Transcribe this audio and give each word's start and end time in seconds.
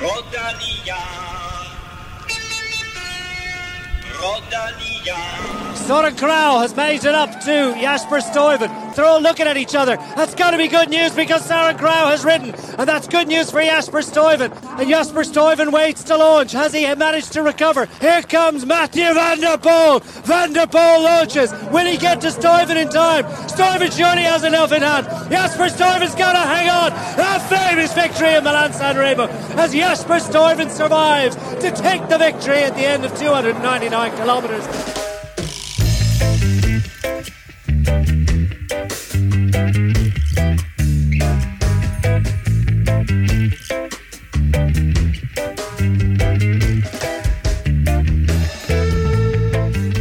Rodalia. 0.00 0.96
Rodalia. 4.18 5.76
Soren 5.76 6.16
Crow 6.16 6.60
has 6.60 6.74
made 6.74 7.04
it 7.04 7.14
up 7.14 7.32
to 7.40 7.74
Jasper 7.78 8.20
Stuyven. 8.20 8.79
They're 8.96 9.04
all 9.04 9.20
looking 9.20 9.46
at 9.46 9.56
each 9.56 9.74
other. 9.74 9.96
That's 10.16 10.34
got 10.34 10.52
to 10.52 10.58
be 10.58 10.68
good 10.68 10.90
news 10.90 11.14
because 11.14 11.44
Sarah 11.44 11.76
Crow 11.76 12.08
has 12.08 12.24
ridden. 12.24 12.54
And 12.78 12.88
that's 12.88 13.06
good 13.06 13.28
news 13.28 13.50
for 13.50 13.62
Jasper 13.62 13.98
Stuyven. 13.98 14.50
And 14.78 14.88
Jasper 14.88 15.22
Stuyven 15.22 15.72
waits 15.72 16.04
to 16.04 16.16
launch. 16.16 16.52
Has 16.52 16.72
he 16.72 16.92
managed 16.94 17.32
to 17.34 17.42
recover? 17.42 17.86
Here 18.00 18.22
comes 18.22 18.66
Matthew 18.66 19.12
Van 19.14 19.40
Der 19.40 19.56
Poel. 19.56 20.02
Van 20.24 20.52
Der 20.52 20.66
Poel 20.66 21.02
launches. 21.02 21.52
Will 21.70 21.86
he 21.86 21.96
get 21.96 22.20
to 22.22 22.28
Stuyven 22.28 22.76
in 22.76 22.88
time? 22.88 23.24
Stuyven 23.48 23.96
surely 23.96 24.22
has 24.22 24.44
enough 24.44 24.72
in 24.72 24.82
hand. 24.82 25.06
Jasper 25.30 25.68
Stuyven's 25.68 26.14
got 26.14 26.32
to 26.32 26.38
hang 26.38 26.68
on. 26.68 26.92
A 26.92 27.40
famous 27.48 27.92
victory 27.92 28.34
in 28.34 28.44
Milan 28.44 28.72
San 28.72 28.96
Remo 28.96 29.26
as 29.56 29.72
Jasper 29.72 30.14
Stuyven 30.14 30.70
survives 30.70 31.36
to 31.36 31.70
take 31.70 32.08
the 32.08 32.18
victory 32.18 32.58
at 32.58 32.74
the 32.74 32.84
end 32.84 33.04
of 33.04 33.16
299 33.18 34.16
kilometres. 34.16 34.99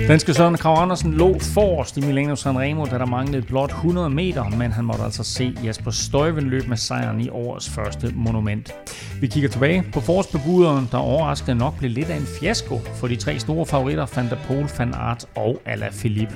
Danske 0.10 0.34
Søren 0.34 0.58
Krav 0.58 0.82
Andersen 0.82 1.14
lå 1.14 1.40
forrest 1.40 1.98
i 1.98 2.02
Milano 2.02 2.36
Sanremo, 2.36 2.86
da 2.86 2.98
der 2.98 3.06
manglede 3.06 3.42
blot 3.42 3.70
100 3.70 4.10
meter, 4.10 4.50
men 4.58 4.72
han 4.72 4.86
måtte 4.86 5.04
altså 5.04 5.24
se 5.24 5.56
Jasper 5.64 5.92
Støjven 5.92 6.50
løbe 6.50 6.68
med 6.68 6.78
sejren 6.78 7.22
i 7.22 7.30
årets 7.30 7.70
første 7.70 8.12
monument. 8.16 8.74
Vi 9.22 9.28
kigger 9.28 9.50
tilbage 9.50 9.84
på 9.94 10.02
forårsbebuderen, 10.02 10.88
der 10.92 10.98
overraskende 10.98 11.56
nok 11.56 11.78
blev 11.78 11.92
lidt 11.92 12.10
af 12.10 12.16
en 12.16 12.28
fiasko 12.40 12.80
for 12.96 13.08
de 13.08 13.16
tre 13.16 13.40
store 13.40 13.66
favoritter, 13.66 14.06
Van 14.16 14.30
der 14.30 14.38
Poel, 14.48 14.70
Van 14.78 14.94
Aert 14.94 15.26
og 15.36 15.62
Alaphilippe. 15.66 16.36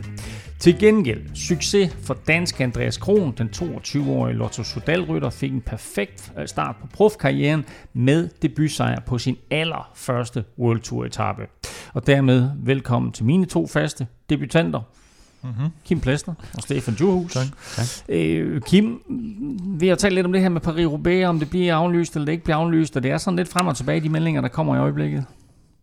Til 0.63 0.79
gengæld, 0.79 1.35
succes 1.35 1.97
for 2.03 2.17
dansk 2.27 2.61
Andreas 2.61 2.97
Kron, 2.97 3.33
den 3.37 3.49
22-årige 3.55 4.37
Lotto 4.37 4.63
Sudal-rytter, 4.63 5.29
fik 5.29 5.51
en 5.51 5.61
perfekt 5.61 6.33
øh, 6.39 6.47
start 6.47 6.75
på 6.81 6.87
profkarrieren 6.87 7.65
med 7.93 8.29
debutsejr 8.41 8.99
på 8.99 9.17
sin 9.17 9.37
allerførste 9.51 10.43
World 10.59 10.79
Tour 10.79 11.05
etape. 11.05 11.41
Og 11.93 12.07
dermed 12.07 12.49
velkommen 12.57 13.11
til 13.11 13.25
mine 13.25 13.45
to 13.45 13.67
faste 13.67 14.07
debutanter, 14.29 14.81
mm-hmm. 15.41 15.69
Kim 15.85 15.99
Plesner 15.99 16.33
og 16.53 16.61
Stefan 16.61 16.93
Djurhus. 16.93 17.33
Tak. 17.33 17.45
tak. 17.75 17.85
Øh, 18.09 18.61
Kim, 18.61 19.01
vi 19.79 19.87
har 19.87 19.95
talt 19.95 20.15
lidt 20.15 20.25
om 20.25 20.33
det 20.33 20.41
her 20.41 20.49
med 20.49 20.61
Paris-Roubaix, 20.61 21.25
om 21.25 21.39
det 21.39 21.49
bliver 21.49 21.75
aflyst 21.75 22.15
eller 22.15 22.25
det 22.25 22.31
ikke 22.31 22.43
bliver 22.43 22.57
aflyst, 22.57 22.95
og 22.97 23.03
det 23.03 23.11
er 23.11 23.17
sådan 23.17 23.37
lidt 23.37 23.49
frem 23.49 23.67
og 23.67 23.77
tilbage, 23.77 24.01
de 24.01 24.09
meldinger, 24.09 24.41
der 24.41 24.49
kommer 24.49 24.75
i 24.75 24.79
øjeblikket. 24.79 25.25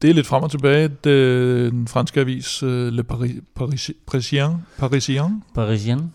Det 0.03 0.11
er 0.11 0.15
lidt 0.15 0.27
frem 0.27 0.43
og 0.43 0.51
tilbage. 0.51 0.89
Det, 0.89 1.73
den 1.73 1.89
franske 1.89 2.21
avis 2.21 2.63
uh, 2.63 2.69
Le 2.69 3.05
Paris, 3.05 3.35
Paris, 3.55 3.91
Parisien, 4.07 4.67
Parisien 4.79 5.43
Parisien 5.55 6.13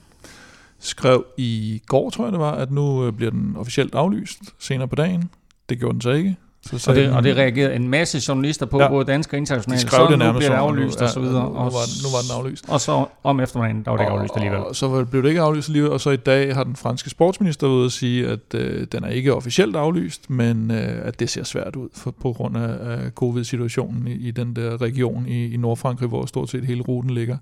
skrev 0.80 1.26
i 1.38 1.82
går, 1.88 2.10
tror 2.10 2.26
jeg 2.26 2.32
det 2.32 2.40
var, 2.40 2.52
at 2.52 2.72
nu 2.72 3.08
uh, 3.08 3.14
bliver 3.14 3.32
den 3.32 3.56
officielt 3.58 3.96
aflyst 3.96 4.40
senere 4.60 4.88
på 4.88 4.96
dagen. 4.96 5.30
Det 5.70 5.80
gjorde 5.80 5.94
den 5.94 6.02
så 6.02 6.12
ikke. 6.12 6.36
Så 6.66 6.92
og, 6.92 6.96
det, 6.96 7.12
og 7.12 7.24
det 7.24 7.38
reagerede 7.38 7.76
en 7.76 7.90
masse 7.90 8.22
journalister 8.28 8.66
på, 8.66 8.82
ja, 8.82 8.90
både 8.90 9.06
danske 9.06 9.34
og 9.34 9.38
internationale. 9.38 9.82
De 9.82 9.88
skrev 9.88 10.08
så 10.08 10.12
det 10.12 10.20
nu 10.20 10.26
bliver 10.26 10.34
det 10.34 10.44
sådan, 10.44 10.60
aflyst 10.60 11.00
nu, 11.00 11.06
og 11.06 11.12
så 11.12 11.20
videre. 11.20 11.44
Ja, 11.44 11.50
nu, 11.50 11.54
var, 11.54 12.04
nu 12.04 12.10
var 12.12 12.22
den 12.22 12.46
aflyst. 12.46 12.70
Og 12.70 12.82
så 12.82 13.06
om 13.24 13.40
eftermiddagen, 13.40 13.84
der 13.84 13.92
var 13.92 13.98
det 13.98 14.04
ikke 14.04 14.12
aflyst 14.12 14.36
alligevel. 14.36 14.60
Og 14.60 14.76
så 14.76 15.06
blev 15.06 15.24
det 15.24 15.30
ikke 15.30 15.42
aflyst 15.42 15.70
alligevel, 15.70 15.92
og 15.92 16.02
så 16.02 16.10
i 16.10 16.18
dag 16.18 16.56
har 16.56 16.64
den 16.64 16.76
franske 16.76 17.10
sportsminister 17.10 17.68
ude 17.68 17.86
at 17.86 17.92
sige, 17.92 18.28
at 18.28 18.54
øh, 18.54 18.88
den 18.92 19.04
er 19.04 19.10
ikke 19.10 19.34
officielt 19.34 19.76
aflyst, 19.76 20.30
men 20.30 20.72
øh, 20.72 21.08
at 21.08 21.20
det 21.20 21.30
ser 21.30 21.44
svært 21.44 21.76
ud 21.76 21.90
for, 21.94 22.12
på 22.12 22.34
grund 22.34 22.58
af, 22.58 22.70
af 22.82 23.12
covid-situationen 23.12 24.08
i, 24.08 24.14
i 24.14 24.32
den 24.32 24.56
der 24.56 24.82
region 24.82 25.26
i, 25.28 25.54
i 25.54 25.58
Nordfrankrig, 25.58 26.10
hvor 26.10 26.26
stort 26.26 26.50
set 26.50 26.66
hele 26.66 26.82
ruten 26.82 27.10
ligger. 27.10 27.38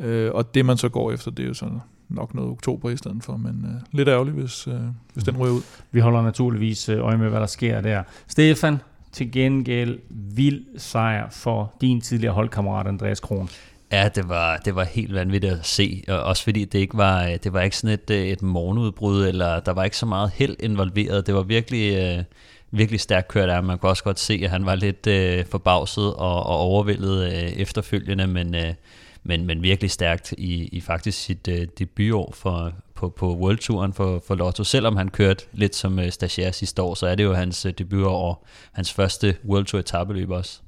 Øh, 0.00 0.30
og 0.34 0.54
det 0.54 0.64
man 0.64 0.76
så 0.76 0.88
går 0.88 1.12
efter, 1.12 1.30
det 1.30 1.42
er 1.42 1.48
jo 1.48 1.54
sådan 1.54 1.80
nok 2.08 2.34
noget 2.34 2.50
oktober 2.50 2.90
i 2.90 2.96
stedet 2.96 3.24
for, 3.24 3.36
men 3.36 3.66
øh, 3.68 3.80
lidt 3.92 4.08
ærgerligt, 4.08 4.36
hvis, 4.36 4.66
øh, 4.66 4.80
hvis 5.14 5.24
den 5.24 5.36
ryger 5.36 5.54
ud. 5.54 5.62
Vi 5.92 6.00
holder 6.00 6.22
naturligvis 6.22 6.88
øh, 6.88 6.98
øje 6.98 7.16
med, 7.16 7.28
hvad 7.28 7.40
der 7.40 7.46
sker 7.46 7.80
der. 7.80 8.02
Stefan, 8.28 8.78
til 9.12 9.32
gengæld 9.32 9.98
vild 10.10 10.64
sejr 10.78 11.30
for 11.30 11.74
din 11.80 12.00
tidligere 12.00 12.34
holdkammerat 12.34 12.86
Andreas 12.86 13.20
Kron. 13.20 13.48
Ja, 13.92 14.08
det 14.08 14.28
var, 14.28 14.56
det 14.56 14.74
var 14.74 14.84
helt 14.84 15.14
vanvittigt 15.14 15.52
at 15.52 15.66
se, 15.66 16.04
og 16.08 16.22
også 16.22 16.44
fordi 16.44 16.64
det 16.64 16.78
ikke 16.78 16.96
var, 16.96 17.36
det 17.44 17.52
var 17.52 17.60
ikke 17.60 17.76
sådan 17.76 17.98
et, 18.08 18.32
et 18.32 18.42
morgenudbrud, 18.42 19.26
eller 19.26 19.60
der 19.60 19.72
var 19.72 19.84
ikke 19.84 19.96
så 19.96 20.06
meget 20.06 20.30
held 20.34 20.56
involveret. 20.60 21.26
Det 21.26 21.34
var 21.34 21.42
virkelig, 21.42 21.94
øh, 21.94 22.24
virkelig 22.70 23.00
stærkt 23.00 23.28
kørt 23.28 23.48
af 23.48 23.62
Man 23.62 23.78
kunne 23.78 23.90
også 23.90 24.04
godt 24.04 24.18
se, 24.18 24.40
at 24.44 24.50
han 24.50 24.66
var 24.66 24.74
lidt 24.74 25.06
øh, 25.06 25.44
forbavset 25.46 26.14
og, 26.14 26.46
og 26.46 26.56
overvældet 26.56 27.26
øh, 27.26 27.32
efterfølgende, 27.32 28.26
men, 28.26 28.54
øh, 28.54 28.74
men, 29.24 29.46
men 29.46 29.62
virkelig 29.62 29.90
stærkt 29.90 30.32
i, 30.38 30.64
i 30.64 30.80
faktisk 30.80 31.18
sit 31.18 31.48
øh, 31.48 31.66
debutår 31.78 32.32
for, 32.34 32.72
på, 32.94 33.08
på 33.08 33.34
World 33.36 33.58
Touren 33.58 33.92
for, 33.92 34.22
for 34.26 34.34
Lotto. 34.34 34.64
Selvom 34.64 34.96
han 34.96 35.08
kørte 35.08 35.44
lidt 35.52 35.76
som 35.76 35.98
øh, 35.98 36.10
stagiaire 36.10 36.52
sidste 36.52 36.82
år, 36.82 36.94
så 36.94 37.06
er 37.06 37.14
det 37.14 37.24
jo 37.24 37.32
hans 37.32 37.66
øh, 37.66 37.72
debutår 37.78 38.28
og 38.28 38.44
hans 38.72 38.92
første 38.92 39.36
World 39.44 39.64
Tour 39.64 39.80
etabeløb 39.80 40.30
også. 40.30 40.60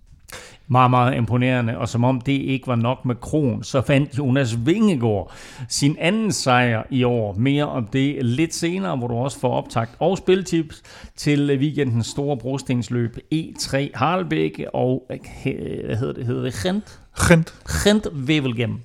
Meget, 0.69 0.91
meget 0.91 1.17
imponerende, 1.17 1.79
og 1.79 1.89
som 1.89 2.05
om 2.05 2.21
det 2.21 2.33
ikke 2.33 2.67
var 2.67 2.75
nok 2.75 3.05
med 3.05 3.15
Kron, 3.15 3.63
så 3.63 3.81
fandt 3.81 4.19
Jonas 4.19 4.67
Vingegaard 4.67 5.33
sin 5.69 5.97
anden 5.99 6.33
sejr 6.33 6.83
i 6.91 7.05
år. 7.05 7.35
Mere 7.39 7.65
om 7.65 7.87
det 7.87 8.25
lidt 8.25 8.55
senere, 8.55 8.97
hvor 8.97 9.09
du 9.09 9.15
også 9.15 9.41
får 9.41 9.53
optagt 9.53 9.91
og 9.99 10.19
spiltips 10.19 10.83
til 11.17 11.59
weekendens 11.59 12.07
store 12.07 12.37
brostensløb 12.37 13.17
E3 13.35 13.77
Harlebæk 13.95 14.65
og 14.73 15.05
hvad 15.07 15.97
hedder 15.97 16.13
det, 16.13 16.27
hedder 16.27 16.43
det 16.43 16.55
Gent? 16.55 17.01
Gent. 17.29 17.55
Gent 17.85 18.07
Wevelgem. 18.13 18.81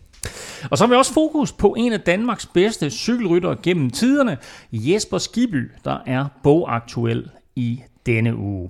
Og 0.71 0.77
så 0.77 0.83
har 0.83 0.89
vi 0.89 0.95
også 0.95 1.13
fokus 1.13 1.51
på 1.51 1.75
en 1.77 1.93
af 1.93 1.99
Danmarks 1.99 2.45
bedste 2.45 2.89
cykelryttere 2.89 3.55
gennem 3.63 3.89
tiderne, 3.89 4.37
Jesper 4.71 5.17
Skiby, 5.17 5.71
der 5.85 5.97
er 6.05 6.25
bogaktuel 6.43 7.29
i 7.55 7.81
denne 8.05 8.35
uge. 8.35 8.69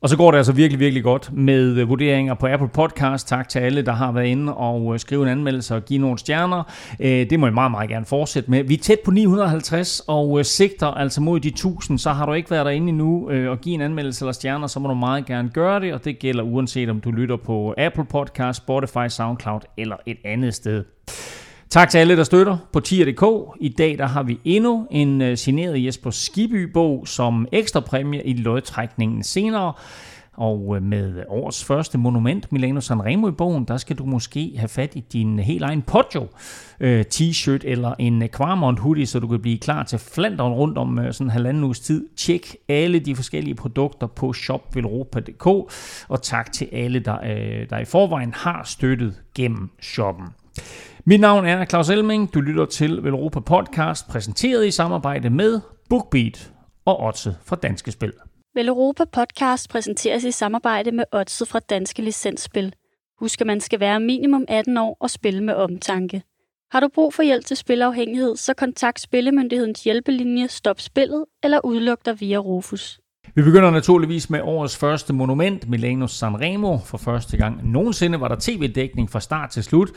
Og 0.00 0.08
så 0.08 0.16
går 0.16 0.30
det 0.30 0.38
altså 0.38 0.52
virkelig, 0.52 0.80
virkelig 0.80 1.02
godt 1.02 1.32
med 1.32 1.76
øh, 1.76 1.88
vurderinger 1.88 2.34
på 2.34 2.46
Apple 2.46 2.68
Podcast. 2.68 3.28
Tak 3.28 3.48
til 3.48 3.58
alle, 3.58 3.82
der 3.82 3.92
har 3.92 4.12
været 4.12 4.26
inde 4.26 4.54
og 4.54 4.94
øh, 4.94 5.00
skrive 5.00 5.22
en 5.22 5.28
anmeldelse 5.28 5.74
og 5.74 5.84
give 5.84 5.98
nogle 5.98 6.18
stjerner. 6.18 6.62
Øh, 7.00 7.30
det 7.30 7.40
må 7.40 7.46
jeg 7.46 7.54
meget, 7.54 7.70
meget 7.70 7.88
gerne 7.88 8.06
fortsætte 8.06 8.50
med. 8.50 8.64
Vi 8.64 8.74
er 8.74 8.78
tæt 8.78 9.00
på 9.04 9.10
950 9.10 10.02
og 10.06 10.46
sigter 10.46 10.86
altså 10.86 11.20
mod 11.20 11.40
de 11.40 11.48
1000, 11.48 11.98
så 11.98 12.10
har 12.10 12.26
du 12.26 12.32
ikke 12.32 12.50
været 12.50 12.66
derinde 12.66 12.88
endnu 12.88 13.30
og 13.50 13.60
give 13.60 13.74
en 13.74 13.80
anmeldelse 13.80 14.24
eller 14.24 14.32
stjerner, 14.32 14.66
så 14.66 14.80
må 14.80 14.88
du 14.88 14.94
meget 14.94 15.26
gerne 15.26 15.48
gøre 15.48 15.80
det, 15.80 15.94
og 15.94 16.04
det 16.04 16.18
gælder 16.18 16.42
uanset 16.42 16.88
om 16.88 17.00
du 17.00 17.10
lytter 17.10 17.36
på 17.36 17.74
Apple 17.78 18.04
Podcast, 18.04 18.56
Spotify, 18.56 19.08
SoundCloud 19.08 19.60
eller 19.76 19.96
et 20.06 20.18
andet 20.24 20.54
sted. 20.54 20.84
Tak 21.70 21.90
til 21.90 21.98
alle, 21.98 22.16
der 22.16 22.24
støtter 22.24 22.56
på 22.72 22.80
tier.dk. 22.80 23.56
I 23.60 23.68
dag 23.68 23.98
der 23.98 24.06
har 24.06 24.22
vi 24.22 24.40
endnu 24.44 24.86
en 24.90 25.22
øh, 25.22 25.36
signeret 25.36 25.84
Jesper 25.84 26.10
Skiby-bog 26.10 27.08
som 27.08 27.46
ekstra 27.52 27.80
præmie 27.80 28.24
i 28.24 28.32
lodtrækningen 28.32 29.22
senere. 29.22 29.72
Og 30.32 30.76
øh, 30.76 30.82
med 30.82 31.22
årets 31.28 31.64
første 31.64 31.98
monument, 31.98 32.52
Milano 32.52 32.80
Sanremo 32.80 33.28
i 33.28 33.32
bogen, 33.32 33.64
der 33.64 33.76
skal 33.76 33.96
du 33.96 34.04
måske 34.04 34.52
have 34.56 34.68
fat 34.68 34.92
i 34.94 35.04
din 35.12 35.38
helt 35.38 35.62
egen 35.62 35.82
Poggio 35.82 36.28
øh, 36.80 37.04
t-shirt 37.14 37.60
eller 37.64 37.94
en 37.98 38.28
Quarmont 38.36 38.78
hoodie, 38.78 39.06
så 39.06 39.18
du 39.18 39.26
kan 39.26 39.40
blive 39.40 39.58
klar 39.58 39.82
til 39.82 39.98
Flandern 39.98 40.52
rundt 40.52 40.78
om 40.78 41.12
sådan 41.12 41.26
en 41.26 41.30
halvanden 41.30 41.64
uges 41.64 41.80
tid. 41.80 42.08
Tjek 42.16 42.56
alle 42.68 42.98
de 42.98 43.16
forskellige 43.16 43.54
produkter 43.54 44.06
på 44.06 44.32
shopvelropa.dk, 44.32 45.46
og 46.08 46.22
tak 46.22 46.52
til 46.52 46.68
alle, 46.72 46.98
der, 46.98 47.18
der 47.70 47.78
i 47.78 47.84
forvejen 47.84 48.32
har 48.36 48.62
støttet 48.64 49.22
gennem 49.34 49.70
shoppen. 49.80 50.26
Mit 51.04 51.20
navn 51.20 51.46
er 51.46 51.64
Claus 51.64 51.90
Elming. 51.90 52.34
Du 52.34 52.40
lytter 52.40 52.66
til 52.66 53.02
Velropa 53.02 53.40
Podcast, 53.40 54.08
præsenteret 54.08 54.66
i 54.66 54.70
samarbejde 54.70 55.30
med 55.30 55.60
BookBeat 55.88 56.52
og 56.84 57.00
Otse 57.00 57.36
fra 57.44 57.56
Danske 57.56 57.92
Spil. 57.92 58.12
Velropa 58.54 59.04
Podcast 59.04 59.70
præsenteres 59.70 60.24
i 60.24 60.30
samarbejde 60.30 60.92
med 60.92 61.04
Otse 61.12 61.46
fra 61.46 61.58
Danske 61.58 62.02
Licensspil. 62.02 62.74
Husk, 63.20 63.40
at 63.40 63.46
man 63.46 63.60
skal 63.60 63.80
være 63.80 64.00
minimum 64.00 64.44
18 64.48 64.76
år 64.76 64.96
og 65.00 65.10
spille 65.10 65.44
med 65.44 65.54
omtanke. 65.54 66.22
Har 66.70 66.80
du 66.80 66.88
brug 66.94 67.14
for 67.14 67.22
hjælp 67.22 67.44
til 67.44 67.56
spilafhængighed, 67.56 68.36
så 68.36 68.54
kontakt 68.54 69.00
Spillemyndighedens 69.00 69.84
hjælpelinje 69.84 70.48
Stop 70.48 70.80
Spillet 70.80 71.24
eller 71.42 71.60
udluk 71.64 71.98
dig 72.06 72.20
via 72.20 72.38
Rufus. 72.38 73.00
Vi 73.38 73.42
begynder 73.42 73.70
naturligvis 73.70 74.30
med 74.30 74.40
årets 74.42 74.76
første 74.76 75.12
monument, 75.12 75.68
Milano 75.68 76.06
Sanremo. 76.06 76.78
For 76.78 76.98
første 76.98 77.36
gang 77.36 77.70
nogensinde 77.70 78.20
var 78.20 78.28
der 78.28 78.36
tv-dækning 78.40 79.10
fra 79.10 79.20
start 79.20 79.50
til 79.50 79.64
slut. 79.64 79.90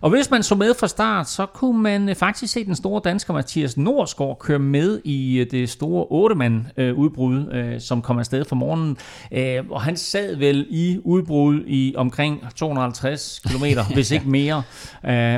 Og 0.00 0.10
hvis 0.10 0.30
man 0.30 0.42
så 0.42 0.54
med 0.54 0.74
fra 0.80 0.88
start, 0.88 1.28
så 1.28 1.46
kunne 1.46 1.82
man 1.82 2.16
faktisk 2.16 2.52
se 2.52 2.64
den 2.64 2.74
store 2.74 3.00
dansker 3.04 3.34
Mathias 3.34 3.76
Norsgaard 3.76 4.38
køre 4.38 4.58
med 4.58 5.00
i 5.04 5.46
det 5.50 5.70
store 5.70 6.32
8-mand-udbrud, 6.32 7.76
som 7.80 8.02
kom 8.02 8.18
afsted 8.18 8.44
fra 8.44 8.56
morgenen. 8.56 8.96
Og 9.70 9.82
han 9.82 9.96
sad 9.96 10.36
vel 10.36 10.66
i 10.70 10.98
udbrud 11.04 11.60
i 11.66 11.94
omkring 11.96 12.42
250 12.56 13.42
km, 13.44 13.64
hvis 13.94 14.10
ikke 14.10 14.28
mere, 14.28 14.62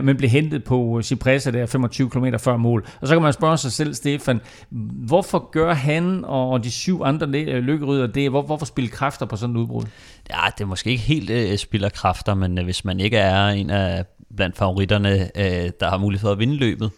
men 0.02 0.16
blev 0.16 0.30
hentet 0.30 0.64
på 0.64 1.02
Cipressa 1.02 1.50
der 1.50 1.66
25 1.66 2.10
km 2.10 2.26
før 2.38 2.56
mål. 2.56 2.86
Og 3.00 3.08
så 3.08 3.14
kan 3.14 3.22
man 3.22 3.32
spørge 3.32 3.56
sig 3.56 3.72
selv, 3.72 3.94
Stefan, 3.94 4.40
hvorfor 5.06 5.50
gør 5.50 5.74
han 5.74 6.24
og 6.24 6.64
de 6.64 6.70
syv 6.70 7.02
andre 7.04 7.26
øh, 7.50 7.62
lykkeryder, 7.62 8.06
det 8.06 8.26
er, 8.26 8.30
hvor, 8.30 8.42
hvorfor 8.42 8.66
spille 8.66 8.90
kræfter 8.90 9.26
på 9.26 9.36
sådan 9.36 9.56
et 9.56 9.60
udbrud? 9.60 9.84
Ja, 10.30 10.40
det 10.58 10.64
er 10.64 10.68
måske 10.68 10.90
ikke 10.90 11.02
helt 11.02 11.30
øh, 11.30 11.58
spiller 11.58 11.88
kræfter, 11.88 12.34
men 12.34 12.58
øh, 12.58 12.64
hvis 12.64 12.84
man 12.84 13.00
ikke 13.00 13.16
er 13.16 13.48
en 13.48 13.70
af 13.70 14.04
blandt 14.36 14.56
favoritterne, 14.56 15.30
øh, 15.36 15.70
der 15.80 15.88
har 15.90 15.98
mulighed 15.98 16.20
for 16.20 16.32
at 16.32 16.38
vinde 16.38 16.56
løbet, 16.56 16.90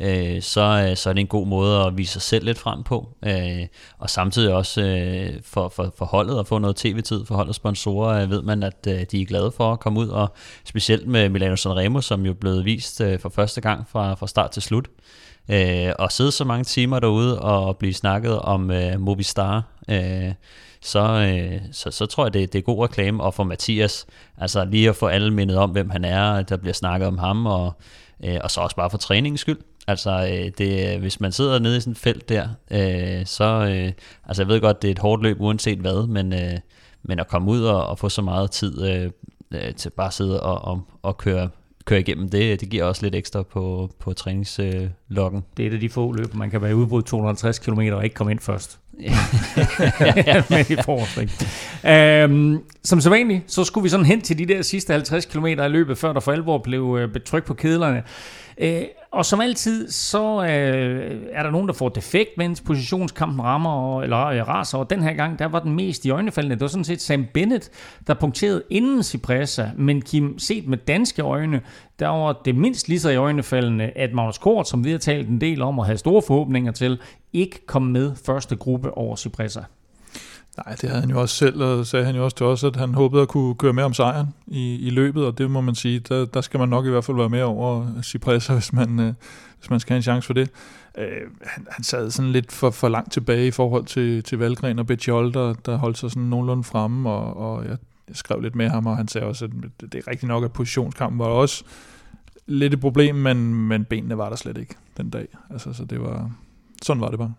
øh, 0.00 0.42
så, 0.42 0.86
øh, 0.90 0.96
så 0.96 1.10
er 1.10 1.12
det 1.12 1.20
en 1.20 1.26
god 1.26 1.46
måde 1.46 1.84
at 1.84 1.98
vise 1.98 2.12
sig 2.12 2.22
selv 2.22 2.44
lidt 2.44 2.58
frem 2.58 2.82
på. 2.82 3.08
Øh, 3.26 3.66
og 3.98 4.10
samtidig 4.10 4.54
også 4.54 4.82
øh, 4.82 5.42
for, 5.42 5.68
for, 5.68 5.94
for 5.98 6.04
holdet 6.04 6.38
at 6.38 6.46
få 6.46 6.58
noget 6.58 6.76
tv-tid 6.76 7.24
for 7.24 7.34
holdets 7.34 7.56
sponsorer, 7.56 8.22
øh, 8.22 8.30
ved 8.30 8.42
man, 8.42 8.62
at 8.62 8.86
øh, 8.88 9.04
de 9.10 9.22
er 9.22 9.26
glade 9.26 9.52
for 9.56 9.72
at 9.72 9.80
komme 9.80 10.00
ud, 10.00 10.08
og 10.08 10.34
specielt 10.64 11.06
med 11.06 11.28
Milano 11.28 11.56
Sanremo, 11.56 12.00
som 12.00 12.26
jo 12.26 12.34
blev 12.34 12.64
vist 12.64 13.00
øh, 13.00 13.20
for 13.20 13.28
første 13.28 13.60
gang 13.60 13.88
fra, 13.88 14.14
fra 14.14 14.26
start 14.26 14.50
til 14.50 14.62
slut. 14.62 14.88
Øh, 14.88 15.25
Øh, 15.48 15.92
og 15.98 16.12
sidde 16.12 16.32
så 16.32 16.44
mange 16.44 16.64
timer 16.64 17.00
derude 17.00 17.40
og 17.40 17.76
blive 17.76 17.94
snakket 17.94 18.38
om 18.38 18.70
øh, 18.70 19.00
Movistar, 19.00 19.62
øh, 19.88 20.32
så, 20.80 21.00
øh, 21.02 21.60
så, 21.72 21.90
så 21.90 22.06
tror 22.06 22.24
jeg, 22.24 22.34
det, 22.34 22.52
det 22.52 22.58
er 22.58 22.62
god 22.62 22.84
reklame. 22.84 23.22
Og 23.22 23.34
for 23.34 23.44
Mathias, 23.44 24.06
altså 24.38 24.64
lige 24.64 24.88
at 24.88 24.96
få 24.96 25.06
alle 25.06 25.30
mindet 25.30 25.56
om, 25.56 25.70
hvem 25.70 25.90
han 25.90 26.04
er, 26.04 26.42
der 26.42 26.56
bliver 26.56 26.74
snakket 26.74 27.08
om 27.08 27.18
ham, 27.18 27.46
og, 27.46 27.72
øh, 28.24 28.38
og 28.44 28.50
så 28.50 28.60
også 28.60 28.76
bare 28.76 28.90
for 28.90 28.98
træningens 28.98 29.40
skyld. 29.40 29.58
Altså, 29.88 30.10
øh, 30.10 30.50
det, 30.58 30.98
hvis 30.98 31.20
man 31.20 31.32
sidder 31.32 31.58
nede 31.58 31.76
i 31.76 31.80
sådan 31.80 31.92
et 31.92 31.98
felt 31.98 32.28
der, 32.28 32.48
øh, 32.70 33.26
så, 33.26 33.44
øh, 33.44 33.92
altså 34.26 34.42
jeg 34.42 34.48
ved 34.48 34.60
godt, 34.60 34.82
det 34.82 34.88
er 34.88 34.92
et 34.92 34.98
hårdt 34.98 35.22
løb 35.22 35.40
uanset 35.40 35.78
hvad, 35.78 36.06
men, 36.06 36.32
øh, 36.32 36.58
men 37.02 37.20
at 37.20 37.28
komme 37.28 37.50
ud 37.50 37.62
og, 37.62 37.86
og 37.86 37.98
få 37.98 38.08
så 38.08 38.22
meget 38.22 38.50
tid 38.50 38.88
øh, 38.88 39.10
øh 39.50 39.74
til 39.74 39.90
bare 39.90 40.06
at 40.06 40.14
sidde 40.14 40.42
og, 40.42 40.64
og, 40.64 40.82
og 41.02 41.16
køre, 41.16 41.48
køre 41.86 42.00
igennem, 42.00 42.28
det, 42.28 42.60
det 42.60 42.68
giver 42.68 42.84
også 42.84 43.02
lidt 43.02 43.14
ekstra 43.14 43.42
på, 43.42 43.90
på 43.98 44.12
træningsloggen. 44.12 45.44
Det 45.56 45.62
er 45.62 45.68
et 45.68 45.74
af 45.74 45.80
de 45.80 45.88
få 45.88 46.12
løb, 46.12 46.34
man 46.34 46.50
kan 46.50 46.62
være 46.62 46.76
udbrudt 46.76 47.06
250 47.06 47.58
km 47.58 47.78
og 47.78 48.04
ikke 48.04 48.14
komme 48.14 48.32
ind 48.32 48.40
først. 48.40 48.78
med 50.50 50.70
i 50.70 50.76
forrest, 50.84 51.18
øhm, 51.86 52.58
som 52.84 53.00
så 53.00 53.10
vanligt, 53.10 53.52
så 53.52 53.64
skulle 53.64 53.82
vi 53.82 53.88
sådan 53.88 54.06
hen 54.06 54.20
til 54.20 54.38
de 54.38 54.46
der 54.46 54.62
sidste 54.62 54.92
50 54.92 55.26
km 55.26 55.46
i 55.46 55.54
løbet, 55.54 55.98
før 55.98 56.12
der 56.12 56.20
for 56.20 56.32
alvor 56.32 56.58
blev 56.58 56.98
øh, 57.00 57.12
betrykt 57.12 57.46
på 57.46 57.54
kedlerne. 57.54 58.02
Øh, 58.58 58.82
og 59.16 59.26
som 59.26 59.40
altid, 59.40 59.90
så 59.90 60.44
øh, 60.44 61.20
er 61.32 61.42
der 61.42 61.50
nogen, 61.50 61.68
der 61.68 61.74
får 61.74 61.88
defekt, 61.88 62.30
mens 62.36 62.60
positionskampen 62.60 63.42
rammer, 63.42 63.70
og, 63.70 64.02
eller 64.02 64.26
øh, 64.26 64.48
raser, 64.48 64.78
og 64.78 64.90
den 64.90 65.02
her 65.02 65.12
gang, 65.12 65.38
der 65.38 65.46
var 65.46 65.60
den 65.60 65.74
mest 65.74 66.04
i 66.04 66.10
øjnefaldende. 66.10 66.56
Det 66.56 66.60
var 66.60 66.68
sådan 66.68 66.84
set 66.84 67.00
Sam 67.00 67.26
Bennett, 67.34 67.70
der 68.06 68.14
punkterede 68.14 68.62
inden 68.70 69.02
Cipressa, 69.02 69.70
men 69.76 70.02
Kim, 70.02 70.38
set 70.38 70.68
med 70.68 70.78
danske 70.78 71.22
øjne, 71.22 71.60
der 71.98 72.08
var 72.08 72.40
det 72.44 72.54
mindst 72.54 72.88
lige 72.88 73.00
så 73.00 73.10
i 73.10 73.16
øjnefaldende, 73.16 73.84
at 73.84 74.12
Magnus 74.12 74.38
Kort, 74.38 74.68
som 74.68 74.84
vi 74.84 74.90
har 74.90 74.98
talt 74.98 75.28
en 75.28 75.40
del 75.40 75.62
om 75.62 75.78
og 75.78 75.84
havde 75.84 75.98
store 75.98 76.22
forhåbninger 76.26 76.72
til, 76.72 77.00
ikke 77.32 77.66
kom 77.66 77.82
med 77.82 78.14
første 78.26 78.56
gruppe 78.56 78.98
over 78.98 79.16
Cipressa. 79.16 79.60
Nej, 80.56 80.74
det 80.80 80.88
havde 80.88 81.00
han 81.00 81.10
jo 81.10 81.20
også 81.20 81.34
selv, 81.34 81.62
og 81.62 81.86
sagde 81.86 82.06
han 82.06 82.16
jo 82.16 82.24
også 82.24 82.36
til 82.36 82.46
os, 82.46 82.64
at 82.64 82.76
han 82.76 82.94
håbede 82.94 83.22
at 83.22 83.28
kunne 83.28 83.54
køre 83.54 83.72
med 83.72 83.84
om 83.84 83.94
sejren 83.94 84.26
i, 84.46 84.86
i 84.86 84.90
løbet, 84.90 85.26
og 85.26 85.38
det 85.38 85.50
må 85.50 85.60
man 85.60 85.74
sige, 85.74 85.98
der, 85.98 86.24
der 86.24 86.40
skal 86.40 86.60
man 86.60 86.68
nok 86.68 86.86
i 86.86 86.90
hvert 86.90 87.04
fald 87.04 87.16
være 87.16 87.28
med 87.28 87.42
over 87.42 87.86
Cipressa, 88.02 88.52
hvis 88.58 88.72
man, 88.72 89.00
øh, 89.00 89.14
hvis 89.58 89.70
man 89.70 89.80
skal 89.80 89.92
have 89.92 89.96
en 89.96 90.02
chance 90.02 90.26
for 90.26 90.34
det. 90.34 90.50
Øh, 90.98 91.06
han, 91.42 91.66
han 91.70 91.84
sad 91.84 92.10
sådan 92.10 92.32
lidt 92.32 92.52
for, 92.52 92.70
for 92.70 92.88
langt 92.88 93.12
tilbage 93.12 93.46
i 93.46 93.50
forhold 93.50 93.84
til, 93.84 94.22
til 94.22 94.38
Valgren 94.38 94.78
og 94.78 94.86
Betjol, 94.86 95.34
der, 95.34 95.54
der 95.54 95.76
holdt 95.76 95.98
sig 95.98 96.10
sådan 96.10 96.22
nogenlunde 96.22 96.64
fremme, 96.64 97.10
og, 97.10 97.36
og 97.36 97.64
jeg, 97.64 97.76
jeg 98.08 98.16
skrev 98.16 98.40
lidt 98.40 98.54
med 98.54 98.68
ham, 98.68 98.86
og 98.86 98.96
han 98.96 99.08
sagde 99.08 99.26
også, 99.26 99.44
at 99.44 99.50
det 99.80 99.94
er 99.94 100.10
rigtigt 100.10 100.28
nok, 100.28 100.44
at 100.44 100.52
positionskampen 100.52 101.18
var 101.18 101.26
også 101.26 101.64
lidt 102.46 102.74
et 102.74 102.80
problem, 102.80 103.14
men, 103.14 103.54
men 103.54 103.84
benene 103.84 104.18
var 104.18 104.28
der 104.28 104.36
slet 104.36 104.58
ikke 104.58 104.74
den 104.96 105.10
dag. 105.10 105.28
Altså, 105.50 105.72
så 105.72 105.84
det 105.84 106.00
var, 106.00 106.30
sådan 106.82 107.00
var 107.00 107.08
det 107.08 107.18
bare. 107.18 107.34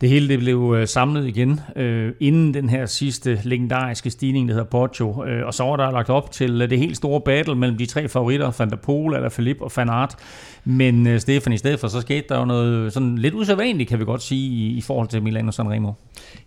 Det 0.00 0.08
hele 0.08 0.28
det 0.28 0.38
blev 0.38 0.74
øh, 0.78 0.88
samlet 0.88 1.26
igen 1.26 1.60
øh, 1.76 2.12
inden 2.20 2.54
den 2.54 2.68
her 2.68 2.86
sidste 2.86 3.40
legendariske 3.44 4.10
stigning, 4.10 4.48
der 4.48 4.54
hedder 4.54 4.68
Poggio. 4.70 5.24
Øh, 5.24 5.46
og 5.46 5.54
så 5.54 5.64
var 5.64 5.76
der 5.76 5.90
lagt 5.90 6.10
op 6.10 6.30
til 6.30 6.62
øh, 6.62 6.70
det 6.70 6.78
helt 6.78 6.96
store 6.96 7.20
battle 7.20 7.54
mellem 7.54 7.78
de 7.78 7.86
tre 7.86 8.08
favoritter, 8.08 8.52
Van 8.58 8.70
der 8.70 8.76
Poel, 8.76 9.14
eller 9.14 9.56
og 9.60 9.72
Van 9.76 9.88
Aert. 9.88 10.16
Men 10.70 11.06
øh, 11.06 11.20
Stefan, 11.20 11.52
i 11.52 11.56
stedet 11.56 11.80
for, 11.80 11.88
så 11.88 12.00
skete 12.00 12.24
der 12.28 12.38
jo 12.38 12.44
noget 12.44 12.72
øh, 12.72 12.92
sådan 12.92 13.18
lidt 13.18 13.34
usædvanligt, 13.34 13.88
kan 13.88 13.98
vi 13.98 14.04
godt 14.04 14.22
sige, 14.22 14.48
i, 14.48 14.76
i 14.76 14.80
forhold 14.80 15.08
til 15.08 15.22
Milano 15.22 15.52
Sanremo. 15.52 15.92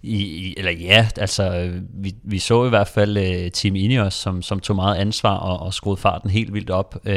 I, 0.03 0.53
eller 0.57 0.71
ja, 0.71 1.07
altså 1.17 1.71
vi, 1.93 2.15
vi 2.23 2.39
så 2.39 2.65
i 2.65 2.69
hvert 2.69 2.87
fald 2.87 3.17
uh, 3.17 3.51
Team 3.51 3.75
Ineos, 3.75 4.13
som, 4.13 4.41
som 4.41 4.59
tog 4.59 4.75
meget 4.75 4.95
ansvar 4.95 5.37
og, 5.37 5.59
og 5.59 5.73
skruede 5.73 5.97
farten 5.97 6.29
helt 6.29 6.53
vildt 6.53 6.69
op. 6.69 6.95
Uh, 7.09 7.13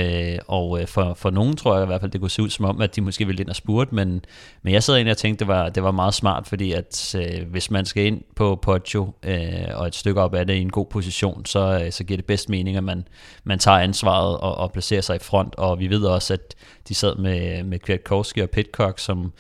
og 0.47 0.71
uh, 0.71 0.87
for, 0.87 1.15
for 1.15 1.31
nogen 1.31 1.57
tror 1.57 1.75
jeg 1.75 1.83
i 1.83 1.87
hvert 1.87 2.01
fald, 2.01 2.11
det 2.11 2.21
kunne 2.21 2.31
se 2.31 2.43
ud 2.43 2.51
som 2.51 2.65
om, 2.65 2.81
at 2.81 2.97
de 2.97 3.01
måske 3.01 3.27
ville 3.27 3.41
ind 3.41 3.49
og 3.49 3.57
spurte, 3.57 3.95
men, 3.95 4.25
men 4.63 4.73
jeg 4.73 4.83
sad 4.83 4.99
ind 4.99 5.09
og 5.09 5.17
tænkte, 5.17 5.45
det 5.45 5.49
var, 5.49 5.69
det 5.69 5.83
var 5.83 5.91
meget 5.91 6.15
smart, 6.15 6.47
fordi 6.47 6.73
at 6.73 7.17
uh, 7.19 7.51
hvis 7.51 7.71
man 7.71 7.85
skal 7.85 8.05
ind 8.05 8.21
på 8.37 8.59
Poggio 8.63 9.03
uh, 9.03 9.75
og 9.75 9.87
et 9.87 9.95
stykke 9.95 10.21
op 10.21 10.35
af 10.35 10.47
det 10.47 10.55
i 10.55 10.61
en 10.61 10.71
god 10.71 10.87
position, 10.87 11.45
så, 11.47 11.83
uh, 11.85 11.91
så 11.91 12.05
giver 12.05 12.19
det 12.19 12.27
bedst 12.27 12.49
mening, 12.49 12.77
at 12.77 12.85
man, 12.85 13.09
man 13.45 13.59
tager 13.59 13.79
ansvaret 13.79 14.39
og, 14.39 14.59
og 14.59 14.73
placerer 14.73 15.01
sig 15.01 15.17
i 15.17 15.19
front. 15.23 15.55
Og 15.55 15.81
vi 15.81 15.91
ved 15.91 16.05
også, 16.05 16.33
at 16.33 16.55
de 16.89 16.95
sad 16.95 17.17
med, 17.17 17.63
med 17.63 17.79
Kwiatkowski 17.79 18.41
og 18.41 18.51
Pitcock, 18.51 18.99
som 18.99 19.33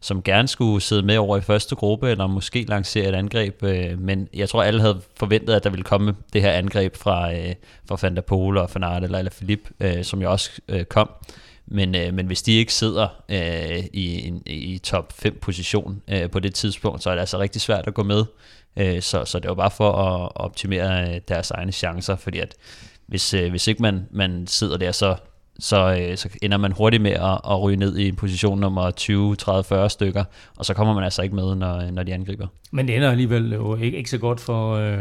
som 0.00 0.22
gerne 0.22 0.48
skulle 0.48 0.82
sidde 0.82 1.02
med 1.02 1.16
over 1.16 1.36
i 1.36 1.40
første 1.40 1.74
gruppe, 1.74 2.10
eller 2.10 2.26
måske 2.26 2.64
lancere 2.68 3.08
et 3.08 3.14
angreb. 3.14 3.62
Øh, 3.62 3.98
men 3.98 4.28
jeg 4.34 4.48
tror, 4.48 4.62
alle 4.62 4.80
havde 4.80 5.00
forventet, 5.16 5.54
at 5.54 5.64
der 5.64 5.70
ville 5.70 5.84
komme 5.84 6.14
det 6.32 6.42
her 6.42 6.52
angreb 6.52 6.96
fra, 6.96 7.34
øh, 7.34 7.54
fra 7.88 7.98
Van 8.02 8.16
der 8.16 8.22
Pol 8.22 8.56
og 8.56 8.70
Fanart 8.70 9.04
eller, 9.04 9.18
eller 9.18 9.30
Philippe, 9.30 9.70
øh, 9.80 10.04
som 10.04 10.22
jo 10.22 10.30
også 10.30 10.50
øh, 10.68 10.84
kom. 10.84 11.10
Men, 11.66 11.94
øh, 11.94 12.14
men 12.14 12.26
hvis 12.26 12.42
de 12.42 12.52
ikke 12.52 12.74
sidder 12.74 13.08
øh, 13.28 13.84
i, 13.92 14.32
i 14.46 14.78
top 14.78 15.12
5 15.12 15.38
position 15.40 16.02
øh, 16.08 16.30
på 16.30 16.40
det 16.40 16.54
tidspunkt, 16.54 17.02
så 17.02 17.10
er 17.10 17.14
det 17.14 17.20
altså 17.20 17.38
rigtig 17.38 17.60
svært 17.60 17.86
at 17.86 17.94
gå 17.94 18.02
med. 18.02 18.24
Øh, 18.76 19.02
så, 19.02 19.24
så 19.24 19.38
det 19.38 19.48
var 19.48 19.54
bare 19.54 19.70
for 19.70 19.92
at 19.92 20.32
optimere 20.34 21.14
øh, 21.14 21.20
deres 21.28 21.50
egne 21.50 21.72
chancer, 21.72 22.16
fordi 22.16 22.38
at 22.38 22.54
hvis, 23.06 23.34
øh, 23.34 23.50
hvis 23.50 23.68
ikke 23.68 23.82
man, 23.82 24.06
man 24.10 24.46
sidder 24.46 24.76
der, 24.76 24.92
så 24.92 25.16
så, 25.60 25.96
øh, 26.00 26.16
så 26.16 26.28
ender 26.42 26.56
man 26.56 26.72
hurtigt 26.72 27.02
med 27.02 27.10
at, 27.10 27.40
at 27.50 27.62
ryge 27.62 27.76
ned 27.76 27.98
i 27.98 28.12
position 28.12 28.60
nummer 28.60 28.90
20, 28.90 29.36
30, 29.36 29.64
40 29.64 29.90
stykker, 29.90 30.24
og 30.56 30.64
så 30.64 30.74
kommer 30.74 30.94
man 30.94 31.04
altså 31.04 31.22
ikke 31.22 31.34
med, 31.34 31.54
når, 31.54 31.90
når 31.90 32.02
de 32.02 32.14
angriber. 32.14 32.46
Men 32.70 32.88
det 32.88 32.96
ender 32.96 33.10
alligevel 33.10 33.52
jo 33.52 33.76
ikke, 33.76 33.98
ikke 33.98 34.10
så 34.10 34.18
godt 34.18 34.40
for, 34.40 34.74
øh, 34.74 34.98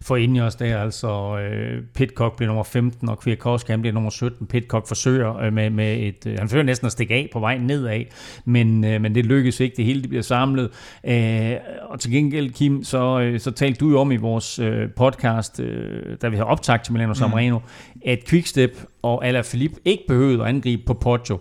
for 0.00 0.16
Ineos 0.16 0.54
der, 0.54 0.78
altså 0.78 1.38
øh, 1.38 1.82
Pitcock 1.94 2.36
bliver 2.36 2.46
nummer 2.46 2.62
15, 2.62 3.08
og 3.08 3.18
Kwiatkowski 3.18 3.72
han 3.72 3.80
bliver 3.80 3.94
nummer 3.94 4.10
17. 4.10 4.46
Pitcock 4.46 4.88
forsøger 4.88 5.36
øh, 5.36 5.52
med, 5.52 5.70
med 5.70 5.98
et, 5.98 6.26
øh, 6.26 6.38
han 6.38 6.48
forsøger 6.48 6.64
næsten 6.64 6.86
at 6.86 6.92
stikke 6.92 7.14
af 7.14 7.28
på 7.32 7.40
vej 7.40 7.58
nedad, 7.58 8.04
men, 8.44 8.84
øh, 8.84 9.00
men 9.00 9.14
det 9.14 9.26
lykkes 9.26 9.60
ikke, 9.60 9.76
det 9.76 9.84
hele 9.84 10.00
det 10.00 10.08
bliver 10.08 10.22
samlet. 10.22 10.70
Øh, 11.04 11.52
og 11.90 12.00
til 12.00 12.10
gengæld, 12.10 12.50
Kim, 12.50 12.84
så, 12.84 13.20
øh, 13.20 13.40
så 13.40 13.50
talte 13.50 13.80
du 13.80 13.90
jo 13.90 14.00
om 14.00 14.12
i 14.12 14.16
vores 14.16 14.58
øh, 14.58 14.90
podcast, 14.96 15.60
øh, 15.60 16.16
da 16.22 16.28
vi 16.28 16.36
har 16.36 16.44
optagt 16.44 16.84
til 16.84 16.92
Milano 16.92 17.14
Sanremo, 17.14 17.58
mm. 17.58 18.00
at 18.06 18.18
Quickstep 18.28 18.84
og 19.02 19.26
Alaphilippe 19.26 19.80
ikke 19.84 20.04
behøvede 20.08 20.42
at 20.42 20.48
angribe 20.48 20.82
på 20.86 20.94
Poggio. 20.94 21.38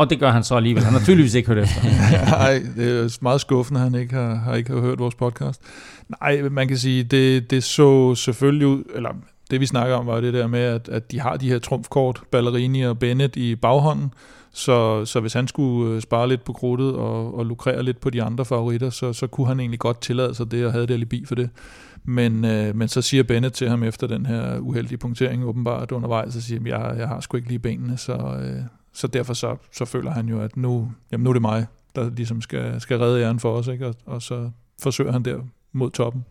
Og 0.00 0.10
det 0.10 0.20
gør 0.20 0.30
han 0.30 0.44
så 0.44 0.54
alligevel. 0.54 0.82
Han 0.84 0.92
har 0.92 1.00
tydeligvis 1.00 1.34
ikke 1.34 1.48
hørt 1.48 1.58
efter. 1.58 1.82
Nej, 2.38 2.62
det 2.76 3.00
er 3.00 3.18
meget 3.20 3.40
skuffende, 3.40 3.80
at 3.80 3.84
han 3.84 3.94
ikke 3.94 4.14
har, 4.14 4.34
har 4.34 4.54
ikke 4.54 4.72
har 4.72 4.80
hørt 4.80 4.98
vores 4.98 5.14
podcast. 5.14 5.60
Nej, 6.20 6.42
man 6.42 6.68
kan 6.68 6.76
sige, 6.76 7.04
det, 7.04 7.50
det 7.50 7.64
så 7.64 8.14
selvfølgelig 8.14 8.66
ud, 8.66 8.82
eller 8.94 9.10
det 9.50 9.60
vi 9.60 9.66
snakker 9.66 9.96
om 9.96 10.06
var 10.06 10.20
det 10.20 10.34
der 10.34 10.46
med, 10.46 10.60
at, 10.60 10.88
at 10.88 11.10
de 11.10 11.20
har 11.20 11.36
de 11.36 11.48
her 11.48 11.58
trumfkort, 11.58 12.22
Ballerini 12.30 12.82
og 12.82 12.98
Bennett 12.98 13.36
i 13.36 13.56
baghånden, 13.56 14.12
så, 14.52 15.04
så 15.04 15.20
hvis 15.20 15.32
han 15.32 15.48
skulle 15.48 15.94
øh, 15.94 16.02
spare 16.02 16.28
lidt 16.28 16.44
på 16.44 16.52
krudtet 16.52 16.94
og, 16.94 17.38
og 17.38 17.46
lukrere 17.46 17.82
lidt 17.82 18.00
på 18.00 18.10
de 18.10 18.22
andre 18.22 18.44
favoritter, 18.44 18.90
så, 18.90 19.12
så 19.12 19.26
kunne 19.26 19.46
han 19.46 19.60
egentlig 19.60 19.80
godt 19.80 20.00
tillade 20.00 20.34
sig 20.34 20.50
det 20.50 20.66
og 20.66 20.72
havde 20.72 20.86
det 20.86 20.94
alibi 20.94 21.24
for 21.24 21.34
det. 21.34 21.50
Men, 22.04 22.44
øh, 22.44 22.76
men 22.76 22.88
så 22.88 23.02
siger 23.02 23.22
Bennett 23.22 23.54
til 23.54 23.68
ham 23.68 23.82
efter 23.82 24.06
den 24.06 24.26
her 24.26 24.58
uheldige 24.58 24.98
punktering 24.98 25.44
åbenbart 25.44 25.92
undervejs, 25.92 26.34
så 26.34 26.40
siger 26.40 26.60
jeg, 26.66 26.98
jeg 26.98 27.08
har 27.08 27.20
sgu 27.20 27.36
ikke 27.36 27.48
lige 27.48 27.58
benene, 27.58 27.96
så, 27.96 28.12
øh, 28.12 28.62
så 29.00 29.06
derfor 29.06 29.34
så, 29.34 29.56
så 29.72 29.84
føler 29.84 30.10
han 30.10 30.28
jo, 30.28 30.40
at 30.40 30.56
nu, 30.56 30.92
jamen 31.12 31.24
nu 31.24 31.30
er 31.30 31.34
det 31.34 31.42
mig, 31.42 31.66
der 31.96 32.10
ligesom 32.10 32.42
skal, 32.42 32.80
skal 32.80 32.98
redde 32.98 33.22
æren 33.22 33.40
for 33.40 33.52
os, 33.52 33.66
ikke? 33.66 33.86
Og, 33.86 33.94
og 34.06 34.22
så 34.22 34.50
forsøger 34.82 35.12
han 35.12 35.22
der 35.22 35.38
mod 35.72 35.90
toppen. 35.90 36.24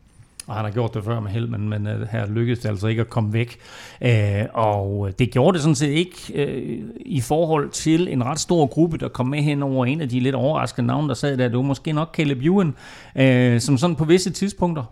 Og 0.48 0.56
han 0.56 0.66
har 0.66 0.72
gjort 0.72 0.94
det 0.94 1.04
før 1.04 1.20
med 1.20 1.32
held, 1.32 1.48
men, 1.48 1.70
men 1.70 1.88
uh, 1.88 2.02
her 2.12 2.28
lykkedes 2.28 2.60
det 2.60 2.70
altså 2.70 2.88
ikke 2.88 3.02
at 3.02 3.10
komme 3.10 3.34
væk. 3.34 3.60
Uh, 4.02 4.10
og 4.54 5.08
øh, 5.08 5.14
det 5.20 5.32
gjorde 5.32 5.56
det 5.56 5.62
sådan 5.62 5.76
set 5.76 5.90
ikke 5.90 6.18
uh, 6.36 6.90
i 7.06 7.22
forhold 7.22 7.70
til 7.70 8.08
en 8.08 8.24
ret 8.24 8.40
stor 8.40 8.66
gruppe, 8.66 8.98
der 8.98 9.08
kom 9.08 9.28
med 9.28 9.42
hen 9.42 9.64
over 9.64 9.86
en 9.86 10.02
af 10.02 10.10
de 10.10 10.20
lidt 10.20 10.36
overraskende 10.36 10.88
navne, 10.88 11.08
der 11.08 11.14
sad 11.14 11.38
der. 11.38 11.48
Det 11.48 11.58
var 11.58 11.64
måske 11.64 11.92
nok 11.92 12.16
Caleb 12.16 12.42
Ewan, 12.42 12.68
uh, 12.68 13.60
som 13.60 13.78
sådan 13.78 13.96
på 13.96 14.06
visse 14.06 14.30
tidspunkter 14.30 14.84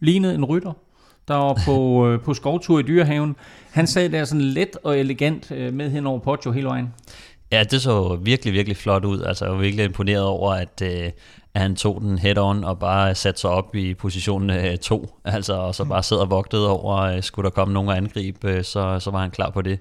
lignede 0.00 0.34
en 0.34 0.44
rytter 0.44 0.72
der 1.30 1.36
var 1.36 1.60
på, 1.64 2.08
øh, 2.08 2.20
på 2.20 2.34
skovtur 2.34 2.78
i 2.78 2.82
Dyrehaven. 2.82 3.36
Han 3.70 3.86
sad 3.86 4.08
der 4.08 4.24
sådan 4.24 4.40
let 4.40 4.76
og 4.84 4.98
elegant 4.98 5.50
øh, 5.50 5.74
med 5.74 5.90
hen 5.90 6.06
over 6.06 6.18
Poggio 6.18 6.52
hele 6.52 6.66
vejen. 6.66 6.94
Ja, 7.52 7.64
det 7.70 7.82
så 7.82 8.18
virkelig, 8.22 8.52
virkelig 8.52 8.76
flot 8.76 9.04
ud. 9.04 9.22
Altså, 9.22 9.44
jeg 9.44 9.54
var 9.54 9.60
virkelig 9.60 9.84
imponeret 9.84 10.24
over, 10.24 10.52
at, 10.52 10.82
øh, 10.82 11.10
at 11.54 11.62
han 11.62 11.76
tog 11.76 12.00
den 12.00 12.18
head-on 12.18 12.64
og 12.64 12.78
bare 12.78 13.14
satte 13.14 13.40
sig 13.40 13.50
op 13.50 13.74
i 13.74 13.94
position 13.94 14.50
2. 14.82 15.02
Øh, 15.26 15.34
altså, 15.34 15.54
og 15.54 15.74
så 15.74 15.84
bare 15.84 16.02
sidder 16.02 16.22
og 16.22 16.30
vogtede 16.30 16.70
over, 16.70 16.96
øh, 16.96 17.22
skulle 17.22 17.44
der 17.44 17.50
komme 17.50 17.74
nogen 17.74 17.90
angreb, 17.90 18.06
angribe, 18.06 18.50
øh, 18.50 18.64
så, 18.64 18.98
så 19.00 19.10
var 19.10 19.20
han 19.20 19.30
klar 19.30 19.50
på 19.50 19.62
det. 19.62 19.78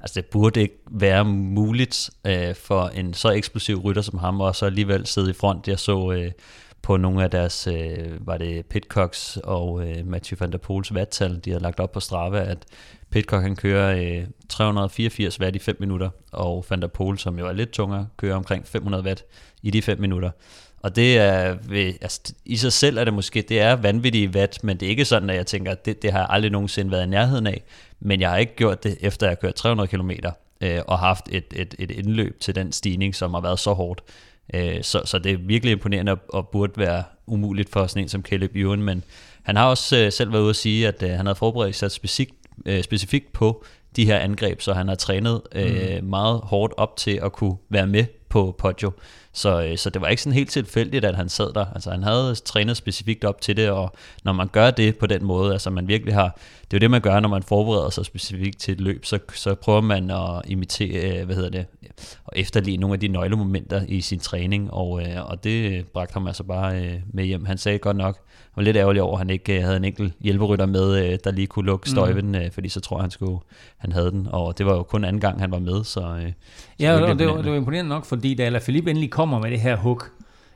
Altså, 0.00 0.20
det 0.20 0.24
burde 0.24 0.60
ikke 0.60 0.78
være 0.90 1.24
muligt 1.24 2.10
øh, 2.26 2.54
for 2.54 2.88
en 2.88 3.14
så 3.14 3.30
eksplosiv 3.30 3.76
rytter 3.76 4.02
som 4.02 4.18
ham, 4.18 4.40
og 4.40 4.56
så 4.56 4.66
alligevel 4.66 5.06
sidde 5.06 5.30
i 5.30 5.34
front. 5.34 5.68
Jeg 5.68 5.78
så... 5.78 6.12
Øh, 6.12 6.30
på 6.86 6.96
nogle 6.96 7.24
af 7.24 7.30
deres, 7.30 7.66
øh, 7.66 8.26
var 8.26 8.38
det 8.38 8.66
Pitcocks 8.66 9.38
og 9.44 9.88
øh, 9.88 10.06
Mathieu 10.06 10.36
van 10.40 10.52
der 10.52 10.58
Poels 10.58 10.94
vattal, 10.94 11.40
de 11.44 11.50
har 11.50 11.58
lagt 11.58 11.80
op 11.80 11.92
på 11.92 12.00
Strava, 12.00 12.38
at 12.38 12.58
Pitcock 13.10 13.42
han 13.42 13.56
kører 13.56 13.96
øh, 13.96 14.26
384 14.48 15.40
watt 15.40 15.56
i 15.56 15.58
5 15.58 15.76
minutter, 15.80 16.10
og 16.32 16.66
Van 16.70 16.82
der 16.82 16.88
Poel, 16.88 17.18
som 17.18 17.38
jo 17.38 17.46
er 17.46 17.52
lidt 17.52 17.70
tungere, 17.70 18.06
kører 18.16 18.36
omkring 18.36 18.66
500 18.66 19.04
watt 19.04 19.24
i 19.62 19.70
de 19.70 19.82
5 19.82 20.00
minutter. 20.00 20.30
Og 20.82 20.96
det 20.96 21.18
er, 21.18 21.56
ved, 21.62 21.94
altså, 22.00 22.34
i 22.44 22.56
sig 22.56 22.72
selv 22.72 22.98
er 22.98 23.04
det 23.04 23.14
måske, 23.14 23.42
det 23.42 23.60
er 23.60 23.76
vanvittigt 23.76 24.36
watt, 24.36 24.64
men 24.64 24.76
det 24.76 24.86
er 24.86 24.90
ikke 24.90 25.04
sådan, 25.04 25.30
at 25.30 25.36
jeg 25.36 25.46
tænker, 25.46 25.72
at 25.72 25.86
det, 25.86 26.02
det 26.02 26.12
har 26.12 26.18
jeg 26.18 26.28
aldrig 26.30 26.52
nogensinde 26.52 26.90
været 26.90 27.06
i 27.06 27.08
nærheden 27.08 27.46
af. 27.46 27.62
Men 28.00 28.20
jeg 28.20 28.30
har 28.30 28.36
ikke 28.36 28.56
gjort 28.56 28.84
det, 28.84 28.96
efter 29.00 29.26
jeg 29.26 29.30
har 29.30 29.36
kørt 29.36 29.54
300 29.54 29.88
km 29.88 30.10
øh, 30.60 30.80
og 30.86 30.98
haft 30.98 31.28
et, 31.32 31.44
et, 31.56 31.74
et 31.78 31.90
indløb 31.90 32.40
til 32.40 32.54
den 32.54 32.72
stigning, 32.72 33.14
som 33.14 33.34
har 33.34 33.40
været 33.40 33.58
så 33.58 33.72
hårdt. 33.72 34.02
Øh, 34.54 34.82
så, 34.82 35.02
så 35.04 35.18
det 35.18 35.32
er 35.32 35.36
virkelig 35.36 35.72
imponerende 35.72 36.12
og, 36.12 36.18
og 36.28 36.48
burde 36.48 36.72
være 36.76 37.02
umuligt 37.26 37.70
for 37.70 37.86
sådan 37.86 38.02
en 38.02 38.08
som 38.08 38.22
Caleb 38.22 38.56
Ewan, 38.56 38.82
men 38.82 39.04
han 39.42 39.56
har 39.56 39.66
også 39.66 39.96
øh, 39.96 40.12
selv 40.12 40.32
været 40.32 40.42
ude 40.42 40.50
at 40.50 40.56
sige, 40.56 40.88
at 40.88 41.02
øh, 41.02 41.10
han 41.10 41.26
havde 41.26 41.36
forberedt 41.36 41.76
sig 41.76 41.90
specifikt, 41.90 42.34
øh, 42.66 42.82
specifikt 42.82 43.32
på 43.32 43.64
de 43.96 44.04
her 44.04 44.18
angreb, 44.18 44.60
så 44.60 44.72
han 44.72 44.88
har 44.88 44.94
trænet 44.94 45.42
øh, 45.54 45.98
mm. 46.00 46.08
meget 46.08 46.40
hårdt 46.44 46.74
op 46.76 46.96
til 46.96 47.20
at 47.22 47.32
kunne 47.32 47.56
være 47.68 47.86
med 47.86 48.04
på 48.28 48.54
Poggio. 48.58 48.92
Så, 49.36 49.62
øh, 49.62 49.78
så 49.78 49.90
det 49.90 50.02
var 50.02 50.08
ikke 50.08 50.22
sådan 50.22 50.34
helt 50.34 50.50
tilfældigt, 50.50 51.04
at 51.04 51.14
han 51.14 51.28
sad 51.28 51.52
der. 51.52 51.64
Altså 51.74 51.90
han 51.90 52.02
havde 52.02 52.34
trænet 52.34 52.76
specifikt 52.76 53.24
op 53.24 53.40
til 53.40 53.56
det, 53.56 53.70
og 53.70 53.92
når 54.24 54.32
man 54.32 54.48
gør 54.48 54.70
det 54.70 54.98
på 54.98 55.06
den 55.06 55.24
måde, 55.24 55.52
altså 55.52 55.70
man 55.70 55.88
virkelig 55.88 56.14
har, 56.14 56.38
det 56.60 56.72
er 56.72 56.78
jo 56.78 56.78
det, 56.78 56.90
man 56.90 57.00
gør, 57.00 57.20
når 57.20 57.28
man 57.28 57.42
forbereder 57.42 57.90
sig 57.90 58.06
specifikt 58.06 58.58
til 58.58 58.72
et 58.72 58.80
løb, 58.80 59.04
så, 59.04 59.18
så 59.34 59.54
prøver 59.54 59.80
man 59.80 60.10
at 60.10 60.42
imitere, 60.44 61.20
øh, 61.20 61.24
hvad 61.24 61.36
hedder 61.36 61.50
det, 61.50 61.66
og 62.24 62.32
efterligne 62.36 62.80
nogle 62.80 62.94
af 62.94 63.00
de 63.00 63.08
nøglemomenter 63.08 63.82
i 63.88 64.00
sin 64.00 64.18
træning, 64.18 64.72
og, 64.72 65.02
øh, 65.02 65.30
og 65.30 65.44
det 65.44 65.86
bragte 65.86 66.12
ham 66.12 66.26
altså 66.26 66.42
bare 66.42 66.82
øh, 66.82 67.00
med 67.12 67.24
hjem. 67.24 67.44
Han 67.44 67.58
sagde 67.58 67.78
godt 67.78 67.96
nok, 67.96 68.18
var 68.56 68.62
lidt 68.62 68.76
ærgerlig 68.76 69.02
over, 69.02 69.12
at 69.12 69.18
han 69.18 69.30
ikke 69.30 69.60
havde 69.60 69.76
en 69.76 69.84
enkelt 69.84 70.12
hjælperytter 70.20 70.66
med, 70.66 71.18
der 71.18 71.30
lige 71.30 71.46
kunne 71.46 71.66
lukke 71.66 71.90
støjven, 71.90 72.26
mm. 72.26 72.50
fordi 72.52 72.68
så 72.68 72.80
tror 72.80 72.96
jeg, 72.96 73.02
han, 73.02 73.10
skulle, 73.10 73.38
han 73.78 73.92
havde 73.92 74.10
den, 74.10 74.28
og 74.30 74.58
det 74.58 74.66
var 74.66 74.74
jo 74.74 74.82
kun 74.82 75.04
anden 75.04 75.20
gang, 75.20 75.40
han 75.40 75.50
var 75.50 75.58
med, 75.58 75.84
så... 75.84 76.00
så 76.00 76.32
ja, 76.80 76.92
og 76.92 77.18
det 77.18 77.26
var, 77.26 77.42
det 77.42 77.50
var 77.50 77.56
imponerende 77.56 77.88
nok, 77.88 78.04
fordi 78.04 78.34
da 78.34 78.42
Alaphilippe 78.42 78.90
endelig 78.90 79.10
kommer 79.10 79.40
med 79.40 79.50
det 79.50 79.60
her 79.60 79.76
hook, 79.76 80.10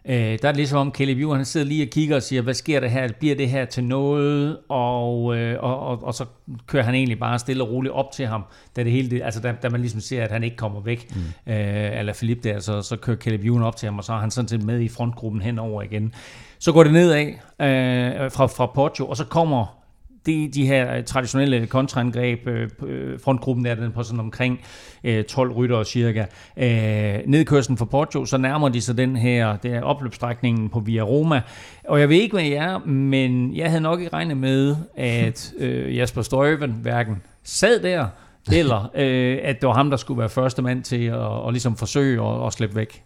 øh, 0.04 0.14
der 0.14 0.22
er 0.30 0.36
det 0.36 0.56
ligesom 0.56 0.78
om 0.78 0.92
Caleb 0.94 1.18
Ewan, 1.18 1.36
han 1.36 1.44
sidder 1.44 1.66
lige 1.66 1.84
og 1.84 1.90
kigger 1.90 2.16
og 2.16 2.22
siger, 2.22 2.42
hvad 2.42 2.54
sker 2.54 2.80
der 2.80 2.88
her? 2.88 3.08
Bliver 3.18 3.34
det 3.34 3.48
her 3.48 3.64
til 3.64 3.84
noget? 3.84 4.58
Og, 4.68 5.36
øh, 5.36 5.62
og, 5.62 5.80
og, 5.80 6.04
og 6.04 6.14
så 6.14 6.24
kører 6.66 6.82
han 6.82 6.94
egentlig 6.94 7.18
bare 7.18 7.38
stille 7.38 7.62
og 7.62 7.70
roligt 7.70 7.94
op 7.94 8.12
til 8.12 8.26
ham, 8.26 8.44
da, 8.76 8.84
det 8.84 8.92
hele, 8.92 9.24
altså 9.24 9.40
da, 9.40 9.54
da 9.62 9.68
man 9.68 9.80
ligesom 9.80 10.00
ser, 10.00 10.24
at 10.24 10.30
han 10.30 10.44
ikke 10.44 10.56
kommer 10.56 10.80
væk. 10.80 11.16
Mm. 11.16 11.52
Øh, 11.52 11.98
eller 11.98 12.12
Philip 12.12 12.44
der, 12.44 12.60
så, 12.60 12.82
så 12.82 12.96
kører 12.96 13.16
Caleb 13.16 13.44
Ewan 13.44 13.62
op 13.62 13.76
til 13.76 13.86
ham, 13.86 13.98
og 13.98 14.04
så 14.04 14.12
er 14.12 14.18
han 14.18 14.30
sådan 14.30 14.48
set 14.48 14.62
med 14.62 14.80
i 14.80 14.88
frontgruppen 14.88 15.42
henover 15.42 15.82
igen. 15.82 16.14
Så 16.60 16.72
går 16.72 16.82
det 16.82 16.92
nedad 16.92 17.26
øh, 17.26 18.30
fra, 18.30 18.46
fra 18.46 18.66
Porto, 18.66 19.06
og 19.06 19.16
så 19.16 19.24
kommer 19.24 19.80
de, 20.26 20.50
de 20.54 20.66
her 20.66 21.02
traditionelle 21.02 21.66
kontraangreb, 21.66 22.46
øh, 22.46 22.70
øh, 22.86 23.20
frontgruppen 23.20 23.66
er 23.66 23.74
den 23.74 23.92
på 23.92 24.02
sådan 24.02 24.20
omkring 24.20 24.60
øh, 25.04 25.24
12 25.24 25.52
rytter 25.52 25.82
cirka. 25.82 26.24
Øh, 26.56 27.18
nedkørslen 27.26 27.76
for 27.76 27.84
Porto, 27.84 28.24
så 28.24 28.38
nærmer 28.38 28.68
de 28.68 28.80
sig 28.80 28.96
den 28.96 29.16
her, 29.16 29.56
det 29.56 29.74
er 29.74 29.82
opløbsstrækningen 29.82 30.68
på 30.68 30.80
Via 30.80 31.02
Roma. 31.02 31.42
Og 31.88 32.00
jeg 32.00 32.08
ved 32.08 32.16
ikke, 32.16 32.34
hvad 32.34 32.44
jeg 32.44 32.64
er, 32.64 32.78
men 32.78 33.56
jeg 33.56 33.68
havde 33.68 33.82
nok 33.82 34.00
ikke 34.00 34.12
regnet 34.12 34.36
med, 34.36 34.76
at 34.96 35.52
øh, 35.58 35.96
Jasper 35.96 36.22
Støjven 36.22 36.70
hverken 36.70 37.22
sad 37.44 37.82
der, 37.82 38.06
eller 38.52 38.90
øh, 38.94 39.38
at 39.42 39.60
det 39.60 39.66
var 39.66 39.74
ham, 39.74 39.90
der 39.90 39.96
skulle 39.96 40.18
være 40.18 40.28
første 40.28 40.62
mand 40.62 40.82
til 40.82 41.04
at 41.04 41.14
og 41.16 41.52
ligesom 41.52 41.76
forsøge 41.76 42.26
at, 42.26 42.46
at 42.46 42.52
slippe 42.52 42.76
væk. 42.76 43.02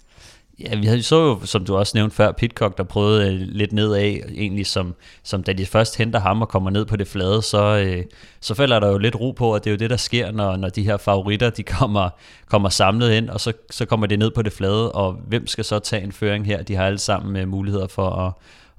Ja, 0.61 0.77
vi 0.77 0.87
havde 0.87 1.03
så 1.03 1.25
jo, 1.25 1.41
som 1.47 1.65
du 1.65 1.77
også 1.77 1.93
nævnte 1.95 2.17
før, 2.17 2.33
Pitcock, 2.33 2.79
der 2.79 2.85
prøvede 2.85 3.33
øh, 3.33 3.41
lidt 3.41 3.73
nedad, 3.73 4.03
egentlig 4.03 4.67
som, 4.67 4.95
som 5.23 5.43
da 5.43 5.53
de 5.53 5.67
først 5.67 5.97
henter 5.97 6.21
ham 6.21 6.43
og 6.43 6.49
kommer 6.49 6.71
ned 6.71 6.85
på 6.85 6.97
det 6.97 7.09
flade, 7.09 7.43
så, 7.43 7.79
øh, 7.87 8.05
så 8.41 8.55
falder 8.55 8.81
der 8.81 8.89
jo 8.89 8.99
lidt 8.99 9.21
ro 9.21 9.31
på, 9.31 9.55
at 9.55 9.65
det 9.65 9.71
er 9.71 9.75
jo 9.75 9.79
det, 9.79 9.91
der 9.91 9.97
sker, 9.97 10.31
når, 10.31 10.57
når 10.57 10.69
de 10.69 10.83
her 10.83 10.97
favoritter, 10.97 11.51
de 11.51 11.63
kommer, 11.63 12.11
kommer 12.47 12.69
samlet 12.69 13.13
ind, 13.13 13.31
og 13.31 13.41
så, 13.41 13.53
så 13.71 13.87
kommer 13.87 14.07
det 14.07 14.19
ned 14.19 14.31
på 14.31 14.43
det 14.43 14.53
flade, 14.53 14.93
og 14.93 15.13
hvem 15.13 15.47
skal 15.47 15.65
så 15.65 15.79
tage 15.79 16.03
en 16.03 16.13
føring 16.13 16.47
her? 16.47 16.63
De 16.63 16.75
har 16.75 16.87
alle 16.87 16.99
sammen 16.99 17.37
øh, 17.37 17.49
muligheder 17.49 17.87
for 17.87 18.11
at, 18.11 18.33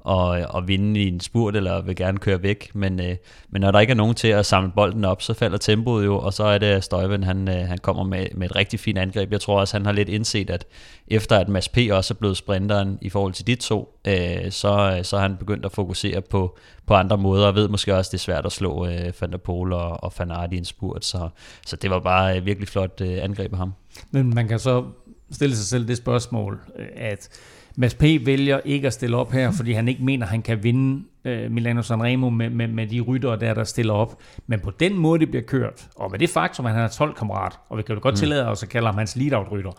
og, 0.06 0.28
og 0.50 0.68
vinde 0.68 1.00
i 1.00 1.08
en 1.08 1.20
spurt, 1.20 1.56
eller 1.56 1.82
vil 1.82 1.96
gerne 1.96 2.18
køre 2.18 2.44
væk. 2.44 2.72
Men, 2.74 3.00
øh, 3.00 3.16
men 3.50 3.62
når 3.62 3.72
der 3.72 3.80
ikke 3.80 3.92
er 3.92 3.96
nogen 3.96 4.16
til 4.16 4.28
at 4.28 4.46
samle 4.46 4.72
bolden 4.76 5.06
op, 5.06 5.22
så 5.22 5.34
falder 5.34 5.58
tempoet 5.58 6.06
jo, 6.06 6.18
og 6.18 6.34
så 6.34 6.44
er 6.44 6.58
det, 6.58 6.68
at 6.68 6.84
Støjven 6.84 7.24
han, 7.24 7.48
øh, 7.48 7.68
han 7.68 7.78
kommer 7.78 8.04
med, 8.04 8.28
med 8.36 8.50
et 8.50 8.56
rigtig 8.56 8.80
fint 8.80 8.98
angreb. 8.98 9.32
Jeg 9.32 9.42
tror 9.42 9.60
også, 9.60 9.78
han 9.78 9.86
har 9.86 9.94
lidt 9.94 10.10
indset, 10.10 10.50
at 10.50 10.66
efter 11.08 11.38
at 11.38 11.50
Mads 11.50 11.70
P. 11.70 11.78
også 11.92 12.14
er 12.14 12.16
blevet 12.16 12.38
sprinteren 12.38 12.98
i 13.02 13.10
forhold 13.10 13.34
til 13.34 13.48
de 13.48 13.56
to, 13.56 14.00
øh, 14.08 14.52
så, 14.52 14.96
øh, 14.98 15.04
så 15.04 15.18
har 15.18 15.22
han 15.22 15.38
begyndt 15.38 15.66
at 15.66 15.72
fokusere 15.72 16.22
på, 16.22 16.58
på 16.86 16.94
andre 16.94 17.18
måder, 17.18 17.48
og 17.48 17.56
ved 17.56 17.68
måske 17.68 17.96
også, 17.96 18.10
at 18.10 18.12
det 18.12 18.18
er 18.18 18.22
svært 18.22 18.46
at 18.46 18.52
slå 18.52 18.88
øh, 18.88 19.14
Van 19.22 19.32
der 19.32 19.38
Pol 19.38 19.74
og, 19.74 20.04
og 20.04 20.14
Fanart 20.14 20.54
i 20.54 20.58
en 20.58 20.66
spurt. 20.66 21.06
Så, 21.06 21.30
så 21.66 21.76
det 21.76 21.90
var 21.90 22.00
bare 22.00 22.38
øh, 22.38 22.46
virkelig 22.46 22.68
flot 22.68 23.02
øh, 23.02 23.24
angreb 23.24 23.52
af 23.54 23.58
ham. 23.58 23.74
Men 24.12 24.36
man 24.36 24.48
kan 24.48 24.60
så 24.60 24.84
stille 25.32 25.56
sig 25.56 25.66
selv 25.66 25.88
det 25.88 25.98
spørgsmål, 25.98 26.60
øh, 26.76 26.88
at 26.96 27.30
Mads 27.78 27.94
P. 27.94 28.02
vælger 28.02 28.60
ikke 28.66 28.88
at 28.88 28.94
stille 28.94 29.18
op 29.18 29.32
her, 29.32 29.52
fordi 29.52 29.72
han 29.72 29.88
ikke 29.88 30.04
mener, 30.04 30.26
at 30.26 30.30
han 30.30 30.42
kan 30.42 30.64
vinde 30.64 31.04
uh, 31.26 31.52
Milano 31.52 31.82
Sanremo 31.82 32.30
med, 32.30 32.50
med, 32.50 32.68
med 32.68 32.88
de 32.88 33.02
ryttere 33.02 33.40
der, 33.40 33.54
der 33.54 33.64
stiller 33.64 33.94
op. 33.94 34.20
Men 34.48 34.60
på 34.60 34.72
den 34.72 34.98
måde, 34.98 35.20
det 35.20 35.30
bliver 35.30 35.44
kørt, 35.44 35.88
og 35.96 36.12
med 36.12 36.20
det 36.20 36.30
faktum, 36.30 36.66
at 36.66 36.74
han 36.74 36.82
er 36.82 36.88
12-kammerat, 36.88 37.60
og 37.70 37.78
vi 37.78 37.84
kan 37.84 37.96
jo 37.96 38.02
godt 38.02 38.14
mm. 38.14 38.18
tillade 38.18 38.48
os 38.48 38.64
at 38.64 38.70
kalde 38.70 38.88
ham 38.88 38.98
hans 38.98 39.16
lead-out-rytter, 39.16 39.72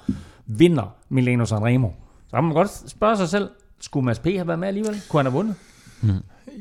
vinder 0.46 0.94
Milano 1.08 1.44
Sanremo, 1.44 1.88
så 2.28 2.36
kan 2.36 2.44
man 2.44 2.52
godt 2.52 2.90
spørge 2.90 3.16
sig 3.16 3.28
selv, 3.28 3.48
skulle 3.80 4.04
Mads 4.04 4.18
P. 4.18 4.24
have 4.24 4.46
været 4.46 4.58
med 4.58 4.68
alligevel? 4.68 5.02
Kunne 5.08 5.18
han 5.18 5.26
have 5.26 5.36
vundet? 5.36 5.54
Mm. 6.02 6.10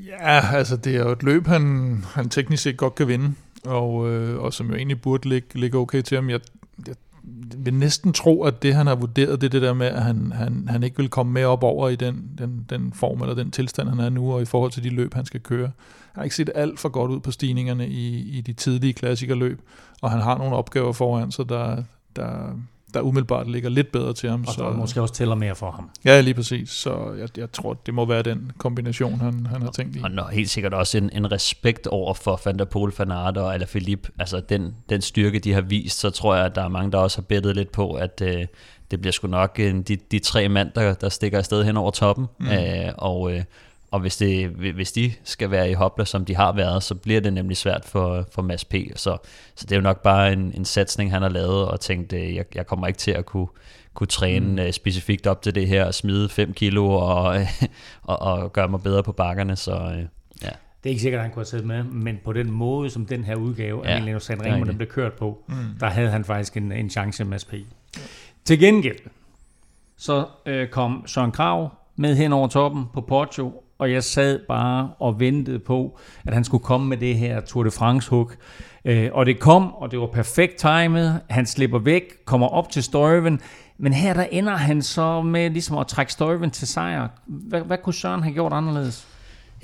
Ja, 0.08 0.56
altså 0.56 0.77
det 0.77 0.96
er 0.96 1.00
jo 1.00 1.12
et 1.12 1.24
løb, 1.24 1.48
han, 1.48 2.04
han 2.13 2.30
teknisk 2.30 2.63
set 2.63 2.77
godt 2.77 2.96
kan 2.96 3.08
vinde, 3.08 3.34
og, 3.65 4.12
øh, 4.12 4.39
og 4.39 4.54
som 4.54 4.68
jo 4.70 4.75
egentlig 4.75 5.01
burde 5.01 5.30
ligge, 5.30 5.48
ligge 5.60 5.77
okay 5.77 6.01
til 6.01 6.15
ham. 6.15 6.30
Jeg, 6.30 6.39
jeg 6.88 6.96
vil 7.58 7.74
næsten 7.74 8.13
tro, 8.13 8.44
at 8.44 8.63
det 8.63 8.75
han 8.75 8.88
har 8.88 8.96
vurderet, 8.96 9.41
det 9.41 9.48
er 9.48 9.51
det 9.51 9.62
der 9.62 9.74
med, 9.74 9.88
at 9.88 10.03
han, 10.03 10.32
han, 10.32 10.67
han 10.67 10.84
ikke 10.84 10.98
vil 10.98 11.10
komme 11.10 11.34
med 11.34 11.46
op 11.46 11.63
over 11.63 11.89
i 11.89 11.96
den, 11.96 12.29
den, 12.38 12.65
den 12.70 12.94
form 12.94 13.22
eller 13.22 13.36
den 13.36 13.51
tilstand, 13.51 13.89
han 13.89 14.00
er 14.00 14.10
nu, 14.10 14.34
og 14.34 14.41
i 14.41 14.46
forhold 14.46 14.72
til 14.72 14.84
de 14.84 14.89
løb, 14.89 15.13
han 15.13 15.25
skal 15.25 15.39
køre. 15.39 15.72
Han 16.12 16.20
har 16.20 16.24
ikke 16.24 16.36
set 16.36 16.50
alt 16.55 16.79
for 16.79 16.89
godt 16.89 17.12
ud 17.12 17.20
på 17.20 17.32
stigningerne 17.32 17.88
i, 17.88 18.38
i 18.38 18.41
de 18.41 18.53
tidlige 18.53 18.94
klassikerløb, 18.94 19.62
og 20.01 20.12
han 20.12 20.22
har 20.22 20.38
nogle 20.38 20.55
opgaver 20.55 20.94
foran 20.94 21.32
sig, 21.32 21.50
der, 21.50 21.84
der, 22.15 22.60
der 22.96 23.02
umiddelbart 23.02 23.52
ligger 23.52 23.70
lidt 23.70 23.92
bedre 23.92 24.14
til 24.14 24.30
ham. 24.30 24.44
Og 24.48 24.54
så, 24.54 24.70
måske 24.70 25.02
også 25.02 25.14
tæller 25.14 25.36
mere 25.36 25.56
for 25.56 25.72
ham. 25.72 25.90
Ja, 26.06 26.22
lige 26.22 26.34
præcis. 26.34 26.70
Så 26.70 27.16
jeg, 27.20 27.38
jeg 27.38 27.52
tror, 27.52 27.74
det 27.74 27.94
må 27.94 28.06
være 28.06 28.22
den 28.22 28.52
kombination, 28.58 29.20
han, 29.20 29.46
han 29.46 29.62
har 29.62 29.72
tænkt 29.72 29.96
i. 29.96 30.00
Og, 30.04 30.12
og 30.18 30.30
helt 30.30 30.50
sikkert 30.50 30.74
også 30.74 30.98
en, 30.98 31.10
en 31.14 31.32
respekt 31.32 31.88
over 31.88 32.14
for 32.14 32.42
Van 32.46 32.60
der 32.60 32.66
Poel, 32.66 32.94
Van 32.98 33.12
Aert 33.12 33.38
og 33.38 33.54
Alaphilippe. 33.54 34.10
Altså 34.20 34.40
den, 34.40 34.75
den 34.90 35.02
styrke, 35.02 35.40
de 35.40 35.54
har 35.54 35.62
vist, 35.62 36.00
så 36.00 36.10
tror 36.10 36.36
jeg, 36.36 36.46
at 36.46 36.56
der 36.56 36.64
er 36.64 36.68
mange, 36.68 36.92
der 36.92 36.98
også 36.98 37.18
har 37.18 37.24
bettet 37.24 37.56
lidt 37.56 37.72
på, 37.72 37.94
at 37.94 38.22
øh, 38.22 38.46
det 38.92 39.02
bliver 39.02 39.12
sgu 39.12 39.28
nok 39.28 39.56
øh, 39.60 39.75
de, 39.88 39.98
de 40.12 40.20
tre 40.20 40.50
mand, 40.50 40.72
der, 40.75 40.94
der 40.94 41.10
stikker 41.10 41.38
afsted 41.38 41.64
hen 41.64 41.78
over 41.78 41.92
toppen. 41.92 42.25
Mm. 42.40 42.48
Øh, 42.48 42.92
og, 42.98 43.34
øh, 43.34 43.44
og 43.96 44.02
hvis, 44.02 44.18
det, 44.18 44.50
hvis 44.50 44.92
de 44.92 45.14
skal 45.24 45.52
være 45.52 45.70
i 45.70 45.74
hopla, 45.74 46.06
som 46.06 46.25
de 46.25 46.36
har 46.36 46.52
været, 46.52 46.84
så 46.84 46.96
bliver 46.96 47.22
det 47.22 47.34
nemlig 47.34 47.58
svært 47.58 47.86
for, 47.86 48.28
for 48.32 48.42
Mads 48.42 48.66
P. 48.66 48.74
Så, 48.96 49.18
så 49.56 49.66
det 49.66 49.72
er 49.72 49.75
jo 49.75 49.82
nok 49.82 50.02
bare 50.02 50.34
en, 50.34 50.54
en 50.56 50.66
satsning, 50.66 51.12
han 51.12 51.22
har 51.22 51.30
lavet, 51.30 51.68
og 51.68 51.80
tænkt, 51.80 52.14
øh, 52.14 52.36
jeg, 52.36 52.46
jeg 52.56 52.68
kommer 52.68 52.88
ikke 52.88 52.98
til 52.98 53.12
at 53.12 53.25
kunne, 53.25 53.48
kunne 53.94 54.08
træne 54.08 54.62
mm. 54.62 54.68
uh, 54.68 54.72
specifikt 54.72 55.28
op 55.28 55.42
til 55.42 55.56
det 55.56 55.68
her, 55.68 55.92
smide 55.92 56.30
5 56.30 56.54
kilo 56.54 56.90
og, 56.90 57.36
og, 58.04 58.22
og 58.22 58.54
gøre 58.54 58.68
mig 58.68 58.84
bedre 58.84 59.04
på 59.04 59.12
bakkerne. 59.12 59.56
Så, 59.56 59.75
uh, 59.75 59.98
ja. 60.44 60.50
Det 60.84 60.90
er 60.90 60.90
ikke 60.90 61.02
sikkert, 61.02 61.20
at 61.20 61.24
han 61.24 61.34
kunne 61.34 61.42
have 61.42 61.46
siddet 61.46 61.68
med, 61.68 61.84
men 61.84 62.20
på 62.24 62.34
den 62.34 62.52
måde, 62.52 62.90
som 62.90 63.06
den 63.06 63.24
her 63.24 63.36
udgave 63.36 63.82
ja. 63.84 63.90
af 63.90 64.02
Milano 64.02 64.20
Sanremo, 64.20 64.66
den 64.66 64.78
blev 64.78 64.90
kørt 64.90 65.14
på, 65.14 65.44
mm. 65.48 65.56
der 65.80 65.88
havde 65.88 66.10
han 66.10 66.25
faktisk 66.25 66.58
en, 66.58 66.72
en 66.72 66.90
chance 66.90 67.25
med 67.25 67.40
SP. 67.44 67.54
Ja. 67.54 68.02
Til 68.46 68.60
gengæld, 68.60 69.00
så 69.98 70.25
øh, 70.46 70.68
kom 70.68 71.04
Søren 71.08 71.32
Krav 71.32 71.72
med 71.96 72.16
hen 72.16 72.34
over 72.34 72.48
toppen 72.48 72.86
på 72.94 73.02
Porto, 73.02 73.65
og 73.79 73.91
jeg 73.91 74.03
sad 74.03 74.39
bare 74.48 74.89
og 75.00 75.20
ventede 75.20 75.60
på, 75.60 76.00
at 76.25 76.34
han 76.34 76.44
skulle 76.44 76.63
komme 76.63 76.88
med 76.88 76.98
det 76.98 77.15
her 77.15 77.41
Tour 77.41 77.63
de 77.63 77.72
France-hook. 77.72 78.36
Øh, 78.86 79.10
og 79.13 79.25
det 79.25 79.39
kom, 79.39 79.74
og 79.74 79.91
det 79.91 80.00
var 80.00 80.08
perfekt 80.08 80.58
timet. 80.58 81.22
Han 81.29 81.46
slipper 81.46 81.79
væk, 81.79 82.25
kommer 82.25 82.48
op 82.48 82.70
til 82.70 82.84
Støjven, 82.84 83.41
men 83.77 83.94
her 83.94 84.13
der 84.13 84.24
ender 84.24 84.55
han 84.55 84.82
så 84.82 85.22
med 85.22 85.50
ligesom 85.50 85.77
at 85.77 85.88
trække 85.88 86.12
Støjven 86.12 86.51
til 86.51 86.67
sejr. 86.67 87.08
Hvad, 87.25 87.62
hvad 87.62 87.77
kunne 87.77 87.94
Søren 87.94 88.24
have 88.24 88.34
gjort 88.34 88.53
anderledes? 88.53 89.15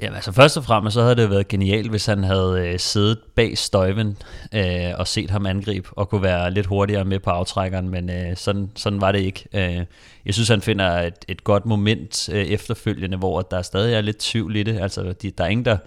Ja, 0.01 0.13
altså 0.15 0.31
først 0.31 0.58
og 0.58 0.63
fremmest 0.63 0.93
så 0.93 1.01
havde 1.01 1.15
det 1.15 1.29
været 1.29 1.48
genialt, 1.48 1.89
hvis 1.89 2.05
han 2.05 2.24
havde 2.24 2.67
øh, 2.67 2.79
siddet 2.79 3.20
bag 3.36 3.58
støjven 3.58 4.17
øh, 4.53 4.91
og 4.98 5.08
set 5.08 5.29
ham 5.29 5.46
angribe 5.46 5.89
og 5.91 6.10
kunne 6.10 6.22
være 6.22 6.51
lidt 6.51 6.65
hurtigere 6.65 7.05
med 7.05 7.20
på 7.20 7.29
aftrækkeren, 7.29 7.89
men 7.89 8.10
øh, 8.10 8.38
sådan, 8.38 8.70
sådan 8.75 9.01
var 9.01 9.12
det 9.12 9.20
ikke. 9.20 9.48
Øh, 9.53 9.86
jeg 10.25 10.34
synes, 10.34 10.50
han 10.50 10.62
finder 10.62 11.00
et, 11.00 11.25
et 11.27 11.43
godt 11.43 11.65
moment 11.65 12.29
øh, 12.31 12.46
efterfølgende, 12.46 13.17
hvor 13.17 13.41
der 13.41 13.62
stadig 13.62 13.93
er 13.93 14.01
lidt 14.01 14.17
tvivl 14.17 14.55
i 14.55 14.63
det. 14.63 14.79
Altså, 14.79 15.13
de, 15.22 15.31
der 15.31 15.43
er 15.43 15.48
ingen, 15.48 15.65
der, 15.65 15.77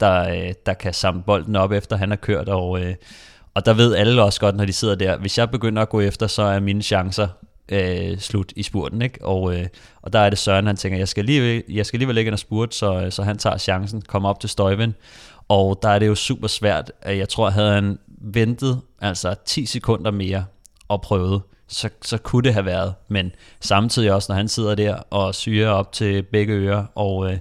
der, 0.00 0.28
øh, 0.28 0.52
der 0.66 0.74
kan 0.74 0.94
samle 0.94 1.22
bolden 1.22 1.56
op, 1.56 1.72
efter 1.72 1.96
han 1.96 2.08
har 2.08 2.16
kørt, 2.16 2.48
og, 2.48 2.80
øh, 2.80 2.94
og 3.54 3.66
der 3.66 3.74
ved 3.74 3.94
alle 3.94 4.22
også 4.22 4.40
godt, 4.40 4.56
når 4.56 4.64
de 4.64 4.72
sidder 4.72 4.94
der, 4.94 5.18
hvis 5.18 5.38
jeg 5.38 5.50
begynder 5.50 5.82
at 5.82 5.88
gå 5.88 6.00
efter, 6.00 6.26
så 6.26 6.42
er 6.42 6.60
mine 6.60 6.82
chancer 6.82 7.28
øh, 7.72 8.18
slut 8.18 8.52
i 8.56 8.62
spurten, 8.62 9.02
ikke? 9.02 9.24
Og, 9.24 9.54
øh, 9.54 9.66
og 10.02 10.12
der 10.12 10.18
er 10.18 10.30
det 10.30 10.38
Søren, 10.38 10.66
han 10.66 10.76
tænker, 10.76 10.98
jeg 10.98 11.08
skal 11.08 11.24
lige, 11.24 11.62
jeg 11.68 11.86
skal 11.86 11.96
alligevel 11.96 12.18
ikke 12.18 12.28
ind 12.28 12.34
og 12.34 12.38
spurt, 12.38 12.74
så, 12.74 13.00
øh, 13.00 13.12
så 13.12 13.22
han 13.22 13.38
tager 13.38 13.58
chancen, 13.58 14.02
kommer 14.02 14.28
op 14.28 14.40
til 14.40 14.50
Støjven, 14.50 14.94
og 15.48 15.78
der 15.82 15.88
er 15.88 15.98
det 15.98 16.06
jo 16.06 16.14
super 16.14 16.48
svært. 16.48 16.92
Jeg 17.06 17.28
tror, 17.28 17.50
havde 17.50 17.72
han 17.72 17.98
ventet 18.08 18.80
altså 19.00 19.34
10 19.46 19.66
sekunder 19.66 20.10
mere 20.10 20.44
og 20.88 21.02
prøvet, 21.02 21.42
så, 21.68 21.88
så 22.02 22.18
kunne 22.18 22.42
det 22.42 22.52
have 22.52 22.66
været. 22.66 22.94
Men 23.08 23.32
samtidig 23.60 24.12
også, 24.12 24.32
når 24.32 24.36
han 24.36 24.48
sidder 24.48 24.74
der 24.74 24.96
og 25.10 25.34
syrer 25.34 25.70
op 25.70 25.92
til 25.92 26.22
begge 26.22 26.52
ører, 26.52 26.84
og 26.94 27.32
øh, 27.32 27.38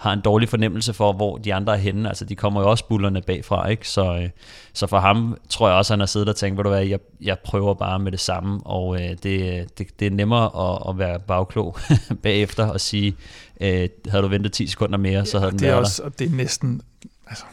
har 0.00 0.12
en 0.12 0.20
dårlig 0.20 0.48
fornemmelse 0.48 0.92
for, 0.92 1.12
hvor 1.12 1.38
de 1.38 1.54
andre 1.54 1.72
er 1.72 1.76
henne. 1.76 2.08
Altså, 2.08 2.24
de 2.24 2.36
kommer 2.36 2.60
jo 2.60 2.70
også 2.70 2.84
bullerne 2.88 3.22
bagfra, 3.22 3.68
ikke? 3.68 3.88
Så, 3.88 4.16
øh, 4.16 4.28
så 4.72 4.86
for 4.86 4.98
ham 4.98 5.36
tror 5.48 5.68
jeg 5.68 5.76
også, 5.76 5.92
at 5.92 5.96
han 5.96 6.00
har 6.00 6.06
siddet 6.06 6.28
og 6.28 6.36
tænkt, 6.36 6.56
hvor 6.56 6.62
du 6.62 6.68
hvad, 6.68 6.84
jeg, 6.84 6.98
jeg 7.20 7.38
prøver 7.38 7.74
bare 7.74 7.98
med 7.98 8.12
det 8.12 8.20
samme, 8.20 8.60
og 8.64 9.02
øh, 9.02 9.08
det, 9.08 9.78
det, 9.78 10.00
det 10.00 10.06
er 10.06 10.10
nemmere 10.10 10.70
at, 10.70 10.90
at 10.90 10.98
være 10.98 11.18
bagklog 11.18 11.76
bagefter 12.22 12.66
og 12.66 12.80
sige, 12.80 13.16
øh, 13.60 13.88
havde 14.08 14.22
du 14.22 14.28
ventet 14.28 14.52
10 14.52 14.66
sekunder 14.66 14.98
mere, 14.98 15.26
så 15.26 15.38
havde 15.38 15.50
den 15.50 15.58
det 15.58 15.66
er 15.66 15.70
været 15.70 15.84
også, 15.84 16.02
og 16.02 16.18
det 16.18 16.26
er 16.26 16.36
næsten, 16.36 16.82
altså, 17.26 17.44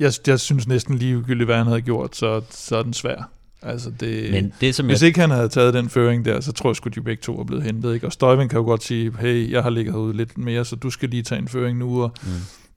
jeg, 0.00 0.12
jeg 0.26 0.40
synes 0.40 0.68
næsten 0.68 0.98
ligegyldigt, 0.98 1.46
hvad 1.46 1.56
han 1.56 1.66
havde 1.66 1.82
gjort, 1.82 2.16
så, 2.16 2.42
så 2.50 2.76
er 2.76 2.82
den 2.82 2.94
svær. 2.94 3.30
Altså 3.62 3.90
det, 4.00 4.30
Men 4.32 4.52
det, 4.60 4.74
som 4.74 4.86
hvis 4.86 5.02
jeg, 5.02 5.06
ikke 5.06 5.20
han 5.20 5.30
havde 5.30 5.48
taget 5.48 5.74
den 5.74 5.88
føring 5.88 6.24
der, 6.24 6.40
så 6.40 6.52
tror 6.52 6.70
jeg 6.70 6.76
sgu, 6.76 6.88
de 6.88 7.00
begge 7.00 7.20
to 7.22 7.40
er 7.40 7.44
blevet 7.44 7.64
hentet. 7.64 7.94
Ikke? 7.94 8.06
Og 8.06 8.12
Støjvind 8.12 8.48
kan 8.50 8.58
jo 8.58 8.64
godt 8.64 8.84
sige, 8.84 9.12
hey, 9.20 9.50
jeg 9.50 9.62
har 9.62 9.70
ligget 9.70 9.94
herude 9.94 10.16
lidt 10.16 10.38
mere, 10.38 10.64
så 10.64 10.76
du 10.76 10.90
skal 10.90 11.08
lige 11.08 11.22
tage 11.22 11.38
en 11.38 11.48
føring 11.48 11.78
nu. 11.78 12.02
Og, 12.02 12.12
Mm. 12.22 12.28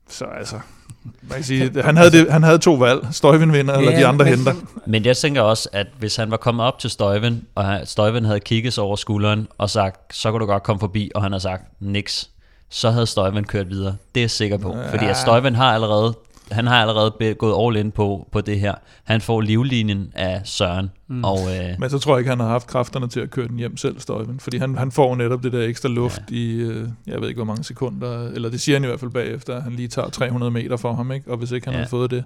Så 0.08 0.24
altså, 0.24 0.56
man 1.04 1.34
kan 1.34 1.44
sige, 1.44 1.82
han 1.82 1.96
havde, 1.96 2.10
det, 2.10 2.32
han 2.32 2.42
havde 2.42 2.58
to 2.58 2.74
valg. 2.74 3.06
Støjvind 3.12 3.52
vinder, 3.52 3.74
ja, 3.74 3.80
eller 3.80 3.98
de 3.98 4.06
andre 4.06 4.24
men- 4.24 4.34
henter. 4.34 4.54
Men 4.86 5.04
jeg 5.04 5.16
tænker 5.16 5.40
også, 5.42 5.68
at 5.72 5.86
hvis 5.98 6.16
han 6.16 6.30
var 6.30 6.36
kommet 6.36 6.66
op 6.66 6.78
til 6.78 6.90
Støjven, 6.90 7.42
og 7.54 7.80
Støjven 7.84 8.24
havde 8.24 8.40
kigget 8.40 8.72
sig 8.72 8.84
over 8.84 8.96
skulderen 8.96 9.48
og 9.58 9.70
sagt, 9.70 10.16
så 10.16 10.30
kan 10.30 10.40
du 10.40 10.46
godt 10.46 10.62
komme 10.62 10.80
forbi, 10.80 11.10
og 11.14 11.22
han 11.22 11.32
har 11.32 11.38
sagt, 11.38 11.62
niks, 11.80 12.30
så 12.70 12.90
havde 12.90 13.06
Støjven 13.06 13.44
kørt 13.44 13.70
videre. 13.70 13.96
Det 14.14 14.20
er 14.20 14.22
jeg 14.22 14.30
sikker 14.30 14.56
på. 14.58 14.76
Ja. 14.76 14.90
Fordi 14.92 15.04
at 15.06 15.16
Støjven 15.16 15.54
har 15.54 15.72
allerede, 15.74 16.14
han 16.50 16.66
har 16.66 16.80
allerede 16.80 17.14
be- 17.18 17.34
gået 17.34 17.66
all 17.66 17.84
in 17.86 17.90
på, 17.92 18.28
på 18.32 18.40
det 18.40 18.60
her. 18.60 18.74
Han 19.04 19.20
får 19.20 19.40
livlinjen 19.40 20.12
af 20.14 20.40
Søren. 20.44 20.90
Mm. 21.08 21.24
Og, 21.24 21.38
øh, 21.38 21.80
Men 21.80 21.90
så 21.90 21.98
tror 21.98 22.12
jeg 22.14 22.18
ikke, 22.18 22.28
han 22.30 22.40
har 22.40 22.48
haft 22.48 22.66
kræfterne 22.66 23.08
til 23.08 23.20
at 23.20 23.30
køre 23.30 23.48
den 23.48 23.56
hjem 23.58 23.76
selv, 23.76 24.00
Støjvind. 24.00 24.40
Fordi 24.40 24.56
han, 24.58 24.76
han 24.78 24.90
får 24.92 25.14
netop 25.16 25.42
det 25.42 25.52
der 25.52 25.62
ekstra 25.62 25.88
luft 25.88 26.22
ja. 26.30 26.36
i, 26.36 26.54
øh, 26.54 26.88
jeg 27.06 27.20
ved 27.20 27.28
ikke 27.28 27.38
hvor 27.38 27.44
mange 27.44 27.64
sekunder, 27.64 28.28
eller 28.28 28.48
det 28.50 28.60
siger 28.60 28.76
han 28.76 28.84
i 28.84 28.86
hvert 28.86 29.00
fald 29.00 29.10
bagefter, 29.10 29.56
at 29.56 29.62
han 29.62 29.72
lige 29.72 29.88
tager 29.88 30.08
300 30.08 30.50
meter 30.52 30.76
for 30.76 30.92
ham, 30.92 31.12
ikke? 31.12 31.30
og 31.30 31.36
hvis 31.36 31.50
ikke 31.50 31.66
han 31.66 31.72
Ja. 31.74 31.78
havde 31.78 31.90
fået 31.90 32.10
det, 32.10 32.24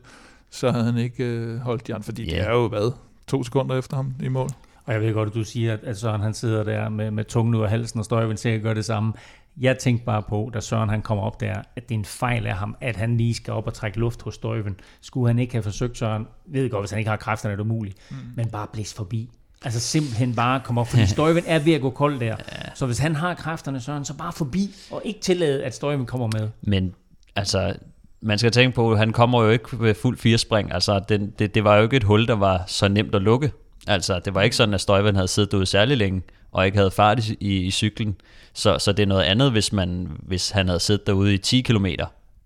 så 0.50 0.70
havde 0.70 0.84
han 0.84 0.96
ikke 0.96 1.24
øh, 1.24 1.58
holdt 1.58 1.86
de 1.86 1.94
andre, 1.94 2.04
fordi 2.04 2.24
Ja. 2.30 2.36
det 2.38 2.46
er 2.46 2.52
jo 2.52 2.68
hvad, 2.68 2.92
to 3.26 3.44
sekunder 3.44 3.78
efter 3.78 3.96
ham 3.96 4.14
i 4.22 4.28
mål. 4.28 4.48
Og 4.86 4.92
jeg 4.92 5.00
ved 5.02 5.14
godt, 5.14 5.28
at 5.28 5.34
du 5.34 5.44
siger, 5.44 5.72
at- 5.72 5.80
at 5.84 5.98
Søren 5.98 6.20
han 6.20 6.34
sidder 6.34 6.64
der 6.64 6.88
med, 6.88 7.10
med 7.10 7.24
tungen 7.24 7.54
ud 7.54 7.62
af 7.62 7.70
halsen, 7.70 7.98
og 7.98 8.04
Støjvind 8.04 8.38
sikkert 8.38 8.62
gør 8.62 8.74
det 8.74 8.84
samme. 8.84 9.12
Jeg 9.60 9.78
tænkte 9.78 10.04
bare 10.04 10.22
på, 10.22 10.50
da 10.54 10.60
Søren 10.60 10.88
han 10.88 11.02
kommer 11.02 11.24
op 11.24 11.40
der, 11.40 11.54
at 11.76 11.88
det 11.88 11.94
er 11.94 11.98
en 11.98 12.04
fejl 12.04 12.46
af 12.46 12.54
ham, 12.54 12.76
at 12.80 12.96
han 12.96 13.16
lige 13.16 13.34
skal 13.34 13.52
op 13.52 13.66
og 13.66 13.74
trække 13.74 13.98
luft 13.98 14.22
hos 14.22 14.34
Støjvind. 14.34 14.76
Skulle 15.00 15.26
han 15.26 15.38
ikke 15.38 15.52
have 15.52 15.62
forsøgt 15.62 15.98
Søren, 15.98 16.26
ved 16.46 16.70
godt, 16.70 16.82
hvis 16.82 16.90
han 16.90 16.98
ikke 16.98 17.10
har 17.10 17.16
kræfterne, 17.16 17.52
er 17.52 17.56
det 17.56 17.64
umuligt, 17.64 17.96
mm. 18.10 18.16
men 18.36 18.50
bare 18.50 18.66
blæst 18.72 18.96
forbi. 18.96 19.30
Altså 19.64 19.80
simpelthen 19.80 20.34
bare 20.34 20.60
komme 20.64 20.80
op, 20.80 20.88
fordi 20.88 21.06
Støjvind 21.16 21.44
er 21.48 21.58
ved 21.58 21.72
at 21.72 21.80
gå 21.80 21.90
kold 21.90 22.20
der. 22.20 22.36
Så 22.74 22.86
hvis 22.86 22.98
han 22.98 23.16
har 23.16 23.34
kræfterne, 23.34 23.80
Søren, 23.80 24.04
så 24.04 24.14
bare 24.14 24.32
forbi, 24.32 24.74
og 24.90 25.02
ikke 25.04 25.20
tillade, 25.20 25.64
at 25.64 25.74
Støjvind 25.74 26.06
kommer 26.06 26.28
med. 26.38 26.48
Men 26.62 26.94
altså, 27.36 27.74
man 28.20 28.38
skal 28.38 28.50
tænke 28.50 28.74
på, 28.74 28.92
at 28.92 28.98
han 28.98 29.12
kommer 29.12 29.42
jo 29.42 29.50
ikke 29.50 29.80
ved 29.80 29.94
fuld 29.94 30.18
firespring. 30.18 30.72
Altså, 30.72 31.00
den, 31.08 31.30
det, 31.38 31.54
det 31.54 31.64
var 31.64 31.76
jo 31.76 31.82
ikke 31.82 31.96
et 31.96 32.04
hul, 32.04 32.26
der 32.26 32.34
var 32.34 32.64
så 32.66 32.88
nemt 32.88 33.14
at 33.14 33.22
lukke. 33.22 33.52
Altså, 33.86 34.20
det 34.24 34.34
var 34.34 34.42
ikke 34.42 34.56
sådan, 34.56 34.74
at 34.74 34.80
Støjven 34.80 35.14
havde 35.14 35.28
siddet 35.28 35.54
ude 35.54 35.66
særlig 35.66 35.96
længe, 35.96 36.22
og 36.52 36.66
ikke 36.66 36.78
havde 36.78 36.90
fart 36.90 37.28
i, 37.28 37.36
i, 37.40 37.56
i 37.56 37.70
cyklen. 37.70 38.16
Så, 38.54 38.78
så 38.78 38.92
det 38.92 39.02
er 39.02 39.06
noget 39.06 39.22
andet, 39.22 39.50
hvis, 39.50 39.72
man, 39.72 40.08
hvis 40.22 40.50
han 40.50 40.68
havde 40.68 40.80
siddet 40.80 41.06
derude 41.06 41.34
i 41.34 41.38
10 41.38 41.60
km, 41.60 41.86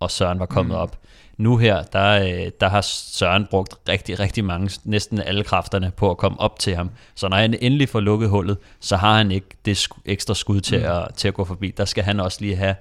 og 0.00 0.10
Søren 0.10 0.38
var 0.38 0.46
kommet 0.46 0.74
mm. 0.74 0.80
op. 0.80 0.98
Nu 1.36 1.56
her, 1.56 1.82
der, 1.82 2.24
øh, 2.24 2.50
der 2.60 2.68
har 2.68 2.80
Søren 2.80 3.46
brugt 3.46 3.74
rigtig, 3.88 4.20
rigtig 4.20 4.44
mange, 4.44 4.70
næsten 4.84 5.20
alle 5.20 5.44
kræfterne 5.44 5.90
på 5.90 6.10
at 6.10 6.16
komme 6.16 6.40
op 6.40 6.58
til 6.58 6.76
ham. 6.76 6.90
Så 7.14 7.28
når 7.28 7.36
han 7.36 7.54
endelig 7.60 7.88
får 7.88 8.00
lukket 8.00 8.28
hullet, 8.28 8.56
så 8.80 8.96
har 8.96 9.16
han 9.16 9.30
ikke 9.30 9.46
det 9.64 9.88
ekstra 10.04 10.34
skud 10.34 10.60
til, 10.60 10.78
mm. 10.78 10.84
at, 10.84 11.14
til 11.14 11.28
at 11.28 11.34
gå 11.34 11.44
forbi. 11.44 11.70
Der 11.76 11.84
skal 11.84 12.04
han 12.04 12.20
også 12.20 12.38
lige 12.40 12.56
have 12.56 12.74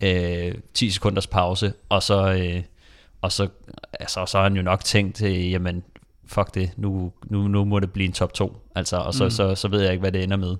øh, 0.00 0.54
10 0.74 0.90
sekunders 0.90 1.26
pause, 1.26 1.72
og 1.88 2.02
så, 2.02 2.32
øh, 2.32 2.62
og 3.22 3.32
så, 3.32 3.48
altså, 3.92 4.26
så 4.26 4.38
har 4.38 4.42
han 4.42 4.56
jo 4.56 4.62
nok 4.62 4.84
tænkt, 4.84 5.22
øh, 5.22 5.50
jamen, 5.50 5.82
fuck 6.26 6.54
det, 6.54 6.70
nu, 6.76 7.12
nu, 7.24 7.48
nu 7.48 7.64
må 7.64 7.80
det 7.80 7.92
blive 7.92 8.06
en 8.06 8.12
top 8.12 8.32
2. 8.32 8.56
Altså, 8.74 8.96
og 8.96 9.14
så, 9.14 9.24
mm. 9.24 9.30
så, 9.30 9.54
så 9.54 9.68
ved 9.68 9.82
jeg 9.82 9.92
ikke, 9.92 10.00
hvad 10.00 10.12
det 10.12 10.22
ender 10.22 10.36
med. 10.36 10.56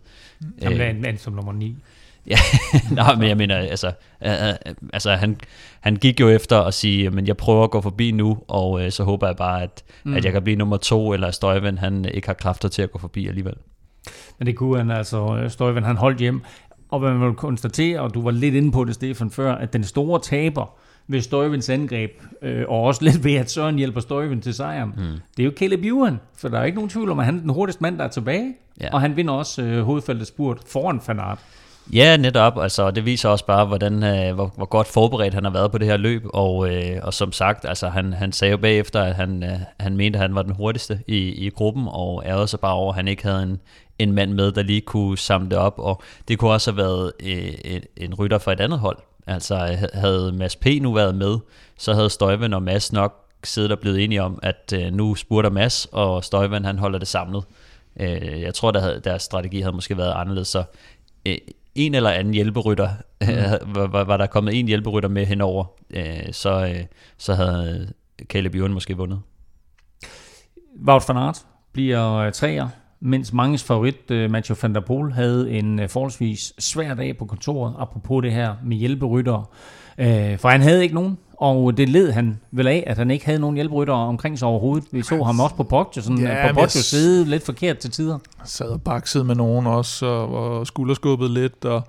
Han 0.62 0.72
Øh, 0.72 0.74
bliver 0.74 0.90
en 0.90 1.02
mand 1.02 1.18
som 1.18 1.32
nummer 1.32 1.52
9. 1.52 1.76
Ja, 2.26 2.36
nej, 2.90 3.14
men 3.14 3.28
jeg 3.28 3.36
mener, 3.36 3.56
altså, 3.56 3.86
øh, 4.24 4.32
øh, 4.32 4.74
altså 4.92 5.10
han, 5.10 5.36
han 5.80 5.96
gik 5.96 6.20
jo 6.20 6.28
efter 6.28 6.60
at 6.60 6.74
sige, 6.74 7.10
men 7.10 7.26
jeg 7.26 7.36
prøver 7.36 7.64
at 7.64 7.70
gå 7.70 7.80
forbi 7.80 8.10
nu, 8.12 8.38
og 8.48 8.84
øh, 8.84 8.90
så 8.92 9.04
håber 9.04 9.26
jeg 9.26 9.36
bare, 9.36 9.62
at, 9.62 9.84
mm. 10.04 10.14
at 10.14 10.24
jeg 10.24 10.32
kan 10.32 10.42
blive 10.42 10.56
nummer 10.56 10.76
to, 10.76 11.12
eller 11.12 11.30
Støjven, 11.30 11.78
han 11.78 12.04
ikke 12.04 12.28
har 12.28 12.34
kræfter 12.34 12.68
til 12.68 12.82
at 12.82 12.90
gå 12.90 12.98
forbi 12.98 13.28
alligevel. 13.28 13.54
Men 14.38 14.46
det 14.46 14.56
kunne 14.56 14.78
han 14.78 14.90
altså, 14.90 15.44
Støjven, 15.48 15.84
han 15.84 15.96
holdt 15.96 16.18
hjem. 16.18 16.42
Og 16.90 17.00
man 17.00 17.20
vil 17.20 17.34
konstatere, 17.34 18.00
og 18.00 18.14
du 18.14 18.22
var 18.22 18.30
lidt 18.30 18.54
inde 18.54 18.72
på 18.72 18.84
det, 18.84 18.94
Stefan, 18.94 19.30
før, 19.30 19.54
at 19.54 19.72
den 19.72 19.84
store 19.84 20.20
taber 20.20 20.74
ved 21.08 21.20
Støjvens 21.20 21.68
angreb, 21.68 22.10
øh, 22.42 22.64
og 22.68 22.82
også 22.82 23.04
lidt 23.04 23.24
ved, 23.24 23.34
at 23.34 23.50
Søren 23.50 23.76
hjælper 23.76 24.00
Støjven 24.00 24.40
til 24.40 24.54
sejren, 24.54 24.88
mm. 24.96 25.02
det 25.36 25.42
er 25.42 25.44
jo 25.44 25.52
Caleb 25.56 25.84
Ewan, 25.84 26.20
for 26.38 26.48
der 26.48 26.58
er 26.58 26.64
ikke 26.64 26.76
nogen 26.76 26.88
tvivl 26.90 27.10
om, 27.10 27.18
at 27.18 27.24
han 27.24 27.36
er 27.36 27.40
den 27.40 27.50
hurtigste 27.50 27.82
mand, 27.82 27.98
der 27.98 28.04
er 28.04 28.08
tilbage, 28.08 28.54
Ja. 28.80 28.88
og 28.92 29.00
han 29.00 29.16
vinder 29.16 29.34
også 29.34 29.62
øh, 29.62 29.82
hovedfeltet 29.82 30.26
spurt 30.26 30.58
foran 30.66 31.00
Fanart. 31.00 31.38
Ja, 31.92 32.16
netop. 32.16 32.58
Altså, 32.58 32.90
det 32.90 33.04
viser 33.04 33.28
også 33.28 33.46
bare, 33.46 33.66
hvordan, 33.66 34.02
øh, 34.02 34.34
hvor, 34.34 34.52
hvor 34.56 34.66
godt 34.66 34.86
forberedt 34.86 35.34
han 35.34 35.44
har 35.44 35.50
været 35.50 35.70
på 35.70 35.78
det 35.78 35.86
her 35.86 35.96
løb. 35.96 36.22
Og, 36.34 36.74
øh, 36.74 37.00
og 37.02 37.14
som 37.14 37.32
sagt, 37.32 37.64
altså, 37.64 37.88
han, 37.88 38.12
han 38.12 38.32
sagde 38.32 38.50
jo 38.50 38.56
bagefter, 38.56 39.02
at 39.02 39.14
han, 39.14 39.42
øh, 39.42 39.58
han 39.80 39.96
mente, 39.96 40.16
at 40.16 40.22
han 40.22 40.34
var 40.34 40.42
den 40.42 40.54
hurtigste 40.54 41.00
i, 41.06 41.18
i 41.18 41.50
gruppen, 41.50 41.86
og 41.88 42.22
ærede 42.26 42.48
sig 42.48 42.60
bare 42.60 42.72
over, 42.72 42.92
at 42.92 42.96
han 42.96 43.08
ikke 43.08 43.22
havde 43.22 43.42
en, 43.42 43.60
en 43.98 44.12
mand 44.12 44.32
med, 44.32 44.52
der 44.52 44.62
lige 44.62 44.80
kunne 44.80 45.18
samle 45.18 45.50
det 45.50 45.58
op. 45.58 45.74
Og 45.78 46.02
det 46.28 46.38
kunne 46.38 46.50
også 46.50 46.70
have 46.72 46.76
været 46.76 47.12
øh, 47.22 47.54
en, 47.64 47.82
en 47.96 48.14
rytter 48.14 48.38
fra 48.38 48.52
et 48.52 48.60
andet 48.60 48.78
hold. 48.78 48.98
Altså, 49.26 49.76
havde 49.94 50.32
Mads 50.32 50.56
P. 50.56 50.66
nu 50.80 50.92
været 50.92 51.14
med, 51.14 51.38
så 51.78 51.94
havde 51.94 52.10
Støjven 52.10 52.54
og 52.54 52.62
Mads 52.62 52.92
nok 52.92 53.24
siddet 53.44 53.72
og 53.72 53.78
blevet 53.78 54.04
enige 54.04 54.22
om, 54.22 54.38
at 54.42 54.72
øh, 54.76 54.92
nu 54.92 55.14
spurgte 55.14 55.50
Mads, 55.50 55.86
og 55.92 56.24
Støjven 56.24 56.64
han 56.64 56.78
holder 56.78 56.98
det 56.98 57.08
samlet. 57.08 57.44
Øh, 58.00 58.40
jeg 58.40 58.54
tror, 58.54 58.70
der 58.70 58.80
havde, 58.80 59.00
deres 59.04 59.22
strategi 59.22 59.60
havde 59.60 59.74
måske 59.74 59.96
været 59.96 60.12
anderledes, 60.16 60.48
så 60.48 60.64
øh, 61.26 61.38
en 61.74 61.94
eller 61.94 62.10
anden 62.10 62.34
hjælperytter, 62.34 62.88
mm. 63.20 63.26
var, 63.74 63.86
var, 63.86 64.04
var 64.04 64.16
der 64.16 64.26
kommet 64.26 64.58
en 64.58 64.66
hjælperytter 64.66 65.08
med 65.08 65.26
henover, 65.26 65.64
øh, 65.94 66.32
så, 66.32 66.66
øh, 66.66 66.84
så 67.18 67.34
havde 67.34 67.92
Caleb 68.24 68.54
Ewan 68.54 68.72
måske 68.72 68.96
vundet. 68.96 69.20
Wout 70.88 71.02
van 71.08 71.16
Aert 71.16 71.46
bliver 71.72 72.14
øh, 72.14 72.32
træer, 72.32 72.68
mens 73.00 73.32
manges 73.32 73.64
favorit, 73.64 74.10
øh, 74.10 74.30
Mathieu 74.30 74.56
van 74.62 74.74
der 74.74 74.80
Poel, 74.80 75.12
havde 75.12 75.50
en 75.50 75.80
øh, 75.80 75.88
forholdsvis 75.88 76.52
svær 76.58 76.94
dag 76.94 77.18
på 77.18 77.24
kontoret, 77.24 77.74
apropos 77.78 78.22
det 78.22 78.32
her 78.32 78.54
med 78.64 78.76
hjælperyttere. 78.76 79.44
Øh, 79.98 80.38
for 80.38 80.48
han 80.48 80.60
havde 80.60 80.82
ikke 80.82 80.94
nogen, 80.94 81.18
og 81.44 81.76
det 81.76 81.88
led 81.88 82.10
han 82.12 82.40
vel 82.50 82.66
af, 82.66 82.84
at 82.86 82.98
han 82.98 83.10
ikke 83.10 83.24
havde 83.26 83.38
nogen 83.38 83.56
hjælperyttere 83.56 83.96
omkring 83.96 84.38
sig 84.38 84.48
overhovedet. 84.48 84.88
Vi 84.92 85.02
så 85.02 85.22
ham 85.22 85.40
også 85.40 85.56
på 85.56 85.62
Poggio, 85.62 86.02
sådan 86.02 86.18
Ja, 86.18 86.42
på 86.48 86.54
Poggio 86.54 86.62
jeg- 86.62 86.70
side 86.70 87.24
lidt 87.24 87.42
forkert 87.44 87.78
til 87.78 87.90
tider. 87.90 88.18
sad 88.44 88.66
og 88.66 88.82
baksede 88.82 89.24
med 89.24 89.34
nogen 89.34 89.66
også, 89.66 90.06
og, 90.06 90.58
og 90.58 90.66
skulderskubbet 90.66 91.30
lidt, 91.30 91.64
og, 91.64 91.82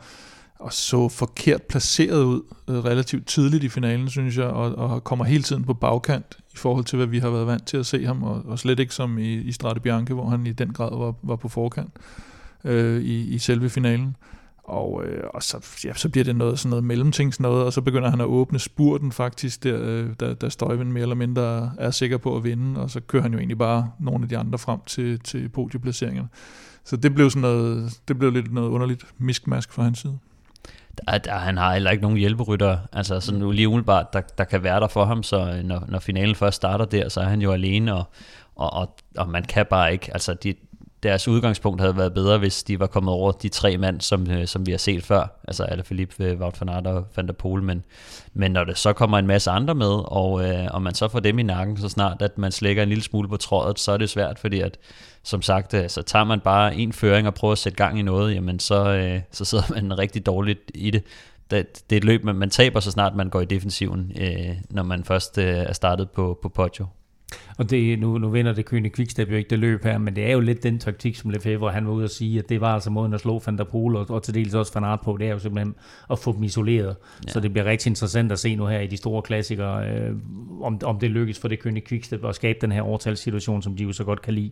og 0.60 0.74
så 0.74 1.10
forkert 1.10 1.62
placeret 1.64 2.24
ud 2.24 2.42
øh, 2.68 2.76
relativt 2.86 3.28
tidligt 3.28 3.64
i 3.64 3.70
finalen, 3.70 4.10
synes 4.10 4.38
jeg, 4.38 4.46
og, 4.46 4.76
og 4.76 5.04
kommer 5.04 5.26
hele 5.26 5.44
tiden 5.44 5.64
på 5.64 5.74
bagkant 5.74 6.38
i 6.54 6.58
forhold 6.58 6.86
til, 6.86 6.98
hvad 6.98 7.08
vi 7.08 7.20
har 7.20 7.30
været 7.30 7.48
vant 7.48 7.66
til 7.68 7.78
at 7.78 7.86
se 7.86 8.06
ham, 8.06 8.24
og, 8.24 8.42
og 8.48 8.60
slet 8.60 8.80
ikke 8.80 8.94
som 8.96 9.18
i, 9.18 9.34
i 9.34 9.52
Strade 9.52 9.80
Bianche, 9.80 10.14
hvor 10.16 10.30
han 10.30 10.48
i 10.48 10.52
den 10.52 10.74
grad 10.74 10.98
var, 10.98 11.14
var 11.24 11.36
på 11.36 11.50
forkant 11.50 11.90
øh, 12.64 13.02
i, 13.02 13.24
i 13.34 13.38
selve 13.38 13.70
finalen. 13.70 14.16
Og, 14.68 15.04
øh, 15.06 15.24
og 15.34 15.44
så, 15.44 15.80
ja, 15.84 15.94
så 15.94 16.10
bliver 16.10 16.24
det 16.24 16.36
noget, 16.36 16.60
sådan 16.60 16.70
noget 16.70 16.84
mellemtings 16.84 17.40
noget, 17.40 17.66
og 17.66 17.74
så 17.74 17.82
begynder 17.82 18.10
han 18.10 18.22
at 18.22 18.26
åbne 18.26 18.60
spurten 18.60 19.12
faktisk, 19.12 19.64
der, 19.64 19.78
øh, 19.82 20.10
der, 20.20 20.34
der 20.34 20.50
Støjven 20.50 20.92
mere 20.92 21.02
eller 21.02 21.16
mindre 21.16 21.72
er 21.78 21.92
sikker 21.92 22.18
på 22.18 22.36
at 22.36 22.44
vinde, 22.44 22.82
og 22.82 22.90
så 22.90 23.00
kører 23.00 23.24
han 23.24 23.32
jo 23.32 23.38
egentlig 23.38 23.58
bare 23.58 23.92
nogle 24.00 24.24
af 24.24 24.30
de 24.30 24.38
andre 24.38 24.58
frem 24.58 24.80
til, 24.86 25.20
til 25.20 25.50
podieplaceringerne. 25.50 26.28
Så 26.84 26.98
det 26.98 27.16
blev 27.16 27.30
sådan 27.30 27.42
noget, 27.42 28.00
det 28.08 28.20
blev 28.20 28.32
lidt 28.32 28.54
noget 28.54 28.70
underligt 28.70 29.06
miskmask 29.18 29.74
fra 29.74 29.84
hans 29.84 30.00
side. 30.00 30.18
Der, 30.98 31.18
der, 31.18 31.34
han 31.34 31.58
har 31.58 31.74
heller 31.74 31.92
ikke 31.92 32.02
nogen 32.02 32.18
hjælperytter, 32.18 32.78
altså 32.94 33.20
sådan 33.20 33.40
nu 33.40 33.52
lige 33.52 33.68
umiddelbart, 33.68 34.14
der, 34.14 34.22
der 34.38 34.44
kan 34.44 34.64
være 34.64 34.80
der 34.80 34.88
for 34.88 35.06
ham, 35.06 35.24
så 35.24 35.38
øh, 35.38 35.64
når, 35.64 35.84
når 35.88 36.00
finalen 36.00 36.36
først 36.36 36.56
starter 36.56 36.86
der, 36.86 37.10
så 37.10 37.22
er 37.22 37.26
han 37.26 37.42
jo 37.42 37.52
alene, 37.52 37.94
og, 37.94 38.04
og, 38.56 38.74
og, 38.74 38.96
og 39.18 39.30
man 39.30 39.44
kan 39.44 39.66
bare 39.70 39.94
ikke, 39.94 40.14
altså 40.14 40.34
de, 40.34 40.54
deres 41.04 41.28
udgangspunkt 41.28 41.82
havde 41.82 41.98
været 41.98 42.14
bedre, 42.14 42.38
hvis 42.38 42.64
de 42.64 42.80
var 42.80 42.88
kommet 42.88 43.14
over 43.14 43.32
de 43.32 43.50
tre 43.50 43.78
mand, 43.78 44.02
som, 44.02 44.32
øh, 44.32 44.48
som 44.48 44.66
vi 44.66 44.72
har 44.72 44.78
set 44.78 45.04
før. 45.04 45.42
Altså 45.48 45.64
Alaphilippe, 45.64 46.24
øh, 46.24 46.40
Wout 46.40 46.62
van 46.62 46.70
Aert 46.70 46.88
og 46.88 47.06
Van 47.16 47.28
der 47.28 47.34
Poel. 47.34 47.64
Men, 47.64 47.84
men 48.34 48.52
når 48.52 48.64
det 48.64 48.78
så 48.78 48.94
kommer 48.94 49.18
en 49.18 49.28
masse 49.28 49.52
andre 49.52 49.76
med, 49.76 50.02
og, 50.06 50.46
øh, 50.50 50.68
og 50.72 50.82
man 50.82 50.94
så 50.94 51.08
får 51.08 51.20
dem 51.20 51.40
i 51.40 51.44
nakken, 51.44 51.78
så 51.78 51.90
snart 51.90 52.22
at 52.22 52.38
man 52.38 52.52
slækker 52.52 52.84
en 52.84 52.90
lille 52.90 53.04
smule 53.04 53.30
på 53.30 53.38
trådet, 53.38 53.80
så 53.80 53.92
er 53.92 53.98
det 53.98 54.10
svært, 54.10 54.40
fordi 54.40 54.62
at, 54.62 54.78
som 55.24 55.42
sagt, 55.42 55.74
øh, 55.74 55.90
så 55.90 56.02
tager 56.02 56.26
man 56.26 56.40
bare 56.40 56.76
en 56.76 56.94
føring 56.94 57.28
og 57.28 57.34
prøver 57.34 57.52
at 57.52 57.58
sætte 57.58 57.76
gang 57.76 58.00
i 58.00 58.02
noget, 58.02 58.36
jamen 58.36 58.60
så, 58.60 58.90
øh, 58.90 59.22
så 59.32 59.46
sidder 59.46 59.64
man 59.70 59.98
rigtig 60.00 60.26
dårligt 60.26 60.72
i 60.74 60.92
det. 60.92 61.04
Det, 61.52 61.90
det 61.90 61.96
er 61.96 61.98
et 61.98 62.04
løb, 62.04 62.24
man, 62.24 62.36
man 62.36 62.50
taber 62.50 62.80
så 62.80 62.92
snart 62.92 63.16
man 63.16 63.30
går 63.30 63.42
i 63.42 63.46
defensiven, 63.46 64.12
øh, 64.20 64.56
når 64.70 64.84
man 64.84 65.04
først 65.04 65.38
øh, 65.38 65.46
er 65.46 65.74
startet 65.74 66.10
på, 66.10 66.40
på 66.42 66.50
Poggio. 66.50 66.86
Og 67.58 67.70
det, 67.70 68.00
nu, 68.00 68.18
nu 68.18 68.30
vinder 68.30 68.54
det 68.54 68.66
Køne 68.66 68.90
Quickstep 68.90 69.32
jo 69.32 69.36
ikke 69.36 69.50
det 69.50 69.60
løb 69.60 69.84
her, 69.84 69.98
men 69.98 70.16
det 70.16 70.26
er 70.26 70.32
jo 70.32 70.40
lidt 70.40 70.64
den 70.64 70.80
taktik, 70.80 71.16
som 71.16 71.30
Lefebvre 71.30 71.72
han 71.72 71.88
var 71.88 71.94
ude 71.94 72.04
at 72.04 72.12
sige, 72.12 72.40
at 72.40 72.50
det 72.50 72.62
var 72.62 72.74
altså 72.74 72.90
måden 72.90 73.14
at 73.14 73.20
slå 73.20 73.42
Van 73.46 73.58
der 73.58 73.64
Poel 73.64 73.96
og, 73.96 74.10
og 74.10 74.24
til 74.24 74.34
dels 74.34 74.54
også 74.54 74.72
Van 74.74 74.84
Aert 74.84 75.00
på, 75.04 75.18
det 75.18 75.28
er 75.28 75.32
jo 75.32 75.40
simpelthen 75.40 75.76
at 76.12 76.20
få 76.20 76.34
dem 76.34 76.44
isoleret. 76.44 76.96
Ja. 77.26 77.32
Så 77.32 77.40
det 77.40 77.52
bliver 77.52 77.66
rigtig 77.66 77.90
interessant 77.90 78.32
at 78.32 78.40
se 78.40 78.56
nu 78.56 78.66
her 78.66 78.80
i 78.80 78.88
de 78.88 78.98
store 78.98 79.22
klassikere, 79.22 79.90
øh, 79.90 80.16
om, 80.62 80.80
om 80.84 81.00
det 81.00 81.12
lykkes 81.12 81.40
for 81.40 81.48
det 81.48 81.60
Køne 81.60 81.82
Quickstep 81.88 82.26
at 82.26 82.36
skabe 82.36 82.58
den 82.62 82.72
her 82.72 82.82
overtalssituation, 82.82 83.62
som 83.62 83.76
de 83.76 83.84
jo 83.84 83.92
så 83.92 84.04
godt 84.04 84.22
kan 84.22 84.34
lide. 84.34 84.52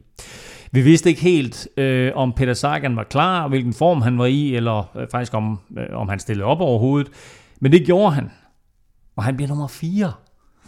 Vi 0.71 0.81
vidste 0.81 1.09
ikke 1.09 1.21
helt, 1.21 1.67
øh, 1.77 2.11
om 2.15 2.33
Peter 2.33 2.53
Sagan 2.53 2.95
var 2.95 3.03
klar, 3.03 3.43
og 3.43 3.49
hvilken 3.49 3.73
form 3.73 4.01
han 4.01 4.17
var 4.17 4.25
i, 4.25 4.55
eller 4.55 4.97
øh, 4.97 5.07
faktisk 5.11 5.33
om, 5.33 5.59
øh, 5.77 5.85
om 5.93 6.09
han 6.09 6.19
stillede 6.19 6.45
op 6.45 6.61
overhovedet. 6.61 7.11
Men 7.59 7.71
det 7.71 7.85
gjorde 7.85 8.11
han. 8.11 8.31
Og 9.15 9.23
han 9.23 9.35
bliver 9.35 9.49
nummer 9.49 9.67
4 9.67 10.11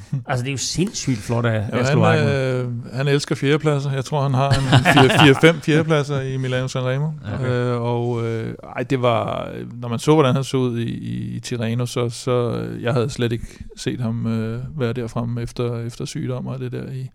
altså, 0.28 0.44
det 0.44 0.50
er 0.50 0.54
jo 0.54 0.58
sindssygt 0.58 1.18
flot 1.18 1.46
af, 1.46 1.70
ja, 1.74 1.84
han, 1.84 2.28
øh, 2.28 2.94
han 2.94 3.08
elsker 3.08 3.36
fjerdepladser. 3.36 3.92
Jeg 3.92 4.06
tror, 4.06 4.22
han 4.22 4.34
har 4.34 4.50
en 4.50 5.56
4-5 5.56 5.60
fjerdepladser 5.62 6.22
i 6.22 6.38
Milano 6.38 6.68
Sanremo. 6.68 7.12
Okay. 7.34 7.50
Øh, 7.50 7.82
og 7.82 8.26
øh, 8.26 8.56
ej, 8.76 8.84
det 8.84 9.02
var, 9.02 9.50
når 9.74 9.88
man 9.88 10.00
så, 10.00 10.14
hvordan 10.14 10.36
han 10.36 10.44
så 10.44 10.58
ud 10.58 10.80
i, 10.80 10.90
i, 11.36 11.40
Tirreno, 11.40 11.86
så, 11.86 12.10
så 12.10 12.66
jeg 12.82 12.94
havde 12.94 13.10
slet 13.10 13.32
ikke 13.32 13.64
set 13.78 14.00
ham 14.00 14.28
øh, 14.28 14.80
være 14.80 14.94
derfremme 14.94 15.42
efter, 15.42 15.80
efter 15.80 16.06
sygdom 16.06 16.48
og 16.48 16.60
det 16.60 16.72
der 16.72 16.92
i, 16.92 17.10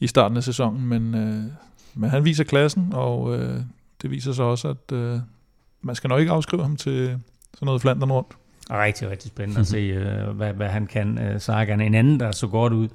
i 0.00 0.06
starten 0.06 0.36
af 0.36 0.44
sæsonen. 0.44 0.86
Men, 0.86 1.14
øh, 1.14 1.42
men 1.94 2.10
han 2.10 2.24
viser 2.24 2.44
klassen, 2.44 2.88
og 2.92 3.38
øh, 3.38 3.60
det 4.02 4.10
viser 4.10 4.32
sig 4.32 4.44
også, 4.44 4.68
at 4.68 4.92
øh, 4.92 5.18
man 5.82 5.94
skal 5.94 6.08
nok 6.08 6.20
ikke 6.20 6.32
afskrive 6.32 6.62
ham 6.62 6.76
til 6.76 7.20
sådan 7.54 7.66
noget 7.66 7.80
Flandern 7.80 8.12
rundt. 8.12 8.36
Og 8.70 8.78
rigtig, 8.78 9.10
rigtig 9.10 9.28
spændende 9.28 9.60
at 9.60 9.66
se, 9.66 9.76
øh, 9.76 10.28
hvad, 10.28 10.52
hvad 10.52 10.68
han 10.68 10.86
kan. 10.86 11.18
Øh, 11.18 11.40
Sagan 11.40 11.80
en 11.80 11.94
anden, 11.94 12.20
der 12.20 12.30
så 12.30 12.46
godt 12.46 12.72
ud. 12.72 12.88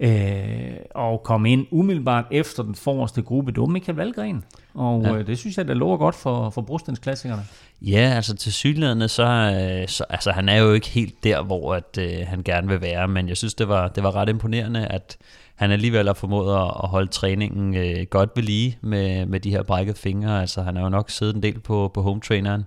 Øh, 0.00 0.76
og 0.94 1.22
kom 1.22 1.46
ind 1.46 1.66
umiddelbart 1.70 2.24
efter 2.30 2.62
den 2.62 2.74
forreste 2.74 3.22
gruppe. 3.22 3.52
Det 3.52 3.60
var 3.60 3.66
Michael 3.66 3.96
Valgren. 3.96 4.44
Og 4.74 5.02
ja. 5.02 5.14
øh, 5.14 5.26
det 5.26 5.38
synes 5.38 5.58
jeg, 5.58 5.68
der 5.68 5.74
lover 5.74 5.96
godt 5.96 6.14
for, 6.14 6.50
for 6.50 6.60
brostens-klassikerne. 6.60 7.42
Ja, 7.82 8.12
altså 8.16 8.36
til 8.36 8.52
synligheden, 8.52 9.08
så, 9.08 9.22
øh, 9.22 9.88
så 9.88 10.04
altså, 10.10 10.30
han 10.30 10.48
er 10.48 10.56
jo 10.56 10.72
ikke 10.72 10.88
helt 10.88 11.24
der, 11.24 11.42
hvor 11.42 11.74
at, 11.74 11.98
øh, 11.98 12.26
han 12.26 12.42
gerne 12.42 12.68
vil 12.68 12.80
være, 12.80 13.08
men 13.08 13.28
jeg 13.28 13.36
synes, 13.36 13.54
det 13.54 13.68
var, 13.68 13.88
det 13.88 14.02
var 14.02 14.16
ret 14.16 14.28
imponerende, 14.28 14.86
at 14.86 15.16
han 15.54 15.70
alligevel 15.70 16.06
har 16.06 16.14
formået 16.14 16.54
at 16.56 16.88
holde 16.88 17.10
træningen 17.10 17.76
øh, 17.76 18.06
godt 18.10 18.30
ved 18.36 18.42
lige 18.42 18.78
med, 18.80 19.26
med 19.26 19.40
de 19.40 19.50
her 19.50 19.62
brækkede 19.62 19.98
fingre. 19.98 20.40
Altså 20.40 20.62
han 20.62 20.76
har 20.76 20.82
jo 20.82 20.88
nok 20.88 21.10
siddet 21.10 21.36
en 21.36 21.42
del 21.42 21.58
på, 21.58 21.90
på 21.94 22.02
home 22.02 22.20
traineren 22.20 22.64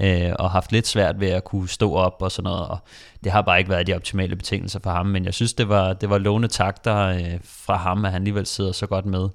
øh, 0.00 0.32
og 0.38 0.50
haft 0.50 0.72
lidt 0.72 0.86
svært 0.86 1.20
ved 1.20 1.28
at 1.28 1.44
kunne 1.44 1.68
stå 1.68 1.94
op 1.94 2.16
og 2.20 2.32
sådan 2.32 2.44
noget, 2.44 2.68
og 2.68 2.78
det 3.24 3.32
har 3.32 3.42
bare 3.42 3.58
ikke 3.58 3.70
været 3.70 3.86
de 3.86 3.94
optimale 3.94 4.36
betingelser 4.36 4.80
for 4.82 4.90
ham, 4.90 5.06
men 5.06 5.24
jeg 5.24 5.34
synes, 5.34 5.54
det 5.54 5.68
var, 5.68 5.92
det 5.92 6.10
var 6.10 6.18
lovende 6.18 6.48
takter 6.48 6.96
øh, 6.96 7.38
fra 7.44 7.76
ham, 7.76 8.04
at 8.04 8.10
han 8.10 8.22
alligevel 8.22 8.46
sidder 8.46 8.72
så 8.72 8.86
godt 8.86 9.06
med. 9.06 9.28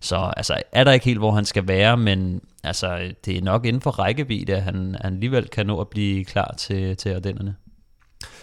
Så 0.00 0.32
altså, 0.36 0.62
er 0.72 0.84
der 0.84 0.92
ikke 0.92 1.06
helt, 1.06 1.18
hvor 1.18 1.30
han 1.30 1.44
skal 1.44 1.68
være, 1.68 1.96
men 1.96 2.40
altså, 2.64 3.12
det 3.24 3.36
er 3.36 3.42
nok 3.42 3.66
inden 3.66 3.82
for 3.82 3.90
rækkevidde, 3.90 4.54
at 4.54 4.62
han, 4.62 4.96
han 5.00 5.14
alligevel 5.14 5.48
kan 5.48 5.66
nå 5.66 5.80
at 5.80 5.88
blive 5.88 6.24
klar 6.24 6.54
til, 6.58 6.96
til 6.96 7.08
Ardennerne. 7.08 7.54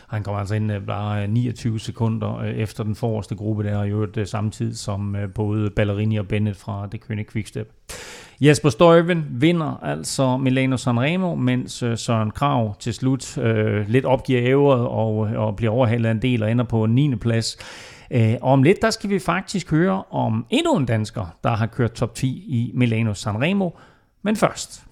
Han 0.10 0.24
kommer 0.24 0.40
altså 0.40 0.56
ind 0.56 0.72
øh, 0.72 0.82
bare 0.82 1.24
øh, 1.24 1.30
29 1.30 1.80
sekunder 1.80 2.38
øh, 2.38 2.50
efter 2.50 2.84
den 2.84 2.96
forreste 2.96 3.36
gruppe 3.36 3.64
der, 3.64 3.78
og 3.78 3.88
i 3.88 3.90
øvrigt 3.90 4.30
samtidig 4.30 4.78
som 4.78 5.16
både 5.36 5.70
Ballerini 5.70 6.18
og 6.18 6.28
Bennett 6.28 6.58
fra 6.58 6.88
det 6.92 7.02
Kønne 7.08 7.26
Quickstep. 7.32 7.70
Jesper 8.42 8.70
Støjven 8.70 9.26
vinder 9.30 9.80
altså 9.84 10.38
Milano 10.38 10.78
Sanremo, 10.78 11.36
mens 11.36 11.84
Søren 11.96 12.32
Krav 12.32 12.76
til 12.80 12.94
slut 12.94 13.38
øh, 13.38 13.90
lidt 13.90 14.06
opgiver 14.06 14.42
ævret 14.44 14.88
og, 14.88 15.18
og 15.18 15.56
bliver 15.56 15.72
overhalet 15.72 16.12
en 16.12 16.22
del 16.22 16.44
og 16.44 16.52
ender 16.52 16.66
på 16.66 16.86
9. 16.86 17.16
plads. 17.16 17.58
Øh, 18.12 18.34
og 18.42 18.52
om 18.52 18.64
lidt, 18.64 18.82
der 18.82 18.90
skal 18.90 19.10
vi 19.10 19.20
faktisk 19.20 19.72
høre 19.72 20.04
om 20.12 20.46
endnu 20.50 20.78
en 20.78 20.86
dansker, 20.86 21.36
der 21.44 21.50
har 21.50 21.66
kørt 21.66 21.92
top 21.92 22.16
10 22.16 22.28
i 22.28 22.72
Milano 22.74 23.14
Sanremo. 23.14 23.70
Men 24.24 24.36
først. 24.36 24.84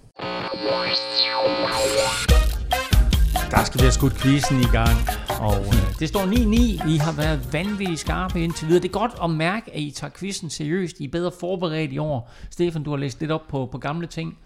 Der 3.58 3.63
skal 3.63 3.80
vi 3.80 3.84
have 3.84 3.91
skudt 3.91 4.13
quizzen 4.13 4.60
i 4.60 4.65
gang. 4.72 4.98
Og 5.39 5.60
øh, 5.60 6.00
det 6.00 6.10
står 6.10 6.22
9-9. 6.22 6.89
I 6.89 6.98
har 6.98 7.12
været 7.12 7.54
vanvittigt 7.54 8.00
skarpe 8.00 8.41
indtil 8.41 8.67
videre. 8.67 8.82
Det 8.82 8.89
er 8.89 8.93
godt 9.00 9.12
at 9.24 9.30
mærke, 9.30 9.74
at 9.74 9.80
I 9.80 9.91
tager 9.96 10.12
quizzen 10.20 10.50
seriøst. 10.50 11.00
I 11.00 11.04
er 11.06 11.10
bedre 11.12 11.32
forberedt 11.39 11.93
i 11.93 11.98
år. 11.98 12.32
Stefan, 12.52 12.84
du 12.84 12.89
har 12.89 12.98
læst 12.98 13.20
lidt 13.20 13.32
op 13.32 13.41
på, 13.50 13.70
på 13.72 13.78
gamle 13.78 14.08
ting. 14.08 14.38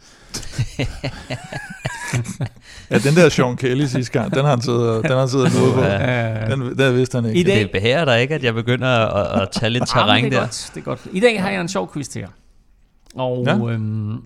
ja, 2.92 2.98
den 2.98 3.16
der 3.16 3.30
Sean 3.30 3.58
Kelly 3.58 3.86
sidste 3.86 4.20
gang, 4.20 4.36
den 4.36 4.44
har 4.44 4.50
han 4.50 4.62
siddet, 4.62 5.04
den 5.04 5.12
har 5.12 5.20
han 5.20 5.30
siddet 5.30 5.62
ude 5.64 5.74
på. 5.74 5.82
Den, 6.56 6.78
den 6.78 6.96
vidste 6.96 7.16
han 7.16 7.26
ikke. 7.26 7.40
I 7.40 7.44
dag, 7.44 7.60
det 7.60 7.72
behærer 7.72 8.06
dig 8.06 8.22
ikke, 8.22 8.36
at 8.36 8.44
jeg 8.44 8.54
begynder 8.54 8.88
at, 8.88 9.42
at 9.42 9.50
tage 9.52 9.70
lidt 9.70 9.88
terræn 9.88 10.24
det 10.24 10.32
der. 10.32 10.40
Godt, 10.40 10.72
det 10.74 10.80
er 10.80 10.86
godt. 10.86 11.08
I 11.12 11.20
dag 11.20 11.42
har 11.42 11.50
jeg 11.50 11.62
en 11.62 11.70
sjov 11.70 11.94
quiz 11.94 12.08
til 12.08 12.20
jer. 12.20 12.30
Og 13.16 13.44
ja. 13.48 13.58
øhm, 13.58 14.22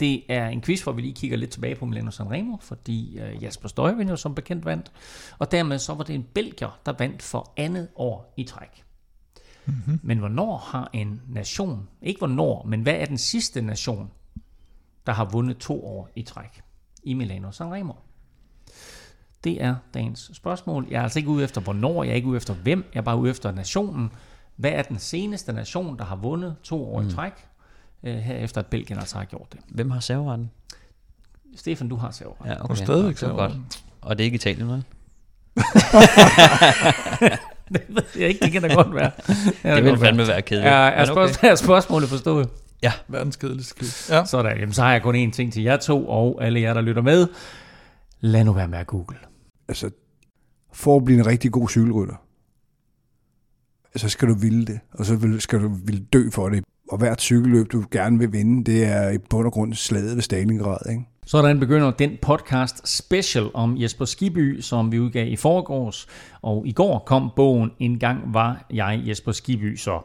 det 0.00 0.22
er 0.28 0.48
en 0.48 0.62
quiz, 0.62 0.82
hvor 0.82 0.92
vi 0.92 1.02
lige 1.02 1.14
kigger 1.14 1.36
lidt 1.36 1.50
tilbage 1.50 1.74
på 1.74 1.86
Milano 1.86 2.10
Sanremo, 2.10 2.56
fordi 2.60 3.20
uh, 3.20 3.42
Jasper 3.42 3.68
Støjvind 3.68 4.10
jo 4.10 4.16
som 4.16 4.34
bekendt 4.34 4.64
vandt, 4.64 4.92
og 5.38 5.52
dermed 5.52 5.78
så 5.78 5.94
var 5.94 6.04
det 6.04 6.14
en 6.14 6.26
belgier, 6.34 6.80
der 6.86 6.92
vandt 6.98 7.22
for 7.22 7.52
andet 7.56 7.88
år 7.96 8.34
i 8.36 8.44
træk. 8.44 8.84
Mm-hmm. 9.66 10.00
Men 10.02 10.18
hvornår 10.18 10.56
har 10.56 10.90
en 10.92 11.22
nation, 11.28 11.88
ikke 12.02 12.18
hvornår, 12.18 12.64
men 12.68 12.82
hvad 12.82 12.94
er 12.94 13.04
den 13.04 13.18
sidste 13.18 13.62
nation, 13.62 14.10
der 15.06 15.12
har 15.12 15.24
vundet 15.24 15.58
to 15.58 15.86
år 15.86 16.08
i 16.14 16.22
træk 16.22 16.62
i 17.02 17.14
Milano 17.14 17.50
Sanremo? 17.50 17.92
Det 19.44 19.62
er 19.62 19.76
dagens 19.94 20.30
spørgsmål. 20.34 20.86
Jeg 20.90 20.98
er 20.98 21.02
altså 21.02 21.18
ikke 21.18 21.30
ude 21.30 21.44
efter 21.44 21.60
hvornår, 21.60 22.02
jeg 22.02 22.10
er 22.10 22.16
ikke 22.16 22.28
ude 22.28 22.36
efter 22.36 22.54
hvem, 22.54 22.84
jeg 22.94 23.00
er 23.00 23.04
bare 23.04 23.16
ude 23.16 23.30
efter 23.30 23.52
nationen. 23.52 24.10
Hvad 24.56 24.70
er 24.70 24.82
den 24.82 24.98
seneste 24.98 25.52
nation, 25.52 25.98
der 25.98 26.04
har 26.04 26.16
vundet 26.16 26.56
to 26.62 26.94
år 26.94 27.02
mm. 27.02 27.08
i 27.08 27.10
træk? 27.10 27.32
Øh, 28.02 28.16
her 28.16 28.36
efter 28.36 28.60
at 28.60 28.66
Belgien 28.66 28.98
altså 28.98 29.18
har 29.18 29.24
gjort 29.24 29.52
det. 29.52 29.60
Hvem 29.68 29.90
har 29.90 30.00
serveretten? 30.00 30.50
Stefan, 31.56 31.88
du 31.88 31.96
har 31.96 32.10
serveretten. 32.10 32.46
Ja, 32.46 32.64
okay. 32.64 32.70
Og 32.70 32.76
stadigvæk 32.76 33.22
ja, 33.22 33.28
godt. 33.28 33.52
Og 34.00 34.18
det 34.18 34.24
er 34.24 34.24
ikke 34.24 34.34
Italien, 34.34 34.68
vel? 34.68 34.84
det 37.72 37.82
ved 37.88 38.02
jeg 38.16 38.28
ikke, 38.28 38.44
det 38.44 38.52
kan 38.52 38.62
da 38.62 38.74
godt 38.74 38.94
være. 38.94 39.10
Ja, 39.64 39.76
det, 39.76 39.84
vil 39.84 39.98
fandme 39.98 40.26
være 40.26 40.42
kedeligt. 40.42 40.70
Ja, 40.70 40.88
er, 40.88 41.04
spørgsmål, 41.04 41.38
okay. 41.38 41.50
er 41.50 41.54
spørgsmålet 41.54 42.08
forstået? 42.08 42.48
Ja. 42.82 42.92
Verdens 43.08 43.36
kedeligste 43.36 43.74
quiz. 43.78 44.10
Ja. 44.10 44.24
Sådan, 44.24 44.58
jamen, 44.58 44.72
så 44.72 44.82
har 44.82 44.92
jeg 44.92 45.02
kun 45.02 45.28
én 45.28 45.30
ting 45.30 45.52
til 45.52 45.62
jer 45.62 45.76
to, 45.76 46.08
og 46.08 46.44
alle 46.44 46.60
jer, 46.60 46.74
der 46.74 46.80
lytter 46.80 47.02
med. 47.02 47.26
Lad 48.20 48.44
nu 48.44 48.52
være 48.52 48.68
med 48.68 48.78
at 48.78 48.86
google. 48.86 49.18
Altså, 49.68 49.90
for 50.72 50.96
at 50.96 51.04
blive 51.04 51.18
en 51.18 51.26
rigtig 51.26 51.52
god 51.52 51.68
cykelrytter, 51.68 52.14
så 53.96 54.08
skal 54.08 54.28
du 54.28 54.34
ville 54.34 54.66
det, 54.66 54.80
og 54.92 55.04
så 55.04 55.36
skal 55.38 55.60
du 55.62 55.68
ville 55.68 56.04
dø 56.12 56.30
for 56.30 56.48
det 56.48 56.64
og 56.90 56.98
hvert 56.98 57.20
cykelløb, 57.20 57.72
du 57.72 57.84
gerne 57.90 58.18
vil 58.18 58.32
vinde, 58.32 58.64
det 58.72 58.84
er 58.84 59.10
i 59.10 59.18
bund 59.18 59.46
og 59.46 59.52
grund 59.52 59.74
slaget 59.74 60.16
ved 60.16 60.22
Stalingrad. 60.22 60.90
Ikke? 60.90 61.02
Sådan 61.26 61.60
begynder 61.60 61.90
den 61.90 62.10
podcast 62.22 62.88
special 62.96 63.50
om 63.54 63.76
Jesper 63.76 64.04
Skiby, 64.04 64.60
som 64.60 64.92
vi 64.92 65.00
udgav 65.00 65.26
i 65.28 65.36
forgårs. 65.36 66.06
Og 66.42 66.66
i 66.66 66.72
går 66.72 67.02
kom 67.06 67.30
bogen 67.36 67.70
En 67.78 67.98
gang 67.98 68.34
var 68.34 68.66
jeg 68.72 69.02
Jesper 69.06 69.32
Skiby 69.32 69.76
så. 69.76 70.00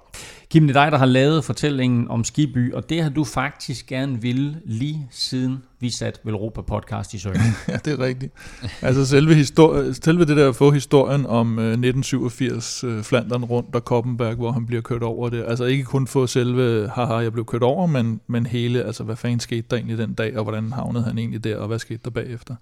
Kim, 0.53 0.67
det 0.67 0.75
er 0.75 0.83
dig, 0.83 0.91
der 0.91 0.97
har 0.97 1.05
lavet 1.05 1.43
fortællingen 1.43 2.07
om 2.07 2.23
Skiby, 2.23 2.73
og 2.73 2.89
det 2.89 3.03
har 3.03 3.09
du 3.09 3.23
faktisk 3.23 3.87
gerne 3.87 4.21
ville 4.21 4.61
lige 4.65 5.07
siden 5.11 5.63
vi 5.79 5.89
satte 5.89 6.19
Velropa 6.23 6.61
podcast 6.61 7.13
i 7.13 7.17
søen. 7.17 7.35
ja, 7.67 7.77
det 7.85 7.93
er 7.93 7.99
rigtigt. 7.99 8.33
Altså 8.81 9.05
selve, 9.05 9.33
histori- 9.35 9.93
selve 9.93 10.25
det 10.25 10.37
der 10.37 10.49
at 10.49 10.55
få 10.55 10.71
historien 10.71 11.25
om 11.25 11.59
øh, 11.59 11.65
1987 11.65 12.83
øh, 12.83 13.03
Flandern 13.03 13.43
rundt 13.43 13.75
og 13.75 13.85
Koppenberg, 13.85 14.35
hvor 14.35 14.51
han 14.51 14.65
bliver 14.65 14.81
kørt 14.81 15.03
over 15.03 15.29
det. 15.29 15.45
Altså 15.47 15.63
ikke 15.63 15.83
kun 15.83 16.07
få 16.07 16.27
selve, 16.27 16.89
haha, 16.95 17.13
jeg 17.13 17.33
blev 17.33 17.45
kørt 17.45 17.63
over, 17.63 17.87
men, 17.87 18.21
men 18.27 18.45
hele, 18.45 18.83
altså 18.83 19.03
hvad 19.03 19.15
fanden 19.15 19.39
skete 19.39 19.67
der 19.69 19.75
egentlig 19.75 19.97
den 19.97 20.13
dag, 20.13 20.37
og 20.37 20.43
hvordan 20.43 20.71
havnede 20.71 21.03
han 21.03 21.17
egentlig 21.17 21.43
der, 21.43 21.57
og 21.57 21.67
hvad 21.67 21.79
skete 21.79 21.99
der 22.05 22.09
bagefter. 22.09 22.55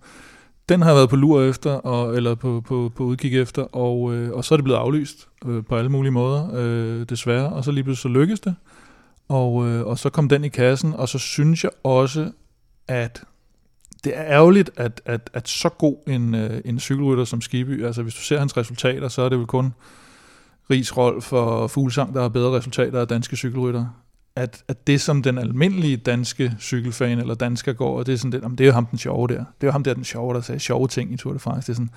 Den 0.71 0.81
har 0.81 0.89
jeg 0.89 0.95
været 0.95 1.09
på 1.09 1.15
lur 1.15 1.41
efter, 1.41 1.71
og, 1.71 2.15
eller 2.15 2.35
på, 2.35 2.61
på, 2.67 2.91
på 2.95 3.03
udkig 3.03 3.41
efter, 3.41 3.61
og, 3.61 4.15
øh, 4.15 4.31
og 4.31 4.45
så 4.45 4.55
er 4.55 4.57
det 4.57 4.63
blevet 4.63 4.79
aflyst 4.79 5.27
øh, 5.45 5.63
på 5.65 5.75
alle 5.75 5.89
mulige 5.89 6.11
måder, 6.11 6.49
øh, 6.53 7.05
desværre. 7.09 7.49
Og 7.49 7.63
så 7.63 7.71
lige 7.71 7.83
pludselig 7.83 8.01
så 8.01 8.19
lykkedes 8.19 8.39
det, 8.39 8.55
og, 9.29 9.67
øh, 9.67 9.85
og 9.85 9.99
så 9.99 10.09
kom 10.09 10.29
den 10.29 10.43
i 10.43 10.49
kassen, 10.49 10.93
og 10.93 11.09
så 11.09 11.19
synes 11.19 11.63
jeg 11.63 11.71
også, 11.83 12.31
at 12.87 13.23
det 14.03 14.17
er 14.17 14.23
ærgerligt, 14.25 14.71
at, 14.77 15.01
at, 15.05 15.29
at 15.33 15.49
så 15.49 15.69
god 15.69 15.97
en, 16.07 16.35
øh, 16.35 16.61
en 16.65 16.79
cykelrytter 16.79 17.25
som 17.25 17.41
Skiby, 17.41 17.85
altså 17.85 18.03
hvis 18.03 18.15
du 18.15 18.21
ser 18.21 18.39
hans 18.39 18.57
resultater, 18.57 19.07
så 19.07 19.21
er 19.21 19.29
det 19.29 19.37
vel 19.37 19.47
kun 19.47 19.73
Ries 20.69 20.97
Rolf 20.97 21.33
og 21.33 21.71
Fuglsang, 21.71 22.13
der 22.13 22.21
har 22.21 22.29
bedre 22.29 22.57
resultater 22.57 23.01
af 23.01 23.07
danske 23.07 23.35
cykelrytter 23.35 23.85
at, 24.35 24.63
at 24.67 24.87
det, 24.87 25.01
som 25.01 25.23
den 25.23 25.37
almindelige 25.37 25.97
danske 25.97 26.53
cykelfan 26.59 27.19
eller 27.19 27.33
dansker 27.33 27.73
går, 27.73 27.99
og 27.99 28.05
det 28.05 28.13
er 28.13 28.17
sådan, 28.17 28.31
det, 28.31 28.51
det 28.57 28.61
er 28.61 28.67
jo 28.67 28.73
ham 28.73 28.85
den 28.85 28.97
sjove 28.97 29.27
der. 29.27 29.33
Det 29.33 29.43
er 29.61 29.67
jo 29.67 29.71
ham 29.71 29.83
der 29.83 29.93
den 29.93 30.03
sjove, 30.03 30.33
der 30.33 30.41
sagde 30.41 30.59
sjove 30.59 30.87
ting 30.87 31.13
i 31.13 31.17
Tour 31.17 31.33
de 31.33 31.39
France. 31.39 31.67
Det 31.67 31.69
er 31.69 31.75
sådan, 31.75 31.89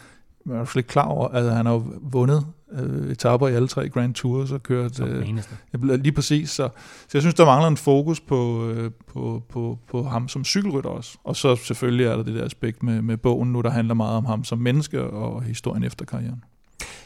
man 0.44 0.56
er 0.56 0.60
jo 0.60 0.78
ikke 0.78 0.88
klar 0.88 1.04
over, 1.04 1.28
at 1.28 1.52
han 1.56 1.66
har 1.66 1.82
vundet 2.00 2.46
øh, 2.72 3.10
etaper 3.10 3.48
i 3.48 3.54
alle 3.54 3.68
tre 3.68 3.88
Grand 3.88 4.14
Tours 4.14 4.52
og 4.52 4.62
kørt 4.62 5.00
øh, 5.00 5.38
lige 5.72 6.12
præcis. 6.12 6.50
Så, 6.50 6.68
så 6.98 7.08
jeg 7.14 7.22
synes, 7.22 7.34
der 7.34 7.44
mangler 7.44 7.68
en 7.68 7.76
fokus 7.76 8.20
på, 8.20 8.68
øh, 8.68 8.90
på, 9.12 9.42
på, 9.48 9.78
på 9.90 10.02
ham 10.02 10.28
som 10.28 10.44
cykelrytter 10.44 10.90
også. 10.90 11.18
Og 11.24 11.36
så 11.36 11.56
selvfølgelig 11.56 12.06
er 12.06 12.16
der 12.16 12.22
det 12.22 12.34
der 12.34 12.44
aspekt 12.44 12.82
med, 12.82 13.02
med 13.02 13.16
bogen 13.16 13.52
nu, 13.52 13.60
der 13.60 13.70
handler 13.70 13.94
meget 13.94 14.16
om 14.16 14.24
ham 14.24 14.44
som 14.44 14.58
menneske 14.58 15.02
og 15.02 15.42
historien 15.42 15.84
efter 15.84 16.04
karrieren. 16.04 16.44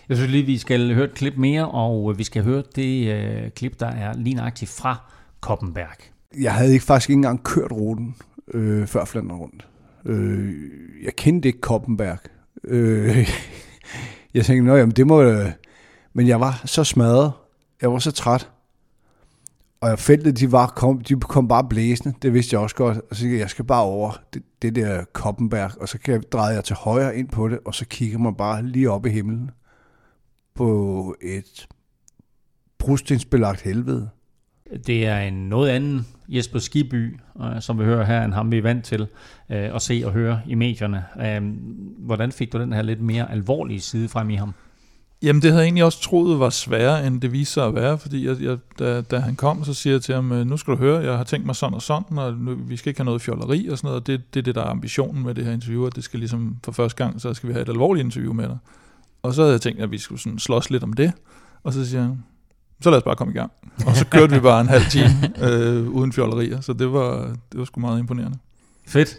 Jeg 0.08 0.16
synes 0.16 0.30
lige, 0.30 0.46
vi 0.46 0.58
skal 0.58 0.94
høre 0.94 1.04
et 1.04 1.14
klip 1.14 1.36
mere, 1.36 1.68
og 1.68 2.18
vi 2.18 2.24
skal 2.24 2.42
høre 2.42 2.62
det 2.76 3.14
øh, 3.14 3.50
klip, 3.50 3.80
der 3.80 3.86
er 3.86 4.12
lige 4.16 4.34
nøjagtigt 4.34 4.70
fra 4.70 5.10
Koppenberg. 5.40 5.96
Jeg 6.40 6.54
havde 6.54 6.72
ikke 6.72 6.84
faktisk 6.84 7.10
ikke 7.10 7.18
engang 7.18 7.42
kørt 7.44 7.72
ruten 7.72 8.16
øh, 8.54 8.86
før 8.86 9.04
Flandern 9.04 9.38
rundt. 9.38 9.68
Øh, 10.04 10.54
jeg 11.04 11.16
kendte 11.16 11.48
ikke 11.48 11.60
Koppenberg. 11.60 12.18
Øh, 12.64 13.30
jeg 14.34 14.44
tænkte, 14.44 14.72
jamen 14.72 14.90
det 14.90 15.06
må... 15.06 15.22
Øh, 15.22 15.52
men 16.12 16.28
jeg 16.28 16.40
var 16.40 16.62
så 16.64 16.84
smadret. 16.84 17.32
Jeg 17.82 17.92
var 17.92 17.98
så 17.98 18.10
træt. 18.10 18.50
Og 19.80 19.88
jeg 19.88 19.98
feltet, 19.98 20.38
de, 20.38 20.52
var, 20.52 20.66
kom, 20.66 21.00
de 21.00 21.20
kom 21.20 21.48
bare 21.48 21.68
blæsende. 21.68 22.14
Det 22.22 22.34
vidste 22.34 22.54
jeg 22.54 22.60
også 22.60 22.76
godt. 22.76 23.00
Og 23.10 23.16
så 23.16 23.26
jeg, 23.26 23.38
jeg 23.38 23.50
skal 23.50 23.64
bare 23.64 23.82
over 23.82 24.12
det, 24.34 24.42
det 24.62 24.74
der 24.74 25.04
Koppenberg. 25.12 25.70
Og 25.80 25.88
så 25.88 25.98
kan 25.98 26.14
jeg, 26.14 26.22
drejede 26.32 26.54
jeg 26.54 26.64
til 26.64 26.76
højre 26.76 27.16
ind 27.16 27.28
på 27.28 27.48
det, 27.48 27.58
og 27.64 27.74
så 27.74 27.86
kigger 27.86 28.18
man 28.18 28.34
bare 28.34 28.62
lige 28.62 28.90
op 28.90 29.06
i 29.06 29.10
himlen 29.10 29.50
på 30.54 31.14
et 31.22 31.68
brustensbelagt 32.78 33.60
helvede. 33.60 34.10
Det 34.86 35.06
er 35.06 35.18
en 35.18 35.48
noget 35.48 35.70
anden 35.70 36.06
Jesper 36.28 36.58
Skiby, 36.58 37.16
øh, 37.40 37.60
som 37.60 37.78
vi 37.78 37.84
hører 37.84 38.04
her, 38.04 38.24
end 38.24 38.32
ham 38.32 38.50
vi 38.50 38.58
er 38.58 38.62
vant 38.62 38.84
til 38.84 39.00
øh, 39.50 39.74
at 39.74 39.82
se 39.82 40.02
og 40.04 40.12
høre 40.12 40.40
i 40.46 40.54
medierne. 40.54 41.04
Øh, 41.20 41.52
hvordan 41.98 42.32
fik 42.32 42.52
du 42.52 42.58
den 42.58 42.72
her 42.72 42.82
lidt 42.82 43.00
mere 43.00 43.30
alvorlige 43.30 43.80
side 43.80 44.08
frem 44.08 44.30
i 44.30 44.34
ham? 44.34 44.54
Jamen 45.22 45.42
det 45.42 45.50
havde 45.50 45.62
jeg 45.62 45.66
egentlig 45.66 45.84
også 45.84 46.00
troet 46.00 46.40
var 46.40 46.50
sværere, 46.50 47.06
end 47.06 47.20
det 47.20 47.32
viste 47.32 47.54
sig 47.54 47.66
at 47.66 47.74
være, 47.74 47.98
fordi 47.98 48.26
jeg, 48.26 48.42
jeg, 48.42 48.58
da, 48.78 49.00
da 49.00 49.18
han 49.18 49.36
kom, 49.36 49.64
så 49.64 49.74
siger 49.74 49.94
jeg 49.94 50.02
til 50.02 50.14
ham, 50.14 50.32
øh, 50.32 50.46
nu 50.46 50.56
skal 50.56 50.74
du 50.74 50.78
høre, 50.78 51.04
jeg 51.04 51.16
har 51.16 51.24
tænkt 51.24 51.46
mig 51.46 51.56
sådan 51.56 51.74
og 51.74 51.82
sådan, 51.82 52.18
og 52.18 52.34
nu, 52.34 52.54
vi 52.54 52.76
skal 52.76 52.90
ikke 52.90 53.00
have 53.00 53.04
noget 53.04 53.22
fjolleri 53.22 53.68
og 53.68 53.78
sådan 53.78 53.88
noget, 53.88 54.06
det, 54.06 54.34
det 54.34 54.40
er 54.40 54.44
det, 54.44 54.54
der 54.54 54.62
er 54.62 54.70
ambitionen 54.70 55.24
med 55.24 55.34
det 55.34 55.44
her 55.44 55.52
interview, 55.52 55.86
at 55.86 55.96
det 55.96 56.04
skal 56.04 56.18
ligesom 56.18 56.56
for 56.64 56.72
første 56.72 57.04
gang, 57.04 57.20
så 57.20 57.34
skal 57.34 57.48
vi 57.48 57.52
have 57.52 57.62
et 57.62 57.68
alvorligt 57.68 58.04
interview 58.04 58.32
med 58.32 58.48
dig. 58.48 58.58
Og 59.22 59.34
så 59.34 59.42
havde 59.42 59.52
jeg 59.52 59.60
tænkt, 59.60 59.80
at 59.80 59.90
vi 59.90 59.98
skulle 59.98 60.20
sådan 60.20 60.38
slås 60.38 60.70
lidt 60.70 60.82
om 60.82 60.92
det, 60.92 61.12
og 61.62 61.72
så 61.72 61.86
siger 61.86 62.02
han, 62.02 62.22
så 62.80 62.90
lad 62.90 62.98
os 62.98 63.04
bare 63.04 63.16
komme 63.16 63.32
i 63.32 63.36
gang. 63.36 63.52
Og 63.86 63.96
så 63.96 64.06
kørte 64.06 64.34
vi 64.34 64.40
bare 64.40 64.60
en 64.60 64.68
halv 64.68 64.84
time 64.90 65.08
øh, 65.48 65.88
uden 65.88 66.12
fjollerier, 66.12 66.60
så 66.60 66.72
det 66.72 66.92
var, 66.92 67.36
det 67.52 67.58
var 67.58 67.64
sgu 67.64 67.80
meget 67.80 67.98
imponerende. 67.98 68.38
Fedt. 68.86 69.16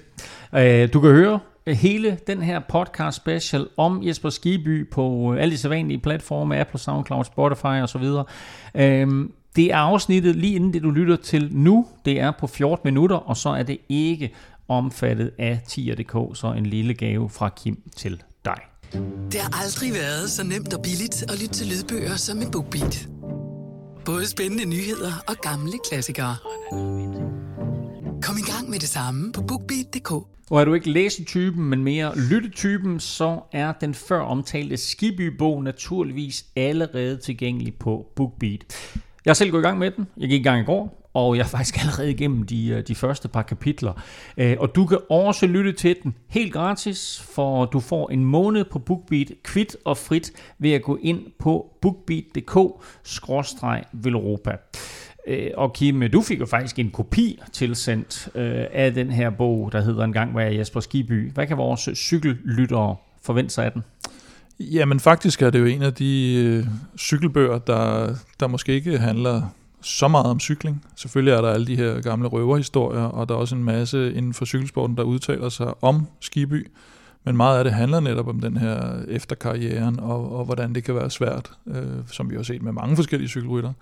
Øh, 0.55 0.93
du 0.93 0.99
kan 0.99 1.11
høre 1.11 1.39
hele 1.67 2.17
den 2.27 2.41
her 2.41 2.59
podcast 2.69 3.17
special 3.17 3.67
om 3.77 4.03
Jesper 4.03 4.29
Skiby 4.29 4.89
på 4.89 5.33
alle 5.33 5.51
de 5.51 5.57
sædvanlige 5.57 5.99
platforme, 5.99 6.57
Apple, 6.57 6.79
SoundCloud, 6.79 7.23
Spotify 7.23 7.65
osv. 7.83 8.03
Øh, 8.75 9.29
det 9.55 9.71
er 9.71 9.77
afsnittet 9.77 10.35
lige 10.35 10.55
inden 10.55 10.73
det, 10.73 10.83
du 10.83 10.91
lytter 10.91 11.15
til 11.15 11.49
nu. 11.51 11.87
Det 12.05 12.19
er 12.19 12.31
på 12.39 12.47
14 12.47 12.87
minutter, 12.87 13.15
og 13.15 13.37
så 13.37 13.49
er 13.49 13.63
det 13.63 13.77
ikke 13.89 14.33
omfattet 14.67 15.31
af 15.39 15.61
tier.dk, 15.67 16.37
så 16.37 16.53
en 16.57 16.65
lille 16.65 16.93
gave 16.93 17.29
fra 17.29 17.49
Kim 17.49 17.77
til 17.95 18.21
dig. 18.45 18.57
Det 19.31 19.39
har 19.39 19.63
aldrig 19.63 19.93
været 19.93 20.29
så 20.29 20.43
nemt 20.43 20.73
og 20.73 20.81
billigt 20.81 21.23
at 21.23 21.41
lytte 21.41 21.53
til 21.53 21.67
lydbøger 21.67 22.15
som 22.15 22.37
med 22.37 22.51
BookBeat. 22.51 23.07
Både 24.09 24.27
spændende 24.27 24.65
nyheder 24.65 25.11
og 25.27 25.35
gamle 25.41 25.71
klassikere. 25.89 26.35
Kom 28.21 28.37
i 28.37 28.51
gang 28.51 28.69
med 28.69 28.79
det 28.79 28.89
samme 28.89 29.31
på 29.31 29.41
BookBeat.dk. 29.41 30.11
Og 30.49 30.61
er 30.61 30.65
du 30.65 30.73
ikke 30.73 30.91
læsetypen, 30.91 31.65
men 31.65 31.83
mere 31.83 32.19
lyttetypen, 32.29 32.99
så 32.99 33.39
er 33.51 33.71
den 33.71 33.93
før 33.93 34.19
omtalte 34.19 34.77
Skiby-bog 34.77 35.63
naturligvis 35.63 36.45
allerede 36.55 37.17
tilgængelig 37.17 37.73
på 37.79 38.07
BookBeat. 38.15 38.65
Jeg 39.25 39.31
har 39.31 39.33
selv 39.33 39.51
gået 39.51 39.61
i 39.61 39.63
gang 39.63 39.79
med 39.79 39.91
den. 39.91 40.07
Jeg 40.17 40.29
gik 40.29 40.39
i 40.39 40.43
gang 40.43 40.61
i 40.61 40.65
går, 40.65 40.98
og 41.27 41.37
jeg 41.37 41.43
er 41.43 41.47
faktisk 41.47 41.79
allerede 41.81 42.11
igennem 42.11 42.43
de, 42.43 42.67
øh, 42.67 42.83
de 42.87 42.95
første 42.95 43.27
par 43.27 43.41
kapitler. 43.41 43.93
Øh, 44.37 44.55
og 44.59 44.75
du 44.75 44.85
kan 44.85 44.97
også 45.09 45.47
lytte 45.47 45.71
til 45.71 45.95
den 46.03 46.15
helt 46.27 46.53
gratis, 46.53 47.21
for 47.35 47.65
du 47.65 47.79
får 47.79 48.09
en 48.09 48.25
måned 48.25 48.65
på 48.65 48.79
BookBeat 48.79 49.31
kvit 49.43 49.77
og 49.85 49.97
frit 49.97 50.31
ved 50.59 50.71
at 50.71 50.81
gå 50.81 50.99
ind 51.01 51.19
på 51.39 51.73
bookbeat.dk-velropa. 51.81 54.57
Øh, 55.27 55.51
og 55.57 55.73
Kim, 55.73 56.11
du 56.11 56.21
fik 56.21 56.39
jo 56.39 56.45
faktisk 56.45 56.79
en 56.79 56.91
kopi 56.91 57.39
tilsendt 57.53 58.29
af 58.73 58.93
den 58.93 59.11
her 59.11 59.29
bog, 59.29 59.71
der 59.71 59.81
hedder 59.81 60.03
En 60.03 60.13
gang 60.13 60.35
var 60.35 60.41
jeg 60.41 60.57
Jesper 60.57 60.79
Skiby. 60.79 61.31
Hvad 61.31 61.47
kan 61.47 61.57
vores 61.57 61.89
cykellyttere 61.95 62.95
forvente 63.21 63.53
sig 63.53 63.65
af 63.65 63.71
den? 63.71 63.83
Jamen 64.59 64.99
faktisk 64.99 65.41
er 65.41 65.49
det 65.49 65.59
jo 65.59 65.65
en 65.65 65.81
af 65.81 65.93
de 65.93 66.35
øh, 66.35 66.65
cykelbøger, 66.97 67.57
der, 67.57 68.15
der 68.39 68.47
måske 68.47 68.73
ikke 68.73 68.97
handler 68.97 69.41
så 69.81 70.07
meget 70.07 70.25
om 70.25 70.39
cykling. 70.39 70.85
Selvfølgelig 70.95 71.33
er 71.33 71.41
der 71.41 71.49
alle 71.49 71.67
de 71.67 71.75
her 71.75 72.01
gamle 72.01 72.27
røverhistorier, 72.27 73.03
og 73.03 73.29
der 73.29 73.35
er 73.35 73.39
også 73.39 73.55
en 73.55 73.63
masse 73.63 74.13
inden 74.13 74.33
for 74.33 74.45
cykelsporten, 74.45 74.97
der 74.97 75.03
udtaler 75.03 75.49
sig 75.49 75.83
om 75.83 76.07
Skiby. 76.19 76.67
Men 77.23 77.37
meget 77.37 77.57
af 77.57 77.63
det 77.63 77.73
handler 77.73 77.99
netop 77.99 78.27
om 78.27 78.39
den 78.39 78.57
her 78.57 79.03
efterkarrieren, 79.07 79.99
og, 79.99 80.37
og 80.37 80.45
hvordan 80.45 80.75
det 80.75 80.83
kan 80.83 80.95
være 80.95 81.09
svært, 81.09 81.51
øh, 81.67 81.85
som 82.11 82.29
vi 82.29 82.35
har 82.35 82.43
set 82.43 82.61
med 82.61 82.71
mange 82.71 82.95
forskellige 82.95 83.29
cykelrytter, 83.29 83.73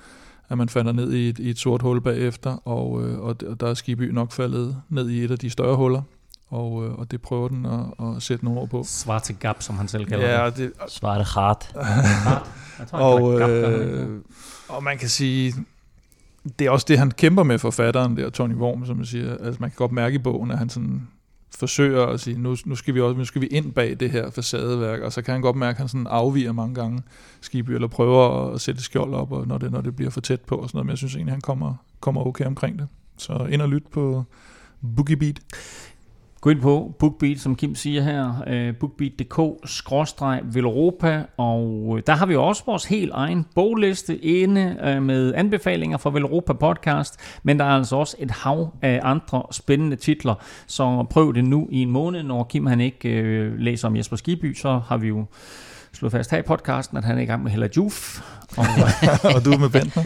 at 0.49 0.57
man 0.57 0.69
falder 0.69 0.91
ned 0.91 1.13
i 1.13 1.29
et, 1.29 1.39
i 1.39 1.49
et 1.49 1.59
sort 1.59 1.81
hul 1.81 2.01
bagefter, 2.01 2.67
og, 2.67 3.03
øh, 3.03 3.19
og, 3.19 3.35
og 3.47 3.59
der 3.59 3.67
er 3.67 3.73
Skiby 3.73 4.11
nok 4.11 4.31
faldet 4.31 4.77
ned 4.89 5.09
i 5.09 5.23
et 5.23 5.31
af 5.31 5.39
de 5.39 5.49
større 5.49 5.75
huller, 5.75 6.01
og, 6.49 6.85
øh, 6.85 6.93
og 6.93 7.11
det 7.11 7.21
prøver 7.21 7.47
den 7.47 7.65
at, 7.65 8.07
at 8.07 8.23
sætte 8.23 8.45
nogle 8.45 8.59
ord 8.59 8.69
på. 8.69 8.83
Svarte 8.83 9.33
gap, 9.33 9.61
som 9.61 9.77
han 9.77 9.87
selv 9.87 10.05
kalder 10.05 10.43
ja, 10.43 10.49
det. 10.49 10.71
Svarte 10.87 11.23
hart. 11.23 11.75
og, 12.91 13.41
øh, 13.41 14.21
og 14.69 14.83
man 14.83 14.97
kan 14.97 15.09
sige, 15.09 15.53
det 16.59 16.67
er 16.67 16.71
også 16.71 16.85
det, 16.89 16.97
han 16.97 17.11
kæmper 17.11 17.43
med 17.43 17.59
forfatteren 17.59 18.17
der, 18.17 18.29
Tony 18.29 18.53
Worm, 18.53 18.85
som 18.85 18.95
man 18.95 19.05
siger. 19.05 19.37
Altså, 19.37 19.57
man 19.59 19.69
kan 19.69 19.75
godt 19.75 19.91
mærke 19.91 20.15
i 20.15 20.19
bogen, 20.19 20.51
at 20.51 20.57
han 20.57 20.69
sådan 20.69 21.07
forsøger 21.55 22.05
at 22.05 22.19
sige, 22.19 22.37
nu, 22.37 22.55
nu, 22.65 22.75
skal 22.75 22.95
vi 22.95 23.01
også, 23.01 23.17
nu 23.17 23.25
skal 23.25 23.41
vi 23.41 23.47
ind 23.47 23.71
bag 23.71 23.99
det 23.99 24.11
her 24.11 24.29
facadeværk, 24.29 25.01
og 25.01 25.13
så 25.13 25.21
kan 25.21 25.31
han 25.31 25.41
godt 25.41 25.55
mærke, 25.55 25.75
at 25.75 25.77
han 25.77 25.87
sådan 25.87 26.07
afviger 26.07 26.51
mange 26.51 26.75
gange 26.75 27.01
Skiby, 27.41 27.69
eller 27.69 27.87
prøver 27.87 28.53
at 28.53 28.61
sætte 28.61 28.83
skjold 28.83 29.13
op, 29.13 29.31
og 29.31 29.47
når, 29.47 29.57
det, 29.57 29.71
når 29.71 29.81
det 29.81 29.95
bliver 29.95 30.11
for 30.11 30.21
tæt 30.21 30.41
på, 30.41 30.55
og 30.55 30.69
sådan 30.69 30.77
noget, 30.77 30.85
men 30.85 30.89
jeg 30.89 30.97
synes 30.97 31.15
egentlig, 31.15 31.33
han 31.33 31.41
kommer, 31.41 31.73
kommer 31.99 32.27
okay 32.27 32.45
omkring 32.45 32.79
det. 32.79 32.87
Så 33.17 33.47
ind 33.49 33.61
og 33.61 33.69
lyt 33.69 33.83
på 33.91 34.23
Boogie 34.95 35.17
Beat. 35.17 35.39
Gå 36.47 36.51
ind 36.51 36.61
på 36.61 36.95
BookBeat, 36.99 37.39
som 37.39 37.55
Kim 37.55 37.75
siger 37.75 38.01
her, 38.01 38.43
øh, 38.47 38.75
bookbeat.dk-velropa, 38.75 41.23
og 41.37 41.93
øh, 41.97 42.03
der 42.07 42.13
har 42.13 42.25
vi 42.25 42.35
også 42.35 42.63
vores 42.65 42.85
helt 42.85 43.11
egen 43.13 43.45
bogliste 43.55 44.17
inde 44.17 44.77
øh, 44.83 45.03
med 45.03 45.33
anbefalinger 45.35 45.97
fra 45.97 46.09
Velropa 46.09 46.53
podcast, 46.53 47.19
men 47.43 47.59
der 47.59 47.65
er 47.65 47.69
altså 47.69 47.95
også 47.95 48.15
et 48.19 48.31
hav 48.31 48.73
af 48.81 48.99
andre 49.03 49.43
spændende 49.51 49.95
titler, 49.95 50.35
så 50.67 51.05
prøv 51.09 51.33
det 51.33 51.45
nu 51.45 51.67
i 51.71 51.81
en 51.81 51.91
måned, 51.91 52.23
når 52.23 52.43
Kim 52.43 52.65
han 52.65 52.81
ikke 52.81 53.49
læser 53.57 53.87
om 53.87 53.97
Jesper 53.97 54.15
Skiby, 54.15 54.53
så 54.53 54.81
har 54.87 54.97
vi 54.97 55.07
jo 55.07 55.25
slået 55.93 56.11
fast 56.11 56.31
her 56.31 56.37
i 56.37 56.41
podcasten, 56.41 56.97
at 56.97 57.03
han 57.03 57.17
er 57.17 57.21
i 57.21 57.25
gang 57.25 57.43
med 57.43 57.51
Hella 57.51 57.67
Juf. 57.77 58.21
Og, 58.57 58.65
og 59.35 59.45
du 59.45 59.51
er 59.51 59.57
med 59.57 59.69
Bentner? 59.69 60.03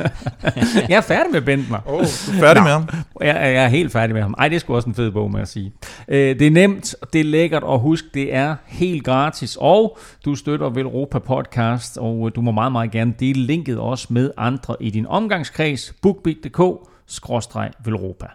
jeg 0.90 0.98
er 0.98 1.02
færdig 1.02 1.32
med 1.32 1.42
Bentner. 1.42 1.80
Oh, 1.86 2.00
du 2.00 2.04
er 2.04 2.40
færdig 2.40 2.62
Nå, 2.62 2.64
med 2.64 2.72
ham? 2.72 2.90
Jeg, 3.22 3.36
jeg 3.36 3.64
er 3.64 3.68
helt 3.68 3.92
færdig 3.92 4.14
med 4.14 4.22
ham. 4.22 4.36
Ej, 4.38 4.48
det 4.48 4.56
er 4.56 4.60
sgu 4.60 4.76
også 4.76 4.90
en 4.90 4.96
fed 4.96 5.12
bog 5.12 5.32
med 5.32 5.42
at 5.42 5.48
sige. 5.48 5.74
Øh, 6.08 6.40
det 6.40 6.48
er 6.48 6.52
nemt, 6.52 6.96
det 7.14 7.22
er 7.22 7.26
lækkert, 7.26 7.64
og 7.64 7.80
husk, 7.80 8.06
det 8.14 8.36
er 8.36 8.56
helt 8.66 9.04
gratis. 9.04 9.58
Og 9.60 9.98
du 10.26 10.36
støtter 10.36 10.70
Velropa 10.70 11.20
Podcast, 11.20 11.98
og 11.98 12.32
du 12.36 12.42
må 12.42 12.52
meget, 12.52 12.72
meget 12.72 12.92
gerne 12.92 13.14
dele 13.20 13.42
linket 13.42 13.80
også 13.80 14.08
med 14.10 14.32
andre 14.38 14.76
i 14.80 14.90
din 14.90 15.08
omgangskreds. 15.08 15.94
bookbeat.dk-velropa. 16.02 18.28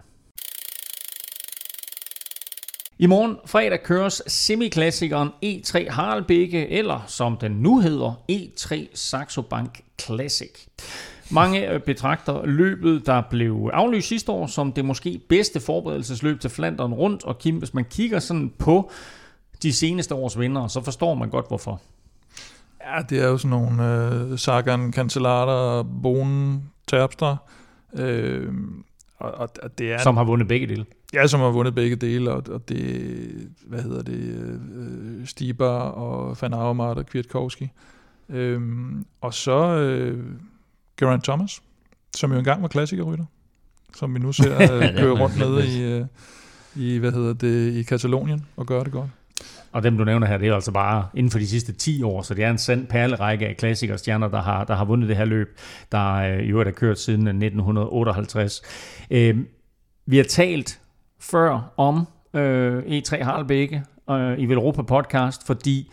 I 2.99 3.05
morgen 3.05 3.37
fredag 3.45 3.83
køres 3.83 4.21
semiklassikeren 4.27 5.29
E3 5.45 5.89
Haraldbække, 5.91 6.69
eller 6.69 7.03
som 7.07 7.37
den 7.37 7.51
nu 7.51 7.79
hedder, 7.79 8.13
E3 8.31 8.87
Saxo 8.93 9.41
Bank 9.41 9.81
Classic. 10.01 10.67
Mange 11.31 11.71
øh, 11.71 11.79
betragter 11.79 12.45
løbet, 12.45 13.05
der 13.05 13.23
blev 13.29 13.69
aflyst 13.73 14.07
sidste 14.07 14.31
år, 14.31 14.47
som 14.47 14.71
det 14.71 14.85
måske 14.85 15.21
bedste 15.29 15.59
forberedelsesløb 15.59 16.39
til 16.39 16.49
Flandern 16.49 16.93
rundt. 16.93 17.23
Og 17.23 17.37
Kim, 17.39 17.57
hvis 17.57 17.73
man 17.73 17.85
kigger 17.85 18.19
sådan 18.19 18.53
på 18.59 18.91
de 19.63 19.73
seneste 19.73 20.15
års 20.15 20.39
vinder, 20.39 20.67
så 20.67 20.81
forstår 20.83 21.13
man 21.13 21.29
godt 21.29 21.47
hvorfor. 21.47 21.81
Ja, 22.85 23.01
det 23.01 23.19
er 23.19 23.27
jo 23.27 23.37
sådan 23.37 23.49
nogle 23.49 24.05
øh, 24.31 24.39
Sagan, 24.39 24.93
Cancellara, 24.93 25.83
Bonen, 26.03 26.69
Terpstra. 26.87 27.37
Øh, 27.93 28.53
og, 29.17 29.49
og 29.63 29.77
det 29.77 29.93
er, 29.93 29.97
som 29.97 30.17
har 30.17 30.23
vundet 30.23 30.47
begge 30.47 30.67
dele. 30.67 30.85
Ja, 31.13 31.27
som 31.27 31.39
har 31.39 31.49
vundet 31.49 31.75
begge 31.75 31.95
dele, 31.95 32.31
og, 32.31 32.43
og 32.49 32.69
det, 32.69 33.49
hvad 33.65 33.81
hedder 33.81 34.01
det, 34.01 34.19
øh, 34.19 35.25
Stibar 35.25 35.79
og 35.79 36.37
Van 36.41 36.53
Avermaet 36.53 36.97
og 36.97 37.05
Kwiatkowski. 37.05 37.69
Øhm, 38.29 39.05
og 39.21 39.33
så 39.33 39.77
øh, 39.77 40.23
Geraint 40.99 41.23
Thomas, 41.23 41.61
som 42.15 42.31
jo 42.31 42.37
engang 42.37 42.61
var 42.61 42.67
klassikerrytter. 42.67 43.25
som 43.95 44.13
vi 44.13 44.19
nu 44.19 44.31
ser 44.31 44.61
øh, 44.73 44.97
køre 44.97 45.19
rundt 45.19 45.37
nede 45.37 45.67
i, 45.67 45.83
øh, 45.83 46.05
i, 46.75 46.97
hvad 46.97 47.11
hedder 47.11 47.33
det, 47.33 47.73
i 47.73 47.83
Katalonien 47.83 48.45
og 48.55 48.65
gøre 48.65 48.83
det 48.83 48.91
godt. 48.91 49.09
Og 49.71 49.83
dem, 49.83 49.97
du 49.97 50.03
nævner 50.03 50.27
her, 50.27 50.37
det 50.37 50.47
er 50.47 50.55
altså 50.55 50.71
bare 50.71 51.07
inden 51.13 51.31
for 51.31 51.39
de 51.39 51.47
sidste 51.47 51.73
10 51.73 52.03
år, 52.03 52.21
så 52.21 52.33
det 52.33 52.43
er 52.43 52.49
en 52.49 52.57
sand 52.57 52.87
perlerække 52.87 53.47
af 53.47 53.57
klassikerstjerner, 53.57 54.27
der 54.27 54.41
har, 54.41 54.63
der 54.63 54.75
har 54.75 54.85
vundet 54.85 55.09
det 55.09 55.17
her 55.17 55.25
løb, 55.25 55.57
der 55.91 56.13
øh, 56.13 56.39
i 56.39 56.47
øvrigt 56.47 56.67
er 56.67 56.73
kørt 56.73 56.99
siden 56.99 57.27
1958. 57.27 58.61
Øh, 59.11 59.37
vi 60.05 60.17
har 60.17 60.23
talt 60.23 60.79
før 61.19 61.73
om 61.77 62.07
øh, 62.33 62.79
E3 62.79 63.23
Harlbække 63.23 63.83
øh, 64.09 64.39
i 64.39 64.45
Velropa 64.45 64.81
podcast, 64.81 65.47
fordi 65.47 65.91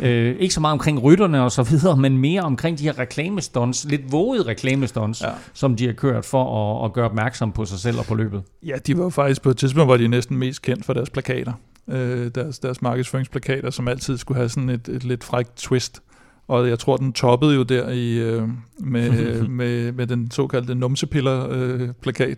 øh, 0.00 0.36
ikke 0.38 0.54
så 0.54 0.60
meget 0.60 0.72
omkring 0.72 1.02
rytterne 1.02 1.42
og 1.42 1.52
så 1.52 1.62
videre, 1.62 1.96
men 1.96 2.18
mere 2.18 2.42
omkring 2.42 2.78
de 2.78 2.84
her 2.84 2.98
reklamestunts, 2.98 3.84
lidt 3.84 4.12
vågede 4.12 4.46
reklamestunts, 4.46 5.22
ja. 5.22 5.30
som 5.52 5.76
de 5.76 5.86
har 5.86 5.92
kørt 5.92 6.24
for 6.24 6.80
at, 6.80 6.84
at 6.84 6.92
gøre 6.92 7.04
opmærksom 7.04 7.52
på 7.52 7.64
sig 7.64 7.78
selv 7.78 7.98
og 7.98 8.04
på 8.04 8.14
løbet. 8.14 8.42
Ja, 8.66 8.76
de 8.86 8.98
var 8.98 9.08
faktisk 9.08 9.42
på 9.42 9.50
et 9.50 9.56
tidspunkt, 9.56 9.88
hvor 9.88 9.96
de 9.96 10.08
næsten 10.08 10.36
mest 10.36 10.62
kendt 10.62 10.84
for 10.84 10.92
deres 10.92 11.10
plakater. 11.10 11.52
Øh, 11.88 12.30
deres, 12.34 12.58
deres 12.58 12.82
markedsføringsplakater, 12.82 13.70
som 13.70 13.88
altid 13.88 14.18
skulle 14.18 14.38
have 14.38 14.48
sådan 14.48 14.68
et, 14.68 14.88
et 14.88 15.04
lidt 15.04 15.24
frækt 15.24 15.56
twist. 15.56 16.02
Og 16.48 16.68
jeg 16.68 16.78
tror, 16.78 16.96
den 16.96 17.12
toppede 17.12 17.54
jo 17.54 17.62
der 17.62 17.88
i, 17.88 18.18
øh, 18.18 18.48
med, 18.80 19.42
med, 19.48 19.92
med 19.92 20.06
den 20.06 20.30
såkaldte 20.30 20.74
numsepiller-plakat. 20.74 22.28
Øh, 22.28 22.36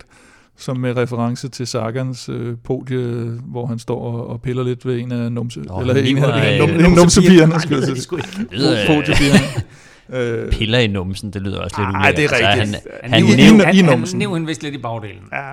som 0.57 0.77
med 0.77 0.97
reference 0.97 1.47
til 1.49 1.67
Sagans 1.67 2.29
øh, 2.29 2.55
podie, 2.63 3.37
hvor 3.45 3.65
han 3.65 3.79
står 3.79 4.01
og, 4.01 4.27
og 4.27 4.41
piller 4.41 4.63
lidt 4.63 4.85
ved 4.85 4.99
en 4.99 5.11
af 5.11 5.31
numse, 5.31 5.59
Nå, 5.59 5.79
eller 5.79 5.93
en 5.95 6.17
af 6.17 6.59
num, 6.59 6.69
num, 6.69 6.91
numsepigerne, 6.91 7.59
skulle 7.61 7.81
det 7.81 7.87
jeg 7.87 7.97
sige. 7.97 8.81
øh, 8.81 8.87
Podiepigerne. 8.87 10.43
Øh, 10.43 10.51
Piller 10.57 10.79
i 10.79 10.87
numsen, 10.87 11.31
det 11.33 11.41
lyder 11.41 11.59
også 11.59 11.75
lidt 11.79 11.95
Ej, 11.95 12.11
det 12.11 12.23
er 12.25 12.29
ulækkert. 12.29 12.59
rigtigt. 12.59 12.77
han, 13.03 13.11
Han, 13.13 13.23
I- 13.25 13.29
han, 13.29 13.39
i 13.39 13.43
han, 13.65 13.75
han 13.75 13.85
numsen. 13.85 14.19
næv 14.19 14.33
hende 14.33 14.47
vist 14.47 14.63
lidt 14.63 14.75
i 14.75 14.77
bagdelen, 14.77 15.23
ja, 15.33 15.51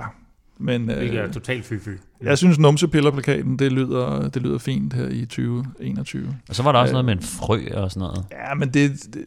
men 0.61 0.83
hvilket 0.85 1.19
er 1.19 1.27
øh, 1.27 1.33
totalt 1.33 1.65
fy-fy. 1.73 1.91
jeg 2.23 2.39
synes, 2.39 2.59
numsepillerplakaten, 2.59 3.59
det 3.59 3.73
lyder, 3.73 4.29
det 4.29 4.43
lyder 4.43 4.59
fint 4.59 4.93
her 4.93 5.09
i 5.09 5.21
2021. 5.25 6.37
og 6.49 6.55
så 6.55 6.63
var 6.63 6.73
der 6.73 6.79
også 6.79 6.91
Øh, 6.91 6.93
noget 6.93 7.05
med 7.05 7.13
en 7.17 7.23
frø 7.23 7.61
og 7.75 7.91
sådan 7.91 8.01
noget. 8.01 8.25
Ja, 8.49 8.55
men 8.55 8.69
det, 8.69 8.93
det, 9.15 9.23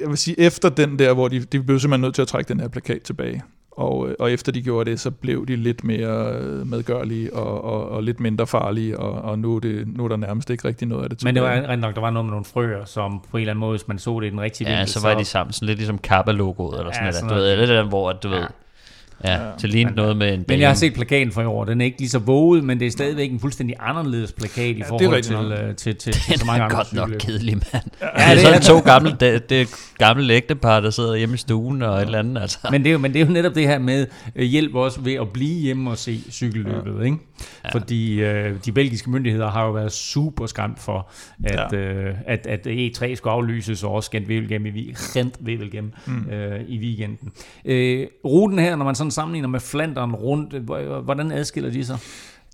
jeg 0.00 0.08
vil 0.08 0.18
sige, 0.18 0.40
efter 0.40 0.68
den 0.68 0.98
der, 0.98 1.14
hvor 1.14 1.28
de, 1.28 1.40
de 1.40 1.62
blev 1.62 1.78
simpelthen 1.80 2.00
nødt 2.00 2.14
til 2.14 2.22
at 2.22 2.28
trække 2.28 2.48
den 2.48 2.60
her 2.60 2.68
plakat 2.68 3.02
tilbage. 3.02 3.42
Og, 3.76 4.08
øh, 4.08 4.14
og 4.18 4.32
efter 4.32 4.52
de 4.52 4.62
gjorde 4.62 4.90
det, 4.90 5.00
så 5.00 5.10
blev 5.10 5.46
de 5.46 5.56
lidt 5.56 5.84
mere 5.84 6.32
øh, 6.32 6.66
medgørlige 6.66 7.34
og, 7.34 7.64
og, 7.64 7.88
og 7.88 8.02
lidt 8.02 8.20
mindre 8.20 8.46
farlige, 8.46 8.98
og, 8.98 9.12
og 9.30 9.38
nu, 9.38 9.56
er 9.56 9.60
det, 9.60 9.88
nu 9.96 10.04
er 10.04 10.08
der 10.08 10.16
nærmest 10.16 10.50
ikke 10.50 10.68
rigtig 10.68 10.88
noget 10.88 11.04
af 11.04 11.10
det 11.10 11.24
Men 11.24 11.34
det 11.34 11.42
var 11.42 11.54
tilbage. 11.54 11.72
rent 11.72 11.80
nok, 11.80 11.94
der 11.94 12.00
var 12.00 12.10
noget 12.10 12.24
med 12.24 12.30
nogle 12.30 12.44
frøer, 12.44 12.84
som 12.84 13.20
på 13.30 13.36
en 13.36 13.40
eller 13.40 13.52
anden 13.52 13.60
måde, 13.60 13.70
hvis 13.72 13.88
man 13.88 13.98
så 13.98 14.20
det 14.20 14.26
i 14.26 14.30
den 14.30 14.40
rigtige 14.40 14.70
Ja, 14.70 14.76
vinkel, 14.76 14.92
så 14.92 15.08
var 15.08 15.14
de 15.18 15.24
sammen, 15.24 15.52
sådan 15.52 15.66
lidt 15.66 15.78
ligesom 15.78 15.98
Kappa-logoet, 15.98 16.78
eller 16.78 16.92
sådan 16.92 16.94
Ja, 16.94 17.00
noget. 17.02 17.14
sådan 17.14 17.28
Du 17.28 17.34
ved, 17.34 17.42
noget. 17.44 17.58
lidt 17.58 17.68
der, 17.68 17.82
hvor 17.88 18.10
at 18.10 18.22
du 18.22 18.28
ved, 18.28 18.44
ja, 19.24 19.38
til 19.58 19.70
lignede 19.70 19.96
noget 19.96 20.16
med 20.16 20.34
en 20.34 20.44
Men 20.48 20.60
jeg 20.60 20.68
har 20.68 20.74
set 20.74 20.94
plakaten 20.94 21.32
for 21.32 21.42
i 21.42 21.44
år. 21.44 21.64
Den 21.64 21.80
er 21.80 21.84
ikke 21.84 21.98
lige 21.98 22.10
så 22.10 22.18
våget, 22.18 22.64
men 22.64 22.80
det 22.80 22.86
er 22.86 22.90
stadigvæk 22.90 23.30
en 23.30 23.40
fuldstændig 23.40 23.76
anderledes 23.80 24.32
plakat 24.32 24.76
i 24.76 24.80
er 24.80 24.84
forhold 24.88 25.22
til, 25.22 25.34
øh, 25.34 25.76
til, 25.76 25.96
til, 25.96 26.12
til, 26.12 26.30
Den 26.30 26.38
så 26.38 26.46
mange 26.46 26.60
er 26.60 26.64
andre 26.64 26.76
godt 26.76 26.92
nok 26.92 27.10
kedelig, 27.18 27.56
mand. 27.72 27.84
Ja, 28.18 28.34
det 28.34 28.38
er 28.38 28.46
sådan 28.46 28.60
to 28.60 28.78
gamle, 28.78 29.16
det, 29.20 29.50
det 29.50 29.68
gamle 29.98 30.34
ægtepar, 30.34 30.80
der 30.80 30.90
sidder 30.90 31.14
hjemme 31.14 31.34
i 31.34 31.38
stuen 31.38 31.82
og 31.82 31.96
et 31.96 32.02
eller 32.02 32.18
andet. 32.18 32.42
Altså. 32.42 32.58
Men 32.70 32.82
det, 32.82 32.88
er 32.88 32.92
jo, 32.92 32.98
men 32.98 33.12
det 33.12 33.22
er 33.22 33.26
jo 33.26 33.32
netop 33.32 33.54
det 33.54 33.62
her 33.62 33.78
med 33.78 34.06
øh, 34.36 34.44
hjælp 34.44 34.74
også 34.74 35.00
ved 35.00 35.14
at 35.14 35.28
blive 35.28 35.60
hjemme 35.60 35.90
og 35.90 35.98
se 35.98 36.20
cykelløbet, 36.30 37.04
ikke? 37.04 37.16
Fordi 37.72 38.20
øh, 38.22 38.56
de 38.64 38.72
belgiske 38.72 39.10
myndigheder 39.10 39.50
har 39.50 39.64
jo 39.64 39.70
været 39.72 39.92
super 39.92 40.46
skræmt 40.46 40.78
for, 40.78 41.10
at, 41.44 41.72
Ja. 41.72 41.76
øh, 41.78 42.14
at, 42.26 42.46
at 42.46 42.66
E3 42.66 43.14
skulle 43.14 43.32
aflyses, 43.32 43.84
og 43.84 43.90
også 43.92 44.10
Gent 44.10 44.28
Wevelgem 44.28 44.66
i, 44.66 44.94
Gent 45.14 45.38
Wevelgem, 45.44 45.92
mm. 46.06 46.30
øh, 46.30 46.60
i 46.68 46.78
weekenden. 46.78 47.32
Øh, 47.64 48.06
ruten 48.24 48.58
her, 48.58 48.76
når 48.76 48.84
man 48.84 48.94
sådan 48.94 49.10
sammenligner 49.10 49.48
med 49.48 49.60
Flandern 49.60 50.12
rundt, 50.14 50.52
hvor- 50.54 51.00
hvordan 51.00 51.32
adskiller 51.32 51.70
de 51.70 51.84
sig? 51.84 51.98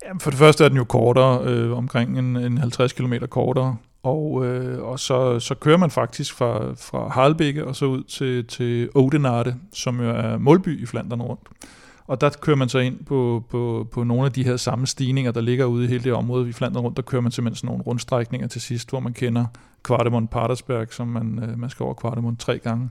Jamen, 0.07 0.20
for 0.20 0.31
det 0.31 0.38
første 0.38 0.64
er 0.64 0.68
den 0.68 0.77
jo 0.79 0.85
kortere, 0.85 1.44
øh, 1.44 1.77
omkring 1.77 2.18
en, 2.18 2.37
en 2.37 2.59
50 2.59 2.92
km 2.92 3.12
kortere, 3.31 3.77
og, 4.03 4.46
øh, 4.46 4.83
og 4.83 4.98
så, 5.01 5.40
så 5.40 5.55
kører 5.55 5.77
man 5.77 5.90
faktisk 5.90 6.35
fra, 6.35 6.74
fra 6.74 7.09
Harlbække 7.09 7.64
og 7.64 7.77
så 7.77 7.85
ud 7.85 8.03
til, 8.03 8.46
til 8.46 8.88
Oudenaarde, 8.94 9.55
som 9.72 10.01
jo 10.01 10.11
er 10.11 10.38
målby 10.38 10.83
i 10.83 10.87
Flandern 10.87 11.22
rundt. 11.22 11.40
Og 12.08 12.20
der 12.20 12.30
kører 12.40 12.56
man 12.56 12.68
så 12.68 12.78
ind 12.78 13.04
på, 13.04 13.44
på, 13.50 13.88
på 13.92 14.04
nogle 14.04 14.24
af 14.24 14.32
de 14.32 14.44
her 14.44 14.56
samme 14.56 14.86
stigninger, 14.86 15.32
der 15.32 15.40
ligger 15.40 15.64
ude 15.64 15.84
i 15.84 15.88
hele 15.88 16.04
det 16.04 16.12
område 16.12 16.48
i 16.48 16.52
Flandern 16.52 16.82
rundt. 16.82 16.96
Der 16.96 17.02
kører 17.02 17.22
man 17.22 17.32
simpelthen 17.32 17.56
sådan 17.56 17.66
nogle 17.66 17.82
rundstrækninger 17.82 18.48
til 18.48 18.60
sidst, 18.60 18.90
hvor 18.90 19.00
man 19.00 19.12
kender 19.12 19.46
Kvartemont 19.82 20.30
Patersberg, 20.30 20.92
som 20.92 21.08
man, 21.08 21.38
øh, 21.42 21.58
man 21.58 21.70
skal 21.70 21.84
over 21.84 21.94
Kvartemont 21.94 22.40
tre 22.40 22.58
gange. 22.58 22.90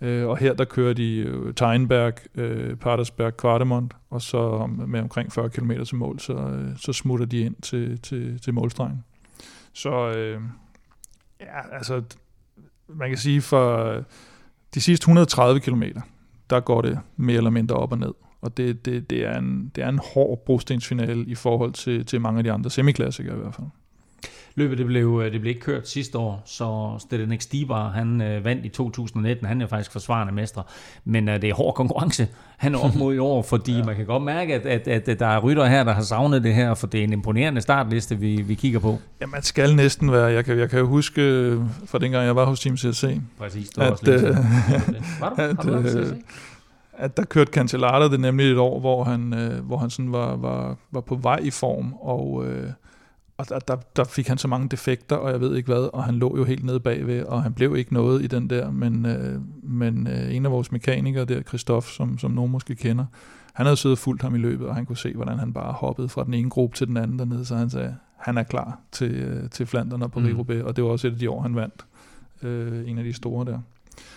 Øh, 0.00 0.28
og 0.28 0.38
her 0.38 0.54
der 0.54 0.64
kører 0.64 0.94
de 0.94 1.16
øh, 1.16 1.54
Teinberg, 1.54 2.14
øh, 2.34 2.76
Patersberg, 2.76 3.36
Kvartemont, 3.36 3.94
og 4.10 4.22
så 4.22 4.66
med 4.86 5.00
omkring 5.00 5.32
40 5.32 5.50
km 5.50 5.72
til 5.86 5.96
mål, 5.96 6.20
så, 6.20 6.32
øh, 6.32 6.76
så 6.76 6.92
smutter 6.92 7.26
de 7.26 7.40
ind 7.40 7.54
til, 7.62 8.00
til, 8.00 8.40
til 8.40 8.54
målstregen. 8.54 9.04
Så 9.72 10.08
øh, 10.10 10.40
ja, 11.40 11.76
altså, 11.76 12.02
man 12.88 13.08
kan 13.08 13.18
sige, 13.18 13.42
for 13.42 13.84
øh, 13.84 14.02
de 14.74 14.80
sidste 14.80 15.02
130 15.02 15.60
km, 15.60 15.82
der 16.50 16.60
går 16.60 16.80
det 16.80 16.98
mere 17.16 17.36
eller 17.36 17.50
mindre 17.50 17.76
op 17.76 17.92
og 17.92 17.98
ned. 17.98 18.12
Og 18.46 18.56
det, 18.56 18.84
det, 18.84 19.10
det, 19.10 19.24
er, 19.26 19.38
en, 19.38 19.72
det 19.76 19.84
er 19.84 19.88
en 19.88 20.00
hård 20.14 20.42
brostensfinale 20.46 21.24
i 21.26 21.34
forhold 21.34 21.72
til, 21.72 22.06
til 22.06 22.20
mange 22.20 22.38
af 22.38 22.44
de 22.44 22.52
andre 22.52 22.70
semiklassikere 22.70 23.36
i 23.36 23.40
hvert 23.40 23.54
fald. 23.54 23.66
Løbet 24.54 24.78
det 24.78 24.86
blev, 24.86 25.22
øh, 25.24 25.32
det 25.32 25.40
blev 25.40 25.50
ikke 25.50 25.60
kørt 25.60 25.88
sidste 25.88 26.18
år, 26.18 26.42
så 26.44 26.96
Stedenek 26.98 27.40
Stibar, 27.40 27.90
han 27.90 28.22
øh, 28.22 28.44
vandt 28.44 28.64
i 28.64 28.68
2019. 28.68 29.46
Han 29.46 29.62
er 29.62 29.66
faktisk 29.66 29.92
forsvarende 29.92 30.32
mester, 30.32 30.62
men 31.04 31.28
øh, 31.28 31.42
det 31.42 31.50
er 31.50 31.54
hård 31.54 31.74
konkurrence, 31.74 32.28
han 32.56 32.74
er 32.74 32.78
op 32.78 32.94
mod 33.02 33.14
i 33.14 33.18
år, 33.18 33.42
fordi 33.42 33.72
ja. 33.76 33.84
man 33.84 33.96
kan 33.96 34.06
godt 34.06 34.22
mærke, 34.22 34.54
at, 34.54 34.66
at, 34.66 34.88
at, 34.88 35.08
at 35.08 35.18
der 35.18 35.26
er 35.26 35.40
rytter 35.40 35.66
her, 35.66 35.84
der 35.84 35.92
har 35.92 36.02
savnet 36.02 36.44
det 36.44 36.54
her, 36.54 36.74
for 36.74 36.86
det 36.86 37.00
er 37.00 37.04
en 37.04 37.12
imponerende 37.12 37.60
startliste, 37.60 38.18
vi, 38.18 38.42
vi 38.42 38.54
kigger 38.54 38.78
på. 38.78 38.98
Ja, 39.20 39.26
man 39.26 39.42
skal 39.42 39.76
næsten 39.76 40.12
være, 40.12 40.24
jeg 40.24 40.44
kan, 40.44 40.58
jeg 40.58 40.70
kan 40.70 40.78
jo 40.78 40.86
huske 40.86 41.22
øh, 41.22 41.60
fra 41.86 41.98
dengang 41.98 42.26
jeg 42.26 42.36
var 42.36 42.44
hos 42.44 42.60
Team 42.60 42.76
CSC, 42.76 43.20
Præcis, 43.38 43.68
det 43.68 43.76
var 43.76 43.84
At, 43.84 43.92
også 43.92 44.10
øh. 44.12 44.36
Var 45.20 45.28
du? 45.28 45.42
at, 45.42 45.56
Har 45.56 45.62
du 45.62 45.98
øh? 45.98 46.06
At 46.98 47.16
der 47.16 47.24
kørte 47.24 47.52
Cancellara 47.52 48.08
det 48.08 48.20
nemlig 48.20 48.52
et 48.52 48.58
år, 48.58 48.80
hvor 48.80 49.04
han, 49.04 49.34
øh, 49.34 49.66
hvor 49.66 49.76
han 49.76 49.90
sådan 49.90 50.12
var, 50.12 50.36
var, 50.36 50.76
var 50.90 51.00
på 51.00 51.14
vej 51.14 51.38
i 51.42 51.50
form, 51.50 51.94
og, 52.00 52.46
øh, 52.46 52.70
og 53.38 53.48
der, 53.48 53.58
der, 53.58 53.76
der 53.96 54.04
fik 54.04 54.28
han 54.28 54.38
så 54.38 54.48
mange 54.48 54.68
defekter, 54.68 55.16
og 55.16 55.30
jeg 55.30 55.40
ved 55.40 55.56
ikke 55.56 55.66
hvad, 55.66 55.90
og 55.92 56.04
han 56.04 56.14
lå 56.14 56.36
jo 56.36 56.44
helt 56.44 56.64
nede 56.64 56.80
bagved, 56.80 57.24
og 57.24 57.42
han 57.42 57.52
blev 57.52 57.76
ikke 57.76 57.94
noget 57.94 58.22
i 58.22 58.26
den 58.26 58.50
der, 58.50 58.70
men, 58.70 59.06
øh, 59.06 59.40
men 59.62 60.06
øh, 60.06 60.34
en 60.34 60.46
af 60.46 60.52
vores 60.52 60.72
mekanikere 60.72 61.24
der, 61.24 61.42
Christoph, 61.42 61.86
som, 61.86 62.18
som 62.18 62.30
nogen 62.30 62.52
måske 62.52 62.74
kender, 62.74 63.04
han 63.52 63.66
havde 63.66 63.76
siddet 63.76 63.94
og 63.94 63.98
fulgt 63.98 64.22
ham 64.22 64.34
i 64.34 64.38
løbet, 64.38 64.66
og 64.66 64.74
han 64.74 64.86
kunne 64.86 64.96
se, 64.96 65.14
hvordan 65.14 65.38
han 65.38 65.52
bare 65.52 65.72
hoppede 65.72 66.08
fra 66.08 66.24
den 66.24 66.34
ene 66.34 66.50
gruppe 66.50 66.76
til 66.76 66.86
den 66.86 66.96
anden 66.96 67.18
dernede, 67.18 67.44
så 67.44 67.56
han 67.56 67.70
sagde, 67.70 67.96
han 68.16 68.38
er 68.38 68.42
klar 68.42 68.78
til, 68.92 69.14
øh, 69.14 69.50
til 69.50 69.66
Flandern 69.66 70.02
og 70.02 70.10
Mm. 70.16 70.22
Paris-Roubaix, 70.22 70.62
og 70.62 70.76
det 70.76 70.84
var 70.84 70.90
også 70.90 71.06
et 71.06 71.12
af 71.12 71.18
de 71.18 71.30
år, 71.30 71.42
han 71.42 71.56
vandt, 71.56 71.86
øh, 72.42 72.90
en 72.90 72.98
af 72.98 73.04
de 73.04 73.12
store 73.12 73.44
der. 73.44 73.58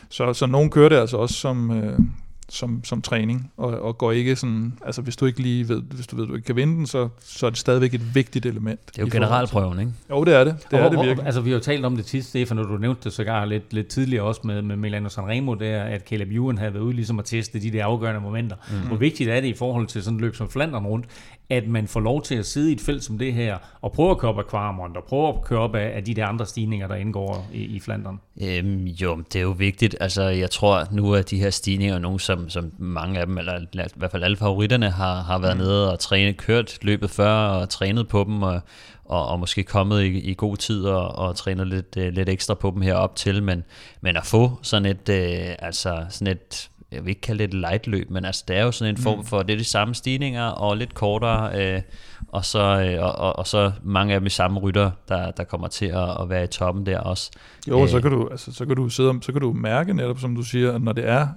Så, 0.09 0.33
så 0.33 0.45
nogen 0.45 0.69
kører 0.69 0.89
det 0.89 0.95
altså 0.95 1.17
også 1.17 1.35
som, 1.35 1.71
øh, 1.71 1.99
som, 2.49 2.83
som 2.83 3.01
træning, 3.01 3.51
og, 3.57 3.81
og 3.81 3.97
går 3.97 4.11
ikke 4.11 4.35
sådan, 4.35 4.73
altså 4.85 5.01
hvis 5.01 5.15
du 5.15 5.25
ikke 5.25 5.39
lige 5.39 5.69
ved, 5.69 5.81
hvis 5.81 6.07
du 6.07 6.15
ved, 6.15 6.27
du 6.27 6.35
ikke 6.35 6.45
kan 6.45 6.55
vinde 6.55 6.75
den, 6.75 6.87
så, 6.87 7.09
så 7.19 7.45
er 7.45 7.49
det 7.49 7.59
stadigvæk 7.59 7.93
et 7.93 8.15
vigtigt 8.15 8.45
element. 8.45 8.79
Det 8.87 8.97
er 8.97 9.01
jo 9.01 9.09
generalprøven, 9.11 9.79
ikke? 9.79 9.91
Jo, 10.09 10.23
det 10.23 10.35
er 10.35 10.43
det. 10.43 10.57
Det 10.71 10.79
Og 10.79 10.85
er 10.85 10.89
det 10.89 10.99
virkelig. 10.99 11.25
Altså, 11.25 11.41
vi 11.41 11.49
har 11.49 11.57
jo 11.57 11.63
talt 11.63 11.85
om 11.85 11.95
det 11.95 12.05
tit, 12.05 12.25
Stefan, 12.25 12.59
og 12.59 12.67
du 12.67 12.77
nævnte 12.77 13.01
det 13.03 13.13
sågar 13.13 13.45
lidt, 13.45 13.73
lidt 13.73 13.87
tidligere 13.87 14.23
også 14.23 14.41
med, 14.43 14.61
med 14.61 14.75
Milano 14.75 15.09
Sanremo, 15.09 15.53
der, 15.53 15.83
at 15.83 16.07
Caleb 16.07 16.31
Ewan 16.31 16.57
havde 16.57 16.73
været 16.73 16.83
ude 16.83 16.95
ligesom 16.95 17.19
at 17.19 17.25
teste 17.25 17.61
de 17.61 17.71
der 17.71 17.85
afgørende 17.85 18.21
momenter. 18.21 18.55
Mm. 18.71 18.87
Hvor 18.87 18.97
vigtigt 18.97 19.29
er 19.29 19.41
det 19.41 19.47
i 19.47 19.53
forhold 19.53 19.87
til 19.87 20.03
sådan 20.03 20.17
et 20.17 20.21
løb 20.21 20.35
som 20.35 20.49
Flandern 20.49 20.85
rundt, 20.85 21.05
at 21.49 21.67
man 21.67 21.87
får 21.87 21.99
lov 21.99 22.21
til 22.21 22.35
at 22.35 22.45
sidde 22.45 22.69
i 22.69 22.73
et 22.73 22.81
felt 22.81 23.03
som 23.03 23.17
det 23.17 23.33
her, 23.33 23.57
og 23.81 23.91
prøve 23.91 24.11
at 24.11 24.17
køre 24.17 24.31
op 24.31 24.39
af 24.39 24.47
Kvarmont, 24.47 24.97
og 24.97 25.03
prøve 25.03 25.27
at 25.27 25.35
køre 25.43 25.59
op 25.59 25.75
af, 25.75 25.91
af 25.95 26.03
de 26.03 26.13
der 26.13 26.25
andre 26.25 26.45
stigninger, 26.45 26.87
der 26.87 26.95
indgår 26.95 27.47
i, 27.53 27.63
i 27.63 27.79
Flandern. 27.79 28.19
Øhm, 28.41 28.83
jo, 28.85 29.23
det 29.33 29.39
er 29.39 29.43
jo 29.43 29.51
vigtigt. 29.51 29.95
Altså, 29.99 30.23
jeg 30.23 30.51
tror 30.51 30.87
nu, 30.91 31.15
at 31.15 31.29
de 31.29 31.39
her 31.39 31.49
stigninger 31.49 31.95
er 31.95 31.99
nogle, 31.99 32.19
som, 32.19 32.49
som 32.49 32.71
mange 32.77 33.19
af 33.19 33.25
dem, 33.25 33.37
eller 33.37 33.59
i 33.73 33.87
hvert 33.95 34.11
fald 34.11 34.23
alle 34.23 34.37
favoritterne, 34.37 34.89
har, 34.89 35.21
har 35.21 35.39
været 35.39 35.57
mm. 35.57 35.63
nede 35.63 35.91
og 35.91 35.99
trænet, 35.99 36.37
kørt 36.37 36.77
løbet 36.81 37.09
før 37.09 37.33
og 37.33 37.69
trænet 37.69 38.07
på 38.07 38.23
dem, 38.23 38.43
og, 38.43 38.61
og, 39.05 39.27
og 39.27 39.39
måske 39.39 39.63
kommet 39.63 40.03
i, 40.03 40.19
i 40.19 40.33
god 40.37 40.57
tid 40.57 40.85
og, 40.85 41.15
og 41.15 41.35
trænet 41.35 41.67
lidt, 41.67 41.97
øh, 41.97 42.13
lidt 42.13 42.29
ekstra 42.29 42.53
på 42.53 42.71
dem 42.71 42.81
herop 42.81 43.15
til, 43.15 43.43
men, 43.43 43.63
men 44.01 44.17
at 44.17 44.25
få 44.25 44.59
sådan 44.61 44.85
et, 44.85 45.09
øh, 45.09 45.55
altså 45.59 46.05
sådan 46.09 46.33
et, 46.33 46.69
jeg 46.91 47.03
vil 47.03 47.09
ikke 47.09 47.21
kalde 47.21 47.43
det 47.43 47.53
et 47.53 47.59
light 47.59 47.87
løb, 47.87 48.09
men 48.09 48.25
altså 48.25 48.43
det 48.47 48.57
er 48.57 48.63
jo 48.63 48.71
sådan 48.71 48.95
en 48.95 49.01
form 49.01 49.25
for, 49.25 49.43
det 49.43 49.53
er 49.53 49.57
de 49.57 49.63
samme 49.63 49.95
stigninger 49.95 50.43
og 50.43 50.77
lidt 50.77 50.93
kortere, 50.93 51.61
øh, 51.75 51.81
og, 52.27 52.45
så, 52.45 52.59
øh, 52.59 53.03
og, 53.03 53.15
og, 53.15 53.39
og 53.39 53.47
så 53.47 53.71
mange 53.83 54.13
af 54.13 54.19
dem 54.19 54.27
i 54.27 54.29
samme 54.29 54.59
rytter, 54.59 54.91
der, 55.09 55.31
der 55.31 55.43
kommer 55.43 55.67
til 55.67 55.85
at, 55.85 56.21
at 56.21 56.29
være 56.29 56.43
i 56.43 56.47
toppen 56.47 56.85
der 56.85 56.99
også. 56.99 57.31
Jo, 57.67 57.79
og 57.79 57.89
så 57.89 57.97
Øh. 57.97 58.01
kan 58.01 58.11
du, 58.11 58.27
altså, 58.31 58.53
så 58.53 58.65
kan 58.65 58.75
du 58.75 58.89
sidde, 58.89 59.19
så 59.21 59.31
kan 59.31 59.41
du 59.41 59.53
mærke 59.53 59.93
netop, 59.93 60.19
som 60.19 60.35
du 60.35 60.43
siger, 60.43 60.71
at 60.73 60.81
når 60.81 60.93
det 60.93 61.09
er 61.09 61.27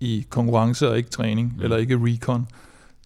i 0.00 0.26
konkurrence 0.30 0.88
og 0.90 0.96
ikke 0.96 1.10
træning, 1.10 1.54
mm. 1.56 1.62
eller 1.62 1.76
ikke 1.76 1.98
recon, 2.00 2.48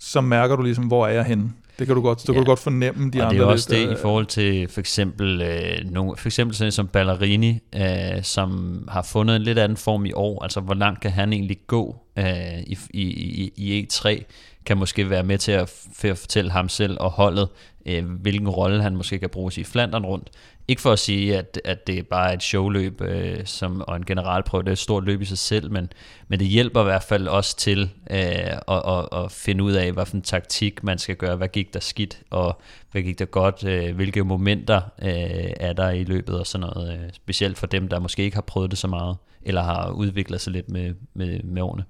så 0.01 0.21
mærker 0.21 0.57
du 0.57 0.63
ligesom, 0.63 0.85
hvor 0.85 1.07
er 1.07 1.13
jeg 1.13 1.25
henne. 1.25 1.53
Det 1.79 1.87
kan 1.87 1.97
du 1.97 2.03
godt, 2.03 2.21
så 2.21 2.25
Ja. 2.29 2.33
kan 2.33 2.43
du 2.45 2.51
godt 2.51 2.59
fornemme 2.59 3.11
de 3.11 3.21
og 3.21 3.27
andre 3.27 3.37
det 3.39 3.43
er 3.43 3.47
også 3.47 3.71
lidt, 3.71 3.81
det 3.81 3.87
øh, 3.89 3.93
i 3.93 3.97
forhold 4.03 4.27
til 4.27 4.69
for 4.69 4.81
eksempel, 4.81 5.43
øh, 5.43 5.91
nogle, 5.91 6.17
for 6.17 6.29
eksempel 6.29 6.57
sådan 6.57 6.73
som 6.73 6.89
Ballerini, 6.89 7.59
øh, 7.75 8.23
som 8.23 8.83
har 8.91 9.03
fundet 9.03 9.37
en 9.37 9.43
lidt 9.43 9.59
anden 9.59 9.77
form 9.77 10.07
i 10.07 10.13
år. 10.13 10.43
Altså, 10.43 10.61
hvor 10.61 10.75
langt 10.75 11.01
kan 11.01 11.11
han 11.11 11.33
egentlig 11.33 11.59
gå 11.67 11.97
øh, 12.19 12.61
i, 12.67 12.79
i, 12.93 13.53
i 13.57 13.87
E3, 13.87 14.25
kan 14.67 14.79
måske 14.79 15.11
være 15.11 15.23
med 15.23 15.39
til 15.39 15.53
at, 15.53 15.69
for 15.95 16.09
at 16.09 16.19
fortælle 16.19 16.51
ham 16.51 16.69
selv 16.69 16.97
og 17.01 17.11
holdet, 17.11 17.49
øh, 17.87 18.11
hvilken 18.11 18.49
rolle 18.49 18.83
han 18.83 18.97
måske 18.97 19.19
kan 19.19 19.31
bruges 19.31 19.59
i 19.59 19.65
Flandern 19.65 20.05
rundt. 20.05 20.31
Ikke 20.69 20.83
for 20.83 20.93
at 20.93 20.99
sige, 20.99 21.39
at, 21.39 21.61
at 21.65 21.87
det 21.87 21.99
er 21.99 22.03
bare 22.03 22.35
et 22.35 22.43
showløb 22.43 23.01
øh, 23.01 23.41
som, 23.45 23.81
og 23.81 23.97
en 23.97 24.05
generalprøve, 24.05 24.63
det 24.63 24.69
er 24.69 24.73
et 24.73 24.79
stort 24.79 25.05
løb 25.05 25.23
i 25.23 25.25
sig 25.25 25.39
selv, 25.39 25.71
men, 25.71 25.89
men 26.29 26.39
det 26.39 26.47
hjælper 26.47 26.81
i 26.81 26.85
hvert 26.85 27.03
fald 27.03 27.29
også 27.29 27.57
til 27.57 27.91
øh, 28.11 28.19
at, 28.19 28.63
at, 28.69 29.09
at 29.13 29.33
finde 29.33 29.65
ud 29.65 29.73
af, 29.73 29.93
hvilken 29.93 30.23
taktik 30.23 30.85
man 30.85 30.99
skal 30.99 31.17
gøre, 31.17 31.37
hvad 31.37 31.49
gik 31.49 31.75
der 31.75 31.81
skidt, 31.81 32.23
og 32.31 32.61
hvad 32.93 33.03
gik 33.03 33.19
der 33.19 33.25
godt, 33.25 33.65
øh, 33.65 33.97
hvilke 33.97 34.25
momenter 34.25 34.81
øh, 35.03 35.53
er 35.61 35.73
der 35.73 35.91
i 35.91 36.05
løbet 36.05 36.39
og 36.39 36.47
sådan 36.47 36.69
noget, 36.75 36.93
øh, 36.93 37.11
specielt 37.13 37.59
for 37.59 37.67
dem, 37.67 37.89
der 37.89 38.01
måske 38.01 38.23
ikke 38.23 38.37
har 38.37 38.43
prøvet 38.43 38.71
det 38.71 38.79
så 38.79 38.89
meget, 38.89 39.17
eller 39.43 39.63
har 39.63 39.91
udviklet 39.91 40.41
sig 40.41 40.53
lidt 40.53 40.71
med, 40.71 40.95
med, 41.15 41.43
med 41.43 41.63
årene. 41.63 41.85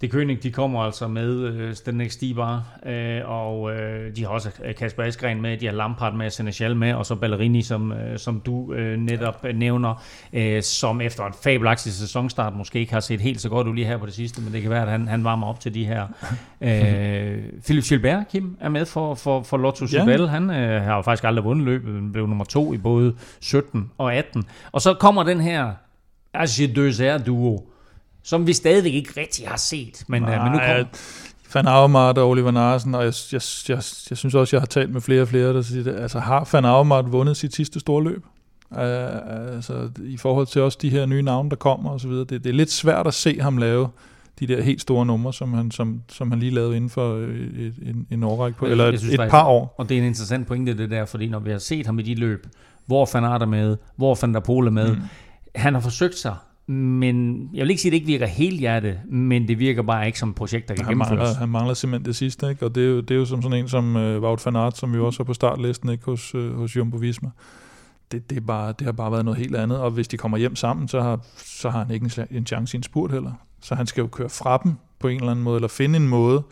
Det 0.00 0.10
König, 0.10 0.42
de 0.42 0.50
kommer 0.50 0.80
altså 0.80 1.08
med 1.08 1.30
øh, 1.30 1.74
Stenek 1.74 2.10
Stibar, 2.10 2.78
øh, 2.86 3.20
og 3.24 3.72
øh, 3.72 4.16
de 4.16 4.24
har 4.24 4.30
også 4.30 4.50
Kasper 4.78 5.02
Askren 5.02 5.42
med, 5.42 5.56
de 5.56 5.66
har 5.66 5.72
Lampard 5.72 6.14
med, 6.14 6.30
Senechal 6.30 6.76
med, 6.76 6.92
og 6.94 7.06
så 7.06 7.14
Ballerini, 7.14 7.62
som, 7.62 7.92
øh, 7.92 8.18
som 8.18 8.40
du 8.40 8.72
øh, 8.72 8.98
netop 8.98 9.44
ja. 9.44 9.52
nævner, 9.52 10.02
øh, 10.32 10.62
som 10.62 11.00
efter 11.00 11.24
en 11.24 11.32
fabelagtig 11.42 11.92
sæsonstart 11.92 12.56
måske 12.56 12.78
ikke 12.78 12.92
har 12.92 13.00
set 13.00 13.20
helt 13.20 13.40
så 13.40 13.48
godt 13.48 13.66
ud 13.66 13.74
lige 13.74 13.86
her 13.86 13.96
på 13.96 14.06
det 14.06 14.14
sidste, 14.14 14.40
men 14.40 14.52
det 14.52 14.62
kan 14.62 14.70
være, 14.70 14.82
at 14.82 14.88
han, 14.88 15.08
han 15.08 15.24
varmer 15.24 15.46
op 15.46 15.60
til 15.60 15.74
de 15.74 15.84
her. 15.84 16.06
Øh, 16.60 17.42
Philip 17.64 17.84
Gilbert, 17.84 18.28
Kim, 18.28 18.56
er 18.60 18.68
med 18.68 18.86
for, 18.86 19.14
for, 19.14 19.42
for 19.42 19.56
Lotto 19.56 19.86
Sudal. 19.86 20.20
Ja. 20.20 20.26
Han 20.26 20.50
øh, 20.50 20.82
har 20.82 20.96
jo 20.96 21.02
faktisk 21.02 21.24
aldrig 21.24 21.44
vundet 21.44 21.64
løbet, 21.64 22.12
blev 22.12 22.26
nummer 22.26 22.44
to 22.44 22.72
i 22.72 22.78
både 22.78 23.14
17 23.40 23.90
og 23.98 24.14
18. 24.14 24.44
Og 24.72 24.80
så 24.82 24.94
kommer 24.94 25.22
den 25.22 25.40
her 25.40 25.72
Archie 26.34 27.18
duo 27.26 27.67
som 28.28 28.46
vi 28.46 28.52
stadigvæk 28.52 28.94
ikke 28.94 29.20
rigtig 29.20 29.48
har 29.48 29.56
set. 29.56 30.04
Men, 30.08 30.22
Nej, 30.22 30.36
uh, 30.36 30.42
men 30.42 30.52
nu 30.52 30.58
kommer... 30.58 30.84
Van 31.54 31.66
Avermaet 31.66 32.18
og 32.18 32.28
Oliver 32.28 32.50
Narsen, 32.50 32.94
og 32.94 33.04
jeg, 33.04 33.12
jeg, 33.32 33.40
jeg, 33.68 33.82
jeg 34.10 34.18
synes 34.18 34.34
også, 34.34 34.56
jeg 34.56 34.60
har 34.60 34.66
talt 34.66 34.90
med 34.90 35.00
flere 35.00 35.22
og 35.22 35.28
flere, 35.28 35.54
der 35.54 35.62
siger, 35.62 35.96
altså 35.96 36.18
har 36.18 36.48
Van 36.52 36.64
Avermaet 36.64 37.12
vundet 37.12 37.36
sit 37.36 37.54
sidste 37.54 37.80
store 37.80 38.04
løb? 38.04 38.24
Uh, 38.70 38.78
altså 39.54 39.90
i 40.04 40.16
forhold 40.16 40.46
til 40.46 40.62
også 40.62 40.78
de 40.82 40.90
her 40.90 41.06
nye 41.06 41.22
navne, 41.22 41.50
der 41.50 41.56
kommer 41.56 41.90
og 41.90 42.00
så 42.00 42.08
videre. 42.08 42.24
Det, 42.24 42.44
det 42.44 42.50
er 42.50 42.54
lidt 42.54 42.70
svært 42.70 43.06
at 43.06 43.14
se 43.14 43.40
ham 43.40 43.58
lave 43.58 43.88
de 44.40 44.46
der 44.46 44.62
helt 44.62 44.80
store 44.80 45.06
numre, 45.06 45.32
som 45.32 45.54
han, 45.54 45.70
som, 45.70 46.02
som 46.08 46.30
han 46.30 46.40
lige 46.40 46.54
lavede 46.54 46.76
inden 46.76 46.90
for 46.90 47.14
et, 47.16 47.74
en, 47.82 48.06
en 48.10 48.22
årrække 48.22 48.58
på, 48.58 48.66
eller 48.66 48.86
et, 48.86 48.98
synes, 49.00 49.14
et 49.14 49.30
par 49.30 49.46
år. 49.46 49.74
Og 49.78 49.88
det 49.88 49.94
er 49.94 49.98
en 49.98 50.06
interessant 50.06 50.46
pointe, 50.46 50.78
det 50.78 50.90
der, 50.90 51.04
fordi 51.04 51.28
når 51.28 51.38
vi 51.38 51.50
har 51.50 51.58
set 51.58 51.86
ham 51.86 51.98
i 51.98 52.02
de 52.02 52.14
løb, 52.14 52.46
hvor 52.86 53.08
Van 53.12 53.24
Aert 53.24 53.42
er 53.42 53.46
med, 53.46 53.76
hvor 53.96 54.18
Van 54.20 54.34
der 54.34 54.40
Pol 54.40 54.66
er 54.66 54.70
med, 54.70 54.96
mm. 54.96 55.02
han 55.54 55.74
har 55.74 55.80
forsøgt 55.80 56.18
sig 56.18 56.34
men 56.70 57.48
jeg 57.54 57.62
vil 57.62 57.70
ikke 57.70 57.82
sige, 57.82 57.90
at 57.90 57.92
det 57.92 57.96
ikke 57.96 58.06
virker 58.06 58.26
helt 58.26 58.60
hjerte, 58.60 59.00
men 59.10 59.48
det 59.48 59.58
virker 59.58 59.82
bare 59.82 60.06
ikke 60.06 60.18
som 60.18 60.28
et 60.28 60.34
projekt, 60.34 60.68
der 60.68 60.74
kan 60.74 60.84
han 60.84 60.92
gennemføres. 60.92 61.18
Mangler, 61.18 61.34
han 61.34 61.48
mangler 61.48 61.74
simpelthen 61.74 62.06
det 62.06 62.16
sidste, 62.16 62.50
ikke? 62.50 62.66
og 62.66 62.74
det 62.74 62.82
er, 62.82 62.88
jo, 62.88 63.00
det 63.00 63.10
er 63.10 63.18
jo 63.18 63.24
som 63.24 63.42
sådan 63.42 63.58
en 63.58 63.68
som 63.68 63.96
uh, 63.96 64.02
Wout 64.02 64.46
van 64.46 64.56
Aert, 64.56 64.76
som 64.76 64.92
vi 64.92 64.98
også 64.98 65.18
har 65.18 65.24
på 65.24 65.34
startlisten 65.34 65.88
ikke? 65.88 66.04
hos, 66.04 66.34
uh, 66.34 66.56
hos 66.56 66.76
Jumbo 66.76 66.96
Visma. 66.96 67.30
Det, 68.12 68.30
det, 68.30 68.36
er 68.36 68.40
bare, 68.40 68.74
det 68.78 68.84
har 68.84 68.92
bare 68.92 69.12
været 69.12 69.24
noget 69.24 69.38
helt 69.38 69.56
andet, 69.56 69.78
og 69.78 69.90
hvis 69.90 70.08
de 70.08 70.16
kommer 70.16 70.38
hjem 70.38 70.56
sammen, 70.56 70.88
så 70.88 71.00
har, 71.00 71.20
så 71.36 71.70
har 71.70 71.78
han 71.84 71.94
ikke 71.94 72.10
en, 72.30 72.36
en 72.36 72.46
chance 72.46 72.76
i 72.76 72.78
en 72.78 72.82
spurt 72.82 73.12
heller. 73.12 73.32
Så 73.62 73.74
han 73.74 73.86
skal 73.86 74.00
jo 74.00 74.06
køre 74.06 74.28
fra 74.28 74.60
dem 74.64 74.72
på 74.98 75.08
en 75.08 75.16
eller 75.16 75.30
anden 75.30 75.44
måde, 75.44 75.56
eller 75.56 75.68
finde 75.68 75.96
en 75.96 76.08
måde, 76.08 76.42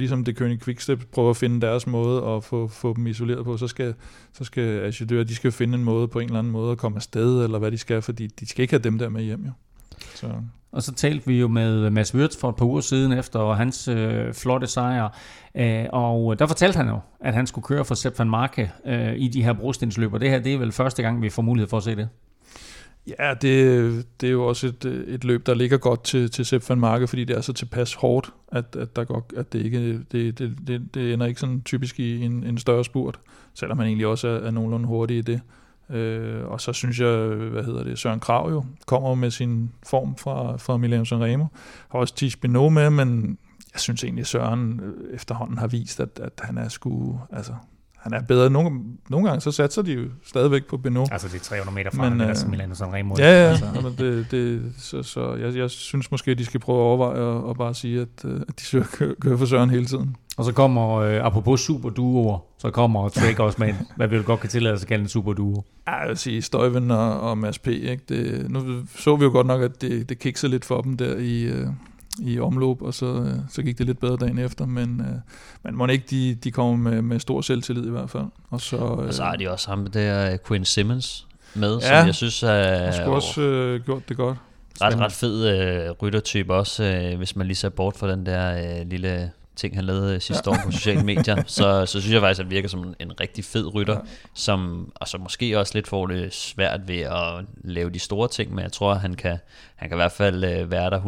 ligesom 0.00 0.24
det 0.24 0.36
kønne 0.36 0.58
Quickstep 0.58 1.04
prøver 1.12 1.30
at 1.30 1.36
finde 1.36 1.60
deres 1.60 1.86
måde 1.86 2.22
og 2.22 2.44
få, 2.44 2.68
få 2.68 2.94
dem 2.96 3.06
isoleret 3.06 3.44
på, 3.44 3.56
så 3.56 3.68
skal, 3.68 3.94
så 4.32 4.44
skal 4.44 4.80
Agidør, 4.80 5.24
de 5.24 5.34
skal 5.34 5.52
finde 5.52 5.78
en 5.78 5.84
måde 5.84 6.08
på 6.08 6.18
en 6.18 6.26
eller 6.26 6.38
anden 6.38 6.52
måde 6.52 6.72
at 6.72 6.78
komme 6.78 6.96
afsted, 6.96 7.44
eller 7.44 7.58
hvad 7.58 7.70
de 7.70 7.78
skal, 7.78 8.02
fordi 8.02 8.26
de 8.26 8.46
skal 8.46 8.62
ikke 8.62 8.72
have 8.72 8.82
dem 8.82 8.98
der 8.98 9.08
med 9.08 9.22
hjem, 9.22 9.44
jo. 9.44 9.52
Så. 10.14 10.26
Og 10.72 10.82
så 10.82 10.94
talte 10.94 11.26
vi 11.26 11.40
jo 11.40 11.48
med 11.48 11.90
Mads 11.90 12.14
Wirtz 12.14 12.36
for 12.36 12.48
et 12.48 12.56
par 12.56 12.66
uger 12.66 12.80
siden 12.80 13.12
efter 13.12 13.52
hans 13.52 13.88
øh, 13.88 14.34
flotte 14.34 14.66
sejr, 14.66 15.08
øh, 15.54 15.84
og 15.92 16.38
der 16.38 16.46
fortalte 16.46 16.76
han 16.76 16.88
jo, 16.88 16.98
at 17.20 17.34
han 17.34 17.46
skulle 17.46 17.64
køre 17.64 17.84
for 17.84 17.94
Sepp 17.94 18.18
van 18.18 18.30
Marke 18.30 18.72
øh, 18.86 19.16
i 19.16 19.28
de 19.28 19.42
her 19.42 19.52
brostensløb, 19.52 20.12
og 20.12 20.20
det 20.20 20.30
her 20.30 20.38
det 20.38 20.54
er 20.54 20.58
vel 20.58 20.72
første 20.72 21.02
gang, 21.02 21.22
vi 21.22 21.30
får 21.30 21.42
mulighed 21.42 21.68
for 21.68 21.76
at 21.76 21.82
se 21.82 21.96
det. 21.96 22.08
Ja, 23.06 23.34
det, 23.34 24.06
det 24.20 24.26
er 24.26 24.30
jo 24.30 24.46
også 24.46 24.66
et, 24.66 24.84
et 24.84 25.24
løb, 25.24 25.46
der 25.46 25.54
ligger 25.54 25.78
godt 25.78 26.04
til, 26.04 26.30
til 26.30 26.44
Sepp 26.44 26.68
van 26.68 26.80
Marke, 26.80 27.06
fordi 27.06 27.24
det 27.24 27.36
er 27.36 27.40
så 27.40 27.52
tilpas 27.52 27.94
hårdt, 27.94 28.32
at, 28.52 28.76
at, 28.76 28.96
der 28.96 29.04
godt, 29.04 29.24
at 29.36 29.52
det, 29.52 29.64
ikke, 29.64 29.98
det, 30.12 30.38
det, 30.38 30.58
det, 30.66 30.94
det 30.94 31.12
ender 31.12 31.26
ikke 31.26 31.40
sådan 31.40 31.62
typisk 31.62 32.00
i 32.00 32.24
en, 32.24 32.44
en 32.44 32.58
større 32.58 32.84
spurt, 32.84 33.20
selvom 33.54 33.76
man 33.76 33.86
egentlig 33.86 34.06
også 34.06 34.28
er, 34.28 34.38
er 34.38 34.50
nogenlunde 34.50 34.86
hurtig 34.86 35.18
i 35.18 35.20
det. 35.20 35.40
Øh, 35.90 36.46
og 36.46 36.60
så 36.60 36.72
synes 36.72 37.00
jeg, 37.00 37.16
hvad 37.26 37.64
hedder 37.64 37.84
det, 37.84 37.98
Søren 37.98 38.20
Krav 38.20 38.50
jo 38.50 38.64
kommer 38.86 39.14
med 39.14 39.30
sin 39.30 39.72
form 39.86 40.16
fra, 40.16 40.56
fra 40.56 40.76
Milano 40.76 41.04
Sanremo. 41.04 41.46
Har 41.88 41.98
også 41.98 42.14
Tish 42.14 42.38
Beno 42.38 42.68
med, 42.68 42.90
men 42.90 43.38
jeg 43.72 43.80
synes 43.80 44.04
egentlig, 44.04 44.26
Søren 44.26 44.80
øh, 44.80 45.14
efterhånden 45.14 45.58
har 45.58 45.66
vist, 45.66 46.00
at, 46.00 46.20
at 46.22 46.32
han 46.40 46.58
er 46.58 46.68
sgu, 46.68 47.20
altså, 47.32 47.52
han 48.00 48.12
er 48.12 48.22
bedre. 48.22 48.50
Nogle, 48.50 48.80
nogle 49.08 49.28
gange 49.28 49.40
så 49.40 49.52
satser 49.52 49.82
de 49.82 49.92
jo 49.92 50.04
stadigvæk 50.24 50.66
på 50.66 50.76
Beno. 50.76 51.06
Altså 51.12 51.28
det 51.28 51.34
er 51.34 51.44
300 51.44 51.74
meter 51.74 51.90
fra, 51.90 52.08
men, 52.08 52.20
øh, 52.20 52.36
Milano 52.50 52.74
Sanremo. 52.74 53.14
Ja, 53.18 53.44
ja. 53.44 53.50
Altså. 53.50 53.92
det, 53.98 54.30
det, 54.30 54.72
så, 54.78 55.02
så 55.02 55.34
jeg, 55.34 55.56
jeg 55.56 55.70
synes 55.70 56.10
måske, 56.10 56.30
at 56.30 56.38
de 56.38 56.44
skal 56.44 56.60
prøve 56.60 56.78
at 56.78 56.82
overveje 56.82 57.38
at, 57.38 57.50
at 57.50 57.56
bare 57.56 57.74
sige, 57.74 58.00
at, 58.00 58.24
øh, 58.24 58.40
at 58.48 58.60
de 58.60 58.64
søger 58.64 58.84
køre, 58.92 59.14
køre 59.20 59.38
for 59.38 59.46
Søren 59.46 59.70
hele 59.70 59.86
tiden. 59.86 60.16
Og 60.36 60.44
så 60.44 60.52
kommer, 60.52 60.94
øh, 60.94 61.26
apropos 61.26 61.60
superduoer, 61.60 62.38
så 62.58 62.70
kommer 62.70 63.08
Trek 63.18 63.38
også 63.38 63.56
med, 63.60 63.74
hvad 63.96 64.08
vi 64.08 64.22
godt 64.22 64.40
kan 64.40 64.50
tillade 64.50 64.78
sig 64.78 64.84
at 64.84 64.88
kalde 64.88 65.02
en 65.02 65.08
superduo. 65.08 65.64
Ja, 65.86 65.94
jeg 65.94 66.08
vil 66.08 66.16
sige, 66.16 66.42
Støjven 66.42 66.90
og, 66.90 67.20
og 67.20 67.38
Mads 67.38 67.58
P. 67.58 67.66
Ikke? 67.68 68.02
Det, 68.08 68.50
nu 68.50 68.60
så 68.96 69.16
vi 69.16 69.24
jo 69.24 69.30
godt 69.30 69.46
nok, 69.46 69.62
at 69.62 69.82
det, 69.82 70.08
det 70.08 70.18
kiksede 70.18 70.50
lidt 70.50 70.64
for 70.64 70.80
dem 70.80 70.96
der 70.96 71.16
i, 71.16 71.42
øh, 71.42 71.66
i 72.18 72.40
omløb, 72.40 72.82
og 72.82 72.94
så, 72.94 73.06
øh, 73.06 73.34
så 73.50 73.62
gik 73.62 73.78
det 73.78 73.86
lidt 73.86 74.00
bedre 74.00 74.16
dagen 74.16 74.38
efter, 74.38 74.66
men, 74.66 75.00
øh, 75.00 75.16
men 75.62 75.76
må 75.76 75.86
ikke 75.86 76.06
de, 76.10 76.34
de 76.34 76.50
kommer 76.50 76.90
med, 76.90 77.02
med 77.02 77.20
stor 77.20 77.40
selvtillid 77.40 77.86
i 77.86 77.90
hvert 77.90 78.10
fald. 78.10 78.24
Og 78.50 78.60
så, 78.60 78.76
øh, 78.76 78.82
og 78.82 79.14
så 79.14 79.22
har 79.22 79.36
de 79.36 79.50
også 79.50 79.68
ham 79.68 79.86
der 79.86 80.36
Quinn 80.46 80.64
Simmons 80.64 81.26
med, 81.54 81.78
ja, 81.78 81.98
som 81.98 82.06
jeg 82.06 82.14
synes 82.14 82.42
er... 82.42 82.84
har 82.84 82.92
sgu 82.92 83.10
også 83.10 83.40
øh, 83.40 83.84
gjort 83.84 84.08
det 84.08 84.16
godt. 84.16 84.38
Ret, 84.80 84.98
ret 84.98 85.12
fed 85.12 85.48
øh, 85.48 85.90
ryttertype 85.90 86.54
også, 86.54 86.84
øh, 86.84 87.18
hvis 87.18 87.36
man 87.36 87.46
lige 87.46 87.56
ser 87.56 87.68
bort 87.68 87.96
fra 87.96 88.10
den 88.10 88.26
der 88.26 88.78
øh, 88.80 88.86
lille 88.90 89.30
ting, 89.60 89.74
han 89.74 89.84
lavede 89.84 90.20
sidste 90.20 90.50
ja. 90.50 90.56
år 90.56 90.60
på 90.64 90.70
sociale 90.70 91.02
medier, 91.02 91.42
så, 91.58 91.86
så 91.86 92.00
synes 92.00 92.12
jeg 92.12 92.20
faktisk, 92.20 92.40
at 92.40 92.46
han 92.46 92.50
virker 92.50 92.68
som 92.68 92.94
en 92.98 93.20
rigtig 93.20 93.44
fed 93.44 93.74
rytter, 93.74 93.94
ja. 93.94 94.00
som 94.34 94.92
altså 95.00 95.18
måske 95.18 95.58
også 95.58 95.72
lidt 95.74 95.88
får 95.88 96.06
det 96.06 96.34
svært 96.34 96.80
ved 96.88 97.00
at 97.00 97.44
lave 97.64 97.90
de 97.90 97.98
store 97.98 98.28
ting, 98.28 98.54
men 98.54 98.62
jeg 98.62 98.72
tror, 98.72 98.94
han 98.94 99.14
kan, 99.14 99.38
han 99.76 99.88
kan 99.88 99.96
i 99.96 100.00
hvert 100.00 100.12
fald 100.12 100.44
øh, 100.44 100.70
være 100.70 100.90
der 100.90 101.00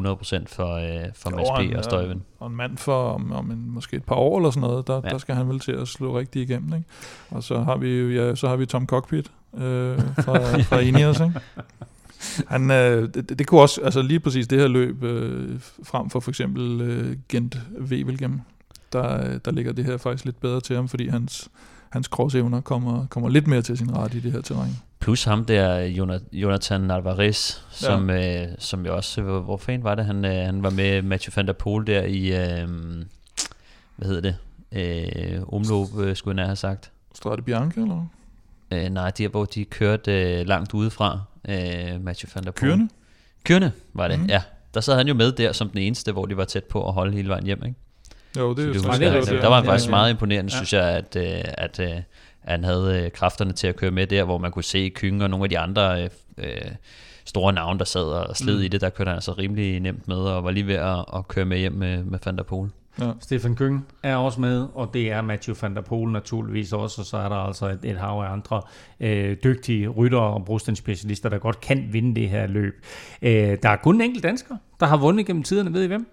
100% 0.42 0.44
for, 0.46 0.74
øh, 0.74 1.05
for 1.14 1.30
Mads 1.30 1.72
P. 1.72 1.76
og 1.76 1.84
Støjven. 1.84 2.22
Og 2.40 2.46
en 2.46 2.57
mand 2.57 2.78
for 2.78 3.12
om, 3.12 3.32
om 3.32 3.50
en, 3.50 3.70
måske 3.70 3.96
et 3.96 4.05
par 4.05 4.16
år 4.16 4.38
eller 4.38 4.50
sådan 4.50 4.68
noget, 4.68 4.86
der, 4.86 5.00
ja. 5.05 5.11
der 5.11 5.18
skal 5.18 5.34
han 5.34 5.48
vel 5.48 5.61
til 5.61 5.72
at 5.72 5.88
slå 5.88 6.18
rigtig 6.18 6.42
igennem. 6.42 6.74
Ikke? 6.74 6.88
Og 7.30 7.42
så 7.42 7.59
har 7.59 7.76
vi, 7.76 8.14
ja, 8.14 8.34
så 8.34 8.48
har 8.48 8.57
vi 8.57 8.66
Tom 8.66 8.86
Cockpit 8.86 9.30
øh, 9.55 9.98
fra, 9.98 10.59
fra 10.68 10.78
Ineos, 10.78 11.20
ikke? 11.20 11.40
Han, 12.49 12.70
øh, 12.70 13.14
det, 13.14 13.39
det 13.39 13.47
kunne 13.47 13.61
også, 13.61 13.81
altså 13.81 14.03
lige 14.03 14.20
præcis 14.20 14.49
det 14.49 14.61
her 14.61 14.68
løb, 14.68 15.03
øh, 15.03 15.61
frem 15.83 16.11
for 16.11 16.20
for 16.20 16.31
eksempel 16.31 16.81
øh, 16.81 17.16
Gent 17.29 17.61
Wevelgem, 17.81 18.41
der, 18.93 19.39
der 19.39 19.51
ligger 19.51 19.73
det 19.73 19.85
her 19.85 19.97
faktisk 19.97 20.25
lidt 20.25 20.41
bedre 20.41 20.61
til 20.61 20.77
ham, 20.77 20.89
fordi 20.89 21.09
hans, 21.09 21.49
hans 21.91 22.07
crossevner 22.07 22.61
kommer, 22.61 23.07
kommer 23.07 23.29
lidt 23.29 23.47
mere 23.47 23.62
til 23.62 23.79
sin 23.79 23.97
ret 23.97 24.14
i 24.14 24.20
det 24.20 24.33
her 24.33 24.41
terræn. 24.41 24.77
Plus 25.01 25.25
ham 25.25 25.45
der, 25.45 25.79
Jonathan 26.33 26.91
Alvarez, 26.91 27.61
som, 27.70 28.11
ja. 28.11 28.43
øh, 28.43 28.49
som 28.59 28.87
jo 28.87 28.97
også, 28.97 29.23
hvor, 29.23 29.41
hvor 29.41 29.57
fanden 29.57 29.85
var 29.85 29.95
det, 29.95 30.05
han, 30.05 30.25
øh, 30.25 30.47
han 30.47 30.62
var 30.62 30.70
med 30.70 31.03
Mathieu 31.03 31.33
van 31.37 31.47
der 31.47 31.53
Poel 31.53 31.87
der 31.87 32.03
i, 32.03 32.27
øh, 32.27 32.68
hvad 33.97 34.09
hedder 34.09 34.20
det, 34.20 34.37
øh, 34.73 35.43
omløb, 35.55 36.07
øh, 36.07 36.16
skulle 36.16 36.33
jeg 36.33 36.43
nær 36.43 36.47
have 36.47 36.57
sagt. 36.57 36.91
Strade 37.14 37.43
Bianca, 37.43 37.81
eller? 37.81 38.07
Øh, 38.70 38.89
nej, 38.89 39.11
de 39.11 39.29
hvor 39.29 39.45
de 39.45 39.64
kørte 39.64 40.41
øh, 40.41 40.47
langt 40.47 40.75
udefra, 40.75 41.20
øh, 41.49 42.05
Mathieu 42.05 42.30
van 42.34 42.45
der 42.45 42.51
Poel. 42.51 42.70
Kørende? 42.70 42.88
Kørende 43.45 43.72
var 43.95 44.09
det, 44.09 44.20
mm. 44.20 44.26
ja. 44.26 44.43
Der 44.74 44.80
sad 44.80 44.97
han 44.97 45.09
jo 45.09 45.14
med 45.14 45.32
der 45.32 45.53
som 45.53 45.68
den 45.68 45.78
eneste, 45.78 46.12
hvor 46.12 46.26
de 46.26 46.36
var 46.36 46.45
tæt 46.45 46.64
på 46.64 46.88
at 46.88 46.95
holde 46.95 47.12
hele 47.12 47.28
vejen 47.28 47.45
hjem, 47.45 47.62
ikke? 47.64 47.78
Jo, 48.38 48.55
det 48.55 48.62
er 48.62 48.66
jo 48.66 48.72
det, 48.72 49.01
det, 49.01 49.28
det, 49.28 49.43
Der 49.43 49.49
var 49.49 49.57
han 49.57 49.64
faktisk 49.64 49.90
meget 49.90 50.11
imponerende, 50.11 50.53
ja. 50.53 50.57
synes 50.57 50.72
jeg, 50.72 50.88
at, 50.88 51.16
øh, 51.16 51.24
at, 51.59 51.80
at, 51.80 51.80
øh, 51.80 52.03
han 52.40 52.64
havde 52.64 53.03
øh, 53.05 53.11
kræfterne 53.11 53.53
til 53.53 53.66
at 53.66 53.76
køre 53.76 53.90
med 53.90 54.07
der, 54.07 54.24
hvor 54.24 54.38
man 54.38 54.51
kunne 54.51 54.64
se 54.64 54.88
Kynge 54.95 55.24
og 55.24 55.30
nogle 55.30 55.45
af 55.45 55.51
de 55.51 55.59
andre 55.59 56.09
øh, 56.38 56.70
store 57.24 57.53
navne, 57.53 57.78
der 57.78 57.84
sad 57.84 58.05
og 58.05 58.36
sled 58.36 58.57
mm. 58.57 58.62
i 58.62 58.68
det. 58.68 58.80
Der 58.80 58.90
kørte 58.90 59.09
han 59.09 59.16
altså 59.16 59.32
rimelig 59.32 59.80
nemt 59.80 60.09
med, 60.09 60.16
og 60.16 60.45
var 60.45 60.51
lige 60.51 60.66
ved 60.66 60.74
at, 60.74 61.05
at 61.16 61.28
køre 61.28 61.45
med 61.45 61.59
hjem 61.59 61.72
med, 61.72 62.05
med 62.05 62.18
Van 62.24 62.36
der 62.36 62.43
Poel. 62.43 62.70
Ja. 63.01 63.12
Stefan 63.20 63.55
Køng 63.55 63.86
er 64.03 64.16
også 64.16 64.40
med, 64.40 64.66
og 64.74 64.90
det 64.95 65.12
er 65.12 65.22
Matthew 65.22 65.57
van 65.62 65.74
der 65.74 65.80
Poel 65.80 66.12
naturligvis 66.12 66.72
også, 66.72 67.01
og 67.01 67.07
så 67.07 67.16
er 67.16 67.28
der 67.28 67.36
altså 67.36 67.66
et, 67.66 67.78
et 67.84 67.97
hav 67.97 68.11
af 68.11 68.32
andre 68.32 68.62
øh, 69.01 69.36
dygtige 69.45 69.88
rytter 69.88 70.18
og 70.18 70.45
brostenspecialister, 70.45 71.28
der 71.28 71.38
godt 71.38 71.61
kan 71.61 71.88
vinde 71.93 72.20
det 72.20 72.28
her 72.28 72.47
løb. 72.47 72.84
Øh, 73.22 73.59
der 73.62 73.68
er 73.68 73.76
kun 73.76 73.95
en 73.95 74.01
enkelt 74.01 74.22
dansker, 74.22 74.57
der 74.80 74.86
har 74.86 74.97
vundet 74.97 75.26
gennem 75.26 75.43
tiderne, 75.43 75.72
ved 75.72 75.84
I 75.84 75.86
hvem? 75.86 76.07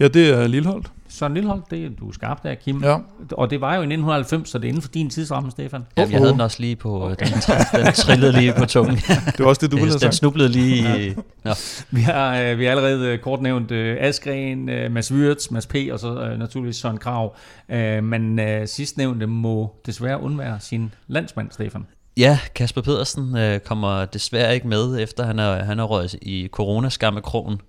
Ja, 0.00 0.08
det 0.08 0.30
er 0.30 0.46
Lilleholdt. 0.46 0.92
Søren 1.10 1.34
Lilleholdt, 1.34 1.70
det 1.70 1.84
er 1.84 1.88
du 2.00 2.08
er 2.08 2.12
skarp 2.12 2.42
der, 2.42 2.54
Kim. 2.54 2.84
Ja. 2.84 2.96
Og 3.32 3.50
det 3.50 3.60
var 3.60 3.74
jo 3.74 3.80
i 3.80 3.84
1990, 3.84 4.48
så 4.48 4.58
det 4.58 4.64
er 4.64 4.68
inden 4.68 4.82
for 4.82 4.88
din 4.88 5.10
tidsramme, 5.10 5.50
Stefan. 5.50 5.86
Ja, 5.96 6.02
jeg 6.10 6.18
havde 6.18 6.32
den 6.32 6.40
også 6.40 6.60
lige 6.60 6.76
på, 6.76 7.04
okay. 7.04 7.26
den, 7.26 7.84
den 7.84 7.92
trillede 7.92 8.32
lige 8.32 8.52
på 8.58 8.64
tungen. 8.64 8.96
Det 9.36 9.38
var 9.38 9.46
også 9.46 9.60
det, 9.62 9.70
du 9.70 9.76
ville 9.76 9.92
have 9.92 9.98
Den 9.98 10.12
snublede 10.12 10.48
lige 10.48 11.06
i... 11.06 11.14
Nå. 11.44 11.50
Vi 11.90 12.00
har, 12.00 12.40
øh, 12.40 12.58
vi 12.58 12.64
har 12.64 12.70
allerede 12.70 13.06
øh, 13.06 13.18
kort 13.18 13.42
nævnt 13.42 13.70
øh, 13.70 13.96
Askren, 14.00 14.68
øh, 14.68 14.92
Mads 14.92 15.12
Wirtz, 15.12 15.50
Mads 15.50 15.66
P. 15.66 15.74
og 15.92 16.00
så 16.00 16.20
øh, 16.20 16.38
naturligvis 16.38 16.76
Søren 16.76 16.98
Krav. 16.98 17.36
Øh, 17.68 18.04
men 18.04 18.38
øh, 18.38 18.68
sidstnævnte 18.68 19.26
må 19.26 19.74
desværre 19.86 20.20
undvære 20.22 20.60
sin 20.60 20.94
landsmand, 21.08 21.50
Stefan. 21.50 21.86
Ja, 22.16 22.38
Kasper 22.54 22.82
Pedersen 22.82 23.36
øh, 23.36 23.60
kommer 23.60 24.04
desværre 24.04 24.54
ikke 24.54 24.68
med, 24.68 25.00
efter 25.00 25.24
han 25.24 25.38
er, 25.38 25.64
han 25.64 25.78
er 25.78 25.84
røget 25.84 26.14
i 26.22 26.48
coronaskammekrogen. 26.52 27.60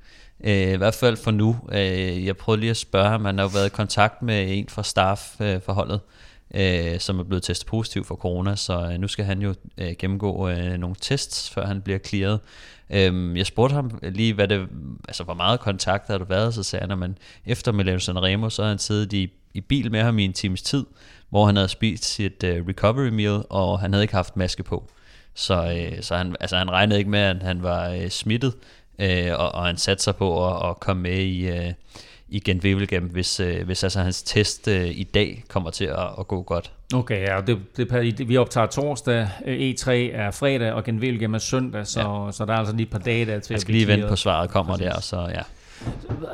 Øh, 0.44 0.74
I 0.74 0.76
hvert 0.76 0.96
fald 0.96 1.18
for 1.18 1.32
nu. 1.32 1.58
Øh, 1.72 2.26
jeg 2.26 2.38
prøvede 2.38 2.60
lige 2.60 2.70
at 2.70 2.78
spørge 2.78 3.10
ham, 3.10 3.26
han 3.26 3.38
har 3.38 3.46
jo 3.46 3.50
været 3.54 3.66
i 3.66 3.70
kontakt 3.70 4.22
med 4.22 4.58
en 4.58 4.70
fra 4.70 4.84
staff-forholdet, 4.84 5.56
øh, 5.56 5.62
forholdet, 5.62 6.00
øh, 6.94 7.00
som 7.00 7.20
er 7.20 7.24
blevet 7.24 7.44
testet 7.44 7.68
positiv 7.68 8.06
for 8.06 8.16
corona, 8.16 8.56
så 8.56 8.90
øh, 8.92 9.00
nu 9.00 9.08
skal 9.08 9.26
han 9.26 9.42
jo 9.42 9.54
øh, 9.78 9.94
gennemgå 10.00 10.50
øh, 10.50 10.78
nogle 10.78 10.96
tests, 11.02 11.50
før 11.50 11.66
han 11.66 11.82
bliver 11.82 12.00
clearet. 12.00 12.40
Øh, 12.90 13.38
jeg 13.38 13.46
spurgte 13.46 13.74
ham 13.74 14.00
lige, 14.02 14.34
hvad 14.34 14.48
det, 14.48 14.68
altså, 15.08 15.24
hvor 15.24 15.34
meget 15.34 15.60
kontakt 15.60 16.08
har 16.08 16.18
du 16.18 16.26
været, 16.26 16.54
så 16.54 16.64
sagde 16.64 16.82
han, 16.84 16.92
at 16.92 16.98
man, 16.98 17.18
efter 17.46 17.72
Milano 17.72 18.00
Sanremo, 18.00 18.50
så 18.50 18.62
har 18.62 18.70
han 18.70 18.80
siddet 18.80 19.14
i, 19.14 19.34
i 19.54 19.62
bil 19.62 19.92
med 19.92 20.02
ham 20.02 20.20
i 20.20 20.26
en 20.26 20.34
times 20.34 20.62
tid, 20.62 20.86
hvor 21.30 21.46
han 21.46 21.56
havde 21.56 21.70
spist 21.70 22.06
sit 22.06 22.44
øh, 22.44 22.68
recovery 22.68 23.10
meal, 23.10 23.44
og 23.50 23.80
han 23.80 23.94
havde 23.94 24.04
ikke 24.04 24.16
haft 24.16 24.38
maske 24.38 24.64
på. 24.64 24.92
Så, 25.34 25.74
øh, 25.78 26.02
så 26.04 26.16
han, 26.16 26.36
altså, 26.40 26.58
han 26.58 26.72
regnede 26.72 27.00
ikke 27.00 27.12
med, 27.12 27.20
at 27.20 27.44
han 27.44 27.64
var 27.64 27.90
øh, 27.90 28.10
smittet, 28.10 28.54
øh, 29.02 29.40
og, 29.40 29.56
og 29.56 29.66
han 29.66 29.78
satte 29.78 30.04
sig 30.04 30.16
på 30.16 30.48
at, 30.48 30.70
at 30.70 30.80
komme 30.80 31.04
med 31.04 31.18
i, 31.18 31.48
øh, 31.48 31.74
i 32.30 32.40
Gent 32.40 32.64
Wevelgem, 32.64 33.04
hvis, 33.04 33.40
øh, 33.40 33.66
hvis 33.66 33.84
altså 33.84 34.00
hans 34.00 34.24
test 34.24 34.68
øh, 34.68 34.88
i 34.88 35.04
dag 35.04 35.44
kommer 35.48 35.70
til 35.70 35.86
at, 35.86 36.08
at 36.20 36.28
gå 36.28 36.42
godt. 36.42 36.72
Okay, 36.94 37.28
ja, 37.28 37.42
det, 37.48 37.60
det, 37.78 38.18
det, 38.18 38.30
vi 38.30 38.38
optager 38.38 38.68
torsdag, 38.68 39.30
øh, 39.46 39.72
E3 39.72 39.90
er 39.92 40.32
fredag, 40.32 40.74
og 40.74 40.84
Genvilgem 40.84 41.34
er 41.34 41.38
søndag, 41.38 41.88
så, 41.88 42.00
ja. 42.00 42.32
så 42.32 42.46
der 42.46 42.54
er 42.54 42.58
altså 42.58 42.76
lige 42.76 42.86
et 42.86 42.92
par 42.92 43.00
dage 43.00 43.26
der 43.26 43.40
til 43.40 43.54
Jeg 43.54 43.56
at 43.56 43.62
skal 43.62 43.74
lige 43.74 43.86
blive 43.86 43.98
vente 43.98 44.10
på 44.10 44.16
svaret 44.16 44.50
kommer 44.50 44.74
Præcis. 44.74 44.94
der, 44.94 45.02
så 45.02 45.18
ja. 45.36 45.42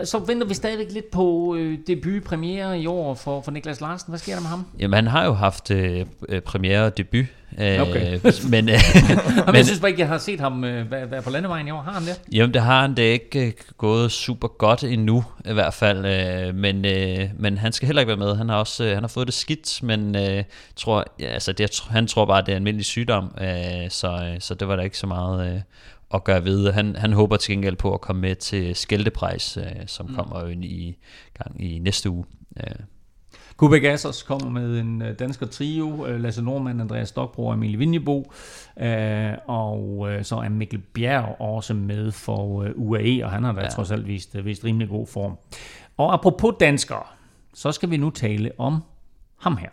Så 0.04 0.20
venter 0.20 0.48
vi 0.48 0.54
stadigvæk 0.54 0.92
lidt 0.92 1.12
på 1.12 1.56
øh, 1.60 1.78
debut 1.88 2.24
premiere 2.24 2.80
i 2.80 2.88
år 2.88 3.14
for, 3.14 3.42
for 3.42 3.52
Niklas 3.52 3.82
Larsen. 3.82 4.12
Hvad 4.12 4.20
sker 4.20 4.34
der 4.34 4.42
med 4.42 4.50
ham? 4.50 4.66
Jamen, 4.80 4.94
han 4.94 5.08
har 5.08 5.26
jo 5.26 5.34
haft 5.34 5.72
øh, 5.72 6.06
øh, 6.30 6.42
premiere 6.42 6.86
og 6.86 6.98
debut, 6.98 7.26
øh, 7.60 7.82
Okay. 7.82 8.20
men, 8.54 8.70
øh, 8.70 8.80
Men, 9.46 9.56
jeg 9.56 9.66
synes 9.66 9.80
bare 9.80 9.90
ikke, 9.90 10.02
jeg 10.02 10.08
har 10.08 10.18
set 10.18 10.40
ham 10.40 10.64
øh, 10.64 10.92
være, 10.92 11.22
på 11.22 11.30
landevejen 11.30 11.68
i 11.68 11.72
år. 11.72 11.82
Har 11.82 11.92
han 11.92 12.04
det? 12.04 12.22
Jamen, 12.32 12.54
det 12.54 12.62
har 12.62 12.82
han 12.82 12.96
det 12.96 13.08
er 13.08 13.12
ikke 13.12 13.48
øh, 13.48 13.54
gået 13.78 14.12
super 14.12 14.48
godt 14.48 14.84
endnu, 14.84 15.24
i 15.46 15.54
hvert 15.54 15.74
fald. 15.74 16.06
Øh, 16.06 16.56
men, 16.56 16.86
øh, 16.86 17.30
men 17.40 17.58
han 17.58 17.72
skal 17.72 17.86
heller 17.86 18.02
ikke 18.02 18.08
være 18.08 18.18
med. 18.18 18.36
Han 18.36 18.50
har 18.50 18.56
også 18.56 18.84
øh, 18.84 18.94
han 18.94 19.04
har 19.04 19.08
fået 19.08 19.28
det 19.28 19.34
skidt, 19.34 19.84
men 19.84 20.16
øh, 20.16 20.44
tror, 20.76 21.06
ja, 21.20 21.26
altså, 21.26 21.52
det, 21.52 21.82
han 21.90 22.08
tror 22.08 22.26
bare, 22.26 22.42
det 22.42 22.50
er 22.50 22.56
almindelig 22.56 22.86
sygdom. 22.86 23.32
Øh, 23.42 23.90
så, 23.90 24.32
øh, 24.34 24.40
så 24.40 24.54
det 24.54 24.68
var 24.68 24.76
der 24.76 24.84
ikke 24.84 24.98
så 24.98 25.08
meget 25.08 25.54
øh, 25.54 25.62
at 26.14 26.24
gøre 26.24 26.46
ved. 26.46 26.72
Han, 26.72 26.96
han 26.96 27.14
håber 27.14 27.38
til 27.38 27.52
gengæld 27.52 27.76
på 27.76 27.94
at 27.94 28.02
komme 28.02 28.22
med 28.22 28.36
til 28.36 28.76
Skældeprejs, 28.76 29.58
øh, 29.58 29.64
som 29.86 30.06
mm. 30.10 30.16
kommer 30.16 30.42
jo 30.42 30.48
i 30.48 30.98
gang 31.34 31.64
i 31.64 31.80
næste 31.80 32.10
uge. 32.10 32.26
Øh, 32.60 32.76
Kubek 33.58 33.84
Assos 33.84 34.24
kommer 34.24 34.50
med 34.50 34.80
en 34.80 35.02
øh, 35.02 35.20
dansker 35.20 35.46
trio. 35.46 36.06
Øh, 36.06 36.22
Lasse 36.22 36.42
Normand, 36.42 36.82
Andreas 36.82 37.10
Stokbro 37.10 37.48
og 37.48 37.54
Emilie 37.54 37.78
Vinjebo. 37.78 38.32
Øh, 38.80 39.32
og 39.48 40.10
så 40.22 40.36
er 40.36 40.50
Mikkel 40.50 40.80
Bjerg 40.80 41.42
også 41.42 41.74
med 41.74 42.12
for 42.12 42.68
UAE, 42.76 43.26
og 43.26 43.32
han 43.32 43.44
har 43.44 43.52
da 43.52 43.62
ja. 43.62 43.70
Trods 43.70 43.92
alt 43.92 44.08
vist, 44.08 44.46
vist 44.46 44.64
rimelig 44.64 44.90
god 44.90 45.08
form. 45.08 45.38
Og 45.98 46.14
apropos 46.14 46.56
danskere, 46.60 47.04
så 47.54 47.72
skal 47.72 47.90
vi 47.90 47.98
nu 47.98 48.10
tale 48.10 48.52
om 48.58 48.84
ham 49.40 49.58
her. 49.58 49.70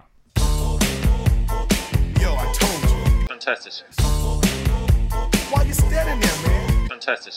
Yo, 2.23 2.33
I 2.33 2.49
told 2.61 4.34
you. 5.75 5.89
Standing 5.91 6.21
there, 6.23 6.39
man? 6.47 6.89
Fantastic. 6.89 7.35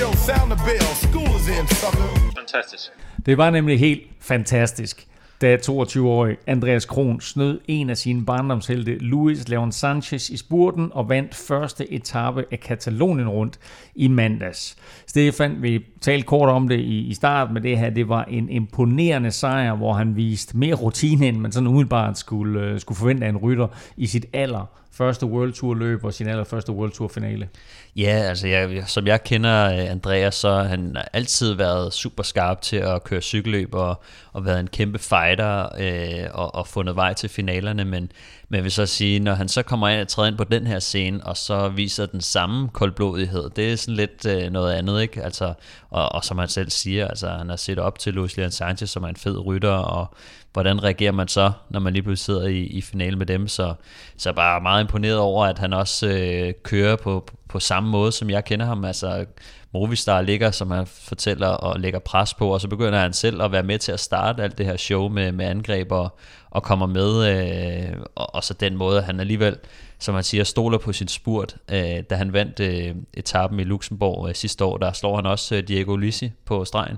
Yo, 0.00 0.12
sound 0.28 0.50
the 0.52 0.60
bell. 0.68 0.90
School 1.06 1.36
is 1.38 1.48
in, 1.48 1.66
sucker. 1.68 2.08
Fantastic. 2.40 2.80
Det 3.26 3.38
var 3.38 3.50
nemlig 3.50 3.78
helt 3.78 4.02
fantastisk, 4.20 5.06
da 5.40 5.56
22-årig 5.56 6.36
Andreas 6.46 6.84
Kron 6.84 7.20
snød 7.20 7.60
en 7.68 7.90
af 7.90 7.96
sine 7.96 8.24
barndomshelte, 8.24 8.98
Luis 8.98 9.48
Leon 9.48 9.72
Sanchez, 9.72 10.30
i 10.30 10.36
spurten 10.36 10.90
og 10.92 11.08
vandt 11.08 11.34
første 11.34 11.92
etape 11.92 12.44
af 12.52 12.60
Katalonien 12.60 13.28
rundt 13.28 13.58
i 13.94 14.08
mandags. 14.08 14.76
Stefan, 15.06 15.62
vi 15.62 15.86
talte 16.00 16.26
kort 16.26 16.48
om 16.48 16.68
det 16.68 16.80
i, 16.80 16.98
i 16.98 17.14
starten, 17.14 17.54
men 17.54 17.62
det 17.62 17.78
her, 17.78 17.90
det 17.90 18.08
var 18.08 18.24
en 18.24 18.48
imponerende 18.48 19.30
sejr, 19.30 19.74
hvor 19.74 19.92
han 19.92 20.16
viste 20.16 20.56
mere 20.56 20.74
rutine, 20.74 21.28
end 21.28 21.36
man 21.38 21.52
sådan 21.52 21.66
umiddelbart 21.66 22.18
skulle, 22.18 22.60
øh, 22.60 22.80
skulle 22.80 22.98
forvente 22.98 23.26
af 23.26 23.30
en 23.30 23.36
rytter 23.36 23.68
i 23.96 24.06
sit 24.06 24.26
aller 24.32 24.79
første 24.92 25.26
World 25.26 25.52
Tour 25.52 25.74
løb 25.74 26.04
og 26.04 26.14
sin 26.14 26.28
allerførste 26.28 26.72
World 26.72 26.92
Tour 26.92 27.08
finale. 27.08 27.48
Ja, 27.96 28.08
altså 28.28 28.48
jeg, 28.48 28.84
som 28.86 29.06
jeg 29.06 29.24
kender 29.24 29.72
øh, 29.72 29.90
Andreas, 29.90 30.34
så 30.34 30.54
har 30.54 30.62
han 30.62 30.96
altid 31.12 31.52
været 31.52 31.92
super 31.92 32.22
skarp 32.22 32.62
til 32.62 32.76
at 32.76 33.04
køre 33.04 33.20
cykelløb 33.20 33.74
og, 33.74 34.02
og 34.32 34.44
været 34.44 34.60
en 34.60 34.66
kæmpe 34.66 34.98
fighter 34.98 35.68
øh, 35.78 36.28
og, 36.32 36.54
og 36.54 36.66
fundet 36.66 36.96
vej 36.96 37.14
til 37.14 37.28
finalerne, 37.28 37.84
men, 37.84 38.12
men 38.48 38.56
jeg 38.56 38.64
vil 38.64 38.72
så 38.72 38.86
sige, 38.86 39.20
når 39.20 39.34
han 39.34 39.48
så 39.48 39.62
kommer 39.62 39.88
ind 39.88 40.00
og 40.00 40.08
træder 40.08 40.28
ind 40.28 40.36
på 40.36 40.44
den 40.44 40.66
her 40.66 40.78
scene, 40.78 41.24
og 41.24 41.36
så 41.36 41.68
viser 41.68 42.06
den 42.06 42.20
samme 42.20 42.68
koldblodighed, 42.68 43.50
det 43.50 43.72
er 43.72 43.76
sådan 43.76 43.94
lidt 43.94 44.26
øh, 44.26 44.50
noget 44.50 44.72
andet, 44.72 45.02
ikke? 45.02 45.22
Altså, 45.22 45.54
og, 45.90 46.12
og 46.12 46.24
som 46.24 46.38
han 46.38 46.48
selv 46.48 46.70
siger, 46.70 47.08
altså 47.08 47.28
han 47.28 47.48
har 47.48 47.56
set 47.56 47.78
op 47.78 47.98
til 47.98 48.14
Luis 48.14 48.36
Leon 48.36 48.50
Sanchez, 48.50 48.90
som 48.90 49.04
er 49.04 49.08
en 49.08 49.16
fed 49.16 49.46
rytter, 49.46 49.70
og 49.70 50.14
hvordan 50.52 50.82
reagerer 50.84 51.12
man 51.12 51.28
så, 51.28 51.52
når 51.70 51.80
man 51.80 51.92
lige 51.92 52.02
pludselig 52.02 52.24
sidder 52.24 52.46
i, 52.46 52.62
i 52.62 52.80
finalen 52.80 53.18
med 53.18 53.26
dem, 53.26 53.48
så, 53.48 53.74
så 54.16 54.28
er 54.28 54.34
bare 54.34 54.60
meget 54.60 54.84
imponeret 54.84 55.18
over, 55.18 55.46
at 55.46 55.58
han 55.58 55.72
også 55.72 56.08
øh, 56.08 56.52
kører 56.62 56.96
på, 56.96 57.28
på 57.48 57.60
samme 57.60 57.90
måde, 57.90 58.12
som 58.12 58.30
jeg 58.30 58.44
kender 58.44 58.66
ham. 58.66 58.84
Altså, 58.84 59.24
Movistar 59.72 60.20
ligger, 60.20 60.50
som 60.50 60.70
han 60.70 60.86
fortæller, 60.86 61.48
og 61.48 61.80
lægger 61.80 61.98
pres 61.98 62.34
på, 62.34 62.48
og 62.48 62.60
så 62.60 62.68
begynder 62.68 62.98
han 62.98 63.12
selv 63.12 63.42
at 63.42 63.52
være 63.52 63.62
med 63.62 63.78
til 63.78 63.92
at 63.92 64.00
starte 64.00 64.42
alt 64.42 64.58
det 64.58 64.66
her 64.66 64.76
show 64.76 65.08
med, 65.08 65.32
med 65.32 65.46
angreb, 65.46 65.92
og, 65.92 66.18
og 66.50 66.62
kommer 66.62 66.86
med, 66.86 67.26
øh, 67.26 67.96
og, 68.14 68.34
og 68.34 68.44
så 68.44 68.54
den 68.54 68.76
måde, 68.76 69.02
han 69.02 69.20
alligevel, 69.20 69.56
som 69.98 70.14
han 70.14 70.24
siger, 70.24 70.44
stoler 70.44 70.78
på 70.78 70.92
sin 70.92 71.08
spurt. 71.08 71.56
Øh, 71.72 72.02
da 72.10 72.14
han 72.14 72.32
vandt 72.32 72.60
øh, 72.60 72.94
etappen 73.14 73.60
i 73.60 73.64
Luxembourg 73.64 74.28
øh, 74.28 74.34
sidste 74.34 74.64
år, 74.64 74.76
der 74.76 74.92
slår 74.92 75.16
han 75.16 75.26
også 75.26 75.56
øh, 75.56 75.68
Diego 75.68 75.96
Lisi 75.96 76.30
på 76.44 76.64
stregen, 76.64 76.96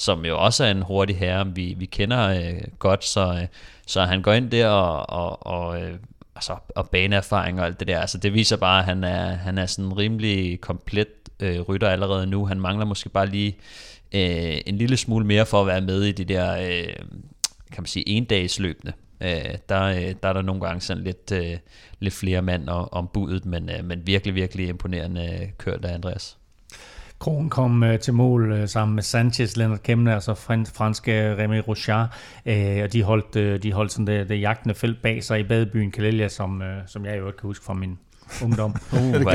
som 0.00 0.24
jo 0.24 0.44
også 0.44 0.64
er 0.64 0.70
en 0.70 0.82
hurtig 0.82 1.16
herre, 1.16 1.54
vi, 1.54 1.74
vi 1.78 1.86
kender 1.86 2.28
øh, 2.28 2.60
godt, 2.78 3.04
så, 3.04 3.38
øh, 3.42 3.46
så 3.86 4.04
han 4.04 4.22
går 4.22 4.32
ind 4.32 4.50
der 4.50 4.68
og, 4.68 5.10
og, 5.10 5.46
og 5.46 5.82
øh, 5.82 5.98
altså, 6.34 6.56
og 6.76 6.90
baneerfaring 6.90 7.60
og 7.60 7.66
alt 7.66 7.80
det 7.80 7.88
der. 7.88 8.00
Altså, 8.00 8.18
det 8.18 8.34
viser 8.34 8.56
bare, 8.56 8.78
at 8.78 8.84
han 8.84 9.04
er, 9.04 9.26
han 9.34 9.58
er 9.58 9.66
sådan 9.66 9.96
rimelig 9.96 10.60
komplet 10.60 11.08
øh, 11.40 11.60
rytter 11.60 11.88
allerede 11.88 12.26
nu. 12.26 12.46
Han 12.46 12.60
mangler 12.60 12.84
måske 12.84 13.08
bare 13.08 13.26
lige 13.26 13.56
øh, 14.14 14.60
en 14.66 14.76
lille 14.76 14.96
smule 14.96 15.26
mere 15.26 15.46
for 15.46 15.60
at 15.60 15.66
være 15.66 15.80
med 15.80 16.02
i 16.02 16.12
de 16.12 16.24
der, 16.24 16.56
øh, 16.56 16.94
kan 17.72 17.82
man 17.82 17.86
sige, 17.86 18.08
endagsløbende. 18.08 18.92
Øh, 19.20 19.54
der, 19.68 19.82
øh, 19.82 20.14
der 20.22 20.28
er 20.28 20.32
der 20.32 20.42
nogle 20.42 20.60
gange 20.60 20.80
sådan 20.80 21.04
lidt, 21.04 21.32
øh, 21.32 21.58
lidt 21.98 22.14
flere 22.14 22.42
mand 22.42 22.68
om, 22.68 22.88
om 22.92 23.08
budet, 23.14 23.46
men, 23.46 23.70
øh, 23.70 23.84
men 23.84 24.06
virkelig, 24.06 24.34
virkelig 24.34 24.68
imponerende 24.68 25.38
øh, 25.42 25.48
kørt 25.58 25.84
af 25.84 25.94
Andreas. 25.94 26.39
Kron 27.20 27.50
kom 27.50 27.82
øh, 27.82 27.98
til 27.98 28.14
mål 28.14 28.52
øh, 28.52 28.68
sammen 28.68 28.94
med 28.94 29.02
Sanchez, 29.02 29.56
Leonard 29.56 29.78
Kemner 29.78 30.14
og 30.14 30.22
så 30.22 30.34
fran- 30.34 30.66
franske 30.74 31.36
Remy 31.36 31.62
Rochard, 31.68 32.08
øh, 32.46 32.82
og 32.82 32.92
de 32.92 33.02
holdt, 33.02 33.36
øh, 33.36 33.62
de 33.62 33.72
holdt 33.72 33.92
sådan 33.92 34.06
det, 34.06 34.28
det 34.28 34.40
jagtende 34.40 34.74
felt 34.74 35.02
bag 35.02 35.24
sig 35.24 35.40
i 35.40 35.42
badebyen 35.42 35.90
Kalelia, 35.90 36.28
som, 36.28 36.62
øh, 36.62 36.82
som 36.86 37.04
jeg 37.04 37.18
jo 37.18 37.26
ikke 37.26 37.38
kan 37.38 37.46
huske 37.46 37.64
fra 37.64 37.74
min 37.74 37.98
ungdom. 38.44 38.74
Uh, 38.92 38.98
det, 38.98 39.26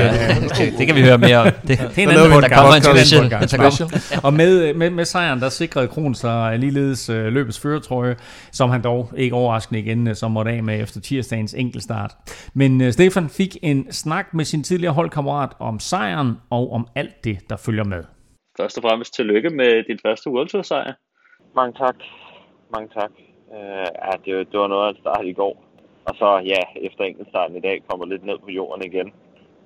kan, 0.56 0.72
det 0.78 0.86
kan 0.86 0.96
vi 0.96 1.02
høre 1.02 1.18
mere 1.18 1.38
om. 1.38 1.46
Det, 1.68 1.68
Det 1.68 1.78
er 1.98 2.02
en 2.02 2.08
anden 2.08 2.30
podcast. 2.32 2.50
der 2.50 2.56
kommer 2.56 2.74
en 2.74 3.48
special. 3.48 4.20
Og 4.24 4.32
med, 4.34 4.74
med, 4.74 4.90
med 4.90 5.04
sejren, 5.04 5.40
der 5.40 5.48
sikrede 5.48 5.88
Kron 5.88 6.14
sig 6.14 6.58
ligeledes 6.58 7.08
øh, 7.08 7.26
løbets 7.26 7.60
føretrøje, 7.60 8.16
som 8.52 8.70
han 8.70 8.82
dog 8.84 9.10
ikke 9.16 9.34
overraskende 9.34 9.80
igen, 9.80 10.08
øh, 10.08 10.14
som 10.14 10.30
måtte 10.30 10.50
af 10.50 10.62
med 10.62 10.80
efter 10.82 11.00
tirsdagens 11.00 11.54
enkeltstart. 11.54 12.14
Men 12.54 12.80
øh, 12.80 12.92
Stefan 12.92 13.28
fik 13.28 13.56
en 13.62 13.92
snak 13.92 14.34
med 14.34 14.44
sin 14.44 14.62
tidligere 14.62 14.94
holdkammerat 14.94 15.50
om 15.58 15.80
sejren 15.80 16.32
og 16.50 16.72
om 16.72 16.86
alt 16.94 17.24
det, 17.24 17.38
der 17.50 17.56
følger 17.56 17.84
med. 17.84 18.02
Først 18.60 18.76
og 18.78 18.82
fremmest 18.82 19.14
tillykke 19.14 19.50
med 19.50 19.84
din 19.88 19.98
første 20.06 20.30
World 20.30 20.48
Tour 20.48 20.62
sejr. 20.62 20.92
Mange 21.56 21.72
tak. 21.78 21.94
Mange 22.74 22.88
tak. 23.00 23.10
Uh, 23.50 23.56
ja, 24.04 24.12
det, 24.24 24.36
var- 24.36 24.44
det 24.52 24.60
var 24.60 24.68
noget 24.68 24.86
af 24.86 24.90
en 24.90 24.96
start 25.00 25.24
i 25.26 25.32
går. 25.32 25.65
Og 26.08 26.14
så 26.20 26.28
ja, 26.52 26.62
efter 26.86 27.04
enkeltstarten 27.04 27.56
i 27.56 27.60
dag 27.60 27.82
kommer 27.88 28.06
lidt 28.06 28.24
ned 28.24 28.38
på 28.38 28.50
jorden 28.50 28.84
igen. 28.84 29.12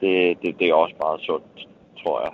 Det, 0.01 0.39
det, 0.43 0.59
det 0.59 0.69
er 0.69 0.75
også 0.75 0.95
meget 1.01 1.21
sundt, 1.21 1.69
tror 2.03 2.21
jeg. 2.21 2.33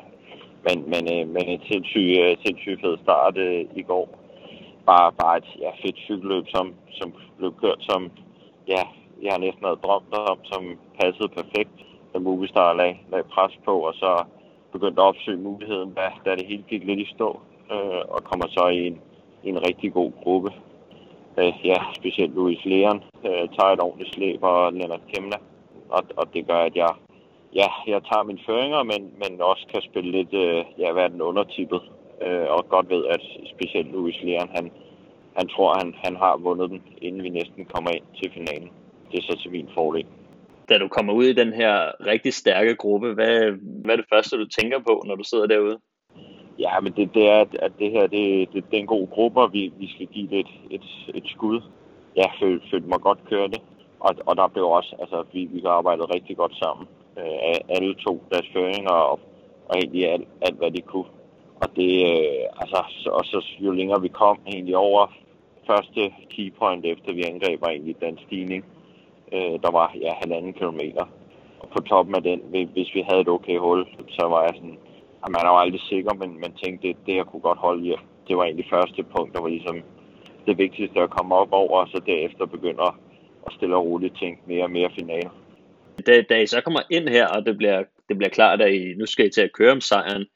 Men, 0.67 0.77
men, 0.93 1.03
øh, 1.15 1.29
men 1.35 1.45
en 1.49 1.63
sindssyg, 1.71 2.09
uh, 2.23 2.45
sindssyg 2.45 2.79
fed 2.81 2.97
start 3.03 3.37
øh, 3.37 3.65
i 3.77 3.83
går. 3.83 4.09
Bare, 4.87 5.13
bare 5.13 5.37
et 5.39 5.49
ja, 5.61 5.71
fedt 5.83 5.97
cykelløb, 5.97 6.45
som, 6.49 6.75
som 6.91 7.15
blev 7.39 7.55
kørt 7.63 7.81
som, 7.81 8.11
ja, 8.69 8.83
jeg 9.23 9.33
har 9.33 9.39
næsten 9.39 9.65
havde 9.65 9.85
drømt 9.87 10.15
om, 10.15 10.39
som 10.45 10.79
passede 11.01 11.29
perfekt. 11.29 11.77
Da 12.13 12.19
Movistar 12.19 12.73
lag, 12.73 13.05
lag 13.13 13.25
pres 13.25 13.59
på, 13.65 13.75
og 13.89 13.95
så 13.95 14.25
begyndte 14.73 15.03
at 15.03 15.07
opsøge 15.07 15.37
muligheden, 15.49 15.95
da, 15.95 16.07
da 16.25 16.37
det 16.37 16.47
hele 16.47 16.65
gik 16.69 16.85
lidt 16.85 17.01
i 17.01 17.13
stå. 17.15 17.41
øh, 17.73 18.03
og 18.09 18.25
kommer 18.25 18.47
så 18.49 18.69
i 18.69 18.87
en, 18.87 19.01
i 19.45 19.49
en 19.49 19.67
rigtig 19.69 19.93
god 19.93 20.13
gruppe. 20.23 20.51
Øh, 21.39 21.53
ja, 21.64 21.78
specielt 21.95 22.34
Louis 22.34 22.64
Leon 22.64 23.03
øh, 23.26 23.45
tager 23.57 23.72
et 23.72 23.80
ordentligt 23.80 24.14
slæb, 24.14 24.43
og 24.43 24.72
Lennart 24.72 25.01
Kemna. 25.12 25.37
Og, 25.89 26.03
og 26.16 26.34
det 26.34 26.47
gør, 26.47 26.61
at 26.68 26.76
jeg, 26.76 26.93
ja, 27.55 27.68
jeg 27.87 28.01
tager 28.11 28.22
mine 28.22 28.41
føringer, 28.47 28.82
men, 28.82 29.01
men 29.22 29.41
også 29.41 29.66
kan 29.72 29.82
spille 29.82 30.11
lidt, 30.11 30.34
øh, 30.34 30.64
ja, 30.78 30.93
være 30.93 31.09
den 31.09 31.20
undertippet. 31.20 31.82
Øh, 32.26 32.47
og 32.49 32.68
godt 32.68 32.91
ved, 32.91 33.05
at 33.07 33.20
specielt 33.55 33.93
Louis 33.93 34.16
Leon, 34.22 34.49
han, 34.55 34.70
han 35.37 35.49
tror, 35.49 35.78
han, 35.78 35.95
han 36.05 36.16
har 36.16 36.37
vundet 36.37 36.70
den, 36.70 36.82
inden 37.03 37.22
vi 37.22 37.28
næsten 37.28 37.64
kommer 37.64 37.91
ind 37.91 38.05
til 38.20 38.32
finalen. 38.32 38.70
Det 39.11 39.18
er 39.18 39.22
så 39.22 39.39
til 39.43 39.51
min 39.51 39.68
fordel. 39.74 40.07
Da 40.68 40.78
du 40.78 40.89
kommer 40.89 41.12
ud 41.12 41.24
i 41.24 41.32
den 41.32 41.53
her 41.53 42.07
rigtig 42.07 42.34
stærke 42.34 42.74
gruppe, 42.74 43.12
hvad, 43.14 43.53
hvad 43.84 43.95
er 43.95 43.97
det 43.97 44.12
første, 44.12 44.37
du 44.37 44.47
tænker 44.49 44.78
på, 44.78 45.03
når 45.07 45.14
du 45.14 45.24
sidder 45.24 45.47
derude? 45.47 45.78
Ja, 46.59 46.81
men 46.81 46.93
det, 46.93 47.15
det 47.15 47.29
er, 47.31 47.45
at 47.63 47.73
det 47.79 47.91
her 47.91 48.07
det, 48.07 48.53
det, 48.53 48.65
det 48.71 48.77
er 48.77 48.81
en 48.81 48.87
god 48.87 49.07
gruppe, 49.11 49.41
og 49.41 49.53
vi, 49.53 49.73
vi 49.79 49.89
skal 49.89 50.07
give 50.07 50.29
det 50.29 50.39
et, 50.39 50.53
et, 50.71 50.85
et 51.15 51.27
skud. 51.27 51.61
Jeg 52.17 52.31
følte, 52.41 52.67
følte 52.71 52.89
mig 52.89 53.01
godt 53.01 53.19
kørt 53.31 53.51
det. 53.51 53.61
Og, 54.01 54.15
og 54.27 54.37
der 54.37 54.49
blev 54.49 54.65
også, 54.65 54.97
altså 55.01 55.25
vi, 55.33 55.45
vi 55.45 55.61
har 55.65 55.71
arbejdet 55.71 56.15
rigtig 56.15 56.37
godt 56.37 56.57
sammen. 56.57 56.87
Øh, 57.19 57.55
alle 57.69 57.95
to 57.95 58.23
deres 58.31 58.49
føringer 58.53 58.91
og, 58.91 59.21
og 59.69 59.79
egentlig 59.79 60.13
alt, 60.13 60.29
alt, 60.41 60.57
hvad 60.57 60.71
de 60.71 60.81
kunne. 60.81 61.11
Og 61.63 61.77
det, 61.77 61.93
øh, 62.11 62.61
altså, 62.61 62.85
så, 62.89 63.11
og 63.11 63.25
så 63.25 63.47
jo 63.59 63.71
længere 63.71 64.03
vi 64.03 64.09
kom 64.09 64.39
egentlig 64.47 64.77
over 64.77 65.13
første 65.67 66.13
keypoint 66.31 66.85
efter 66.85 67.13
vi 67.13 67.23
angreb 67.23 67.61
var 67.61 67.69
egentlig 67.69 68.01
den 68.01 68.19
stigning. 68.27 68.65
Øh, 69.33 69.57
der 69.63 69.71
var 69.71 69.93
ja, 70.01 70.13
halvanden 70.23 70.53
kilometer. 70.53 71.05
Og 71.61 71.69
på 71.69 71.81
toppen 71.83 72.15
af 72.15 72.23
den, 72.23 72.41
hvis 72.73 72.95
vi 72.95 73.05
havde 73.09 73.21
et 73.21 73.29
okay 73.29 73.59
hul, 73.59 73.87
så 74.09 74.27
var 74.27 74.43
jeg 74.43 74.53
sådan, 74.55 74.79
at 75.27 75.33
man 75.33 75.43
er 75.47 75.51
jo 75.51 75.59
aldrig 75.59 75.81
sikker, 75.81 76.14
men 76.14 76.41
man 76.41 76.53
tænkte, 76.53 76.89
det, 76.89 76.97
det 77.07 77.14
her 77.14 77.24
kunne 77.24 77.47
godt 77.49 77.59
holde 77.59 77.89
i. 77.89 77.95
Det 78.29 78.37
var 78.37 78.45
egentlig 78.45 78.66
første 78.70 79.03
punkt, 79.03 79.35
der 79.35 79.41
var 79.41 79.49
ligesom 79.49 79.83
det 80.47 80.59
vigtigste 80.59 81.01
at 81.01 81.11
komme 81.11 81.35
op 81.35 81.53
over, 81.53 81.81
og 81.81 81.89
så 81.89 82.01
derefter 82.07 82.47
begynder 82.47 82.99
at 83.47 83.53
stille 83.53 83.77
og 83.77 83.87
roligt 83.87 84.18
tænke 84.20 84.43
mere 84.47 84.64
og 84.64 84.70
mere 84.70 84.91
finale. 84.99 85.31
Da, 86.07 86.22
da 86.22 86.41
I 86.41 86.47
så 86.47 86.61
kommer 86.61 86.81
ind 86.91 87.09
her, 87.09 87.27
og 87.27 87.47
det 87.47 87.57
bliver, 87.57 87.85
det 88.09 88.18
bliver 88.18 88.31
klart, 88.31 88.61
at 88.61 88.74
I 88.74 88.95
nu 88.95 89.07
skal 89.07 89.27
I 89.27 89.31
til 89.31 89.41
at 89.41 89.53
køre 89.53 89.72
om 89.72 89.81
sejren, 89.81 90.27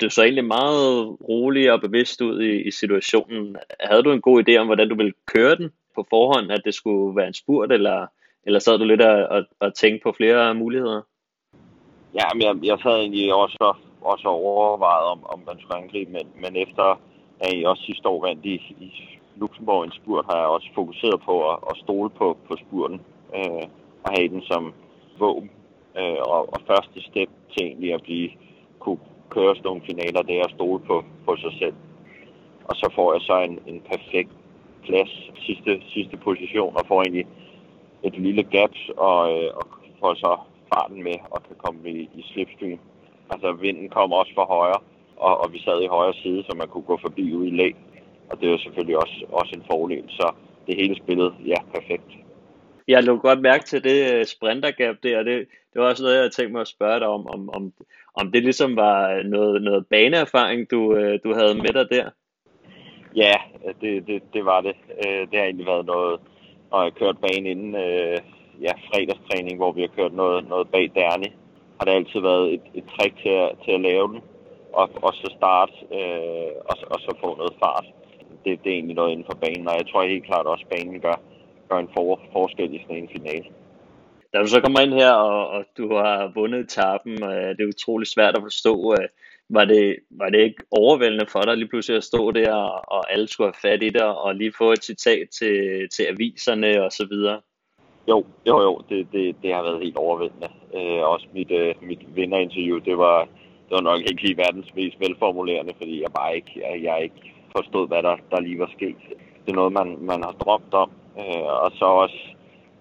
du 0.00 0.10
så 0.10 0.22
egentlig 0.22 0.44
meget 0.44 1.16
rolig 1.28 1.72
og 1.72 1.80
bevidst 1.80 2.20
ud 2.20 2.40
i, 2.40 2.62
i 2.62 2.70
situationen. 2.70 3.56
Havde 3.80 4.02
du 4.02 4.12
en 4.12 4.20
god 4.20 4.48
idé 4.48 4.56
om, 4.56 4.66
hvordan 4.66 4.88
du 4.88 4.94
ville 4.94 5.12
køre 5.26 5.56
den 5.56 5.70
på 5.94 6.06
forhånd, 6.10 6.52
at 6.52 6.62
det 6.64 6.74
skulle 6.74 7.16
være 7.16 7.26
en 7.26 7.34
spurt, 7.34 7.72
eller, 7.72 8.06
eller 8.46 8.58
sad 8.58 8.78
du 8.78 8.84
lidt 8.84 9.02
og, 9.02 9.26
og, 9.26 9.44
og 9.60 9.74
tænkte 9.74 10.02
på 10.02 10.12
flere 10.12 10.54
muligheder? 10.54 11.02
Ja, 12.14 12.24
men 12.34 12.42
jeg, 12.42 12.54
jeg 12.62 12.78
sad 12.82 12.96
egentlig 12.96 13.34
også, 13.34 13.76
også 14.12 14.28
overvejet, 14.28 15.06
om, 15.14 15.20
om 15.32 15.38
man 15.46 15.56
skulle 15.58 15.82
angribe, 15.82 16.12
men, 16.12 16.26
men 16.42 16.56
efter 16.56 17.00
at 17.40 17.52
I 17.54 17.64
også 17.64 17.82
sidste 17.82 18.08
år 18.08 18.26
vandt 18.26 18.44
i, 18.44 18.54
i 18.86 18.90
Luxembourg 19.36 19.84
en 19.84 19.92
spurt, 19.92 20.24
har 20.30 20.38
jeg 20.38 20.46
også 20.46 20.68
fokuseret 20.74 21.20
på 21.20 21.50
at, 21.50 21.58
at 21.70 21.76
stole 21.76 22.10
på, 22.10 22.36
på 22.48 22.56
spurten 22.56 23.00
øh, 23.34 23.64
og 24.04 24.10
have 24.16 24.28
den 24.28 24.42
som 24.42 24.74
våben. 25.18 25.50
Øh, 25.98 26.20
og, 26.34 26.52
og 26.52 26.60
første 26.66 27.02
step 27.02 27.30
til 27.52 27.66
egentlig 27.66 27.94
at 27.94 28.02
blive, 28.02 28.30
kunne 28.78 28.98
køre 29.30 29.56
sådan 29.56 29.68
nogle 29.68 29.82
finaler, 29.90 30.22
det 30.22 30.38
er 30.38 30.44
at 30.44 30.54
stole 30.54 30.80
på, 30.86 31.04
på 31.26 31.36
sig 31.36 31.52
selv. 31.58 31.74
Og 32.64 32.76
så 32.76 32.92
får 32.94 33.12
jeg 33.12 33.22
så 33.22 33.36
en, 33.38 33.58
en 33.66 33.80
perfekt 33.80 34.30
plads, 34.86 35.12
sidste, 35.46 35.82
sidste 35.94 36.16
position, 36.16 36.76
og 36.76 36.86
får 36.88 37.02
egentlig 37.02 37.26
et 38.02 38.18
lille 38.18 38.42
gaps, 38.42 38.90
og, 38.96 39.20
øh, 39.32 39.50
og 39.56 39.64
får 40.00 40.14
så 40.14 40.36
farten 40.74 41.02
med, 41.02 41.16
og 41.30 41.42
kan 41.42 41.56
komme 41.64 41.90
i, 41.90 42.10
i 42.14 42.22
slipstream. 42.32 42.78
Altså 43.30 43.52
vinden 43.52 43.88
kom 43.88 44.12
også 44.12 44.32
fra 44.34 44.44
højre, 44.44 44.80
og, 45.16 45.40
og 45.40 45.52
vi 45.52 45.58
sad 45.58 45.82
i 45.82 45.86
højre 45.86 46.14
side, 46.14 46.44
så 46.44 46.56
man 46.56 46.68
kunne 46.68 46.84
gå 46.92 46.98
forbi 47.00 47.34
ud 47.34 47.46
i 47.46 47.50
læg. 47.50 47.76
Og 48.30 48.40
det 48.40 48.52
er 48.52 48.58
selvfølgelig 48.58 48.96
også, 48.96 49.24
også 49.32 49.52
en 49.54 49.64
fordel, 49.70 50.04
så 50.08 50.34
det 50.66 50.76
hele 50.76 50.96
spillet, 50.96 51.34
ja, 51.46 51.60
perfekt. 51.74 52.10
Jeg 52.88 53.04
lå 53.04 53.16
godt 53.16 53.40
mærke 53.40 53.64
til 53.64 53.84
det 53.84 54.14
øh, 54.14 54.26
sprintergap 54.26 54.96
der, 55.02 55.22
det, 55.22 55.46
det 55.72 55.82
var 55.82 55.88
også 55.88 56.02
noget, 56.02 56.22
jeg 56.22 56.32
tænkte 56.32 56.52
mig 56.52 56.60
at 56.60 56.68
spørge 56.68 57.00
dig 57.00 57.08
om, 57.08 57.26
om, 57.26 57.50
om, 57.54 57.72
om 58.14 58.32
det 58.32 58.42
ligesom 58.42 58.76
var 58.76 59.22
noget, 59.22 59.62
noget 59.62 59.86
baneerfaring, 59.86 60.70
du, 60.70 60.94
øh, 60.96 61.18
du 61.24 61.34
havde 61.34 61.54
med 61.54 61.72
dig 61.72 61.90
der? 61.90 62.10
Ja, 63.16 63.34
det, 63.80 64.06
det, 64.06 64.22
det 64.32 64.44
var 64.44 64.60
det. 64.60 64.76
Øh, 65.06 65.20
det 65.30 65.38
har 65.38 65.44
egentlig 65.44 65.66
været 65.66 65.86
noget, 65.86 66.20
når 66.70 66.82
jeg 66.82 66.94
kørt 66.94 67.16
banen 67.18 67.46
inden 67.46 67.74
ja, 68.60 68.72
fredagstræning, 68.88 69.56
hvor 69.56 69.72
vi 69.72 69.80
har 69.80 69.88
kørt 69.96 70.12
noget, 70.12 70.48
noget 70.48 70.68
bag 70.68 70.90
Derni. 70.94 71.32
Har 71.78 71.84
det 71.84 71.92
altid 71.92 72.20
været 72.20 72.54
et, 72.54 72.60
et 72.74 72.84
trick 72.94 73.14
til 73.22 73.28
at, 73.28 73.50
til 73.64 73.72
at 73.72 73.80
lave 73.80 74.08
den, 74.12 74.20
og, 74.72 74.90
og 75.02 75.12
så 75.14 75.34
starte, 75.38 75.72
øh, 75.98 76.52
og, 76.70 76.76
og 76.92 76.98
så 77.00 77.10
få 77.20 77.36
noget 77.36 77.54
fart. 77.62 77.86
Det, 78.44 78.64
det 78.64 78.70
er 78.70 78.74
egentlig 78.74 78.96
noget 78.96 79.12
inden 79.12 79.26
for 79.30 79.38
banen, 79.44 79.68
og 79.68 79.76
jeg 79.78 79.86
tror 79.86 80.02
helt 80.02 80.26
klart 80.26 80.46
også, 80.46 80.64
at 80.70 80.76
banen 80.76 81.00
gør, 81.00 81.16
gør 81.68 81.78
en 81.78 81.90
for, 81.94 82.20
forskel 82.32 82.74
i 82.74 82.82
sådan 82.82 83.02
en 83.02 83.08
finale. 83.16 83.44
Da 84.32 84.38
du 84.38 84.46
så 84.46 84.60
kommer 84.60 84.80
ind 84.80 84.92
her, 84.92 85.12
og, 85.12 85.48
og 85.48 85.64
du 85.78 85.94
har 85.94 86.32
vundet 86.34 86.60
etappen, 86.60 87.12
øh, 87.24 87.48
det 87.56 87.60
er 87.60 87.72
utroligt 87.74 88.10
svært 88.10 88.36
at 88.36 88.42
forstå, 88.42 88.94
øh, 89.00 89.08
var 89.50 89.64
det, 89.64 89.96
var 90.10 90.28
det 90.28 90.38
ikke 90.38 90.62
overvældende 90.70 91.26
for 91.32 91.40
dig 91.40 91.56
lige 91.56 91.68
pludselig 91.68 91.96
at 91.96 92.04
stå 92.04 92.30
der, 92.30 92.54
og 92.94 93.12
alle 93.12 93.28
skulle 93.28 93.52
have 93.52 93.70
fat 93.70 93.82
i 93.82 93.90
dig, 93.90 94.06
og 94.06 94.34
lige 94.34 94.52
få 94.58 94.72
et 94.72 94.84
citat 94.84 95.28
til, 95.38 95.88
til 95.96 96.04
aviserne 96.04 96.84
og 96.84 96.92
så 96.92 97.06
videre? 97.10 97.40
Jo, 98.08 98.24
jo, 98.46 98.60
jo, 98.62 98.82
det, 98.88 99.08
det, 99.12 99.36
det 99.42 99.54
har 99.54 99.62
været 99.62 99.82
helt 99.82 99.96
overvældende. 99.96 100.48
Øh, 100.74 101.02
også 101.12 101.26
mit, 101.32 101.50
øh, 101.50 101.74
mit 101.82 102.16
vinderinterview, 102.16 102.78
det 102.78 102.98
var, 102.98 103.18
det 103.66 103.72
var 103.76 103.80
nok 103.80 104.00
ikke 104.00 104.22
lige 104.22 104.36
verdens 104.36 104.74
mest 104.74 105.00
velformulerende, 105.00 105.74
fordi 105.76 106.02
jeg 106.02 106.12
bare 106.12 106.36
ikke, 106.36 106.52
jeg, 106.64 106.82
jeg 106.82 107.02
ikke 107.02 107.34
forstod, 107.56 107.88
hvad 107.88 108.02
der, 108.02 108.16
der 108.30 108.40
lige 108.40 108.58
var 108.58 108.70
sket. 108.76 108.96
Det 109.44 109.50
er 109.52 109.60
noget, 109.60 109.72
man, 109.72 109.98
man 110.00 110.22
har 110.24 110.32
drømt 110.32 110.74
om, 110.74 110.90
øh, 111.18 111.62
og 111.64 111.70
så 111.74 111.84
også 111.84 112.20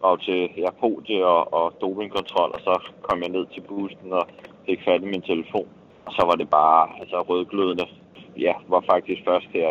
og 0.02 0.22
til 0.22 0.50
ja, 0.58 0.70
podie 0.80 1.26
og, 1.26 1.54
og 1.54 1.74
dopingkontrol, 1.82 2.52
og 2.54 2.60
så 2.60 2.82
kom 3.02 3.22
jeg 3.22 3.30
ned 3.30 3.46
til 3.54 3.62
bussen 3.62 4.14
og 4.14 4.28
fik 4.66 4.80
fat 4.86 5.02
i 5.02 5.06
min 5.06 5.22
telefon. 5.22 5.68
Og 6.06 6.12
så 6.14 6.26
var 6.26 6.36
det 6.36 6.50
bare 6.50 6.90
altså, 7.00 7.22
rødglødende. 7.22 7.86
Ja, 8.38 8.54
var 8.68 8.84
faktisk 8.92 9.22
først 9.26 9.48
her, 9.54 9.70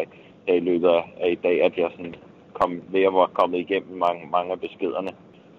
her 0.49 0.55
i 0.55 0.61
løbet 0.61 0.89
af 0.89 1.31
i 1.31 1.35
dag, 1.35 1.63
at 1.63 1.79
jeg 1.79 1.91
sådan 1.91 2.15
kom 2.53 2.83
ved 2.89 3.03
at 3.03 3.15
være 3.15 3.37
kommet 3.39 3.59
igennem 3.59 3.99
mange, 3.99 4.29
mange 4.31 4.53
af 4.53 4.61
beskederne. 4.61 5.11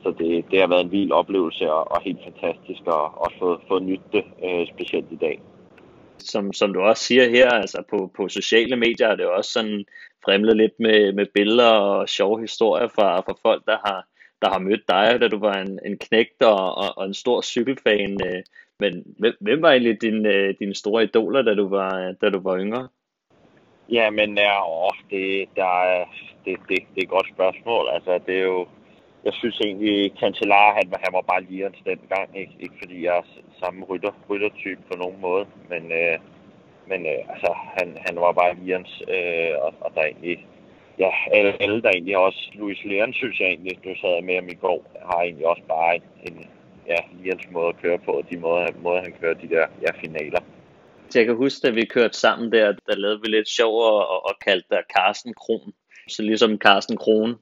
Så 0.07 0.13
det, 0.19 0.45
det 0.51 0.59
har 0.59 0.67
været 0.67 0.83
en 0.83 0.91
vild 0.91 1.11
oplevelse 1.11 1.71
og, 1.71 1.91
og 1.91 2.01
helt 2.01 2.19
fantastisk 2.23 2.81
at 2.87 2.93
også 2.93 3.35
få, 3.39 3.61
få 3.67 3.79
nyt 3.79 4.01
det, 4.11 4.23
øh, 4.43 4.67
specielt 4.67 5.11
i 5.11 5.15
dag. 5.15 5.41
Som, 6.17 6.53
som 6.53 6.73
du 6.73 6.81
også 6.81 7.03
siger 7.03 7.29
her, 7.29 7.49
altså 7.49 7.83
på, 7.89 8.11
på 8.15 8.27
sociale 8.29 8.75
medier 8.75 9.07
er 9.07 9.15
det 9.15 9.25
også 9.25 9.51
sådan 9.51 9.85
fremlet 10.25 10.57
lidt 10.57 10.79
med, 10.79 11.13
med 11.13 11.25
billeder 11.33 11.69
og 11.69 12.09
sjove 12.09 12.41
historier 12.41 12.87
fra, 12.87 13.19
fra 13.19 13.33
folk, 13.41 13.65
der 13.65 13.77
har, 13.85 14.07
der 14.41 14.49
har 14.49 14.59
mødt 14.59 14.87
dig, 14.87 15.21
da 15.21 15.27
du 15.27 15.39
var 15.39 15.53
en, 15.53 15.79
en 15.85 15.97
knægt 15.97 16.43
og, 16.43 16.77
og, 16.77 16.97
og 16.97 17.05
en 17.05 17.13
stor 17.13 17.41
cykelfan. 17.41 18.19
Øh, 18.25 18.43
men 18.79 19.03
hvem, 19.19 19.33
hvem 19.39 19.61
var 19.61 19.71
egentlig 19.71 20.01
dine, 20.01 20.29
øh, 20.29 20.55
dine 20.59 20.75
store 20.75 21.03
idoler, 21.03 21.41
da 21.41 21.53
du 21.53 21.67
var, 21.69 22.15
da 22.21 22.29
du 22.29 22.39
var 22.39 22.57
yngre? 22.57 22.87
Ja, 23.91 24.09
men 24.09 24.37
ja, 24.37 24.69
åh, 24.69 24.91
det, 25.09 25.49
der 25.55 25.81
er, 25.83 26.05
det, 26.45 26.57
det, 26.69 26.77
det 26.95 26.97
er 26.97 27.03
et 27.03 27.09
godt 27.09 27.27
spørgsmål. 27.35 27.89
Altså, 27.93 28.19
det 28.27 28.37
er 28.37 28.43
jo, 28.43 28.67
jeg 29.25 29.33
synes 29.33 29.59
egentlig, 29.59 30.13
Cancellara, 30.19 30.73
han, 30.77 30.87
han 31.05 31.13
var 31.13 31.21
bare 31.21 31.43
lige 31.43 31.69
den 31.85 31.99
gang. 32.09 32.37
Ikke, 32.41 32.55
ikke 32.59 32.75
fordi 32.81 33.05
jeg 33.05 33.17
er 33.17 33.23
samme 33.63 33.85
rytter, 33.85 34.13
ryttertype 34.29 34.81
på 34.91 34.97
nogen 34.97 35.21
måde, 35.21 35.45
men, 35.69 35.83
øh, 35.91 36.17
men 36.87 37.05
øh, 37.05 37.21
altså, 37.33 37.51
han, 37.77 37.97
han 38.05 38.15
var 38.15 38.31
bare 38.31 38.55
Lians, 38.55 39.03
øh, 39.15 39.53
og, 39.65 39.73
og 39.81 39.91
der 39.95 40.03
egentlig, 40.03 40.47
ja, 40.99 41.11
alle, 41.31 41.61
alle 41.61 41.81
der 41.81 41.89
egentlig 41.89 42.17
også, 42.17 42.51
Louis 42.53 42.79
Leon 42.85 43.13
synes 43.13 43.39
jeg 43.39 43.47
egentlig, 43.47 43.79
du 43.83 43.95
sad 44.01 44.21
med 44.21 44.35
ham 44.35 44.49
i 44.49 44.53
går, 44.53 44.79
har 45.09 45.21
egentlig 45.21 45.47
også 45.47 45.63
bare 45.67 45.95
en, 45.95 46.03
en 46.27 46.45
ja, 46.87 46.99
Lians 47.21 47.51
måde 47.51 47.67
at 47.67 47.81
køre 47.81 47.97
på, 47.97 48.11
og 48.11 48.23
de 48.29 48.37
måder, 48.37 48.67
måder 48.83 49.01
han 49.01 49.13
kører 49.21 49.33
de 49.33 49.49
der 49.49 49.65
ja, 49.81 49.91
finaler. 50.03 50.41
Jeg 51.15 51.25
kan 51.25 51.35
huske, 51.35 51.67
da 51.67 51.73
vi 51.73 51.85
kørte 51.85 52.17
sammen 52.17 52.51
der, 52.51 52.73
der 52.87 52.95
lavede 52.95 53.21
vi 53.21 53.27
lidt 53.27 53.49
sjov 53.49 53.73
og, 53.81 54.25
og 54.25 54.35
kaldte 54.45 54.67
dig 54.69 54.83
Carsten 54.97 55.33
Kron. 55.33 55.73
Så 56.07 56.21
ligesom 56.21 56.57
Carsten 56.57 56.97
Kron. 56.97 57.35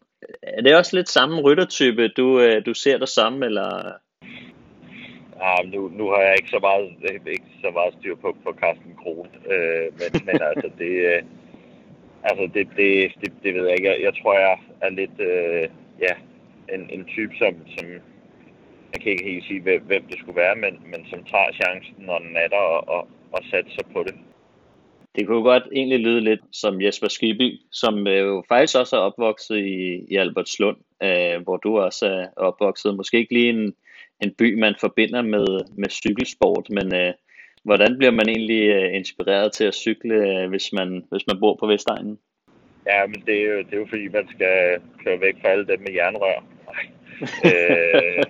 Er 0.43 0.61
det 0.61 0.75
også 0.75 0.95
lidt 0.95 1.09
samme 1.09 1.41
ryttertype, 1.41 2.07
du, 2.07 2.39
øh, 2.39 2.65
du 2.65 2.73
ser 2.73 2.97
dig 2.97 3.07
som, 3.07 3.43
eller? 3.43 3.91
Ja, 5.41 5.55
nu, 5.65 5.89
nu 5.89 6.09
har 6.09 6.21
jeg 6.21 6.35
ikke 6.37 6.49
så 6.49 6.59
meget, 6.59 6.89
ikke 7.27 7.51
så 7.61 7.71
meget 7.71 7.93
styr 7.99 8.15
på, 8.15 8.37
på 8.43 8.53
Carsten 8.61 8.95
Kron, 9.01 9.29
øh, 9.51 9.87
men, 9.99 10.09
men 10.27 10.41
altså 10.41 10.69
det, 10.79 10.93
øh, 11.11 11.21
altså 12.23 12.43
det, 12.53 12.67
det, 12.77 13.11
det, 13.21 13.33
det 13.43 13.53
ved 13.53 13.63
jeg 13.63 13.75
ikke. 13.77 13.89
Jeg, 13.89 14.01
jeg 14.01 14.13
tror, 14.21 14.33
jeg 14.39 14.57
er 14.81 14.89
lidt, 14.89 15.19
øh, 15.19 15.69
ja, 16.01 16.13
en, 16.75 16.89
en 16.89 17.05
type, 17.05 17.33
som, 17.37 17.53
som 17.77 17.87
jeg 18.93 19.01
kan 19.01 19.11
ikke 19.11 19.31
helt 19.31 19.45
sige, 19.45 19.61
hvem, 19.61 19.81
hvem 19.81 20.03
det 20.09 20.19
skulle 20.19 20.41
være, 20.41 20.55
men, 20.55 20.73
men 20.91 21.01
som 21.11 21.23
tager 21.23 21.51
chancen, 21.61 21.95
når 21.97 22.19
den 22.19 22.37
er 22.37 22.47
der, 22.47 22.63
og, 22.75 22.87
og, 22.95 23.07
og 23.31 23.41
satser 23.51 23.85
på 23.93 24.03
det. 24.03 24.15
Det 25.15 25.27
kunne 25.27 25.43
godt 25.43 25.63
egentlig 25.71 25.99
lyde 25.99 26.21
lidt 26.21 26.39
som 26.51 26.81
Jesper 26.81 27.07
Skiby, 27.07 27.59
som 27.71 28.07
øh, 28.07 28.19
jo 28.19 28.43
faktisk 28.47 28.77
også 28.77 28.95
er 28.95 28.99
opvokset 28.99 29.57
i, 29.57 30.05
i 30.09 30.15
Albertslund, 30.15 30.77
øh, 31.03 31.43
hvor 31.43 31.57
du 31.57 31.79
også 31.79 32.05
er 32.05 32.27
opvokset. 32.37 32.95
Måske 32.95 33.17
ikke 33.17 33.33
lige 33.33 33.49
en, 33.49 33.73
en 34.23 34.33
by, 34.37 34.59
man 34.59 34.75
forbinder 34.79 35.21
med, 35.21 35.47
med 35.77 35.89
cykelsport, 35.89 36.69
men, 36.69 36.95
øh, 36.95 37.13
hvordan 37.65 37.97
bliver 37.97 38.11
man 38.11 38.29
egentlig 38.29 38.63
øh, 38.77 38.95
inspireret 38.95 39.51
til 39.53 39.63
at 39.63 39.73
cykle, 39.73 40.15
øh, 40.15 40.49
hvis 40.49 40.73
man, 40.73 41.03
hvis 41.11 41.27
man 41.27 41.39
bor 41.39 41.57
på 41.59 41.67
Vestegnen? 41.67 42.19
Ja, 42.87 43.07
men 43.07 43.23
det 43.25 43.35
er, 43.41 43.45
jo, 43.53 43.57
det 43.57 43.73
er 43.73 43.77
jo 43.77 43.87
fordi, 43.89 44.07
man 44.07 44.27
skal 44.33 44.81
køre 45.03 45.21
væk 45.21 45.35
fra 45.41 45.49
alle 45.49 45.67
dem 45.67 45.79
med 45.79 45.93
jernrør. 45.93 46.45
Øh, 47.45 48.23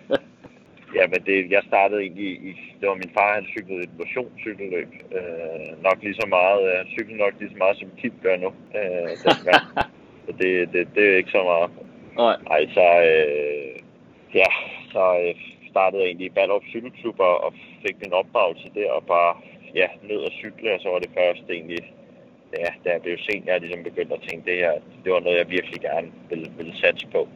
ja, 0.98 1.04
men 1.12 1.20
det, 1.28 1.52
jeg 1.56 1.64
startede 1.68 2.02
egentlig 2.02 2.30
i, 2.50 2.52
det 2.80 2.90
var 2.90 2.96
min 2.96 3.16
far, 3.18 3.34
han 3.34 3.46
cyklede 3.56 3.82
et 3.88 3.98
motionscykelløb. 4.02 4.92
Øh, 5.18 5.84
nok 5.88 5.98
lige 6.02 6.20
så 6.22 6.28
meget, 6.38 6.62
øh, 6.70 6.78
han 6.78 6.88
cyklede 6.96 7.20
nok 7.24 7.34
lige 7.40 7.52
så 7.52 7.58
meget, 7.58 7.78
som 7.78 7.90
Kim 8.00 8.14
gør 8.24 8.38
nu. 8.38 8.50
Øh, 8.80 9.10
dengang. 9.26 9.64
så 10.26 10.32
det, 10.40 10.52
det, 10.74 10.88
det 10.96 11.04
er 11.10 11.18
ikke 11.18 11.36
så 11.38 11.44
meget. 11.52 11.70
Nej. 12.22 12.36
Ej, 12.56 12.62
så, 12.78 12.88
øh, 13.12 13.76
ja, 14.42 14.50
så 14.94 15.04
øh, 15.24 15.36
startede 15.72 16.02
jeg 16.02 16.08
egentlig 16.08 16.28
i 16.28 16.36
Ballerup 16.38 16.66
Cykelklub 16.72 17.20
og, 17.20 17.44
og 17.44 17.54
fik 17.84 17.96
min 18.04 18.14
opdragelse 18.14 18.68
der 18.76 18.92
og 18.92 19.04
bare 19.04 19.34
ja, 19.76 19.88
ned 20.10 20.18
og 20.18 20.32
cykle, 20.32 20.74
og 20.74 20.80
så 20.82 20.90
var 20.90 21.00
det 21.00 21.10
først 21.20 21.44
egentlig, 21.50 21.82
ja, 22.58 22.70
da 22.84 22.90
jeg 22.94 23.02
blev 23.02 23.18
sent, 23.18 23.46
jeg 23.46 23.62
ligesom 23.62 23.84
begyndte 23.84 24.16
at 24.16 24.22
tænke, 24.30 24.52
det 24.52 24.58
her, 24.58 24.74
det 25.04 25.14
var 25.14 25.20
noget, 25.20 25.38
jeg 25.38 25.50
virkelig 25.50 25.82
gerne 25.82 26.08
ville, 26.30 26.52
ville 26.58 26.76
satse 26.78 27.08
på. 27.08 27.28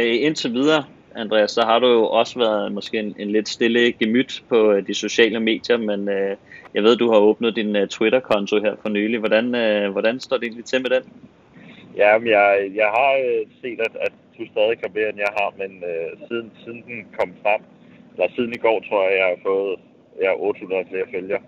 Øh, 0.00 0.16
indtil 0.26 0.52
videre, 0.52 0.84
Andreas, 1.16 1.50
så 1.50 1.62
har 1.62 1.78
du 1.78 1.86
jo 1.86 2.04
også 2.06 2.38
været 2.38 2.72
måske 2.72 2.98
en, 2.98 3.14
en 3.18 3.30
lidt 3.30 3.48
stille 3.48 3.92
gemyt 3.92 4.44
på 4.48 4.72
øh, 4.72 4.86
de 4.86 4.94
sociale 4.94 5.40
medier, 5.40 5.76
men 5.76 6.08
øh, 6.08 6.36
jeg 6.74 6.82
ved, 6.82 6.96
du 6.96 7.10
har 7.12 7.18
åbnet 7.18 7.56
din 7.56 7.76
øh, 7.76 7.88
Twitter-konto 7.88 8.60
her 8.60 8.74
for 8.82 8.88
nylig. 8.88 9.18
Hvordan, 9.18 9.54
øh, 9.54 9.90
hvordan 9.92 10.20
står 10.20 10.36
det 10.36 10.44
egentlig 10.44 10.64
til 10.64 10.82
med 10.82 10.90
den? 10.90 11.04
Ja, 11.96 12.18
men 12.18 12.28
jeg, 12.28 12.70
jeg 12.74 12.88
har 12.96 13.12
øh, 13.26 13.46
set, 13.62 13.80
at, 13.80 13.96
at 14.06 14.12
du 14.38 14.42
stadig 14.52 14.78
kan 14.78 14.90
mere, 14.94 15.08
end 15.08 15.18
jeg 15.18 15.32
har, 15.38 15.50
men 15.60 15.70
øh, 15.90 16.28
siden, 16.28 16.52
siden 16.64 16.82
den 16.86 17.06
kom 17.18 17.30
frem, 17.42 17.60
eller 18.12 18.28
siden 18.36 18.52
i 18.52 18.62
går, 18.66 18.78
tror 18.88 19.02
jeg, 19.08 19.18
jeg 19.18 19.26
har 19.32 19.40
fået 19.48 19.78
ja, 20.22 20.30
800 20.34 20.84
flere 20.90 21.06
følgere, 21.14 21.42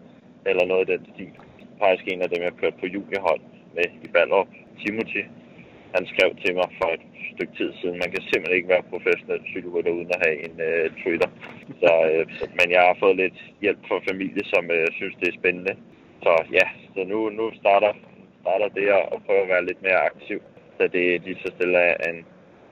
eller 0.46 0.64
noget 0.66 0.88
i 0.88 0.92
den 0.92 1.02
stil. 1.14 1.32
Faktisk 1.82 2.04
en 2.06 2.22
af 2.22 2.30
dem, 2.30 2.42
jeg 2.42 2.52
kørte 2.60 2.80
på 2.80 2.86
juniorhold 2.86 3.40
med 3.74 3.84
i 4.04 4.08
Ballerup, 4.14 4.50
Timothy. 4.82 5.22
Han 5.94 6.06
skrev 6.12 6.30
til 6.44 6.54
mig 6.54 6.68
for 6.78 6.88
et 6.96 7.04
stykke 7.38 7.58
tid 7.60 7.70
siden, 7.80 8.02
man 8.02 8.10
kan 8.14 8.22
simpelthen 8.22 8.58
ikke 8.58 8.74
være 8.74 8.90
professionel 8.92 9.42
cykelrytter 9.52 9.92
uden 9.98 10.14
at 10.16 10.22
have 10.26 10.38
en 10.46 10.56
øh, 10.68 10.84
Twitter. 11.02 11.30
Så, 11.82 11.90
øh, 12.10 12.24
men 12.58 12.66
jeg 12.74 12.82
har 12.88 12.96
fået 13.02 13.16
lidt 13.22 13.38
hjælp 13.62 13.80
fra 13.88 13.98
familie, 14.10 14.44
som 14.54 14.64
øh, 14.76 14.86
synes, 14.98 15.14
det 15.20 15.28
er 15.28 15.40
spændende. 15.40 15.74
Så 16.24 16.32
ja, 16.58 16.66
så 16.94 17.00
nu, 17.12 17.18
nu 17.40 17.44
starter, 17.60 17.92
starter 18.42 18.68
det 18.78 18.86
at 19.14 19.18
prøve 19.26 19.42
at 19.42 19.52
være 19.54 19.66
lidt 19.66 19.82
mere 19.82 20.00
aktiv, 20.10 20.38
så 20.76 20.82
det 20.94 21.22
lige 21.26 21.42
så 21.44 21.48
stille 21.56 21.78
er 21.78 22.10
en 22.12 22.20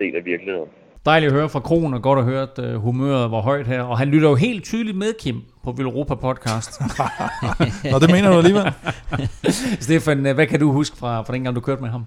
del 0.00 0.16
af 0.16 0.24
virkeligheden. 0.24 0.70
Dejligt 1.06 1.32
at 1.32 1.38
høre 1.38 1.48
fra 1.48 1.60
Kron, 1.60 1.94
og 1.94 2.02
godt 2.02 2.18
at 2.18 2.24
høre, 2.24 2.42
at 2.42 2.74
uh, 2.74 2.82
humøret 2.82 3.30
var 3.30 3.40
højt 3.40 3.66
her. 3.66 3.82
Og 3.82 3.98
han 3.98 4.08
lytter 4.08 4.28
jo 4.28 4.34
helt 4.34 4.64
tydeligt 4.64 4.96
med, 4.96 5.12
Kim, 5.20 5.42
på 5.64 5.72
Villeuropa 5.72 6.14
podcast. 6.14 6.80
Nå, 7.92 7.98
det 7.98 8.10
mener 8.10 8.30
du 8.30 8.38
alligevel. 8.38 8.72
Stefan, 9.84 10.26
øh, 10.26 10.34
hvad 10.34 10.46
kan 10.46 10.60
du 10.60 10.72
huske 10.72 10.96
fra, 10.96 11.22
fra 11.22 11.32
dengang, 11.32 11.56
du 11.56 11.60
kørte 11.60 11.82
med 11.82 11.90
ham? 11.90 12.06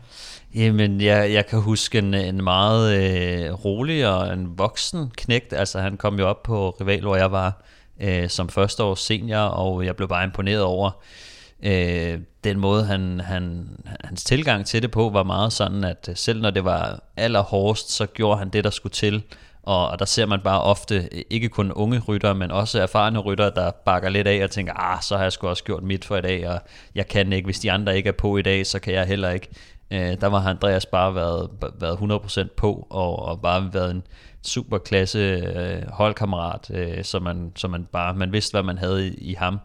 Jamen, 0.56 1.02
jeg, 1.02 1.34
jeg 1.34 1.46
kan 1.46 1.60
huske 1.60 1.98
en, 1.98 2.14
en 2.14 2.44
meget 2.44 2.98
øh, 2.98 3.54
rolig 3.54 4.08
og 4.08 4.34
en 4.34 4.58
voksen 4.58 5.12
knægt. 5.18 5.54
Altså, 5.54 5.80
han 5.80 5.98
kom 5.98 6.20
jo 6.20 6.28
op 6.28 6.44
på 6.44 6.70
Rival, 6.70 7.02
hvor 7.02 7.16
jeg 7.16 7.32
var 7.32 7.64
øh, 8.02 8.30
som 8.30 8.50
første 8.50 8.84
års 8.84 9.00
senior, 9.00 9.40
og 9.40 9.86
jeg 9.86 9.96
blev 9.96 10.08
bare 10.08 10.24
imponeret 10.24 10.62
over 10.62 10.88
øh, 10.88 11.29
Øh, 11.64 12.20
den 12.44 12.60
måde, 12.60 12.86
han, 12.86 13.20
han, 13.20 13.68
hans 14.04 14.24
tilgang 14.24 14.66
til 14.66 14.82
det 14.82 14.92
på, 14.92 15.10
var 15.10 15.24
meget 15.24 15.54
sådan, 15.54 15.84
at 15.84 16.08
øh, 16.10 16.16
selv 16.16 16.42
når 16.42 16.50
det 16.50 16.66
var 16.66 17.00
allerhårdest, 17.18 17.92
så 17.92 18.06
gjorde 18.06 18.38
han 18.40 18.50
det, 18.50 18.64
der 18.64 18.70
skulle 18.70 18.94
til. 18.94 19.24
Og, 19.64 19.88
og 19.90 20.00
der 20.00 20.06
ser 20.06 20.26
man 20.26 20.40
bare 20.44 20.62
ofte, 20.62 20.96
øh, 21.12 21.22
ikke 21.30 21.50
kun 21.50 21.72
unge 21.72 22.00
ryttere, 22.00 22.36
men 22.36 22.52
også 22.52 22.82
erfarne 22.82 23.20
ryttere, 23.20 23.52
der 23.56 23.72
bakker 23.72 24.10
lidt 24.10 24.28
af 24.28 24.44
og 24.44 24.52
tænker, 24.52 24.74
ah, 24.74 25.02
så 25.02 25.16
har 25.18 25.24
jeg 25.24 25.32
sgu 25.32 25.48
også 25.48 25.64
gjort 25.64 25.84
mit 25.84 26.06
for 26.06 26.18
i 26.18 26.22
dag, 26.22 26.50
og 26.50 26.60
jeg 26.96 27.08
kan 27.08 27.34
ikke, 27.34 27.46
hvis 27.46 27.60
de 27.60 27.72
andre 27.72 27.98
ikke 27.98 28.08
er 28.08 28.14
på 28.14 28.38
i 28.38 28.42
dag, 28.42 28.68
så 28.68 28.80
kan 28.80 28.94
jeg 28.94 29.06
heller 29.06 29.30
ikke. 29.30 29.48
Øh, 29.92 30.22
der 30.22 30.28
var 30.28 30.48
Andreas 30.48 30.86
bare 30.86 31.16
været, 31.16 31.50
været 31.80 31.98
100% 31.98 32.48
på, 32.58 32.88
og, 32.90 33.20
og 33.20 33.42
bare 33.42 33.74
været 33.74 33.92
en 33.92 34.04
super 34.44 34.78
klasse 34.78 35.20
øh, 35.20 35.90
holdkammerat, 35.90 36.72
øh, 36.74 37.04
så, 37.04 37.20
man, 37.20 37.52
så 37.56 37.68
man 37.68 37.86
bare, 37.86 38.14
man 38.14 38.32
vidste, 38.32 38.54
hvad 38.54 38.64
man 38.64 38.78
havde 38.78 39.08
i, 39.08 39.14
i 39.14 39.34
ham. 39.34 39.60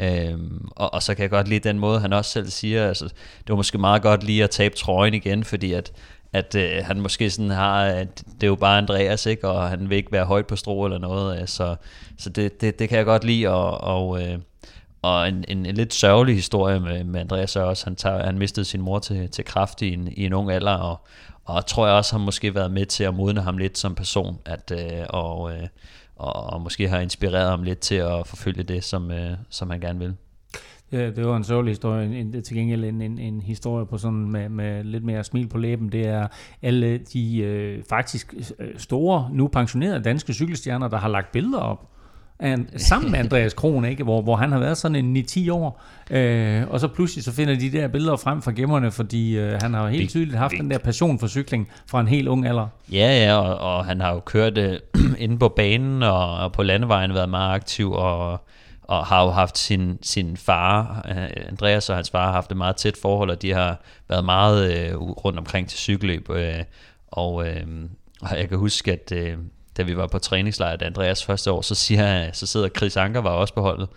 Øhm, 0.00 0.68
og, 0.70 0.94
og 0.94 1.02
så 1.02 1.14
kan 1.14 1.22
jeg 1.22 1.30
godt 1.30 1.48
lide 1.48 1.68
den 1.68 1.78
måde, 1.78 2.00
han 2.00 2.12
også 2.12 2.30
selv 2.30 2.50
siger, 2.50 2.88
altså, 2.88 3.04
det 3.38 3.48
var 3.48 3.56
måske 3.56 3.78
meget 3.78 4.02
godt 4.02 4.24
lige 4.24 4.44
at 4.44 4.50
tabe 4.50 4.74
trøjen 4.76 5.14
igen, 5.14 5.44
fordi 5.44 5.72
at, 5.72 5.92
at 6.32 6.54
øh, 6.54 6.84
han 6.84 7.00
måske 7.00 7.30
sådan 7.30 7.50
har, 7.50 7.84
at 7.84 8.22
det 8.34 8.42
er 8.42 8.46
jo 8.46 8.54
bare 8.54 8.78
Andreas, 8.78 9.26
ikke? 9.26 9.48
og 9.48 9.68
han 9.68 9.90
vil 9.90 9.96
ikke 9.96 10.12
være 10.12 10.24
højt 10.24 10.46
på 10.46 10.56
strå 10.56 10.84
eller 10.84 10.98
noget, 10.98 11.40
øh, 11.40 11.48
så, 11.48 11.76
så 12.18 12.30
det, 12.30 12.60
det, 12.60 12.78
det 12.78 12.88
kan 12.88 12.98
jeg 12.98 13.04
godt 13.04 13.24
lide, 13.24 13.48
og, 13.48 13.80
og, 13.80 14.22
øh, 14.22 14.38
og 15.02 15.28
en, 15.28 15.44
en, 15.48 15.66
en 15.66 15.74
lidt 15.74 15.94
sørgelig 15.94 16.34
historie 16.34 16.80
med, 16.80 17.04
med 17.04 17.20
Andreas 17.20 17.56
også, 17.56 17.86
han, 17.86 17.96
tager, 17.96 18.24
han 18.24 18.38
mistede 18.38 18.64
sin 18.64 18.80
mor 18.80 18.98
til, 18.98 19.30
til 19.30 19.44
kraft 19.44 19.82
i 19.82 19.92
en, 19.92 20.08
i 20.16 20.26
en 20.26 20.32
ung 20.32 20.50
alder, 20.50 20.76
og, 20.76 21.00
og 21.44 21.66
tror 21.66 21.86
jeg 21.86 21.96
også 21.96 22.12
har 22.12 22.24
måske 22.24 22.54
været 22.54 22.70
med 22.70 22.86
til 22.86 23.04
at 23.04 23.14
modne 23.14 23.40
ham 23.40 23.58
lidt 23.58 23.78
som 23.78 23.94
person, 23.94 24.38
at, 24.44 24.72
øh, 24.74 25.06
og, 25.08 25.52
øh, 25.52 25.68
og, 26.20 26.52
og 26.52 26.60
måske 26.60 26.88
har 26.88 26.98
inspireret 26.98 27.50
ham 27.50 27.62
lidt 27.62 27.78
til 27.78 27.94
at 27.94 28.26
forfølge 28.26 28.62
det, 28.62 28.84
som, 28.84 29.10
øh, 29.10 29.30
som 29.48 29.70
han 29.70 29.80
gerne 29.80 29.98
vil. 29.98 30.14
Ja, 30.92 31.10
det 31.10 31.26
var 31.26 31.36
en 31.36 31.44
sørgelig 31.44 31.70
historie. 31.70 32.18
En, 32.18 32.42
til 32.42 32.56
gengæld 32.56 32.84
en, 32.84 33.02
en, 33.02 33.18
en 33.18 33.40
historie 33.40 33.86
på 33.86 33.98
sådan 33.98 34.30
med, 34.30 34.48
med 34.48 34.84
lidt 34.84 35.04
mere 35.04 35.24
smil 35.24 35.48
på 35.48 35.58
læben. 35.58 35.92
Det 35.92 36.06
er 36.06 36.26
alle 36.62 36.98
de 36.98 37.38
øh, 37.38 37.84
faktisk 37.88 38.34
øh, 38.58 38.78
store, 38.78 39.30
nu 39.32 39.48
pensionerede 39.48 40.02
danske 40.02 40.32
cykelstjerner, 40.32 40.88
der 40.88 40.96
har 40.96 41.08
lagt 41.08 41.32
billeder 41.32 41.58
op 41.58 41.90
an, 42.40 42.68
sammen 42.76 43.10
med 43.10 43.18
Andreas 43.18 43.54
Kron, 43.54 43.84
ikke? 43.84 44.04
Hvor, 44.04 44.22
hvor 44.22 44.36
han 44.36 44.52
har 44.52 44.58
været 44.58 44.78
sådan 44.78 45.16
en 45.16 45.16
9-10 45.16 45.52
år, 45.52 45.82
øh, 46.10 46.62
og 46.68 46.80
så 46.80 46.88
pludselig 46.88 47.24
så 47.24 47.32
finder 47.32 47.54
de 47.58 47.72
der 47.72 47.88
billeder 47.88 48.16
frem 48.16 48.42
fra 48.42 48.52
gemmerne, 48.52 48.90
fordi 48.90 49.38
øh, 49.38 49.58
han 49.62 49.74
har 49.74 49.88
helt 49.88 50.10
tydeligt 50.10 50.38
haft 50.38 50.54
den 50.60 50.70
der 50.70 50.78
passion 50.78 51.18
for 51.18 51.26
cykling 51.26 51.68
fra 51.86 52.00
en 52.00 52.08
helt 52.08 52.28
ung 52.28 52.46
alder. 52.46 52.66
Ja, 52.92 53.24
ja, 53.24 53.36
og, 53.36 53.76
og 53.76 53.84
han 53.84 54.00
har 54.00 54.12
jo 54.12 54.20
kørt 54.20 54.58
øh, 54.58 54.78
inde 55.18 55.38
på 55.38 55.48
banen 55.48 56.02
og, 56.02 56.36
og 56.36 56.52
på 56.52 56.62
landevejen 56.62 57.14
været 57.14 57.28
meget 57.28 57.54
aktiv, 57.54 57.92
og, 57.92 58.40
og 58.82 59.06
har 59.06 59.24
jo 59.24 59.30
haft 59.30 59.58
sin, 59.58 59.98
sin 60.02 60.36
far, 60.36 61.06
øh, 61.08 61.48
Andreas 61.48 61.90
og 61.90 61.96
hans 61.96 62.10
far 62.10 62.24
har 62.24 62.32
haft 62.32 62.50
et 62.50 62.56
meget 62.56 62.76
tæt 62.76 62.96
forhold, 63.02 63.30
og 63.30 63.42
de 63.42 63.52
har 63.52 63.80
været 64.08 64.24
meget 64.24 64.72
øh, 64.72 64.96
rundt 64.96 65.38
omkring 65.38 65.68
til 65.68 65.78
cykelløb, 65.78 66.30
øh, 66.30 66.54
og, 67.08 67.48
øh, 67.48 67.66
og 68.22 68.38
jeg 68.38 68.48
kan 68.48 68.58
huske, 68.58 68.92
at 68.92 69.12
øh, 69.12 69.36
da 69.76 69.82
vi 69.82 69.96
var 69.96 70.06
på 70.06 70.18
træningslejr, 70.18 70.76
da 70.76 70.84
Andreas 70.84 71.24
første 71.24 71.50
år, 71.50 71.62
så, 71.62 71.74
siger, 71.74 72.32
så 72.32 72.46
sidder 72.46 72.68
Chris 72.68 72.96
Anker 72.96 73.20
var 73.20 73.30
også 73.30 73.54
på 73.54 73.60
holdet, 73.60 73.88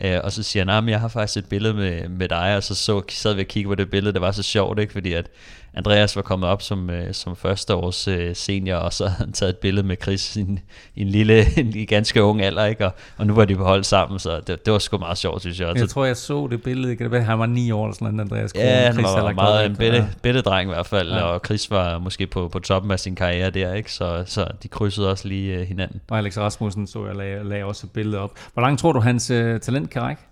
øh, 0.00 0.20
og 0.24 0.32
så 0.32 0.42
siger 0.42 0.64
han, 0.64 0.82
nah, 0.84 0.90
jeg 0.90 1.00
har 1.00 1.08
faktisk 1.08 1.44
et 1.44 1.48
billede 1.48 1.74
med, 1.74 2.08
med 2.08 2.28
dig, 2.28 2.56
og 2.56 2.62
så, 2.62 2.74
så 2.74 3.02
sad 3.08 3.34
vi 3.34 3.40
og 3.40 3.46
kiggede 3.46 3.70
på 3.70 3.74
det 3.74 3.90
billede, 3.90 4.12
det 4.12 4.20
var 4.20 4.32
så 4.32 4.42
sjovt, 4.42 4.78
ikke? 4.78 4.92
fordi 4.92 5.12
at 5.12 5.28
Andreas 5.74 6.16
var 6.16 6.22
kommet 6.22 6.48
op 6.48 6.62
som, 6.62 6.90
øh, 6.90 7.14
som 7.14 7.36
første 7.36 7.74
års 7.74 8.08
øh, 8.08 8.36
senior, 8.36 8.76
og 8.76 8.92
så 8.92 9.06
havde 9.06 9.18
han 9.18 9.32
taget 9.32 9.50
et 9.50 9.56
billede 9.56 9.86
med 9.86 9.96
Chris 10.02 10.36
i 10.36 10.40
en, 10.40 10.58
en 10.96 11.08
lille, 11.08 11.46
en 11.60 11.86
ganske 11.86 12.22
ung 12.22 12.42
alder, 12.42 12.64
ikke? 12.64 12.86
Og, 12.86 12.92
og 13.16 13.26
nu 13.26 13.34
var 13.34 13.44
de 13.44 13.56
på 13.56 13.64
hold 13.64 13.84
sammen, 13.84 14.18
så 14.18 14.40
det, 14.46 14.64
det 14.64 14.72
var 14.72 14.78
sgu 14.78 14.98
meget 14.98 15.18
sjovt, 15.18 15.40
synes 15.40 15.60
jeg. 15.60 15.76
Jeg 15.76 15.88
tror, 15.88 16.04
jeg 16.04 16.16
så 16.16 16.48
det 16.50 16.62
billede, 16.62 16.96
kan 16.96 17.04
det 17.04 17.12
være, 17.12 17.22
han 17.22 17.38
var 17.38 17.46
ni 17.46 17.70
år 17.70 17.84
eller 17.84 17.94
sådan 17.94 18.14
noget, 18.14 18.30
Andreas 18.30 18.52
Kron, 18.52 18.62
Ja, 18.62 18.84
han 18.84 18.92
Chris 18.92 19.04
var 19.04 19.32
meget 19.32 19.66
en 19.66 19.76
bitte, 19.76 20.08
bitte 20.22 20.40
dreng 20.40 20.70
i 20.70 20.74
hvert 20.74 20.86
fald, 20.86 21.10
ja. 21.12 21.22
og 21.22 21.40
Chris 21.46 21.70
var 21.70 21.98
måske 21.98 22.26
på, 22.26 22.48
på 22.48 22.58
toppen 22.58 22.90
af 22.90 23.00
sin 23.00 23.14
karriere 23.14 23.50
der, 23.50 23.74
ikke? 23.74 23.92
Så, 23.92 24.22
så 24.26 24.46
de 24.62 24.68
krydsede 24.68 25.10
også 25.10 25.28
lige 25.28 25.60
uh, 25.60 25.66
hinanden. 25.66 26.00
Og 26.10 26.18
Alex 26.18 26.38
Rasmussen 26.38 26.86
så 26.86 27.06
jeg 27.06 27.16
lagde, 27.16 27.48
lagde 27.48 27.64
også 27.64 27.86
et 27.86 27.90
billede 27.90 28.18
op. 28.18 28.30
Hvor 28.52 28.62
langt 28.62 28.80
tror 28.80 28.92
du, 28.92 29.00
hans 29.00 29.30
uh, 29.30 29.58
talent 29.60 29.90
kan 29.90 30.02
række? 30.02 30.22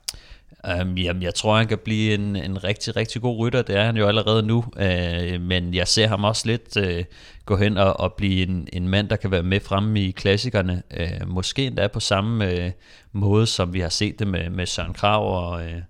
Um, 0.80 0.96
jamen, 0.96 1.22
jeg 1.22 1.34
tror, 1.34 1.56
han 1.56 1.66
kan 1.66 1.78
blive 1.78 2.14
en, 2.14 2.36
en 2.36 2.64
rigtig, 2.64 2.96
rigtig 2.96 3.22
god 3.22 3.38
rytter. 3.38 3.62
Det 3.62 3.76
er 3.76 3.84
han 3.84 3.96
jo 3.96 4.06
allerede 4.06 4.42
nu. 4.42 4.64
Uh, 4.76 5.40
men 5.40 5.74
jeg 5.74 5.88
ser 5.88 6.08
ham 6.08 6.24
også 6.24 6.46
lidt 6.46 6.76
uh, 6.76 7.04
gå 7.46 7.56
hen 7.56 7.76
og, 7.76 8.00
og 8.00 8.12
blive 8.12 8.42
en, 8.48 8.68
en 8.72 8.88
mand, 8.88 9.08
der 9.08 9.16
kan 9.16 9.30
være 9.30 9.42
med 9.42 9.60
fremme 9.60 10.00
i 10.00 10.10
klassikerne. 10.10 10.82
Uh, 11.00 11.28
måske 11.28 11.66
endda 11.66 11.86
på 11.86 12.00
samme 12.00 12.54
uh, 12.54 12.70
måde, 13.12 13.46
som 13.46 13.72
vi 13.72 13.80
har 13.80 13.88
set 13.88 14.18
det 14.18 14.26
med, 14.26 14.50
med 14.50 14.66
Søren 14.66 14.92
Krav 14.92 15.50
og, 15.50 15.60
uh, 15.60 15.82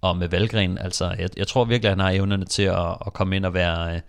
og 0.00 0.16
med 0.16 0.28
Valgren. 0.28 0.78
Altså, 0.78 1.14
jeg, 1.18 1.28
jeg 1.36 1.46
tror 1.46 1.64
virkelig, 1.64 1.90
at 1.90 1.96
han 1.96 2.04
har 2.04 2.10
evnerne 2.10 2.44
til 2.44 2.62
at, 2.62 2.96
at 3.06 3.12
komme 3.12 3.36
ind 3.36 3.46
og 3.46 3.54
være... 3.54 3.94
Uh, 3.94 4.00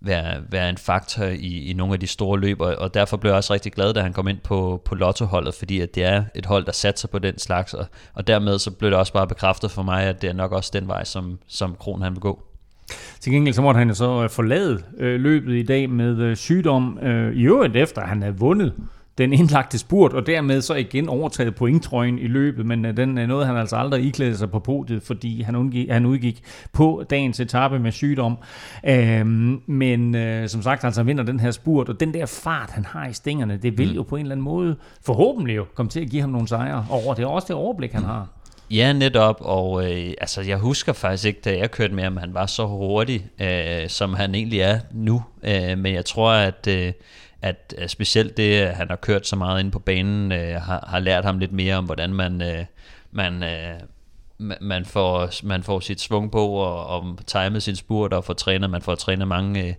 være, 0.00 0.42
være 0.50 0.70
en 0.70 0.76
faktor 0.76 1.24
i, 1.24 1.70
i 1.70 1.72
nogle 1.72 1.94
af 1.94 2.00
de 2.00 2.06
store 2.06 2.40
løb, 2.40 2.60
og, 2.60 2.76
og 2.78 2.94
derfor 2.94 3.16
blev 3.16 3.30
jeg 3.30 3.36
også 3.36 3.52
rigtig 3.52 3.72
glad, 3.72 3.94
da 3.94 4.00
han 4.00 4.12
kom 4.12 4.28
ind 4.28 4.38
på, 4.38 4.82
på 4.84 4.94
lottoholdet, 4.94 5.54
fordi 5.54 5.80
at 5.80 5.94
det 5.94 6.04
er 6.04 6.24
et 6.34 6.46
hold, 6.46 6.64
der 6.64 6.72
satser 6.72 7.08
på 7.08 7.18
den 7.18 7.38
slags, 7.38 7.74
og, 7.74 7.86
og 8.14 8.26
dermed 8.26 8.58
så 8.58 8.70
blev 8.70 8.90
det 8.90 8.98
også 8.98 9.12
bare 9.12 9.26
bekræftet 9.26 9.70
for 9.70 9.82
mig, 9.82 10.04
at 10.04 10.22
det 10.22 10.30
er 10.30 10.34
nok 10.34 10.52
også 10.52 10.70
den 10.74 10.88
vej, 10.88 11.04
som, 11.04 11.38
som 11.46 11.76
Kron 11.78 12.02
han 12.02 12.12
vil 12.12 12.20
gå. 12.20 12.42
Til 13.20 13.32
gengæld 13.32 13.54
så 13.54 13.62
måtte 13.62 13.78
han 13.78 13.88
jo 13.88 13.94
så 13.94 14.22
øh, 14.22 14.30
forlade 14.30 14.82
øh, 14.98 15.20
løbet 15.20 15.54
i 15.54 15.62
dag 15.62 15.90
med 15.90 16.18
øh, 16.18 16.36
sygdom, 16.36 16.98
øh, 16.98 17.36
i 17.36 17.42
øvrigt 17.42 17.76
efter 17.76 18.02
han 18.02 18.22
havde 18.22 18.38
vundet 18.38 18.74
den 19.18 19.32
indlagte 19.32 19.78
spurt, 19.78 20.12
og 20.12 20.26
dermed 20.26 20.60
så 20.62 20.74
igen 20.74 21.08
overtaget 21.08 21.54
pointtrøjen 21.54 22.18
i 22.18 22.26
løbet, 22.26 22.66
men 22.66 22.84
uh, 22.84 22.96
den 22.96 23.18
uh, 23.18 23.24
nåede 23.24 23.46
han 23.46 23.56
altså 23.56 23.76
aldrig 23.76 24.04
iklæde 24.04 24.36
sig 24.36 24.50
på 24.50 24.58
podiet, 24.58 25.02
fordi 25.02 25.42
han, 25.42 25.56
undgik, 25.56 25.90
han 25.90 26.06
udgik 26.06 26.42
på 26.72 27.04
dagens 27.10 27.40
etape 27.40 27.78
med 27.78 27.92
sygdom. 27.92 28.38
Uh, 28.88 29.26
men 29.66 30.14
uh, 30.14 30.46
som 30.46 30.62
sagt, 30.62 30.84
altså 30.84 31.02
vinder 31.02 31.24
den 31.24 31.40
her 31.40 31.50
spurt, 31.50 31.88
og 31.88 32.00
den 32.00 32.14
der 32.14 32.26
fart, 32.26 32.70
han 32.70 32.84
har 32.84 33.08
i 33.08 33.12
stængerne, 33.12 33.56
det 33.56 33.78
vil 33.78 33.88
mm. 33.88 33.94
jo 33.94 34.02
på 34.02 34.16
en 34.16 34.22
eller 34.22 34.32
anden 34.34 34.44
måde 34.44 34.76
forhåbentlig 35.02 35.56
jo 35.56 35.64
komme 35.74 35.90
til 35.90 36.00
at 36.00 36.10
give 36.10 36.20
ham 36.20 36.30
nogle 36.30 36.48
sejre 36.48 36.86
over. 36.90 37.14
Det 37.14 37.22
er 37.22 37.26
også 37.26 37.46
det 37.46 37.56
overblik, 37.56 37.92
han 37.92 38.02
har. 38.02 38.28
Ja, 38.70 38.92
netop, 38.92 39.36
og 39.40 39.90
øh, 39.90 40.12
altså, 40.20 40.42
jeg 40.42 40.56
husker 40.56 40.92
faktisk 40.92 41.24
ikke, 41.24 41.40
da 41.44 41.58
jeg 41.58 41.70
kørte 41.70 41.94
med 41.94 42.04
ham, 42.04 42.16
han 42.16 42.34
var 42.34 42.46
så 42.46 42.66
hurtig, 42.66 43.26
øh, 43.40 43.88
som 43.88 44.14
han 44.14 44.34
egentlig 44.34 44.60
er 44.60 44.78
nu. 44.92 45.22
Øh, 45.42 45.78
men 45.78 45.94
jeg 45.94 46.04
tror, 46.04 46.30
at, 46.30 46.66
øh, 46.70 46.92
at 47.42 47.74
øh, 47.78 47.88
specielt 47.88 48.36
det, 48.36 48.54
at 48.54 48.74
han 48.76 48.88
har 48.88 48.96
kørt 48.96 49.26
så 49.26 49.36
meget 49.36 49.60
ind 49.60 49.72
på 49.72 49.78
banen, 49.78 50.32
øh, 50.32 50.60
har, 50.60 50.84
har 50.88 50.98
lært 50.98 51.24
ham 51.24 51.38
lidt 51.38 51.52
mere 51.52 51.76
om, 51.76 51.84
hvordan 51.84 52.14
man, 52.14 52.42
øh, 52.42 52.64
man, 53.10 53.42
øh, 53.42 53.80
man, 54.60 54.84
får, 54.84 55.30
man 55.46 55.62
får 55.62 55.80
sit 55.80 56.00
svung 56.00 56.32
på, 56.32 56.46
og, 56.46 56.86
og 56.86 57.18
timet 57.26 57.62
sin 57.62 57.76
spurt, 57.76 58.12
og 58.12 58.24
får 58.24 58.34
trænet, 58.34 58.70
man 58.70 58.82
får 58.82 58.94
trænet 58.94 59.28
mange 59.28 59.68
øh, 59.68 59.74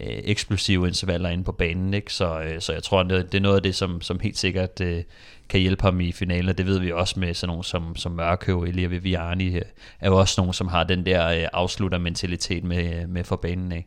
øh, 0.00 0.20
eksplosive 0.24 0.86
intervaller 0.86 1.28
inde 1.28 1.44
på 1.44 1.52
banen. 1.52 1.94
Ikke? 1.94 2.12
Så, 2.12 2.40
øh, 2.40 2.60
så 2.60 2.72
jeg 2.72 2.82
tror, 2.82 3.02
det, 3.02 3.32
det 3.32 3.38
er 3.38 3.42
noget 3.42 3.56
af 3.56 3.62
det, 3.62 3.74
som, 3.74 4.00
som 4.00 4.20
helt 4.20 4.38
sikkert 4.38 4.80
øh, 4.80 5.02
kan 5.48 5.60
hjælpe 5.60 5.82
ham 5.82 6.00
i 6.00 6.12
finalen, 6.12 6.58
det 6.58 6.66
ved 6.66 6.78
vi 6.78 6.92
også 6.92 7.20
med 7.20 7.34
sådan 7.34 7.48
nogle 7.48 7.64
som, 7.64 7.96
som 7.96 8.12
Mørkøv, 8.12 8.62
Elia 8.62 8.86
Viviani, 8.86 9.56
øh, 9.56 9.62
er 10.00 10.08
jo 10.08 10.16
også 10.16 10.40
nogen, 10.40 10.52
som 10.52 10.68
har 10.68 10.84
den 10.84 11.06
der 11.06 11.28
øh, 11.28 11.48
afsluttermentalitet 11.52 12.64
med, 12.64 13.02
øh, 13.02 13.08
med 13.08 13.24
for 13.24 13.36
banen 13.36 13.72
af. 13.72 13.86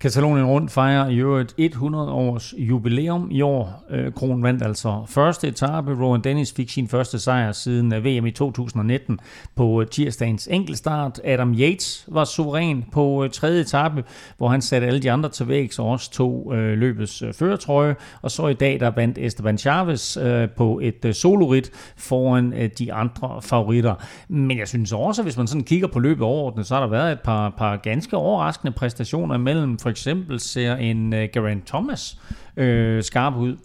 Katalonien 0.00 0.46
Rundt 0.46 0.70
fejrer 0.70 1.08
i 1.08 1.16
øvrigt 1.16 1.54
100 1.58 2.12
års 2.12 2.54
jubilæum 2.58 3.28
i 3.30 3.42
år. 3.42 3.84
Øh, 3.90 4.12
Kronen 4.12 4.42
vandt 4.42 4.62
altså 4.62 5.04
første 5.08 5.48
etape. 5.48 6.04
Rowan 6.04 6.20
Dennis 6.20 6.52
fik 6.52 6.70
sin 6.70 6.88
første 6.88 7.18
sejr 7.18 7.52
siden 7.52 7.94
øh, 7.94 8.04
VM 8.04 8.26
i 8.26 8.30
2019 8.30 9.18
på 9.56 9.80
øh, 9.80 9.86
tirsdagens 9.86 10.48
enkeltstart. 10.50 11.20
Adam 11.24 11.54
Yates 11.54 12.04
var 12.08 12.24
suveræn 12.24 12.84
på 12.92 13.24
øh, 13.24 13.30
tredje 13.30 13.60
etape, 13.60 14.04
hvor 14.36 14.48
han 14.48 14.62
satte 14.62 14.86
alle 14.86 15.00
de 15.00 15.10
andre 15.10 15.28
til 15.28 15.48
vægs 15.48 15.78
og 15.78 15.86
også 15.86 16.10
tog 16.10 16.52
løbets 16.54 17.18
førertrøje. 17.18 17.32
føretrøje. 17.32 17.96
Og 18.22 18.30
så 18.30 18.48
i 18.48 18.54
dag 18.54 18.80
der 18.80 18.90
vandt 18.90 19.18
Esteban 19.18 19.58
Chavez 19.58 20.18
på 20.56 20.80
et 20.82 21.16
solorit 21.16 21.70
foran 21.96 22.70
de 22.78 22.92
andre 22.92 23.42
favoritter. 23.42 23.94
Men 24.28 24.58
jeg 24.58 24.68
synes 24.68 24.92
også, 24.92 25.22
at 25.22 25.26
hvis 25.26 25.36
man 25.36 25.46
sådan 25.46 25.64
kigger 25.64 25.88
på 25.88 25.98
løbet 25.98 26.22
overordnet, 26.22 26.66
så 26.66 26.74
har 26.74 26.80
der 26.80 26.88
været 26.88 27.12
et 27.12 27.20
par, 27.20 27.50
par 27.50 27.76
ganske 27.76 28.16
overraskende 28.16 28.72
præstationer 28.72 29.34
imellem. 29.34 29.78
For 29.78 29.87
eksempel 29.88 30.40
ser 30.40 30.76
en 30.76 31.12
uh, 31.12 31.18
Geraint 31.32 31.66
Thomas 31.66 32.16
øh, 32.56 33.02
skarp 33.02 33.36
ud. 33.36 33.56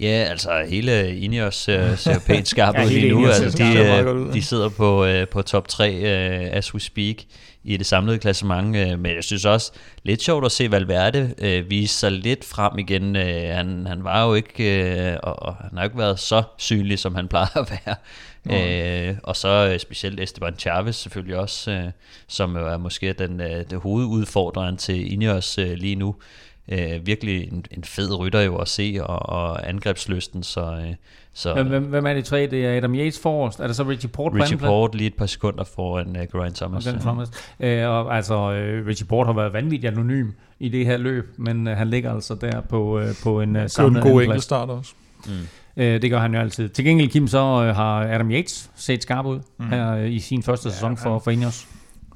Ja, 0.00 0.26
altså 0.30 0.64
hele 0.68 1.16
Ineos 1.16 1.54
ser, 1.54 1.96
ser 1.96 2.18
pænt 2.26 2.48
skarp 2.54 2.74
Ja, 2.74 2.84
ud 2.84 2.90
lige 2.90 3.10
nu. 3.10 3.26
Altså, 3.26 3.58
de, 3.58 3.78
øh, 3.78 4.32
de 4.32 4.42
sidder 4.42 4.68
på, 4.68 5.04
øh, 5.04 5.28
på 5.28 5.42
top 5.42 5.68
3 5.68 5.94
øh, 5.94 6.56
as 6.56 6.74
we 6.74 6.80
speak 6.80 7.16
i 7.64 7.76
det 7.76 7.86
samlede 7.86 8.18
klassement, 8.18 8.76
øh, 8.76 8.98
men 8.98 9.14
jeg 9.14 9.24
synes 9.24 9.44
også 9.44 9.72
lidt 10.02 10.22
sjovt 10.22 10.44
at 10.44 10.52
se 10.52 10.70
Valverde 10.70 11.34
øh, 11.38 11.70
vise 11.70 11.94
sig 11.94 12.12
lidt 12.12 12.44
frem 12.44 12.78
igen. 12.78 13.16
Øh, 13.16 13.54
han, 13.54 13.86
han 13.86 14.04
var 14.04 14.26
jo 14.26 14.34
ikke, 14.34 14.84
øh, 15.10 15.16
og, 15.22 15.42
og 15.42 15.54
han 15.54 15.70
har 15.76 15.84
ikke 15.84 15.98
været 15.98 16.18
så 16.18 16.42
synlig, 16.58 16.98
som 16.98 17.14
han 17.14 17.28
plejer 17.28 17.56
at 17.56 17.70
være. 17.70 17.96
Øh, 18.46 19.16
og 19.22 19.36
så 19.36 19.70
øh, 19.72 19.78
specielt 19.78 20.20
Esteban 20.20 20.54
Chavez 20.58 20.96
selvfølgelig 20.96 21.36
også, 21.36 21.70
øh, 21.70 21.84
som 22.28 22.56
er 22.56 22.76
måske 22.76 23.12
den, 23.12 23.40
øh, 23.40 23.64
det 23.70 23.80
hovedudfordreren 23.80 24.76
til 24.76 25.12
Ineos 25.12 25.58
øh, 25.58 25.72
lige 25.72 25.94
nu. 25.96 26.14
Øh, 26.68 27.06
virkelig 27.06 27.52
en, 27.52 27.64
en 27.70 27.84
fed 27.84 28.18
rytter 28.18 28.40
jo 28.40 28.56
at 28.56 28.68
se, 28.68 28.98
og, 29.02 29.28
og 29.28 29.68
angrebsløsten, 29.68 30.42
så... 30.42 30.60
Øh, 30.60 30.94
så 31.34 31.62
Hvem, 31.62 31.82
hvem- 31.84 32.06
er 32.06 32.14
de 32.14 32.22
tre? 32.22 32.46
Det 32.46 32.66
er 32.66 32.76
Adam 32.76 32.94
Yates 32.94 33.18
forrest. 33.18 33.60
Er 33.60 33.66
der 33.66 33.74
så 33.74 33.82
Richie 33.84 34.08
Port 34.08 34.32
på 34.32 34.38
Richie? 34.38 34.58
Port 34.58 34.94
lige 34.94 35.06
et 35.06 35.14
par 35.14 35.26
sekunder 35.26 35.64
foran 35.64 36.08
uh, 36.08 36.22
Geraint 36.32 36.56
Thomas. 36.56 36.86
Og, 36.86 36.92
den 36.92 37.00
Thomas. 37.00 37.28
Øh, 37.60 37.88
og 37.88 38.16
altså, 38.16 38.34
øh, 38.52 38.86
Richie 38.86 39.06
Port 39.06 39.26
har 39.26 39.32
været 39.34 39.52
vanvittigt 39.52 39.92
anonym 39.92 40.30
i 40.58 40.68
det 40.68 40.86
her 40.86 40.96
løb, 40.96 41.34
men 41.36 41.68
øh, 41.68 41.76
han 41.76 41.90
ligger 41.90 42.14
altså 42.14 42.34
der 42.34 42.60
på, 42.60 42.98
øh, 42.98 43.08
på 43.22 43.40
en 43.40 43.56
øh, 43.56 43.62
Det 43.62 43.64
er 43.64 43.68
samlet 43.68 44.04
en 44.04 44.10
god 44.12 44.22
enkeltstart 44.22 44.68
også. 44.68 44.94
Øh, 45.76 46.02
det 46.02 46.10
gør 46.10 46.18
han 46.18 46.34
jo 46.34 46.40
altid. 46.40 46.68
Til 46.68 46.84
gengæld, 46.84 47.08
Kim, 47.08 47.28
så 47.28 47.38
øh, 47.38 47.76
har 47.76 48.14
Adam 48.14 48.30
Yates 48.30 48.70
set 48.74 49.02
skarp 49.02 49.26
ud 49.26 49.40
mm. 49.58 49.68
her 49.68 49.92
øh, 49.92 50.12
i 50.12 50.18
sin 50.18 50.42
første 50.42 50.70
sæson 50.70 50.96
for, 50.96 51.18
for 51.18 51.30
Ineos. 51.30 51.68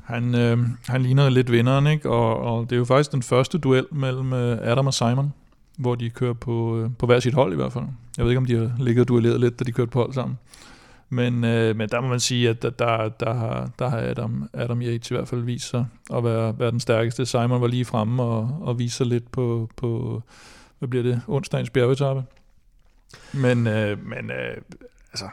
Han, 0.05 0.35
øh, 0.35 0.59
han 0.89 1.03
ligner 1.03 1.31
lidt 1.31 1.53
vinderen, 1.53 1.87
ikke? 1.87 2.11
Og, 2.11 2.39
og 2.39 2.71
det 2.71 2.73
er 2.73 2.79
jo 2.79 2.85
faktisk 2.85 3.13
den 3.13 3.23
første 3.23 3.59
duel 3.59 3.87
mellem 3.93 4.33
øh, 4.33 4.59
Adam 4.63 4.87
og 4.87 4.95
Simon, 4.95 5.33
hvor 5.79 5.95
de 5.95 6.11
kører 6.11 6.33
på, 6.33 6.79
øh, 6.79 6.91
på 6.99 7.07
hver 7.07 7.21
sit 7.21 7.35
hold 7.35 7.53
i 7.53 7.57
hvert 7.57 7.73
fald. 7.73 7.85
Jeg 8.17 8.25
ved 8.25 8.33
ikke, 8.33 8.39
om 8.39 8.47
de 8.47 8.57
har 8.57 8.71
ligget 8.79 9.03
og 9.03 9.09
duelleret 9.09 9.41
lidt, 9.41 9.59
da 9.59 9.65
de 9.65 9.73
kørte 9.73 9.91
på 9.91 9.99
hold 9.99 10.13
sammen. 10.13 10.39
Men, 11.11 11.45
øh, 11.45 11.77
men 11.77 11.89
der 11.89 12.01
må 12.01 12.09
man 12.09 12.21
sige, 12.21 12.49
at 12.49 12.63
der, 12.63 12.71
der, 12.71 13.09
der, 13.09 13.35
har, 13.35 13.71
der 13.79 13.89
har 13.89 13.99
Adam, 13.99 14.49
Adam 14.53 14.83
Yates 14.83 15.11
i 15.11 15.15
hvert 15.15 15.29
fald 15.29 15.41
vist 15.41 15.71
sig 15.71 15.87
at 16.15 16.25
være, 16.25 16.59
være 16.59 16.71
den 16.71 16.81
stærkeste. 16.81 17.27
Simon 17.27 17.61
var 17.61 17.67
lige 17.67 17.85
fremme 17.85 18.23
og, 18.23 18.59
og 18.63 18.79
viste 18.79 18.97
sig 18.97 19.07
lidt 19.07 19.33
på, 19.33 19.71
på, 19.77 20.23
hvad 20.79 20.89
bliver 20.89 21.03
det, 21.03 21.21
onsdagens 21.29 21.71
bjergetappe. 21.71 22.25
Men, 23.33 23.67
øh, 23.67 23.99
men 24.09 24.31
øh, 24.31 24.57
altså, 25.13 25.25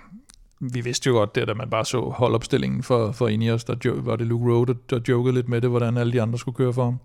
vi 0.59 0.81
vidste 0.81 1.07
jo 1.07 1.13
godt, 1.13 1.35
der, 1.35 1.45
da 1.45 1.53
man 1.53 1.69
bare 1.69 1.85
så 1.85 1.99
holdopstillingen 2.01 2.83
for, 2.83 3.11
for 3.11 3.27
Ineos, 3.27 3.63
der 3.63 3.75
jo, 3.85 3.93
var 3.97 4.15
det 4.15 4.27
Luke 4.27 4.45
Rowe, 4.53 4.65
der, 4.65 4.73
der 4.89 4.99
jokede 5.09 5.35
lidt 5.35 5.49
med 5.49 5.61
det, 5.61 5.69
hvordan 5.69 5.97
alle 5.97 6.13
de 6.13 6.21
andre 6.21 6.39
skulle 6.39 6.55
køre 6.55 6.73
for 6.73 6.83
ham. 6.83 6.97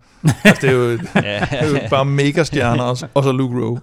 altså, 0.44 0.66
det 0.66 0.70
er 0.70 0.74
jo, 0.74 0.90
det 0.96 1.00
er 1.14 1.82
jo 1.82 1.88
bare 1.90 2.04
mega 2.04 2.44
stjerner, 2.44 2.82
og, 2.84 2.96
så- 2.96 3.06
og 3.14 3.24
så 3.24 3.32
Luke 3.32 3.54
Rowe. 3.60 3.80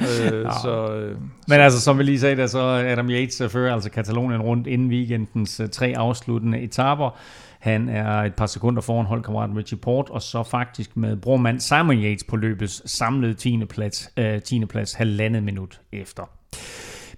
øh, 0.00 0.52
så, 0.62 0.92
øh, 0.94 1.16
Men 1.48 1.60
altså, 1.60 1.80
som 1.80 1.98
vi 1.98 2.02
lige 2.02 2.20
sagde, 2.20 2.36
der 2.36 2.46
så 2.46 2.58
er 2.58 2.92
Adam 2.92 3.10
Yates 3.10 3.42
fører 3.52 3.74
altså 3.74 3.90
Katalonien 3.90 4.40
rundt 4.42 4.66
inden 4.66 4.88
weekendens 4.90 5.60
øh, 5.60 5.68
tre 5.68 5.94
afsluttende 5.96 6.60
etaper. 6.60 7.18
Han 7.60 7.88
er 7.88 8.06
et 8.22 8.34
par 8.34 8.46
sekunder 8.46 8.82
foran 8.82 9.06
holdkammeraten 9.06 9.56
Richie 9.56 9.78
Port, 9.78 10.10
og 10.10 10.22
så 10.22 10.42
faktisk 10.42 10.96
med 10.96 11.16
brormand 11.16 11.60
Simon 11.60 11.96
Yates 11.96 12.24
på 12.24 12.36
løbets 12.36 12.90
samlede 12.90 13.34
10. 13.34 13.64
plads, 13.64 14.10
øh, 14.16 14.42
10. 14.42 14.64
plads 14.64 14.92
halvandet 14.92 15.42
minut 15.42 15.80
efter. 15.92 16.22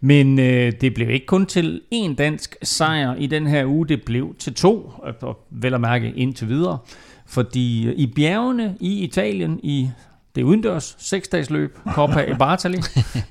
Men 0.01 0.39
øh, 0.39 0.73
det 0.81 0.95
blev 0.95 1.11
ikke 1.11 1.27
kun 1.27 1.47
til 1.47 1.81
én 1.95 2.15
dansk 2.15 2.57
sejr 2.63 3.15
i 3.15 3.27
den 3.27 3.47
her 3.47 3.67
uge, 3.67 3.89
det 3.89 4.03
blev 4.07 4.35
til 4.39 4.55
to, 4.55 4.93
og- 5.23 5.39
vel 5.51 5.75
at 5.75 5.81
mærke 5.81 6.13
indtil 6.17 6.49
videre. 6.49 6.79
Fordi 7.27 7.87
øh, 7.89 7.95
i 7.97 8.07
bjergene 8.17 8.77
i 8.81 8.99
Italien, 9.05 9.61
i 9.63 9.91
det 10.35 10.43
udendørs 10.43 10.97
seksdagsløb, 10.99 11.79
Coppa 11.95 12.21
e 12.29 12.35
Bartali, 12.39 12.79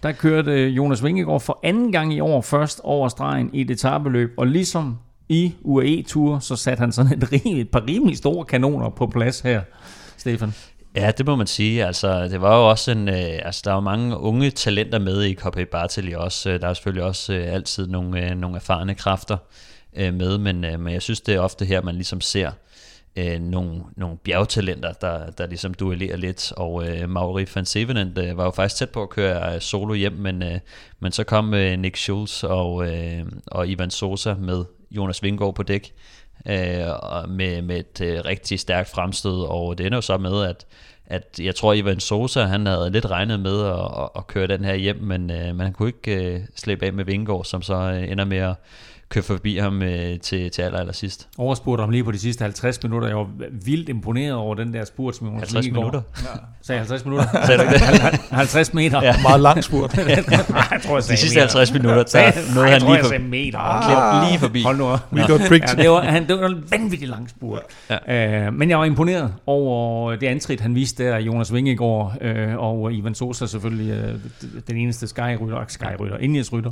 der 0.03 0.11
kørte 0.11 0.51
øh, 0.51 0.77
Jonas 0.77 1.03
Vingegaard 1.03 1.41
for 1.41 1.59
anden 1.63 1.91
gang 1.91 2.13
i 2.13 2.19
år 2.19 2.41
først 2.41 2.81
over 2.83 3.07
stregen 3.07 3.49
i 3.53 3.61
et 3.61 3.71
etabeløb, 3.71 4.33
og 4.37 4.47
ligesom 4.47 4.97
i 5.31 5.55
UAE-tur, 5.61 6.39
så 6.39 6.55
satte 6.55 6.81
han 6.81 6.91
sådan 6.91 7.13
et, 7.13 7.31
rimelig, 7.31 7.61
et 7.61 7.69
par 7.69 7.83
rimelig 7.87 8.17
store 8.17 8.45
kanoner 8.45 8.89
på 8.89 9.07
plads 9.07 9.39
her, 9.39 9.61
Stefan. 10.17 10.53
Ja, 10.95 11.11
det 11.17 11.25
må 11.25 11.35
man 11.35 11.47
sige. 11.47 11.85
Altså, 11.85 12.27
det 12.27 12.41
var 12.41 12.57
jo 12.57 12.69
også 12.69 12.91
en, 12.91 13.09
øh, 13.09 13.39
altså, 13.45 13.61
der 13.65 13.71
var 13.71 13.79
mange 13.79 14.17
unge 14.17 14.51
talenter 14.51 14.99
med 14.99 15.23
i 15.23 15.33
KP 15.33 15.57
Bartali 15.71 16.13
også. 16.13 16.57
Der 16.57 16.67
er 16.67 16.73
selvfølgelig 16.73 17.03
også 17.03 17.33
øh, 17.33 17.53
altid 17.53 17.87
nogle, 17.87 18.29
øh, 18.29 18.37
nogle 18.37 18.55
erfarne 18.55 18.95
kræfter 18.95 19.37
øh, 19.95 20.13
med, 20.13 20.37
men, 20.37 20.65
øh, 20.65 20.79
men 20.79 20.93
jeg 20.93 21.01
synes, 21.01 21.21
det 21.21 21.35
er 21.35 21.39
ofte 21.39 21.65
her, 21.65 21.81
man 21.81 21.95
ligesom 21.95 22.21
ser 22.21 22.51
øh, 23.15 23.39
nogle, 23.39 23.81
nogle 23.97 24.17
bjergtalenter, 24.17 24.91
der, 24.93 25.29
der 25.31 25.47
ligesom 25.47 25.73
duellerer 25.73 26.17
lidt, 26.17 26.51
og 26.57 26.87
øh, 26.87 27.09
Mauri 27.09 27.45
van 27.55 27.65
Sevenent 27.65 28.17
øh, 28.17 28.37
var 28.37 28.43
jo 28.43 28.51
faktisk 28.51 28.79
tæt 28.79 28.89
på 28.89 29.03
at 29.03 29.09
køre 29.09 29.55
øh, 29.55 29.61
solo 29.61 29.93
hjem, 29.93 30.13
men, 30.13 30.43
øh, 30.43 30.59
men 30.99 31.11
så 31.11 31.23
kom 31.23 31.53
øh, 31.53 31.79
Nick 31.79 31.97
Schulz 31.97 32.43
og, 32.43 32.87
øh, 32.87 33.25
og 33.47 33.67
Ivan 33.67 33.91
Sosa 33.91 34.33
med 34.33 34.63
Jonas 34.91 35.23
Vingård 35.23 35.55
på 35.55 35.63
dæk, 35.63 35.93
øh, 36.45 36.55
med, 37.29 37.61
med 37.61 37.79
et 37.79 38.01
øh, 38.01 38.21
rigtig 38.25 38.59
stærkt 38.59 38.89
fremstød, 38.89 39.45
og 39.49 39.77
det 39.77 39.85
ender 39.85 39.97
jo 39.97 40.01
så 40.01 40.17
med, 40.17 40.43
at 40.43 40.65
at 41.11 41.39
jeg 41.39 41.55
tror, 41.55 41.73
Ivan 41.73 41.99
Sosa, 41.99 42.43
han 42.43 42.65
havde 42.65 42.89
lidt 42.89 43.05
regnet 43.05 43.39
med 43.39 43.65
at, 43.65 44.03
at, 44.03 44.09
at 44.15 44.27
køre 44.27 44.47
den 44.47 44.63
her 44.63 44.75
hjem, 44.75 44.97
men, 45.01 45.31
øh, 45.31 45.55
man 45.55 45.73
kunne 45.73 45.89
ikke 45.89 46.25
øh, 46.25 46.39
slippe 46.55 46.85
af 46.85 46.93
med 46.93 47.05
Vingård, 47.05 47.45
som 47.45 47.61
så 47.61 47.73
øh, 47.73 48.11
ender 48.11 48.25
med 48.25 48.37
at 48.37 48.55
køre 49.11 49.23
forbi 49.23 49.57
ham 49.57 49.81
øh, 49.81 50.19
til, 50.19 50.51
til 50.51 50.61
aller, 50.61 50.79
aller 50.79 50.93
sidst. 50.93 51.27
Overspurgte 51.37 51.81
ham 51.81 51.89
lige 51.89 52.03
på 52.03 52.11
de 52.11 52.19
sidste 52.19 52.41
50 52.43 52.83
minutter. 52.83 53.07
Jeg 53.07 53.17
var 53.17 53.27
vildt 53.65 53.89
imponeret 53.89 54.33
over 54.33 54.55
den 54.55 54.73
der 54.73 54.85
spurt, 54.85 55.15
som 55.15 55.27
Jonas 55.27 55.39
50 55.39 55.65
Vingegaard- 55.65 55.73
minutter? 55.77 56.01
Sagde 56.61 56.77
jeg 56.79 56.87
50 56.87 57.05
minutter? 57.05 57.27
Sagde 57.45 57.57
du 57.57 57.63
ikke 57.63 57.73
det? 57.73 58.19
50 58.31 58.73
meter. 58.73 59.03
Ja. 59.03 59.15
Meget 59.21 59.41
lang 59.41 59.63
spurt. 59.63 59.97
Nej, 59.97 60.05
jeg 60.07 60.25
tror, 60.25 60.95
jeg 60.95 60.97
De 60.97 61.01
sagde 61.03 61.17
sidste 61.17 61.35
meter. 61.39 61.41
50 61.57 61.73
minutter, 61.73 61.95
der 61.95 62.09
Sagde- 62.09 62.53
nåede 62.55 62.69
han 62.69 62.81
tror, 62.81 62.87
lige 62.87 62.95
jeg 62.95 63.03
for- 63.05 63.09
sagde 63.09 63.23
meter. 63.23 63.59
Ah, 63.59 64.27
lige 64.29 64.39
forbi. 64.39 64.63
Hold 64.63 64.77
nu 64.77 64.85
op. 64.85 64.99
We 65.13 65.27
got 65.27 65.41
pricked. 65.47 65.69
Ja, 65.77 65.81
det, 65.81 65.89
var, 65.89 66.01
han, 66.01 66.27
det 66.27 66.39
var 66.39 66.47
en 66.47 66.63
vanvittig 66.71 67.07
lang 67.07 67.29
spurt. 67.29 67.59
Ja. 68.07 68.47
Uh, 68.47 68.53
men 68.53 68.69
jeg 68.69 68.79
var 68.79 68.85
imponeret 68.85 69.33
over 69.45 70.15
det 70.15 70.27
antrit, 70.27 70.61
han 70.61 70.75
viste 70.75 71.03
der, 71.03 71.17
Jonas 71.19 71.53
Vingegaard 71.53 72.13
uh, 72.25 72.55
og 72.57 72.93
Ivan 72.93 73.15
Sosa 73.15 73.45
selvfølgelig, 73.45 74.03
uh, 74.03 74.19
den 74.67 74.77
eneste 74.77 75.07
skyrytter, 75.07 75.63
skyrytter, 75.67 76.17
Indies-rytter, 76.17 76.71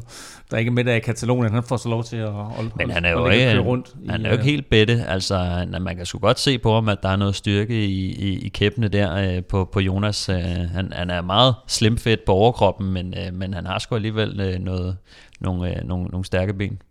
der 0.51 0.57
ikke 0.57 0.69
er 0.69 0.73
med 0.73 0.83
der 0.83 0.93
i 0.93 0.99
Katalonien. 0.99 1.53
Han 1.53 1.63
får 1.63 1.77
så 1.77 1.89
lov 1.89 2.03
til 2.03 2.17
at, 2.17 2.28
at, 2.29 2.77
Men 2.77 2.89
han 2.91 3.05
er 3.05 3.11
jo 3.11 3.23
og 3.23 3.35
ikke, 3.35 3.59
rundt. 3.59 3.95
han 4.09 4.21
i, 4.21 4.23
er 4.23 4.29
jo 4.29 4.33
ikke 4.33 4.41
øh, 4.41 4.49
helt 4.49 4.69
bedte. 4.69 5.05
Altså, 5.07 5.65
man 5.81 5.97
kan 5.97 6.05
sgu 6.05 6.19
godt 6.19 6.39
se 6.39 6.57
på 6.57 6.73
ham, 6.73 6.89
at 6.89 6.97
der 7.03 7.09
er 7.09 7.15
noget 7.15 7.35
styrke 7.35 7.85
i, 7.85 8.15
i, 8.15 8.39
i 8.39 8.49
kæppene 8.49 8.87
der 8.87 9.15
øh, 9.15 9.43
på, 9.43 9.69
på 9.71 9.79
Jonas. 9.79 10.29
Øh, 10.29 10.37
han, 10.73 10.93
han 10.95 11.09
er 11.09 11.21
meget 11.21 11.55
slimfedt 11.67 12.25
på 12.25 12.31
overkroppen, 12.31 12.93
men, 12.93 13.13
øh, 13.17 13.33
men 13.33 13.53
han 13.53 13.65
har 13.65 13.79
sgu 13.79 13.95
alligevel 13.95 14.39
øh, 14.39 14.59
noget, 14.59 14.97
nogle, 15.39 15.77
øh, 15.77 15.87
nogle, 15.87 16.05
nogle 16.05 16.25
stærke 16.25 16.53
ben. 16.53 16.81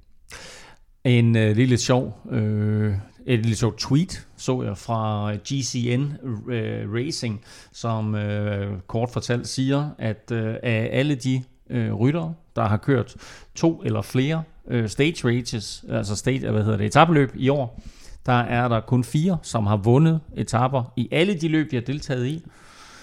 En 1.05 1.37
øh, 1.37 1.57
lille 1.57 1.79
sjov, 1.79 2.21
øh, 2.31 2.95
et 3.27 3.39
lille 3.39 3.57
sjov 3.57 3.77
tweet 3.77 4.27
så 4.37 4.63
jeg 4.63 4.79
fra 4.79 5.33
GCN 5.35 6.13
øh, 6.51 6.93
Racing, 6.95 7.41
som 7.73 8.15
øh, 8.15 8.79
kort 8.87 9.11
fortalt 9.11 9.49
siger, 9.49 9.91
at 9.99 10.31
øh, 10.33 10.55
af 10.63 10.89
alle 10.93 11.15
de 11.15 11.43
øh, 11.71 11.95
ryttere, 11.95 12.35
der 12.57 12.65
har 12.65 12.77
kørt 12.77 13.17
to 13.55 13.83
eller 13.85 14.03
flere 14.03 14.43
øh, 14.71 14.89
stage 14.89 15.39
races, 15.39 15.85
altså 15.91 16.17
stage, 16.17 16.51
hvad 16.51 16.65
hedder 16.65 16.77
det, 16.77 16.87
etabeløb 16.87 17.33
i 17.35 17.49
år, 17.49 17.83
der 18.27 18.33
er 18.33 18.69
der 18.69 18.81
kun 18.81 19.05
fire, 19.05 19.39
som 19.43 19.67
har 19.67 19.77
vundet 19.77 20.21
etapper 20.37 20.93
i 20.97 21.09
alle 21.13 21.35
de 21.35 21.49
løb, 21.49 21.71
de 21.71 21.77
har 21.77 21.83
deltaget 21.83 22.27
i. 22.27 22.45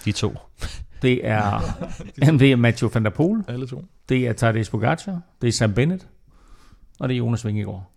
De 0.05 0.11
to. 0.11 0.37
Det 1.01 1.27
er, 1.27 1.61
jamen, 2.21 2.39
det 2.39 2.51
er 2.51 2.55
Mathieu 2.55 2.89
van 2.93 3.03
der 3.03 3.09
Poel, 3.09 3.43
Alle 3.47 3.67
to. 3.67 3.83
det 4.09 4.27
er 4.27 4.33
Tadej 4.33 4.63
Pogacar, 4.71 5.19
det 5.41 5.47
er 5.47 5.51
Sam 5.51 5.73
Bennett, 5.73 6.07
og 6.99 7.09
det 7.09 7.15
er 7.15 7.17
Jonas 7.17 7.45
Vingegaard. 7.45 7.91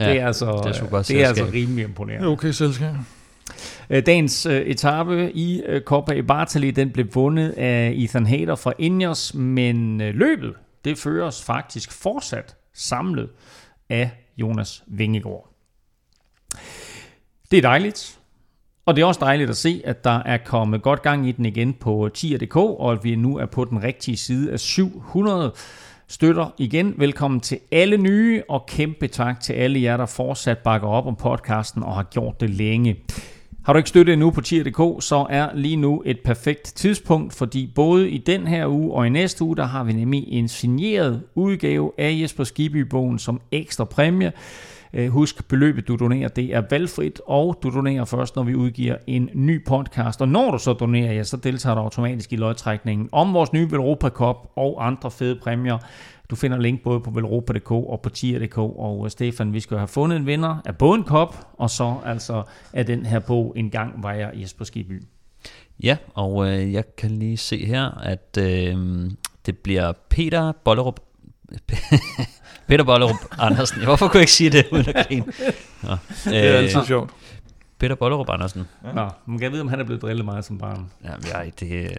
Ja, 0.00 0.10
det 0.10 0.20
er 0.20 0.26
altså, 0.26 0.46
det 0.46 0.76
er 0.80 0.90
godt 0.90 1.08
det 1.08 1.22
er 1.22 1.28
altså 1.28 1.50
rimelig 1.52 1.84
imponerende. 1.84 2.26
er 2.26 2.32
okay 2.32 2.50
selskab. 2.50 2.94
Øh, 3.90 4.06
Dagens 4.06 4.46
øh, 4.46 4.60
etape 4.60 5.32
i 5.32 5.62
øh, 5.66 5.82
Coppa 5.82 6.12
i 6.12 6.22
Bartali, 6.22 6.70
den 6.70 6.90
blev 6.90 7.06
vundet 7.14 7.50
af 7.50 7.92
Ethan 7.96 8.26
Hader 8.26 8.54
fra 8.54 8.72
Ineos, 8.78 9.34
men 9.34 10.00
øh, 10.00 10.14
løbet, 10.14 10.54
det 10.84 10.98
føres 10.98 11.42
faktisk 11.44 11.92
fortsat 11.92 12.56
samlet 12.78 13.30
af 13.88 14.10
Jonas 14.36 14.82
Vingegaard. 14.86 15.48
Det 17.50 17.56
er 17.56 17.62
dejligt, 17.62 18.18
og 18.86 18.96
det 18.96 19.02
er 19.02 19.06
også 19.06 19.20
dejligt 19.20 19.50
at 19.50 19.56
se, 19.56 19.82
at 19.84 20.04
der 20.04 20.22
er 20.22 20.38
kommet 20.44 20.82
godt 20.82 21.02
gang 21.02 21.28
i 21.28 21.32
den 21.32 21.46
igen 21.46 21.74
på 21.74 22.10
tier.dk, 22.14 22.56
og 22.56 22.92
at 22.92 23.04
vi 23.04 23.16
nu 23.16 23.38
er 23.38 23.46
på 23.46 23.64
den 23.64 23.82
rigtige 23.82 24.16
side 24.16 24.52
af 24.52 24.60
700 24.60 25.54
støtter 26.08 26.54
igen. 26.58 26.94
Velkommen 26.96 27.40
til 27.40 27.58
alle 27.72 27.96
nye, 27.96 28.42
og 28.48 28.66
kæmpe 28.66 29.08
tak 29.08 29.40
til 29.40 29.52
alle 29.52 29.82
jer, 29.82 29.96
der 29.96 30.06
fortsat 30.06 30.58
bakker 30.58 30.88
op 30.88 31.06
om 31.06 31.16
podcasten 31.16 31.82
og 31.82 31.94
har 31.94 32.02
gjort 32.02 32.40
det 32.40 32.50
længe. 32.50 32.96
Har 33.64 33.72
du 33.72 33.76
ikke 33.76 33.88
støttet 33.88 34.12
endnu 34.12 34.30
på 34.30 34.40
tier.dk, 34.40 35.02
så 35.02 35.26
er 35.30 35.48
lige 35.54 35.76
nu 35.76 36.02
et 36.06 36.20
perfekt 36.24 36.72
tidspunkt, 36.76 37.34
fordi 37.34 37.72
både 37.74 38.10
i 38.10 38.18
den 38.18 38.46
her 38.46 38.66
uge 38.66 38.94
og 38.94 39.06
i 39.06 39.10
næste 39.10 39.44
uge, 39.44 39.56
der 39.56 39.64
har 39.64 39.84
vi 39.84 39.92
nemlig 39.92 40.24
en 40.28 40.48
signeret 40.48 41.22
udgave 41.34 41.92
af 41.98 42.18
Jesper 42.20 42.44
Skibby-bogen 42.44 43.18
som 43.18 43.40
ekstra 43.52 43.84
præmie. 43.84 44.32
Øh, 44.92 45.08
husk, 45.08 45.48
beløbet 45.48 45.88
du 45.88 45.96
donerer, 45.96 46.28
det 46.28 46.54
er 46.54 46.62
valgfrit, 46.70 47.20
og 47.26 47.58
du 47.62 47.70
donerer 47.70 48.04
først, 48.04 48.36
når 48.36 48.42
vi 48.42 48.54
udgiver 48.54 48.96
en 49.06 49.30
ny 49.34 49.64
podcast. 49.64 50.20
Og 50.20 50.28
når 50.28 50.50
du 50.50 50.58
så 50.58 50.72
donerer, 50.72 51.12
ja, 51.12 51.22
så 51.22 51.36
deltager 51.36 51.74
du 51.74 51.80
automatisk 51.80 52.32
i 52.32 52.36
lodtrækningen 52.36 53.08
om 53.12 53.34
vores 53.34 53.52
nye 53.52 53.68
Europa 53.72 54.08
Cup 54.08 54.36
og 54.56 54.86
andre 54.86 55.10
fede 55.10 55.38
præmier. 55.42 55.78
Du 56.30 56.36
finder 56.36 56.58
link 56.58 56.82
både 56.82 57.00
på 57.00 57.10
velropa.dk 57.10 57.70
og 57.70 58.00
på 58.02 58.08
tier.dk, 58.08 58.58
og 58.58 59.02
øh, 59.04 59.10
Stefan, 59.10 59.52
vi 59.52 59.60
skal 59.60 59.76
have 59.76 59.88
fundet 59.88 60.16
en 60.16 60.26
vinder 60.26 60.56
af 60.64 60.76
både 60.76 60.98
en 60.98 61.04
kop, 61.04 61.48
og 61.52 61.70
så 61.70 61.96
altså 62.04 62.42
af 62.72 62.86
den 62.86 63.06
her 63.06 63.18
bog 63.18 63.52
En 63.56 63.70
gang 63.70 64.02
var 64.02 64.12
jeg 64.12 64.30
Jesper 64.34 64.64
Skibby. 64.64 65.02
Ja, 65.82 65.96
og 66.14 66.48
øh, 66.48 66.72
jeg 66.72 66.96
kan 66.96 67.10
lige 67.10 67.36
se 67.36 67.66
her, 67.66 67.90
at 67.90 68.38
øh, 68.38 68.76
det 69.46 69.58
bliver 69.58 69.92
Peter 70.08 70.52
Bollerup... 70.52 71.00
Peter 72.68 72.84
Bollerup 72.84 73.16
Andersen. 73.38 73.84
Hvorfor 73.84 74.08
kunne 74.08 74.18
jeg 74.18 74.22
ikke 74.22 74.32
sige 74.32 74.50
det 74.50 74.66
uden 74.72 74.88
at 74.88 75.06
grine? 75.06 75.24
Nå, 75.82 75.90
Det 76.24 76.48
er 76.48 76.56
altid 76.56 76.84
sjovt. 76.86 77.10
Peter 77.78 77.94
Bollerup 77.94 78.30
Andersen. 78.30 78.64
Nå, 78.94 79.08
man 79.26 79.38
kan 79.38 79.52
vide, 79.52 79.60
om 79.60 79.68
han 79.68 79.80
er 79.80 79.84
blevet 79.84 80.02
drillet 80.02 80.24
meget 80.24 80.44
som 80.44 80.58
barn. 80.58 80.90
Jamen, 81.04 81.24
jeg, 81.32 81.52
det, 81.60 81.92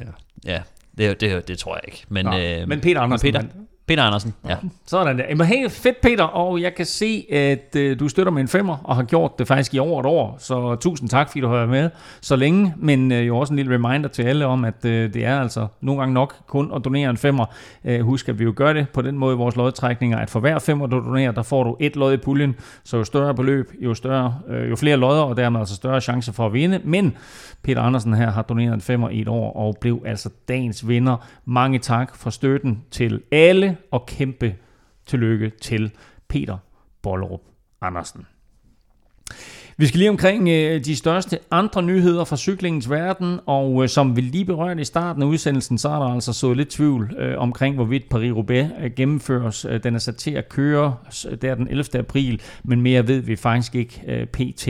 ja, 0.46 0.62
det, 0.98 1.22
det, 1.22 1.48
det 1.48 1.60
tror 1.60 1.76
jeg 1.76 1.84
ikke. 1.88 2.06
Men, 2.10 2.26
Nå, 2.26 2.38
øh, 2.40 2.68
men 2.68 2.82
Peter 2.82 3.02
Andersen 3.02 3.34
Peter. 3.34 3.44
Peter 3.90 4.04
Andersen, 4.04 4.34
ja. 4.50 4.56
Sådan 4.86 5.18
der. 5.18 5.24
Jamen 5.30 5.48
hey, 5.48 5.70
fedt 5.70 6.02
Peter, 6.02 6.24
og 6.24 6.62
jeg 6.62 6.76
kan 6.76 6.86
se, 6.86 7.26
at 7.32 7.76
øh, 7.76 8.00
du 8.00 8.08
støtter 8.08 8.32
med 8.32 8.42
en 8.42 8.48
femmer, 8.48 8.78
og 8.84 8.96
har 8.96 9.04
gjort 9.04 9.40
det 9.40 9.48
faktisk 9.48 9.74
i 9.74 9.80
over 9.80 10.00
et 10.00 10.06
år, 10.06 10.36
så 10.40 10.76
tusind 10.76 11.10
tak, 11.10 11.28
fordi 11.28 11.40
du 11.40 11.48
har 11.48 11.56
været 11.56 11.70
med 11.70 11.90
så 12.22 12.36
længe, 12.36 12.74
men 12.78 13.12
øh, 13.12 13.28
jo 13.28 13.38
også 13.38 13.54
en 13.54 13.58
lille 13.58 13.74
reminder 13.74 14.10
til 14.10 14.24
alle 14.24 14.46
om, 14.46 14.66
at 14.66 14.86
øh, 14.86 15.14
det 15.14 15.26
er 15.26 15.40
altså 15.40 15.68
nogle 15.82 16.02
gange 16.02 16.14
nok 16.14 16.36
kun 16.48 16.72
at 16.76 16.86
donere 16.86 17.10
en 17.10 17.18
femmer. 17.18 17.46
Øh, 17.86 18.02
husk, 18.02 18.30
at 18.30 18.40
vi 18.40 18.44
jo 18.44 18.54
gør 18.56 18.74
det 18.74 18.90
på 18.90 19.02
den 19.02 19.18
måde 19.18 19.34
i 19.34 19.38
vores 19.38 19.56
lodtrækninger, 19.56 20.18
at 20.18 20.30
for 20.30 20.40
hver 20.40 20.60
femmer, 20.60 20.88
du 20.88 20.98
donerer, 20.98 21.32
der 21.32 21.44
får 21.44 21.64
du 21.64 21.78
et 21.80 21.96
lod 21.96 22.14
i 22.14 22.18
puljen, 22.18 22.56
så 22.84 22.98
jo 22.98 23.04
større 23.04 23.36
beløb, 23.36 23.72
jo, 23.82 23.94
større, 23.94 24.40
øh, 24.50 24.70
jo 24.70 24.76
flere 24.76 24.98
lodder, 24.98 25.24
og 25.24 25.38
dermed 25.38 25.60
altså 25.60 25.76
større 25.76 26.02
chance 26.02 26.34
for 26.34 26.46
at 26.46 26.54
vinde, 26.54 26.82
men 26.84 27.18
Peter 27.64 27.82
Andersen 27.82 28.14
her 28.14 28.32
har 28.32 28.42
doneret 28.42 28.74
en 28.74 28.82
femmer 28.82 29.10
i 29.10 29.22
et 29.22 29.28
år, 29.28 29.54
og 29.54 29.78
blev 29.82 30.04
altså 30.06 30.30
dagens 30.48 30.88
vinder. 30.88 31.18
Mange 31.46 31.80
tak 31.80 32.16
for 32.16 32.30
støtten 32.30 32.82
til 32.92 33.22
alle, 33.32 33.78
og 33.92 34.06
kæmpe 34.06 34.56
tillykke 35.06 35.52
til 35.62 35.92
Peter 36.28 36.58
Bollerup 37.02 37.42
Andersen. 37.82 38.28
Vi 39.80 39.88
skal 39.88 39.98
lige 39.98 40.10
omkring 40.10 40.50
øh, 40.50 40.86
de 40.86 40.96
største 40.96 41.40
andre 41.52 41.84
nyheder 41.84 42.24
fra 42.24 42.38
cyklingens 42.38 42.90
verden, 42.90 43.40
og 43.46 43.84
øh, 43.84 43.90
som 43.90 44.16
vi 44.16 44.22
lige 44.22 44.46
berørte 44.46 44.82
i 44.82 44.86
starten 44.86 45.22
af 45.22 45.28
udsendelsen, 45.28 45.78
så 45.78 45.90
er 45.90 46.00
der 46.00 46.14
altså 46.14 46.34
så 46.34 46.54
lidt 46.54 46.70
tvivl 46.70 47.16
øh, 47.20 47.38
omkring, 47.38 47.76
hvorvidt 47.76 48.04
Paris-Roubaix 48.14 48.84
øh, 48.84 48.92
gennemføres. 48.96 49.66
Øh, 49.66 49.84
den 49.84 49.96
er 49.96 50.00
sat 50.00 50.16
til 50.16 50.32
at 50.32 50.50
køre 50.50 50.96
øh, 51.30 51.38
der 51.42 51.56
den 51.56 51.68
11. 51.68 51.86
april, 51.94 52.42
men 52.64 52.82
mere 52.82 53.08
ved 53.08 53.20
vi 53.20 53.36
faktisk 53.36 53.76
ikke 53.76 54.04
øh, 54.08 54.28
pt. 54.28 54.68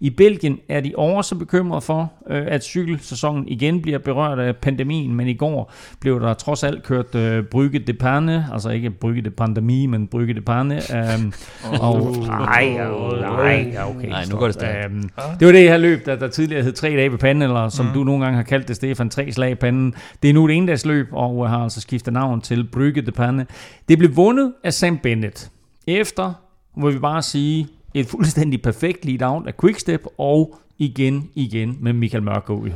I 0.00 0.10
Belgien 0.10 0.58
er 0.68 0.80
de 0.80 0.92
også 0.96 1.34
bekymrede 1.34 1.80
for, 1.80 2.12
øh, 2.30 2.46
at 2.46 2.64
cykelsæsonen 2.64 3.48
igen 3.48 3.82
bliver 3.82 3.98
berørt 3.98 4.38
af 4.38 4.56
pandemien, 4.56 5.14
men 5.14 5.28
i 5.28 5.34
går 5.34 5.72
blev 6.00 6.20
der 6.20 6.34
trods 6.34 6.64
alt 6.64 6.82
kørt 6.82 7.14
øh, 7.14 7.44
Brygge 7.44 7.78
de 7.78 7.92
Panne, 7.92 8.46
altså 8.52 8.70
ikke 8.70 8.90
Brygge 8.90 9.22
de 9.22 9.30
Pandemi, 9.30 9.86
men 9.86 10.06
Brygge 10.06 10.34
de 10.34 10.40
Panne. 10.40 10.80
Øh, 11.00 11.32
og, 11.80 12.16
nej, 12.26 12.76
nej, 13.20 13.76
okay. 13.84 14.08
Nej, 14.08 14.24
nu 14.30 14.36
går 14.36 14.49
det 14.52 14.60
stærkt. 14.60 14.92
Øhm, 14.92 15.02
det 15.40 15.46
var 15.46 15.52
det 15.52 15.62
her 15.62 15.78
løb, 15.78 16.06
der, 16.06 16.16
der 16.16 16.28
tidligere 16.28 16.62
hed 16.62 16.72
tre 16.72 16.88
dage 16.88 17.10
på 17.10 17.16
panden, 17.16 17.42
eller 17.42 17.68
som 17.68 17.86
mm. 17.86 17.92
du 17.92 18.04
nogle 18.04 18.24
gange 18.24 18.36
har 18.36 18.42
kaldt 18.42 18.68
det, 18.68 18.76
Stefan, 18.76 19.10
tre 19.10 19.32
slag 19.32 19.50
i 19.50 19.54
panden. 19.54 19.94
Det 20.22 20.30
er 20.30 20.34
nu 20.34 20.44
et 20.44 20.56
endagsløb, 20.56 21.06
og 21.12 21.48
har 21.50 21.58
altså 21.58 21.80
skiftet 21.80 22.12
navn 22.12 22.40
til 22.40 22.68
Brygge 22.72 23.02
de 23.02 23.12
Pande. 23.12 23.46
Det 23.88 23.98
blev 23.98 24.16
vundet 24.16 24.52
af 24.64 24.74
Sam 24.74 24.98
Bennett. 24.98 25.50
Efter, 25.86 26.32
må 26.76 26.90
vi 26.90 26.98
bare 26.98 27.22
sige, 27.22 27.68
et 27.94 28.06
fuldstændig 28.06 28.62
perfekt 28.62 29.04
lead-out 29.04 29.46
af 29.46 29.56
Quickstep, 29.56 30.06
og 30.18 30.58
igen, 30.78 31.30
igen 31.34 31.76
med 31.80 31.92
Michael 31.92 32.22
Mørkøv 32.24 32.66
i 32.66 32.70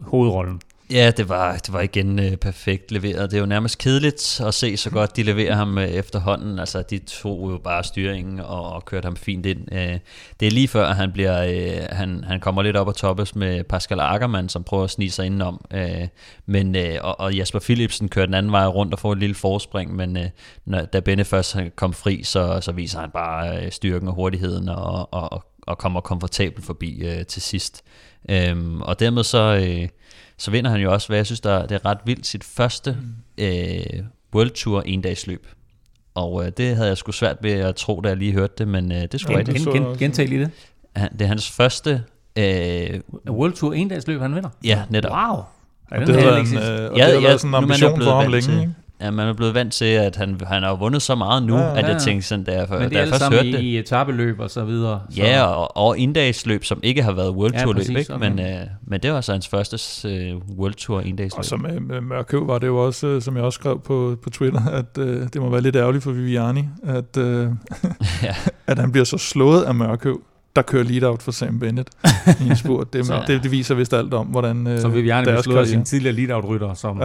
hovedrollen. 0.00 0.60
Ja, 0.90 1.10
det 1.16 1.28
var, 1.28 1.56
det 1.56 1.72
var 1.72 1.80
igen 1.80 2.18
øh, 2.18 2.36
perfekt 2.36 2.92
leveret. 2.92 3.30
Det 3.30 3.36
er 3.36 3.40
jo 3.40 3.46
nærmest 3.46 3.78
kedeligt 3.78 4.40
at 4.46 4.54
se 4.54 4.76
så 4.76 4.90
godt, 4.90 5.16
de 5.16 5.22
leverer 5.22 5.54
ham 5.54 5.78
øh, 5.78 5.88
efterhånden. 5.88 6.58
Altså, 6.58 6.82
de 6.82 6.98
tog 6.98 7.50
jo 7.52 7.58
bare 7.58 7.84
styringen 7.84 8.40
og, 8.40 8.72
og 8.72 8.84
kørte 8.84 9.06
ham 9.06 9.16
fint 9.16 9.46
ind. 9.46 9.72
Øh, 9.72 9.98
det 10.40 10.46
er 10.46 10.50
lige 10.50 10.68
før, 10.68 10.86
at 10.86 10.96
han, 10.96 11.12
bliver, 11.12 11.42
øh, 11.42 11.86
han, 11.96 12.24
han 12.24 12.40
kommer 12.40 12.62
lidt 12.62 12.76
op 12.76 12.88
og 12.88 12.96
toppes 12.96 13.34
med 13.34 13.64
Pascal 13.64 14.00
Ackermann, 14.00 14.48
som 14.48 14.64
prøver 14.64 14.84
at 14.84 14.90
snige 14.90 15.10
sig 15.10 15.26
indenom. 15.26 15.64
Øh, 15.74 16.08
men, 16.46 16.76
øh, 16.76 16.98
og, 17.00 17.20
og 17.20 17.34
Jasper 17.34 17.58
Philipsen 17.58 18.08
kører 18.08 18.26
den 18.26 18.34
anden 18.34 18.52
vej 18.52 18.66
rundt 18.66 18.92
og 18.92 18.98
får 18.98 19.12
et 19.12 19.18
lille 19.18 19.34
forspring, 19.34 19.96
men 19.96 20.16
øh, 20.16 20.26
når, 20.64 20.80
da 20.80 21.00
Benne 21.00 21.24
først 21.24 21.56
kom 21.76 21.92
fri, 21.92 22.22
så, 22.22 22.60
så 22.60 22.72
viser 22.72 23.00
han 23.00 23.10
bare 23.10 23.64
øh, 23.64 23.72
styrken 23.72 24.08
og 24.08 24.14
hurtigheden 24.14 24.68
og, 24.68 25.14
og, 25.14 25.32
og, 25.32 25.44
og 25.62 25.78
kommer 25.78 26.00
komfortabelt 26.00 26.66
forbi 26.66 27.04
øh, 27.04 27.26
til 27.26 27.42
sidst. 27.42 27.82
Øh, 28.28 28.76
og 28.80 29.00
dermed 29.00 29.24
så... 29.24 29.64
Øh, 29.66 29.88
så 30.44 30.50
vinder 30.50 30.70
han 30.70 30.80
jo 30.80 30.92
også, 30.92 31.08
hvad 31.08 31.18
jeg 31.18 31.26
synes, 31.26 31.40
der, 31.40 31.66
det 31.66 31.74
er 31.74 31.86
ret 31.86 31.98
vildt, 32.04 32.26
sit 32.26 32.44
første 32.44 32.96
øh, 33.38 33.80
World 34.34 34.50
Tour 34.50 34.82
endagsløb. 34.82 35.46
Og 36.14 36.44
øh, 36.46 36.52
det 36.56 36.76
havde 36.76 36.88
jeg 36.88 36.96
sgu 36.96 37.12
svært 37.12 37.36
ved 37.42 37.52
at 37.52 37.76
tro, 37.76 38.00
da 38.00 38.08
jeg 38.08 38.16
lige 38.16 38.32
hørte 38.32 38.54
det, 38.58 38.68
men 38.68 38.92
øh, 38.92 39.02
det 39.12 39.20
skulle 39.20 39.38
Gen, 39.38 39.48
rigtigt. 39.48 39.72
gen, 39.74 39.82
gen, 39.84 39.98
gentag 39.98 40.28
lige 40.28 40.40
det. 40.40 40.50
Han, 40.96 41.12
det 41.12 41.20
er 41.22 41.26
hans 41.26 41.50
første... 41.50 42.02
Øh, 42.38 43.00
World 43.30 43.52
Tour 43.52 43.72
endagsløb, 43.72 44.20
han 44.20 44.34
vinder. 44.34 44.48
ja, 44.64 44.82
netop. 44.90 45.10
Wow. 45.12 45.42
Ja, 45.92 46.00
Og 46.00 46.06
det 46.06 46.22
havde 46.22 46.40
en, 46.40 46.56
øh, 46.56 46.90
og 46.90 46.96
det 46.96 47.04
har 47.04 47.20
været 47.20 47.40
sådan 47.40 47.50
en 47.50 47.54
ambition 47.54 48.02
for 48.02 48.20
ham 48.20 48.30
længe, 48.30 48.40
til- 48.46 48.60
ikke? 48.60 48.74
Ja, 49.00 49.10
man 49.10 49.28
er 49.28 49.32
blevet 49.32 49.54
vant 49.54 49.72
til, 49.72 49.84
at 49.84 50.16
han, 50.16 50.40
han 50.46 50.62
har 50.62 50.74
vundet 50.74 51.02
så 51.02 51.14
meget 51.14 51.42
nu, 51.42 51.56
Ja, 51.56 51.62
ja, 51.62 51.68
ja. 51.72 51.78
at 51.78 51.84
jeg 51.84 51.92
Ja. 51.92 51.98
tænkte 51.98 52.28
sådan, 52.28 52.44
da 52.44 52.52
jeg, 52.52 52.66
Men 52.70 52.78
da 52.78 52.84
det 52.84 52.92
er 52.92 52.96
jeg 52.96 53.00
alle 53.00 53.12
først 53.12 53.32
hørte 53.32 53.52
det. 53.52 53.60
i, 53.60 53.70
i 53.70 53.78
etabeløb 53.78 54.40
og 54.40 54.50
så 54.50 54.64
videre. 54.64 55.00
Så. 55.10 55.16
Ja, 55.22 55.42
og, 55.44 55.76
og 55.76 55.98
endagsløb, 56.00 56.64
som 56.64 56.80
ikke 56.82 57.02
har 57.02 57.12
været 57.12 57.30
World 57.30 57.52
Ja, 57.54 57.62
Tour 57.62 57.72
løb, 57.72 57.80
præcis, 57.80 57.96
ikke? 57.96 58.14
okay. 58.14 58.28
Men, 58.30 58.38
øh, 58.40 58.60
men 58.86 59.00
det 59.00 59.12
var 59.12 59.20
så 59.20 59.32
hans 59.32 59.48
første 59.48 60.08
øh, 60.08 60.36
World 60.58 60.74
Tour 60.74 61.00
endagsløb. 61.00 61.38
Og 61.38 61.44
så 61.44 61.56
med, 61.56 61.80
med 61.80 62.00
Mørkøv 62.00 62.46
var 62.48 62.58
det 62.58 62.66
jo 62.66 62.84
også, 62.86 63.06
øh, 63.06 63.22
som 63.22 63.36
jeg 63.36 63.44
også 63.44 63.56
skrev 63.56 63.80
på, 63.80 64.16
på 64.22 64.30
Twitter, 64.30 64.66
at 64.66 64.98
øh, 64.98 65.22
det 65.32 65.42
må 65.42 65.50
være 65.50 65.60
lidt 65.60 65.76
ærgerligt 65.76 66.04
for 66.04 66.10
Viviani, 66.10 66.64
at, 66.84 67.16
øh, 67.16 67.48
Ja. 68.22 68.34
at 68.66 68.78
han 68.78 68.92
bliver 68.92 69.04
så 69.04 69.18
slået 69.18 69.62
af 69.62 69.74
Mørkøv, 69.74 70.20
der 70.56 70.62
kører 70.62 70.84
lead-out 70.84 71.22
for 71.22 71.32
Sam 71.32 71.58
Bennett 71.58 71.90
i 72.40 72.48
en 72.50 72.56
spurt. 72.56 72.86
Det, 72.92 73.06
Så- 73.06 73.22
det, 73.26 73.42
det 73.42 73.50
viser 73.50 73.74
vist 73.74 73.92
alt 73.94 74.14
om, 74.14 74.26
hvordan 74.26 74.66
øh, 74.66 74.80
Så 74.80 74.88
vil 74.88 75.02
vi 75.02 75.08
gerne 75.08 75.26
karriere- 75.26 75.66
sin 75.66 75.84
tidligere 75.84 76.14
lead-out-rytter. 76.16 76.74
Som, 76.74 77.02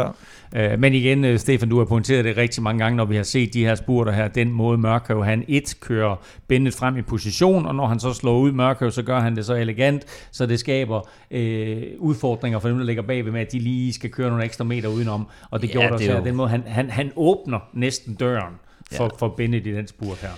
Ja. 0.53 0.73
øh, 0.73 0.79
men 0.79 0.93
igen, 0.93 1.25
øh, 1.25 1.39
Stefan, 1.39 1.69
du 1.69 1.77
har 1.77 1.85
pointeret 1.85 2.25
det 2.25 2.37
rigtig 2.37 2.63
mange 2.63 2.83
gange, 2.83 2.97
når 2.97 3.05
vi 3.05 3.15
har 3.15 3.23
set 3.23 3.53
de 3.53 3.65
her 3.65 3.75
spurter 3.75 4.11
her. 4.11 4.27
Den 4.27 4.51
måde 4.51 4.77
Mørkøv, 4.77 5.23
han 5.23 5.43
et 5.47 5.75
kører 5.81 6.15
Bennett 6.47 6.75
frem 6.75 6.97
i 6.97 7.01
position, 7.01 7.65
og 7.65 7.75
når 7.75 7.87
han 7.87 7.99
så 7.99 8.13
slår 8.13 8.37
ud 8.39 8.51
Mørkøv, 8.51 8.91
så 8.91 9.03
gør 9.03 9.19
han 9.19 9.35
det 9.35 9.45
så 9.45 9.53
elegant, 9.53 10.05
så 10.31 10.45
det 10.45 10.59
skaber 10.59 11.07
øh, 11.31 11.77
udfordringer 11.99 12.59
for 12.59 12.67
dem, 12.69 12.77
der 12.77 12.85
ligger 12.85 13.03
bagved 13.03 13.31
med, 13.31 13.41
at 13.41 13.51
de 13.51 13.59
lige 13.59 13.93
skal 13.93 14.09
køre 14.09 14.29
nogle 14.29 14.45
ekstra 14.45 14.63
meter 14.63 14.89
udenom. 14.89 15.27
Og 15.51 15.61
det 15.61 15.67
Ja, 15.67 15.71
gjorde 15.71 15.85
det 15.87 15.91
det 15.91 15.95
også 15.99 16.05
er 16.11 16.13
her. 16.13 16.19
jo- 16.21 16.25
Den 16.25 16.35
måde, 16.35 16.49
han, 16.49 16.63
han, 16.67 16.89
han 16.89 17.11
åbner 17.15 17.59
næsten 17.73 18.13
døren 18.13 18.53
for, 18.91 19.03
Ja. 19.03 19.09
for 19.19 19.33
Bennett 19.37 19.67
i 19.67 19.73
den 19.73 19.87
spurt 19.87 20.17
her. 20.21 20.29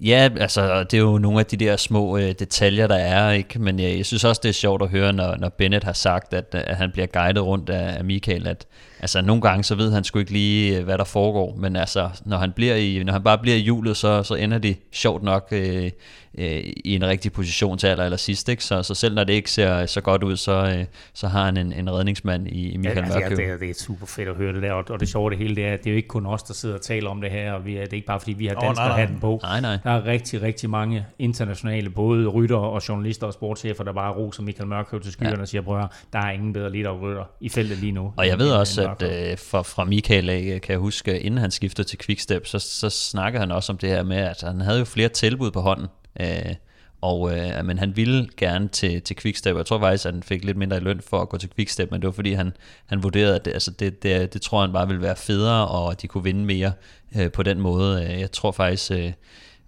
Ja, 0.00 0.28
altså 0.40 0.84
det 0.84 0.94
er 0.94 1.02
jo 1.02 1.18
nogle 1.18 1.40
af 1.40 1.46
de 1.46 1.56
der 1.56 1.76
små 1.76 2.16
øh, 2.16 2.34
detaljer, 2.38 2.86
der 2.86 2.96
er, 2.96 3.30
ikke? 3.30 3.58
men 3.58 3.78
jeg, 3.80 3.96
jeg 3.96 4.06
synes 4.06 4.24
også, 4.24 4.40
det 4.42 4.48
er 4.48 4.52
sjovt 4.52 4.82
at 4.82 4.88
høre, 4.88 5.12
når, 5.12 5.36
når 5.36 5.48
Bennett 5.48 5.84
har 5.84 5.92
sagt, 5.92 6.34
at, 6.34 6.54
øh, 6.54 6.62
at 6.66 6.76
han 6.76 6.90
bliver 6.92 7.06
guidet 7.06 7.44
rundt 7.44 7.70
af, 7.70 7.98
af 7.98 8.04
Michael, 8.04 8.46
at, 8.46 8.66
altså 9.00 9.22
nogle 9.22 9.42
gange 9.42 9.64
så 9.64 9.74
ved 9.74 9.92
han 9.92 10.04
sgu 10.04 10.18
ikke 10.18 10.32
lige, 10.32 10.78
øh, 10.78 10.84
hvad 10.84 10.98
der 10.98 11.04
foregår, 11.04 11.56
men 11.58 11.76
altså, 11.76 12.08
når 12.24 12.36
han, 12.36 12.52
bliver 12.52 12.74
i, 12.74 13.02
når 13.04 13.12
han 13.12 13.22
bare 13.22 13.38
bliver 13.38 13.56
i 13.56 13.60
hjulet, 13.60 13.96
så, 13.96 14.22
så 14.22 14.34
ender 14.34 14.58
det 14.58 14.76
sjovt 14.92 15.22
nok 15.22 15.48
øh, 15.52 15.90
øh, 16.38 16.62
i 16.84 16.94
en 16.94 17.04
rigtig 17.06 17.32
position 17.32 17.78
til 17.78 17.86
aller, 17.86 18.04
aller 18.04 18.16
sidst, 18.16 18.48
ikke? 18.48 18.64
Så, 18.64 18.82
så 18.82 18.94
selv 18.94 19.14
når 19.14 19.24
det 19.24 19.32
ikke 19.32 19.50
ser 19.50 19.86
så 19.86 20.00
godt 20.00 20.22
ud, 20.22 20.36
så, 20.36 20.52
øh, 20.78 20.84
så 21.14 21.28
har 21.28 21.44
han 21.44 21.56
en, 21.56 21.72
en 21.72 21.90
redningsmand 21.92 22.48
i, 22.48 22.70
i 22.70 22.76
Michael 22.76 22.96
ja, 22.98 23.04
altså, 23.04 23.18
Mørkøv. 23.18 23.36
det, 23.36 23.46
er, 23.46 23.56
det 23.56 23.70
er 23.70 23.74
super 23.74 24.06
fedt 24.06 24.28
at 24.28 24.36
høre 24.36 24.52
det 24.54 24.62
der, 24.62 24.72
og, 24.72 24.84
og 24.90 25.00
det 25.00 25.08
sjove 25.08 25.30
det 25.30 25.38
hele, 25.38 25.56
det 25.56 25.64
er, 25.66 25.72
at 25.72 25.78
det 25.78 25.86
er 25.86 25.90
jo 25.92 25.96
ikke 25.96 26.08
kun 26.08 26.26
os, 26.26 26.42
der 26.42 26.54
sidder 26.54 26.74
og 26.74 26.82
taler 26.82 27.10
om 27.10 27.20
det 27.20 27.30
her, 27.30 27.52
og 27.52 27.66
vi 27.66 27.76
er, 27.76 27.80
det 27.80 27.92
er 27.92 27.94
ikke 27.94 28.06
bare 28.06 28.20
fordi, 28.20 28.32
vi 28.32 28.46
har 28.46 28.54
Åh, 28.56 28.62
danskere 28.62 28.86
nej, 28.86 28.96
nej. 28.96 29.00
hatten 29.00 29.20
på. 29.20 29.40
Nej, 29.42 29.60
nej. 29.60 29.78
Der 29.84 29.90
er 29.90 30.06
rigtig, 30.06 30.42
rigtig 30.42 30.70
mange 30.70 31.06
internationale, 31.18 31.90
både 31.90 32.26
rytter 32.28 32.56
og 32.56 32.88
journalister 32.88 33.26
og 33.26 33.32
sportschefer, 33.32 33.84
der 33.84 33.92
bare 33.92 34.12
roser 34.14 34.42
Michael 34.42 34.68
Mørkøv 34.68 35.00
til 35.00 35.12
skyerne 35.12 35.36
ja. 35.36 35.40
og 35.40 35.48
siger, 35.48 35.62
prøv 35.62 35.82
der 36.12 36.18
er 36.18 36.30
ingen 36.30 36.52
bedre 36.52 36.72
leader 36.72 36.98
rytter 37.00 37.24
i 37.40 37.48
feltet 37.48 37.78
lige 37.78 37.92
nu. 37.92 38.12
Og 38.16 38.26
jeg 38.26 38.32
end- 38.32 38.42
ved 38.42 38.52
også, 38.52 38.85
at 38.90 39.02
øh, 39.02 39.38
fra, 39.38 39.62
fra 39.62 39.84
Michael 39.84 40.30
af, 40.30 40.60
kan 40.62 40.72
jeg 40.72 40.78
huske, 40.78 41.20
inden 41.20 41.40
han 41.40 41.50
skiftede 41.50 41.88
til 41.88 41.98
Quickstep, 41.98 42.46
så, 42.46 42.58
så 42.58 42.90
snakkede 42.90 43.40
han 43.40 43.50
også 43.50 43.72
om 43.72 43.78
det 43.78 43.88
her 43.88 44.02
med, 44.02 44.16
at 44.16 44.42
han 44.42 44.60
havde 44.60 44.78
jo 44.78 44.84
flere 44.84 45.08
tilbud 45.08 45.50
på 45.50 45.60
hånden. 45.60 45.86
Øh, 46.20 46.54
og, 47.00 47.38
øh, 47.38 47.64
men 47.64 47.78
han 47.78 47.96
ville 47.96 48.28
gerne 48.36 48.68
til, 48.68 49.02
til 49.02 49.16
Quickstep. 49.16 49.56
Jeg 49.56 49.66
tror 49.66 49.78
faktisk, 49.78 50.06
at 50.06 50.14
han 50.14 50.22
fik 50.22 50.44
lidt 50.44 50.56
mindre 50.56 50.76
i 50.76 50.80
løn 50.80 51.00
for 51.00 51.20
at 51.22 51.28
gå 51.28 51.36
til 51.36 51.50
Quickstep, 51.56 51.90
men 51.90 52.00
det 52.00 52.06
var 52.06 52.12
fordi, 52.12 52.32
han, 52.32 52.52
han 52.86 53.02
vurderede, 53.02 53.34
at 53.34 53.44
det, 53.44 53.52
altså 53.52 53.70
det, 53.70 54.02
det, 54.02 54.32
det 54.32 54.42
tror 54.42 54.60
han 54.60 54.72
bare 54.72 54.86
ville 54.86 55.02
være 55.02 55.16
federe, 55.16 55.68
og 55.68 55.90
at 55.90 56.02
de 56.02 56.08
kunne 56.08 56.24
vinde 56.24 56.44
mere 56.44 56.72
øh, 57.16 57.32
på 57.32 57.42
den 57.42 57.60
måde. 57.60 58.04
Øh, 58.04 58.20
Jeg 58.20 58.32
tror 58.32 58.52
faktisk, 58.52 58.90
øh, 58.90 59.12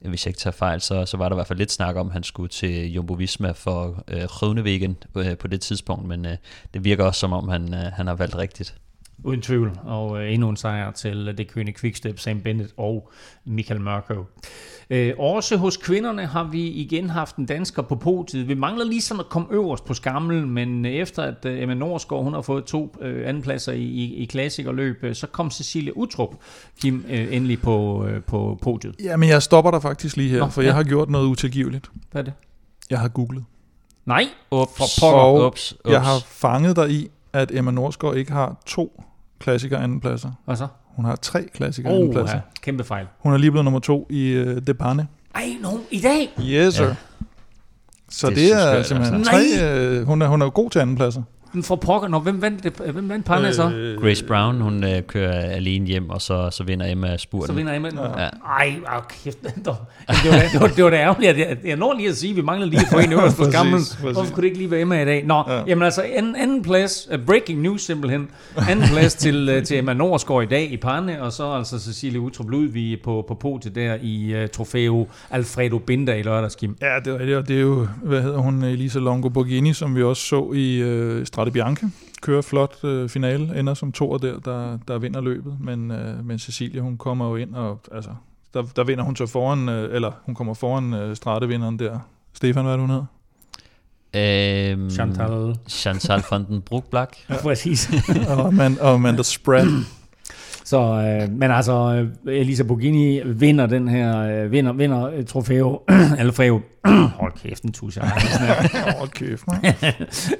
hvis 0.00 0.26
jeg 0.26 0.30
ikke 0.30 0.38
tager 0.38 0.52
fejl, 0.52 0.80
så, 0.80 1.06
så 1.06 1.16
var 1.16 1.28
der 1.28 1.36
i 1.36 1.38
hvert 1.38 1.46
fald 1.46 1.58
lidt 1.58 1.72
snak 1.72 1.96
om, 1.96 2.06
at 2.06 2.12
han 2.12 2.22
skulle 2.22 2.48
til 2.48 2.92
Jumbo 2.92 3.14
Visma 3.14 3.50
for 3.50 4.04
øh, 4.08 4.22
Grønnevæggen 4.22 4.96
øh, 5.16 5.38
på 5.38 5.48
det 5.48 5.60
tidspunkt, 5.60 6.08
men 6.08 6.26
øh, 6.26 6.36
det 6.74 6.84
virker 6.84 7.04
også 7.04 7.20
som 7.20 7.32
om, 7.32 7.48
han, 7.48 7.74
øh, 7.74 7.80
han 7.80 8.06
har 8.06 8.14
valgt 8.14 8.36
rigtigt. 8.36 8.74
Uden 9.24 9.42
tvivl, 9.42 9.78
og 9.84 10.22
øh, 10.24 10.32
endnu 10.32 10.48
en 10.48 10.56
sejr 10.56 10.90
til 10.90 11.34
det 11.38 11.48
kønne 11.48 11.72
Quickstep, 11.72 12.18
Sam 12.18 12.40
Bennett 12.40 12.72
og 12.76 13.10
Michael 13.44 13.80
Mørkøv. 13.80 14.26
Øh, 14.90 15.14
også 15.18 15.56
hos 15.56 15.76
kvinderne 15.76 16.26
har 16.26 16.44
vi 16.44 16.66
igen 16.66 17.10
haft 17.10 17.36
en 17.36 17.46
dansker 17.46 17.82
på 17.82 17.96
podiet. 17.96 18.48
Vi 18.48 18.54
mangler 18.54 18.84
lige 18.84 19.00
sådan 19.00 19.20
at 19.20 19.28
komme 19.28 19.48
øverst 19.50 19.84
på 19.84 19.94
skammel, 19.94 20.46
men 20.46 20.86
øh, 20.86 20.92
efter 20.92 21.22
at 21.22 21.44
øh, 21.44 21.62
Emma 21.62 21.74
Norsgaard 21.74 22.24
hun 22.24 22.32
har 22.34 22.40
fået 22.40 22.64
to 22.64 22.96
øh, 23.00 23.28
andenpladser 23.28 23.72
i, 23.72 23.82
i, 23.82 24.14
i 24.14 24.24
klassikerløb, 24.24 24.98
øh, 25.04 25.14
så 25.14 25.26
kom 25.26 25.50
Cecilie 25.50 25.96
Utrup, 25.96 26.34
Kim, 26.80 27.04
øh, 27.08 27.34
endelig 27.36 27.62
på, 27.62 28.06
øh, 28.06 28.22
på 28.22 28.58
podiet. 28.62 28.94
Ja, 29.04 29.16
men 29.16 29.28
jeg 29.28 29.42
stopper 29.42 29.70
dig 29.70 29.82
faktisk 29.82 30.16
lige 30.16 30.30
her, 30.30 30.38
Nå, 30.38 30.48
for 30.48 30.62
ja. 30.62 30.66
jeg 30.66 30.74
har 30.74 30.82
gjort 30.82 31.10
noget 31.10 31.26
utilgiveligt. 31.26 31.90
Hvad 32.12 32.22
er 32.22 32.24
det? 32.24 32.32
Jeg 32.90 32.98
har 33.00 33.08
googlet. 33.08 33.44
Nej, 34.06 34.24
Ups, 34.50 34.76
for 34.76 34.84
pokker. 35.00 35.18
Og 35.20 35.46
ups, 35.46 35.72
ups. 35.72 35.92
jeg 35.92 36.02
har 36.02 36.18
fanget 36.26 36.76
dig 36.76 36.90
i, 36.90 37.08
at 37.32 37.50
Emma 37.54 37.70
Norsgaard 37.70 38.16
ikke 38.16 38.32
har 38.32 38.62
to 38.66 39.02
klassiker 39.38 39.78
andenpladser. 39.78 40.30
Hvad 40.44 40.56
så? 40.56 40.66
Hun 40.86 41.04
har 41.04 41.16
tre 41.16 41.48
klassiker 41.54 41.90
Oh, 41.90 41.96
andenpladser. 41.96 42.34
ja, 42.34 42.40
kæmpe 42.62 42.84
fejl. 42.84 43.06
Hun 43.18 43.32
er 43.32 43.36
lige 43.36 43.50
blevet 43.50 43.64
nummer 43.64 43.80
to 43.80 44.06
i 44.10 44.40
uh, 44.40 44.56
Depane. 44.66 45.08
Ej, 45.34 45.42
no, 45.60 45.70
i 45.90 46.00
dag? 46.00 46.30
Yes, 46.40 46.74
sir. 46.74 46.84
Ja. 46.84 46.94
Så 48.10 48.26
Det 48.28 48.36
det, 48.36 48.52
er 48.52 48.76
det 48.76 48.86
så 48.86 48.94
skørt, 48.94 49.04
simpelthen 49.06 49.14
altså. 49.14 49.32
tre... 49.60 49.98
Øh, 50.00 50.06
hun, 50.06 50.22
er, 50.22 50.26
hun 50.26 50.42
er 50.42 50.46
jo 50.46 50.52
god 50.54 50.70
til 50.70 50.78
andenpladser. 50.78 51.22
Men 51.52 51.62
For 51.62 51.76
pokker, 51.76 52.08
Nå, 52.08 52.18
hvem 52.18 52.42
vandt, 52.42 52.62
det, 52.64 52.92
hvem 52.92 53.08
vandt 53.08 53.26
Parna 53.26 53.52
så? 53.52 53.70
Øh, 53.70 54.02
Grace 54.02 54.24
Brown, 54.24 54.60
hun 54.60 54.84
øh, 54.84 55.02
kører 55.02 55.40
alene 55.40 55.86
hjem, 55.86 56.10
og 56.10 56.22
så, 56.22 56.50
så 56.50 56.64
vinder 56.64 56.92
Emma 56.92 57.16
spurten. 57.16 57.46
Så 57.46 57.52
vinder 57.52 57.74
Emma. 57.74 57.88
Ja. 57.96 58.22
Ja. 58.22 58.28
Ej, 58.58 58.74
ah, 58.86 59.02
kæft. 59.24 59.38
Det 59.42 59.66
var, 59.66 59.76
det 60.52 60.60
var, 60.60 60.66
det 60.66 60.84
var, 60.84 60.90
da 60.90 60.96
ærgerligt. 60.96 61.30
at 61.30 61.38
Jeg, 61.38 61.56
jeg 61.64 61.76
når 61.76 61.94
lige 61.94 62.08
at 62.08 62.16
sige, 62.16 62.30
at 62.30 62.36
vi 62.36 62.42
mangler 62.42 62.66
lige 62.66 62.80
at 62.80 62.86
få 62.92 62.98
en 62.98 63.12
øverst 63.12 63.36
på 63.36 63.42
Præcis, 63.42 63.54
skammen. 63.54 63.80
Hvorfor 64.00 64.34
kunne 64.34 64.42
det 64.42 64.44
ikke 64.44 64.58
lige 64.58 64.70
være 64.70 64.80
Emma 64.80 65.02
i 65.02 65.04
dag? 65.04 65.26
Nå, 65.26 65.44
ja. 65.48 65.62
jamen 65.66 65.84
altså, 65.84 66.02
anden, 66.14 66.36
anden 66.36 66.62
plads, 66.62 67.08
uh, 67.12 67.26
breaking 67.26 67.60
news 67.62 67.82
simpelthen. 67.82 68.28
Anden 68.68 68.88
plads 68.92 69.14
til, 69.14 69.56
uh, 69.56 69.62
til 69.62 69.78
Emma 69.78 69.92
Norsgaard 69.92 70.42
i 70.42 70.46
dag 70.46 70.72
i 70.72 70.76
Parne, 70.76 71.22
og 71.22 71.32
så 71.32 71.52
altså 71.52 71.78
Cecilie 71.78 72.20
Utrup 72.20 72.50
Ludvig 72.50 73.00
på, 73.02 73.24
på 73.28 73.34
podiet 73.34 73.74
der 73.74 73.96
i 74.02 74.42
uh, 74.42 74.48
trofæo 74.50 75.08
Alfredo 75.30 75.78
Binder 75.78 76.14
i 76.14 76.22
lørdags, 76.22 76.54
Kim. 76.54 76.76
Ja, 76.80 76.98
det 77.04 77.32
er, 77.32 77.42
det 77.42 77.56
er 77.56 77.60
jo, 77.60 77.88
hvad 78.02 78.22
hedder 78.22 78.38
hun, 78.38 78.62
Elisa 78.62 78.98
Longo 78.98 79.28
Borghini, 79.28 79.72
som 79.72 79.96
vi 79.96 80.02
også 80.02 80.22
så 80.22 80.52
i 80.54 80.76
øh, 80.76 81.26
Strade 81.38 81.50
Bianche. 81.50 81.90
Kører 82.22 82.42
flot 82.42 82.84
øh, 82.84 83.08
finale, 83.08 83.58
ender 83.58 83.74
som 83.74 83.92
toer 83.92 84.18
der, 84.18 84.38
der, 84.38 84.78
der 84.88 84.98
vinder 84.98 85.20
løbet. 85.20 85.56
Men, 85.60 85.90
øh, 85.90 86.26
men 86.26 86.38
Cecilia, 86.38 86.80
hun 86.80 86.96
kommer 86.96 87.28
jo 87.28 87.36
ind, 87.36 87.54
og 87.54 87.80
altså, 87.92 88.10
der, 88.54 88.62
der 88.76 88.84
vinder 88.84 89.04
hun 89.04 89.16
så 89.16 89.26
foran, 89.26 89.68
øh, 89.68 89.94
eller 89.94 90.12
hun 90.26 90.34
kommer 90.34 90.54
foran 90.54 90.94
øh, 90.94 91.16
Strade-vinderen 91.16 91.78
der. 91.78 91.98
Stefan, 92.32 92.64
hvad 92.64 92.72
er 92.72 92.76
det, 92.76 92.86
hun 92.86 92.90
hedder? 92.90 94.72
Øhm, 94.72 94.90
Chantal. 94.90 95.56
Chantal 95.68 96.22
van 96.30 96.46
den 96.46 96.62
Broek 96.62 96.84
Ja. 96.94 97.06
Præcis. 97.42 97.90
og, 98.28 98.46
Amanda, 98.46 98.82
og 98.82 98.94
Amanda 98.94 99.22
Spread. 99.22 99.84
Så, 100.64 100.78
øh, 100.78 101.32
men 101.32 101.50
altså, 101.50 101.72
øh, 102.26 102.38
Elisa 102.40 102.62
Bogini 102.62 103.20
vinder 103.24 103.66
den 103.66 103.88
her, 103.88 104.18
øh, 104.18 104.52
vinder, 104.52 104.72
vinder 104.72 105.10
øh, 105.10 105.24
trofæo, 105.24 105.82
Alfredo, 106.18 106.60
hold 107.20 107.32
kæft, 107.42 107.62
en 107.62 107.72
tusind. 107.72 108.04
Hold 108.98 109.08
kæft. 109.08 109.44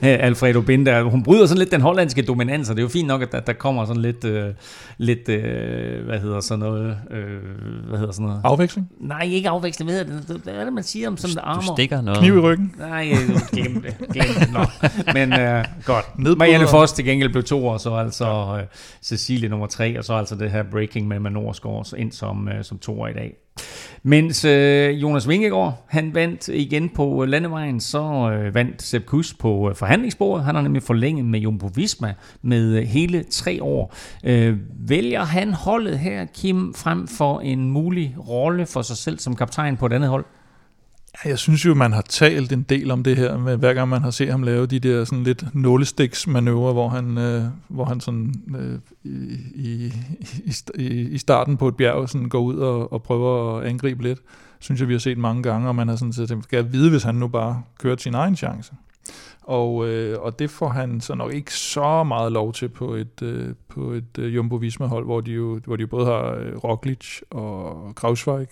Alfredo 0.27 0.61
Binder, 0.61 1.03
hun 1.03 1.23
bryder 1.23 1.47
sådan 1.47 1.59
lidt 1.59 1.71
den 1.71 1.81
hollandske 1.81 2.23
dominans, 2.23 2.71
og 2.71 2.77
det 2.77 2.81
er 2.81 2.85
jo 2.85 2.89
fint 2.89 3.09
nok, 3.09 3.23
at 3.23 3.33
der, 3.33 3.41
der 3.41 3.53
kommer 3.53 3.85
sådan 3.85 4.03
lidt, 4.03 4.25
øh, 4.25 4.55
lidt 4.99 5.29
øh, 5.29 6.05
hvad 6.05 6.19
hedder 6.19 6.41
sådan 6.41 6.59
noget, 6.59 6.99
øh, 7.11 7.41
hvad 7.89 7.99
hedder 7.99 8.13
sådan 8.13 8.27
noget? 8.27 8.41
Afveksling? 8.45 8.89
Nej, 9.01 9.23
ikke 9.23 9.49
afveksling, 9.49 9.91
hvad 9.91 10.05
hedder 10.05 10.21
det? 10.35 10.41
Hvad 10.45 10.55
er 10.55 10.65
det, 10.65 10.73
man 10.73 10.85
siger 10.85 11.09
om 11.09 11.17
sådan 11.17 11.33
et 11.33 11.41
armor? 11.43 11.63
Du 11.63 11.77
stikker 11.77 12.01
noget. 12.01 12.19
Kniv 12.19 12.37
i 12.37 12.41
ryggen? 12.41 12.75
Nej, 12.79 13.13
øh, 13.13 13.41
glem 13.53 13.83
det. 13.83 13.97
Glem 14.13 14.27
det. 14.39 14.53
Nå. 14.53 14.65
Men 15.13 15.33
øh, 15.33 15.65
godt. 15.85 16.19
Nedbryder. 16.19 16.37
Marianne 16.37 16.69
Foss 16.69 16.93
til 16.93 17.05
gengæld 17.05 17.33
blev 17.33 17.45
to, 17.45 17.67
og 17.67 17.81
så 17.81 17.95
altså 17.95 18.59
øh, 18.61 18.67
Cecilie 19.03 19.49
nummer 19.49 19.67
tre, 19.67 19.99
og 19.99 20.05
så 20.05 20.15
altså 20.15 20.35
det 20.35 20.51
her 20.51 20.63
breaking 20.63 21.09
med 21.09 21.19
Manorsgaard 21.19 21.85
så 21.85 21.97
ind 21.97 22.13
som, 22.13 22.49
øh, 22.49 22.65
som 22.65 22.79
toer 22.79 23.09
i 23.09 23.13
dag. 23.13 23.35
Mens 24.03 24.45
øh, 24.45 25.03
Jonas 25.03 25.29
Vingegaard, 25.29 25.85
han 25.89 26.15
vandt 26.15 26.49
igen 26.49 26.89
på 26.89 27.23
øh, 27.23 27.29
landevejen, 27.29 27.81
så 27.81 28.31
øh, 28.31 28.55
vandt 28.55 28.83
Sepp 28.83 29.07
Kuss 29.07 29.35
på 29.35 29.69
øh, 29.69 29.77
forhandlingsbordet. 29.77 30.45
Han 30.45 30.55
har 30.55 30.63
nemlig 30.63 30.83
forlænget 30.83 31.25
med 31.25 31.41
Jumbo 31.41 31.71
Visma 31.75 32.15
med 32.43 32.77
øh, 32.77 32.83
hele 32.83 33.23
tre 33.23 33.63
år. 33.63 33.95
Øh, 34.25 34.57
vælger 34.89 35.25
han 35.25 35.53
holdet 35.55 35.99
her, 35.99 36.25
Kim, 36.25 36.75
frem 36.75 37.09
for 37.09 37.41
en 37.41 37.71
mulig 37.71 38.17
rolle 38.29 38.67
for 38.67 38.83
sig 38.83 38.97
selv 38.97 39.19
som 39.19 39.37
kaptajn 39.37 39.77
på 39.77 39.87
et 39.87 39.93
andet 39.93 40.11
hold? 40.11 40.25
Jeg 41.25 41.39
synes 41.39 41.65
jo, 41.65 41.75
man 41.75 41.93
har 41.93 42.03
talt 42.03 42.53
en 42.53 42.63
del 42.63 42.91
om 42.91 43.03
det 43.03 43.17
her, 43.17 43.39
med, 43.39 43.57
hver 43.57 43.75
gang 43.75 43.89
man 43.89 44.03
har 44.03 44.11
set 44.11 44.31
ham 44.31 44.43
lave 44.43 44.67
de 44.67 44.79
der 44.79 45.05
sådan 45.05 45.25
lidt 45.25 45.55
nålestiksmanøvrer, 45.55 46.73
hvor 46.73 46.89
han, 46.89 47.19
øh, 47.19 47.45
hvor 47.69 47.85
han 47.85 48.01
sådan, 48.01 48.35
øh, 48.59 48.79
i, 49.05 49.35
i, 49.55 49.93
i, 50.45 50.53
i, 50.75 51.09
i 51.09 51.19
starten 51.19 51.57
på 51.57 51.69
et 51.69 51.77
bjerg 51.77 52.09
sådan 52.09 52.29
går 52.29 52.41
ud 52.41 52.57
og, 52.57 52.93
og 52.93 53.03
prøver 53.03 53.59
at 53.59 53.67
angribe 53.67 54.03
lidt. 54.03 54.19
Synes 54.59 54.81
jeg, 54.81 54.89
vi 54.89 54.95
har 54.95 54.99
set 54.99 55.19
mange 55.19 55.43
gange, 55.43 55.69
og 55.69 55.75
man 55.75 55.89
har 55.89 55.97
sådan 55.97 56.13
set 56.13 56.29
tænkt, 56.29 56.45
skal 56.45 56.57
jeg 56.57 56.73
vide, 56.73 56.91
hvis 56.91 57.03
han 57.03 57.15
nu 57.15 57.29
bare 57.29 57.63
kørte 57.79 58.03
sin 58.03 58.15
egen 58.15 58.37
chance. 58.37 58.73
Og, 59.43 59.89
øh, 59.89 60.21
og 60.21 60.39
det 60.39 60.51
får 60.51 60.69
han 60.69 61.01
så 61.01 61.15
nok 61.15 61.35
ikke 61.35 61.55
så 61.55 62.05
meget 62.05 62.33
lov 62.33 62.53
til 62.53 62.69
på 62.69 62.95
et, 62.95 63.23
øh, 63.23 63.55
på 63.69 63.93
et 63.93 64.19
øh, 64.19 64.35
Jumbo 64.35 64.57
Visma-hold, 64.57 65.05
hvor 65.05 65.21
de 65.21 65.33
jo 65.33 65.61
hvor 65.65 65.77
de 65.77 65.81
jo 65.81 65.87
både 65.87 66.07
har 66.07 66.35
øh, 66.35 66.57
Roglic 66.57 67.21
og 67.31 67.93
Krausweig, 67.95 68.49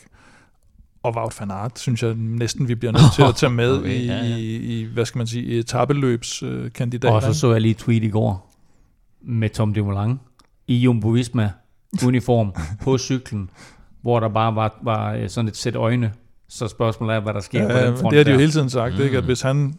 og 1.07 1.17
Wout 1.17 1.41
van 1.41 1.51
Aert, 1.51 1.79
synes 1.79 2.03
jeg 2.03 2.15
næsten, 2.15 2.69
vi 2.69 2.75
bliver 2.75 2.93
nødt 2.93 3.15
til 3.15 3.23
at 3.23 3.35
tage 3.35 3.51
med 3.63 3.79
Okay, 3.79 4.01
i, 4.01 4.07
ja, 4.07 4.17
ja. 4.17 4.37
i, 4.37 4.57
i, 4.57 4.85
hvad 4.85 5.05
skal 5.05 5.19
man 5.19 5.27
sige, 5.27 5.59
etabeløbskandidater. 5.59 7.15
Og 7.15 7.23
så 7.23 7.35
så 7.35 7.53
jeg 7.53 7.61
lige 7.61 7.71
et 7.71 7.77
tweet 7.77 8.05
i 8.05 8.09
går 8.09 8.53
med 9.23 9.51
Tom 9.51 9.75
Dumoulin 9.75 10.21
i 10.67 10.77
Jumbo 10.77 11.09
Visma 11.09 11.51
uniform 12.07 12.55
på 12.83 12.99
cyklen, 12.99 13.51
hvor 14.03 14.21
der 14.21 14.29
bare 14.29 14.55
var, 14.55 14.79
var 14.83 15.13
øh, 15.13 15.29
sådan 15.29 15.49
et 15.49 15.57
sæt 15.57 15.77
øjne. 15.77 16.13
Så 16.49 16.69
spørgsmålet 16.69 17.17
er, 17.17 17.21
hvad 17.21 17.35
der 17.35 17.41
sker 17.41 17.69
på 17.69 17.73
ja, 17.73 17.85
den 17.85 17.91
men 17.91 18.01
front 18.01 18.11
det 18.11 18.19
har 18.19 18.25
de 18.25 18.31
jo 18.31 18.39
hele 18.39 18.53
tiden 18.53 18.71
sagt, 18.71 18.95
mm. 18.95 19.03
ikke? 19.03 19.17
at 19.17 19.25
Mm. 19.25 19.27
hvis 19.27 19.43
han 19.43 19.75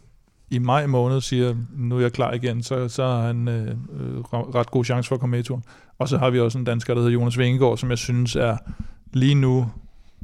i 0.50 0.58
maj 0.58 0.86
måned 0.86 1.20
siger, 1.20 1.54
nu 1.76 1.96
er 1.96 2.00
jeg 2.00 2.12
klar 2.12 2.32
igen, 2.32 2.62
så, 2.62 2.88
så 2.88 3.04
har 3.04 3.26
han 3.26 3.48
øh, 3.48 3.68
øh, 3.68 4.20
ret 4.32 4.70
god 4.70 4.84
chance 4.84 5.08
for 5.08 5.14
at 5.14 5.20
komme 5.20 5.30
med 5.30 5.40
i 5.40 5.42
turen. 5.42 5.62
Og 5.98 6.08
så 6.08 6.18
har 6.18 6.30
vi 6.30 6.40
også 6.40 6.58
en 6.58 6.64
dansker, 6.64 6.94
der 6.94 7.00
hedder 7.00 7.12
Jonas 7.12 7.38
Vingegaard, 7.38 7.78
som 7.78 7.90
jeg 7.90 7.98
synes 7.98 8.36
er 8.36 8.56
lige 9.12 9.34
nu 9.34 9.66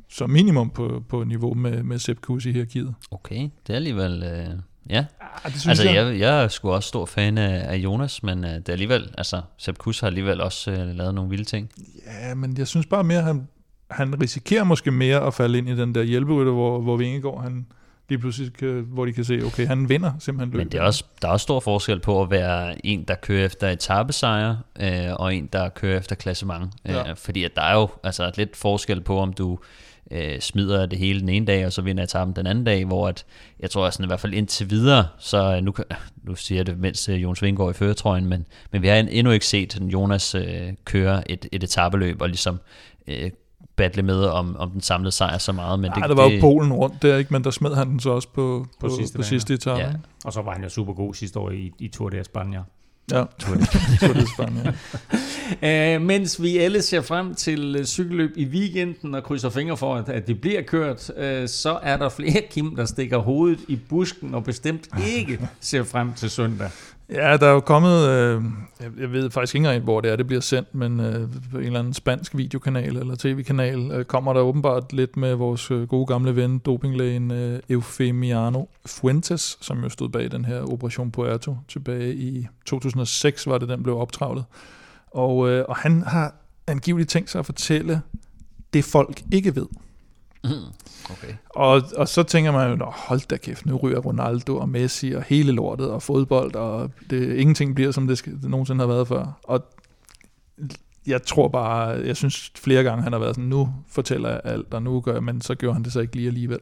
som 0.09 0.31
minimum 0.31 0.71
på, 0.71 1.03
på 1.09 1.25
niveau 1.25 1.55
med, 1.55 1.83
med 1.83 1.99
Sepp 1.99 2.21
Kuss 2.21 2.47
i 2.47 2.53
hierarkiet. 2.53 2.95
Okay, 3.11 3.49
det 3.67 3.73
er 3.73 3.77
alligevel... 3.77 4.23
Øh, 4.23 4.59
ja, 4.91 5.05
Ah, 5.45 5.53
det 5.53 5.61
synes 5.61 5.81
altså 5.81 5.95
jeg, 5.95 6.19
jeg 6.19 6.45
er 6.45 6.49
sgu 6.49 6.71
også 6.71 6.89
stor 6.89 7.07
fan 7.07 7.39
af, 7.39 7.73
af 7.73 7.77
Jonas, 7.77 8.23
men 8.23 8.45
øh, 8.45 8.51
det 8.51 8.69
er 8.69 8.73
alligevel... 8.73 9.15
Altså, 9.19 9.43
Sepp 9.59 9.79
Kuss 9.79 10.01
har 10.01 10.07
alligevel 10.07 10.41
også 10.41 10.71
øh, 10.71 10.97
lavet 10.97 11.15
nogle 11.15 11.31
vilde 11.31 11.45
ting. 11.45 11.71
Ja, 12.07 12.35
men 12.35 12.59
jeg 12.59 12.69
synes 12.69 12.87
bare 12.87 13.05
mere, 13.05 13.23
han, 13.23 13.49
han 13.91 14.23
risikerer 14.23 14.65
måske 14.65 14.91
mere 14.91 15.27
at 15.27 15.35
falde 15.35 15.59
ind 15.59 15.69
i 15.69 15.77
den 15.77 15.95
der 15.95 16.03
hjælperytter, 16.03 16.53
hvor, 16.53 16.81
hvor 16.81 16.97
Vingegaard, 16.97 17.43
han, 17.43 17.67
lige 18.09 18.19
pludselig, 18.19 18.53
kan, 18.53 18.87
hvor 18.89 19.05
de 19.05 19.13
kan 19.13 19.25
se, 19.25 19.41
okay, 19.45 19.67
han 19.67 19.89
vinder 19.89 20.13
simpelthen 20.19 20.51
løbet. 20.53 20.65
Men 20.65 20.73
det 20.73 20.81
er 20.81 20.85
også, 20.85 21.05
der 21.23 21.29
er 21.29 21.33
også 21.33 21.45
stor 21.45 21.61
forskel 21.61 22.01
på 22.01 22.23
at 22.23 22.31
være 22.31 22.87
en, 22.87 23.05
der 23.05 23.15
kører 23.15 23.47
efter 23.47 23.69
etappesejre, 23.69 24.59
øh, 24.81 25.13
og 25.13 25.35
en, 25.35 25.47
der 25.53 25.69
kører 25.69 25.99
efter 25.99 26.17
klassement. 26.17 26.73
Ja. 26.85 27.11
Øh, 27.11 27.17
fordi 27.17 27.45
at 27.45 27.57
der 27.57 27.63
er 27.63 27.75
jo 27.75 27.89
altså, 28.05 28.33
lidt 28.37 28.57
forskel 28.57 29.01
på, 29.01 29.19
om 29.19 29.33
du 29.33 29.59
øh, 30.11 30.41
smider 30.41 30.87
det 30.87 30.99
hele 30.99 31.21
den 31.21 31.29
ene 31.29 31.47
dag, 31.47 31.67
og 31.67 31.73
så 31.73 31.83
vinder 31.83 32.05
etappen 32.05 32.37
den 32.37 32.47
anden 32.47 32.65
dag, 32.65 32.85
hvor 32.85 33.09
at, 33.09 33.25
jeg 33.61 33.71
tror 33.71 33.91
sådan, 33.91 34.05
i 34.05 34.07
hvert 34.07 34.21
fald 34.21 34.35
indtil 34.35 34.71
videre, 34.71 35.07
så 35.19 35.57
øh, 35.57 35.63
nu, 35.63 35.75
nu 36.23 36.35
siger 36.35 36.59
jeg 36.59 36.67
det, 36.67 36.79
mens 36.79 37.09
øh, 37.09 37.23
Jonas 37.23 37.43
Vind 37.43 37.57
går 37.57 37.71
i 37.71 37.73
føretrøjen, 37.73 38.27
men, 38.27 38.47
men 38.73 38.83
vi 38.83 38.89
har 38.89 38.97
endnu 38.97 39.33
ikke 39.33 39.47
set 39.47 39.73
sådan 39.73 39.89
Jonas 39.89 40.35
øh, 40.35 40.73
køre 40.85 41.31
et, 41.31 41.47
et 41.53 41.65
etappeløb, 41.65 42.23
og 42.23 42.29
ligesom 42.29 42.61
øh, 43.09 43.31
battle 43.77 44.03
med 44.03 44.25
om, 44.25 44.57
om 44.57 44.71
den 44.71 44.81
samlede 44.81 45.13
sejr 45.13 45.39
så 45.39 45.53
meget. 45.53 45.79
Men 45.79 45.91
Men 45.95 46.03
det, 46.03 46.09
det 46.09 46.17
var 46.17 46.31
jo 46.31 46.41
Polen 46.41 46.73
rundt 46.73 47.03
der, 47.03 47.17
ikke? 47.17 47.33
men 47.33 47.45
der 47.45 47.51
smed 47.51 47.75
han 47.75 47.91
den 47.91 48.01
så 48.01 48.11
også 48.11 48.29
på, 48.29 48.67
på, 48.81 48.89
på 48.89 48.95
sidste, 48.97 49.19
på 49.19 49.23
sidste 49.23 49.55
etape. 49.55 49.81
Ja. 49.81 49.87
Ja, 49.87 49.95
Og 50.25 50.33
så 50.33 50.43
var 50.43 50.53
han 50.53 50.63
jo 50.63 50.69
super 50.69 50.93
god 50.93 51.15
sidste 51.15 51.39
år 51.39 51.51
i, 51.51 51.73
i 51.79 51.89
Tour 51.89 52.09
de 52.09 52.21
España. 52.21 52.61
Ja. 53.13 53.25
Tour 53.39 54.15
de 54.15 54.23
España, 54.23 54.75
ja. 55.63 55.97
Uh, 55.97 56.03
mens 56.11 56.43
vi 56.43 56.59
alle 56.59 56.83
ser 56.83 57.01
frem 57.01 57.35
til 57.35 57.77
uh, 57.81 57.85
cykelløb 57.85 58.33
i 58.37 58.45
weekenden 58.45 59.15
og 59.15 59.25
krydser 59.25 59.51
fingre 59.51 59.77
for, 59.77 59.95
at, 59.95 60.09
at 60.09 60.27
det 60.27 60.41
bliver 60.41 60.63
kørt, 60.63 61.11
uh, 61.11 61.49
så 61.49 61.79
er 61.83 61.97
der 61.97 62.09
flere 62.09 62.43
Kim, 62.51 62.77
der 62.77 62.85
stikker 62.85 63.19
hovedet 63.19 63.61
i 63.69 63.77
busken 63.77 64.35
og 64.35 64.45
bestemt 64.45 64.89
ikke 65.07 65.49
ser 65.61 65.83
frem 65.83 66.13
til 66.13 66.31
søndag. 66.31 66.71
Ja, 67.09 67.37
der 67.37 67.47
er 67.47 67.53
jo 67.53 67.61
kommet, 67.61 68.09
øh, 68.09 68.43
jeg, 69.01 69.13
ved 69.13 69.31
faktisk 69.31 69.55
ikke 69.55 69.67
engang, 69.67 69.85
hvor 69.85 70.01
det 70.01 70.13
er, 70.13 70.17
det 70.17 70.27
bliver 70.27 70.41
sendt, 70.41 70.75
men 70.75 71.01
øh, 71.01 71.29
på 71.51 71.59
en 71.59 71.65
eller 71.65 71.79
anden 71.79 71.95
spansk 71.95 72.37
videokanal 72.37 72.97
eller 72.97 73.17
tv-kanal 73.19 73.91
øh, 73.93 74.05
kommer 74.05 74.33
der 74.33 74.41
åbenbart 74.41 74.93
lidt 74.93 75.17
med 75.17 75.35
vores 75.35 75.71
øh, 75.71 75.89
gode 75.89 76.07
gamle 76.07 76.37
ven, 76.37 76.59
dopinglægen 76.59 77.31
øh, 77.31 77.61
Eufemiano 77.71 78.65
Fuentes, 78.87 79.59
som 79.61 79.83
jo 79.83 79.89
stod 79.89 80.09
bag 80.09 80.31
den 80.31 80.45
her 80.45 80.73
Operation 80.73 81.11
Puerto 81.11 81.57
tilbage 81.69 82.15
i 82.15 82.47
2006, 82.67 83.47
var 83.47 83.59
det, 83.59 83.69
den 83.69 83.83
blev 83.83 83.99
optravlet. 83.99 84.45
Og, 85.07 85.51
øh, 85.51 85.65
og 85.69 85.77
han 85.77 86.03
har 86.03 86.35
angiveligt 86.67 87.11
tænkt 87.11 87.31
sig 87.31 87.39
at 87.39 87.47
fortælle 87.47 88.01
det, 88.73 88.85
folk 88.85 89.23
ikke 89.33 89.57
ved. 89.57 89.67
Okay. 91.11 91.35
Og, 91.49 91.83
og 91.97 92.09
så 92.09 92.23
tænker 92.23 92.53
man 92.53 92.71
jo, 92.71 92.77
"Nå, 92.77 92.85
hold 92.85 93.29
da 93.29 93.37
kæft, 93.37 93.67
nu 93.67 93.77
ryger 93.77 93.99
Ronaldo 93.99 94.57
og 94.57 94.69
Messi 94.69 95.13
og 95.13 95.23
hele 95.23 95.53
lortet 95.53 95.91
og 95.91 96.03
fodbold, 96.03 96.55
og 96.55 96.91
det, 97.11 97.37
ingenting 97.37 97.75
bliver, 97.75 97.91
som 97.93 98.07
det, 98.07 98.19
skal, 98.19 98.33
det 98.43 98.51
nogensinde 98.51 98.81
har 98.81 98.87
været 98.87 99.09
før. 99.09 99.41
Og 99.43 99.65
jeg 101.07 101.23
tror 101.23 101.49
bare, 101.49 101.87
jeg 101.89 102.17
synes 102.17 102.53
flere 102.57 102.83
gange, 102.83 103.03
han 103.03 103.13
har 103.13 103.19
været 103.21 103.35
sådan, 103.35 103.49
nu 103.49 103.75
fortæller 103.89 104.29
jeg 104.31 104.41
alt, 104.45 104.75
og 104.75 104.83
nu 104.83 105.01
gør 105.01 105.13
jeg, 105.13 105.23
men 105.23 105.41
så 105.41 105.55
gjorde 105.55 105.75
han 105.75 105.83
det 105.83 105.93
så 105.93 106.01
ikke 106.01 106.17
lige 106.17 106.27
alligevel. 106.29 106.59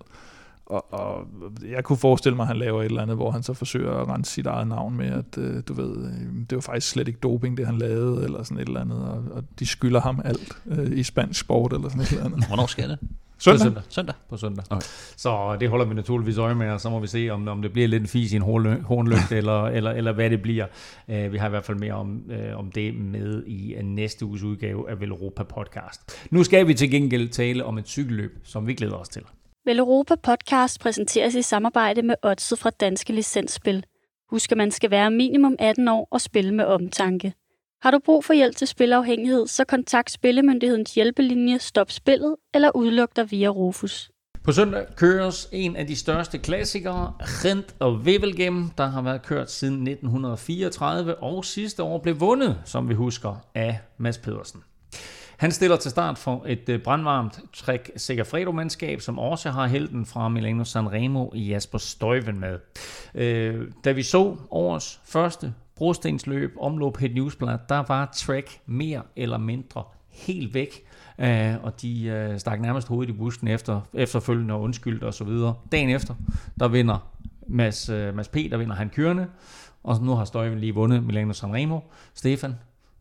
Og, 0.66 0.92
og 0.94 1.26
jeg 1.70 1.84
kunne 1.84 1.96
forestille 1.96 2.36
mig, 2.36 2.42
at 2.42 2.48
han 2.48 2.56
laver 2.56 2.80
et 2.80 2.84
eller 2.86 3.02
andet, 3.02 3.16
hvor 3.16 3.30
han 3.30 3.42
så 3.42 3.54
forsøger 3.54 3.90
at 3.94 4.08
rense 4.08 4.32
sit 4.32 4.46
eget 4.46 4.68
navn 4.68 4.96
med, 4.96 5.06
at 5.06 5.38
øh, 5.38 5.62
du 5.68 5.74
ved, 5.74 5.96
øh, 6.06 6.12
det 6.50 6.56
var 6.56 6.60
faktisk 6.60 6.88
slet 6.88 7.08
ikke 7.08 7.20
doping, 7.22 7.56
det 7.56 7.66
han 7.66 7.78
lavede, 7.78 8.24
eller 8.24 8.42
sådan 8.42 8.58
et 8.58 8.66
eller 8.66 8.80
andet, 8.80 8.98
og, 8.98 9.24
og 9.30 9.44
de 9.58 9.66
skylder 9.66 10.00
ham 10.00 10.20
alt 10.24 10.52
øh, 10.66 10.98
i 10.98 11.02
spansk 11.02 11.40
sport, 11.40 11.72
eller 11.72 11.88
sådan 11.88 12.02
et 12.02 12.10
eller 12.10 12.24
andet. 12.24 12.46
Hvornår 12.46 12.66
sker 12.66 12.86
det? 12.86 12.98
Søndag. 13.42 13.58
På 13.58 13.64
søndag. 13.64 13.82
Søndag. 13.88 14.14
På 14.28 14.36
søndag. 14.36 14.64
Okay. 14.70 14.86
Så 15.16 15.56
det 15.60 15.68
holder 15.68 15.86
vi 15.86 15.94
naturligvis 15.94 16.38
øje 16.38 16.54
med, 16.54 16.70
og 16.70 16.80
så 16.80 16.90
må 16.90 17.00
vi 17.00 17.06
se, 17.06 17.30
om, 17.30 17.48
om 17.48 17.62
det 17.62 17.72
bliver 17.72 17.88
lidt 17.88 18.02
en 18.02 18.08
fis 18.08 18.32
i 18.32 18.36
en 18.36 18.42
hornlygte, 18.42 19.36
eller, 19.40 19.66
eller, 19.66 19.90
eller 19.90 20.12
hvad 20.12 20.30
det 20.30 20.42
bliver. 20.42 20.66
Uh, 21.08 21.32
vi 21.32 21.38
har 21.38 21.46
i 21.46 21.50
hvert 21.50 21.64
fald 21.64 21.78
mere 21.78 21.92
om, 21.92 22.22
uh, 22.28 22.58
om 22.58 22.72
det 22.72 22.94
med 22.94 23.44
i 23.46 23.74
uh, 23.76 23.84
næste 23.84 24.26
uges 24.26 24.42
udgave 24.42 24.90
af 24.90 25.00
Velropa 25.00 25.42
Podcast. 25.42 26.28
Nu 26.30 26.44
skal 26.44 26.66
vi 26.66 26.74
til 26.74 26.90
gengæld 26.90 27.28
tale 27.28 27.64
om 27.64 27.78
et 27.78 27.88
cykelløb, 27.88 28.38
som 28.44 28.66
vi 28.66 28.74
glæder 28.74 28.94
os 28.94 29.08
til. 29.08 29.22
Vel 29.64 29.78
Europa 29.78 30.14
Podcast 30.14 30.80
præsenteres 30.80 31.34
i 31.34 31.42
samarbejde 31.42 32.02
med 32.02 32.14
Odset 32.22 32.58
fra 32.58 32.70
Danske 32.70 33.12
Licensspil. 33.12 33.84
Husk, 34.30 34.52
at 34.52 34.58
man 34.58 34.70
skal 34.70 34.90
være 34.90 35.10
minimum 35.10 35.56
18 35.58 35.88
år 35.88 36.08
og 36.10 36.20
spille 36.20 36.54
med 36.54 36.64
omtanke. 36.64 37.32
Har 37.82 37.90
du 37.90 37.98
brug 38.04 38.24
for 38.24 38.32
hjælp 38.32 38.56
til 38.56 38.66
spilafhængighed, 38.66 39.46
så 39.46 39.64
kontakt 39.64 40.10
Spillemyndighedens 40.10 40.94
hjælpelinje 40.94 41.58
Stop 41.58 41.90
Spillet 41.90 42.36
eller 42.54 42.70
udluk 42.76 43.16
dig 43.16 43.30
via 43.30 43.48
Rufus. 43.48 44.10
På 44.44 44.52
søndag 44.52 44.86
køres 44.96 45.48
en 45.52 45.76
af 45.76 45.86
de 45.86 45.96
største 45.96 46.38
klassikere, 46.38 47.12
Rent 47.20 47.74
og 47.78 47.94
Wevelgem, 47.94 48.70
der 48.78 48.86
har 48.86 49.02
været 49.02 49.22
kørt 49.22 49.50
siden 49.50 49.74
1934 49.74 51.14
og 51.14 51.44
sidste 51.44 51.82
år 51.82 51.98
blev 51.98 52.20
vundet, 52.20 52.60
som 52.64 52.88
vi 52.88 52.94
husker, 52.94 53.46
af 53.54 53.78
Mads 53.98 54.18
Pedersen. 54.18 54.60
Han 55.36 55.52
stiller 55.52 55.76
til 55.76 55.90
start 55.90 56.18
for 56.18 56.44
et 56.46 56.68
øh, 56.68 56.82
brandvarmt 56.82 57.40
Trek 57.52 57.90
Segafredo-mandskab, 57.96 59.00
som 59.00 59.18
også 59.18 59.50
har 59.50 59.66
helten 59.66 60.06
fra 60.06 60.28
Milano 60.28 60.64
Sanremo 60.64 61.30
i 61.34 61.48
Jasper 61.48 61.78
Støjven 61.78 62.40
med. 62.40 62.58
Øh, 63.14 63.66
da 63.84 63.92
vi 63.92 64.02
så 64.02 64.36
årets 64.50 65.00
første 65.04 65.54
brostensløb 65.82 66.56
omløb 66.60 66.96
Het 66.96 67.14
Newsblad, 67.14 67.58
der 67.68 67.84
var 67.88 68.12
Trek 68.16 68.60
mere 68.66 69.02
eller 69.16 69.38
mindre 69.38 69.84
helt 70.08 70.54
væk, 70.54 70.84
øh, 71.18 71.54
og 71.62 71.82
de 71.82 72.04
øh, 72.04 72.38
stak 72.38 72.60
nærmest 72.60 72.88
hovedet 72.88 73.14
i 73.14 73.16
busken 73.16 73.48
efter, 73.48 73.80
efterfølgende 73.94 74.54
og 74.54 74.60
undskyldte 74.60 75.04
og 75.04 75.14
så 75.14 75.24
videre. 75.24 75.54
Dagen 75.72 75.88
efter, 75.88 76.14
der 76.60 76.68
vinder 76.68 77.12
Mads, 77.48 77.88
øh, 77.88 78.14
Mads 78.16 78.28
P., 78.28 78.34
der 78.34 78.56
vinder 78.56 78.74
han 78.74 78.88
kørende, 78.88 79.26
og 79.82 80.02
nu 80.02 80.14
har 80.14 80.24
Støjven 80.24 80.58
lige 80.58 80.74
vundet 80.74 81.02
Milano 81.02 81.32
Sanremo. 81.32 81.80
Stefan, 82.14 82.54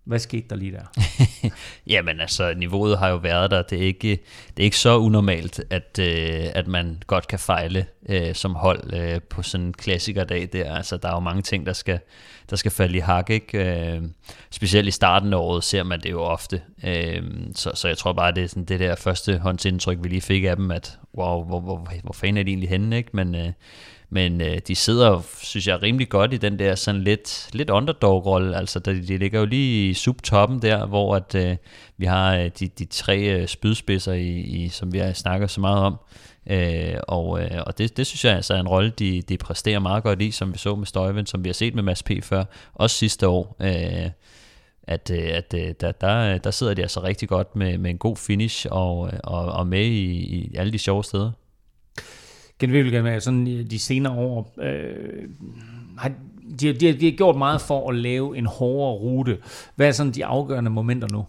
hvad 0.03 0.19
skete 0.19 0.47
der 0.49 0.55
lige 0.55 0.71
der? 0.71 1.01
Jamen 1.93 2.19
altså, 2.19 2.53
niveauet 2.57 2.97
har 2.97 3.09
jo 3.09 3.15
været 3.15 3.51
der. 3.51 3.61
Det 3.61 3.77
er 3.77 3.85
ikke, 3.85 4.09
det 4.57 4.63
er 4.63 4.63
ikke 4.63 4.77
så 4.77 4.97
unormalt, 4.97 5.63
at, 5.69 5.99
øh, 5.99 6.45
at 6.55 6.67
man 6.67 6.97
godt 7.07 7.27
kan 7.27 7.39
fejle 7.39 7.85
øh, 8.09 8.35
som 8.35 8.55
hold 8.55 8.93
øh, 8.93 9.21
på 9.21 9.43
sådan 9.43 9.65
en 9.65 9.73
klassikerdag 9.73 10.49
der. 10.53 10.75
Altså, 10.75 10.97
der 10.97 11.09
er 11.09 11.13
jo 11.13 11.19
mange 11.19 11.41
ting, 11.41 11.65
der 11.65 11.73
skal, 11.73 11.99
der 12.51 12.57
skal 12.57 12.71
falde 12.71 12.97
i 12.97 12.99
hak, 12.99 13.29
ikke? 13.29 13.93
Øh, 13.95 14.01
specielt 14.51 14.87
i 14.87 14.91
starten 14.91 15.33
af 15.33 15.37
året 15.37 15.63
ser 15.63 15.83
man 15.83 15.99
det 16.01 16.11
jo 16.11 16.21
ofte. 16.21 16.61
Øh, 16.83 17.23
så, 17.55 17.71
så 17.73 17.87
jeg 17.87 17.97
tror 17.97 18.13
bare, 18.13 18.31
det 18.31 18.43
er 18.43 18.47
sådan 18.47 18.65
det 18.65 18.79
der 18.79 18.95
første 18.95 19.37
håndsindtryk, 19.37 19.97
vi 20.01 20.09
lige 20.09 20.21
fik 20.21 20.43
af 20.43 20.55
dem, 20.55 20.71
at 20.71 20.99
wow, 21.17 21.43
hvor, 21.43 21.59
hvor, 21.59 21.87
hvor 22.03 22.13
fanden 22.13 22.37
er 22.37 22.43
de 22.43 22.49
egentlig 22.49 22.69
henne, 22.69 22.97
ikke? 22.97 23.09
Men, 23.13 23.35
øh, 23.35 23.51
men 24.09 24.41
øh, 24.41 24.59
de 24.67 24.75
sidder, 24.75 25.21
synes 25.41 25.67
jeg, 25.67 25.81
rimelig 25.81 26.09
godt 26.09 26.33
i 26.33 26.37
den 26.37 26.59
der 26.59 26.75
sådan 26.75 27.01
lidt, 27.01 27.49
lidt 27.53 27.69
underdog-rolle. 27.69 28.57
Altså, 28.57 28.79
de, 28.79 29.07
de 29.07 29.17
ligger 29.17 29.39
jo 29.39 29.45
lige 29.45 29.89
i 29.89 29.93
subtoppen 29.93 30.61
der, 30.61 30.85
hvor 30.85 31.15
at, 31.15 31.35
øh, 31.35 31.57
vi 32.01 32.05
har 32.05 32.35
øh, 32.35 32.51
de, 32.59 32.67
de 32.67 32.85
tre 32.85 33.19
øh, 33.19 33.47
spydspidser, 33.47 34.13
i, 34.13 34.29
i, 34.39 34.69
som 34.69 34.93
vi 34.93 34.97
har 34.97 35.13
snakket 35.13 35.49
så 35.49 35.61
meget 35.61 35.79
om. 35.79 35.97
Øh, 36.47 36.95
og 37.07 37.43
øh, 37.43 37.61
og 37.67 37.77
det, 37.77 37.97
det 37.97 38.07
synes 38.07 38.25
jeg 38.25 38.35
altså 38.35 38.53
er 38.53 38.59
en 38.59 38.67
rolle, 38.67 38.89
de, 38.99 39.21
de 39.21 39.37
præsterer 39.37 39.79
meget 39.79 40.03
godt 40.03 40.21
i, 40.21 40.31
som 40.31 40.53
vi 40.53 40.57
så 40.57 40.75
med 40.75 40.85
Støjven, 40.85 41.25
som 41.25 41.43
vi 41.43 41.49
har 41.49 41.53
set 41.53 41.75
med 41.75 41.83
Mads 41.83 42.03
P. 42.03 42.11
før, 42.23 42.43
også 42.73 42.95
sidste 42.95 43.27
år. 43.27 43.55
Øh, 43.59 44.09
at, 44.83 45.11
øh, 45.11 45.29
at 45.33 45.53
øh, 45.57 45.73
der, 45.81 45.91
der, 45.91 46.37
der 46.37 46.51
sidder 46.51 46.73
de 46.73 46.81
altså 46.81 47.03
rigtig 47.03 47.29
godt 47.29 47.55
med, 47.55 47.77
med 47.77 47.91
en 47.91 47.97
god 47.97 48.17
finish 48.17 48.67
og, 48.71 49.11
og, 49.23 49.45
og 49.45 49.67
med 49.67 49.85
i, 49.85 50.11
i 50.11 50.55
alle 50.55 50.73
de 50.73 50.77
sjove 50.77 51.03
steder. 51.03 51.31
Genvilgen 52.59 53.03
med 53.03 53.19
sådan 53.19 53.47
øh, 53.47 53.71
de 53.71 53.79
senere 53.79 54.13
år, 54.13 54.53
øh, 54.61 55.29
har, 55.97 56.11
de, 56.59 56.73
de, 56.73 56.93
de 56.93 57.05
har 57.05 57.17
gjort 57.17 57.35
meget 57.35 57.61
for 57.61 57.89
at 57.89 57.95
lave 57.95 58.37
en 58.37 58.45
hårdere 58.45 58.99
rute. 58.99 59.37
Hvad 59.75 59.87
er 59.87 59.91
sådan 59.91 60.11
de 60.11 60.25
afgørende 60.25 60.71
momenter 60.71 61.07
nu? 61.11 61.25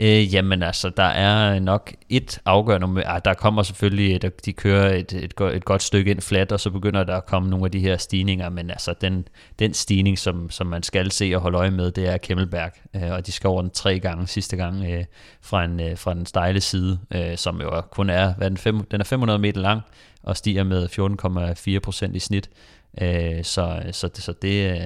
Øh, 0.00 0.34
jamen 0.34 0.62
altså, 0.62 0.88
der 0.88 1.02
er 1.02 1.58
nok 1.58 1.92
et 2.08 2.38
afgørende, 2.44 3.04
ah, 3.06 3.20
der 3.24 3.34
kommer 3.34 3.62
selvfølgelig, 3.62 4.22
der, 4.22 4.28
de 4.44 4.52
kører 4.52 4.94
et, 4.94 5.12
et, 5.12 5.34
et 5.54 5.64
godt 5.64 5.82
stykke 5.82 6.10
ind 6.10 6.20
flat, 6.20 6.52
og 6.52 6.60
så 6.60 6.70
begynder 6.70 7.04
der 7.04 7.16
at 7.16 7.26
komme 7.26 7.50
nogle 7.50 7.64
af 7.64 7.70
de 7.70 7.80
her 7.80 7.96
stigninger, 7.96 8.48
men 8.48 8.70
altså 8.70 8.94
den, 9.00 9.28
den 9.58 9.74
stigning, 9.74 10.18
som, 10.18 10.50
som 10.50 10.66
man 10.66 10.82
skal 10.82 11.10
se 11.10 11.32
og 11.34 11.40
holde 11.40 11.58
øje 11.58 11.70
med, 11.70 11.90
det 11.90 12.08
er 12.08 12.16
Kemmelberg, 12.16 12.72
øh, 12.96 13.12
og 13.12 13.26
de 13.26 13.32
skal 13.32 13.48
over 13.48 13.62
den 13.62 13.70
tre 13.70 13.98
gange 13.98 14.26
sidste 14.26 14.56
gang 14.56 14.84
øh, 14.84 15.04
fra, 15.42 15.64
en, 15.64 15.80
øh, 15.80 15.98
fra 15.98 16.14
den 16.14 16.26
stejle 16.26 16.60
side, 16.60 16.98
øh, 17.14 17.36
som 17.36 17.60
jo 17.60 17.80
kun 17.80 18.10
er, 18.10 18.34
hvad 18.34 18.46
er 18.46 18.48
den, 18.48 18.58
fem, 18.58 18.84
den 18.84 19.00
er 19.00 19.04
500 19.04 19.38
meter 19.38 19.60
lang, 19.60 19.80
og 20.26 20.36
stiger 20.36 20.64
med 20.64 20.88
14,4 21.76 21.78
procent 21.78 22.16
i 22.16 22.18
snit. 22.18 22.50
Øh, 23.02 23.44
så, 23.44 23.82
så, 23.92 24.10
så 24.14 24.34
det, 24.42 24.72
øh, 24.72 24.80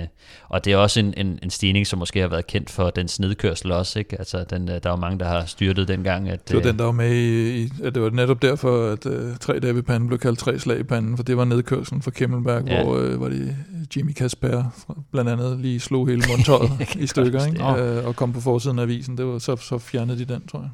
og 0.49 0.65
det 0.65 0.73
er 0.73 0.77
også 0.77 1.01
en, 1.01 1.15
en, 1.17 1.39
en 1.43 1.51
stigning, 1.51 1.87
som 1.87 1.99
måske 1.99 2.21
har 2.21 2.29
været 2.29 2.47
kendt 2.47 2.71
for 2.71 2.91
den 2.91 3.09
snedkørsel 3.09 3.73
også, 3.73 3.99
ikke? 3.99 4.19
Altså, 4.19 4.45
den, 4.51 4.63
øh, 4.69 4.75
der 4.75 4.81
er 4.85 4.91
jo 4.91 4.97
mange, 4.97 5.19
der 5.19 5.25
har 5.29 5.45
styrtet 5.45 5.89
dengang. 5.89 6.29
At, 6.29 6.49
Det 6.49 6.55
var 6.57 6.61
øh, 6.63 6.67
den, 6.69 6.79
der 6.79 6.85
var 6.85 6.93
med 6.93 7.13
i, 7.15 7.63
i 7.63 7.69
at 7.83 7.95
det 7.95 8.03
var 8.03 8.11
netop 8.11 8.43
derfor, 8.43 8.93
at 8.93 9.07
uh, 9.07 9.37
tre 9.41 9.59
dage 9.61 9.75
ved 9.75 9.83
panden 9.83 10.07
blev 10.09 10.19
kaldt 10.19 10.39
tre 10.39 10.59
slag 10.59 10.79
i 10.79 10.83
panden, 10.83 11.17
for 11.17 11.25
det 11.25 11.37
var 11.37 11.45
nedkørselen 11.45 12.03
fra 12.03 12.11
Kemmelberg, 12.11 12.67
Ja. 12.67 12.85
hvor, 12.85 12.99
uh, 12.99 13.15
hvor 13.15 13.29
det 13.29 13.57
Jimmy 13.97 14.13
Kasper 14.13 14.65
blandt 15.13 15.31
andet 15.31 15.59
lige 15.61 15.81
slog 15.81 16.09
hele 16.09 16.23
mundtøjet 16.31 16.71
i 17.05 17.07
stykker, 17.07 17.47
ikke? 17.47 17.63
huske 17.65 18.01
Uh, 18.01 18.07
og 18.07 18.17
kom 18.17 18.33
på 18.33 18.41
forsiden 18.41 18.79
af 18.79 18.83
avisen. 18.83 19.19
Det 19.19 19.27
var, 19.27 19.39
så, 19.39 19.57
så 19.57 19.79
fjernede 19.79 20.19
de 20.19 20.35
den, 20.35 20.47
tror 20.47 20.61
jeg. 20.61 20.71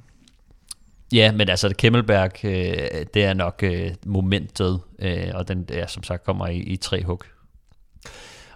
Ja, 1.13 1.33
men 1.33 1.49
altså 1.49 1.75
Kemmelberg, 1.79 2.45
øh, 2.45 3.07
det 3.15 3.25
er 3.25 3.35
nok 3.35 3.61
øh, 3.63 3.91
momentet, 4.07 4.81
øh, 4.99 5.31
og 5.35 5.49
den 5.49 5.65
er 5.69 5.87
som 5.87 6.03
sagt 6.03 6.25
kommer 6.25 6.47
i, 6.47 6.59
i 6.59 6.77
tre 6.77 7.05
hug. 7.05 7.23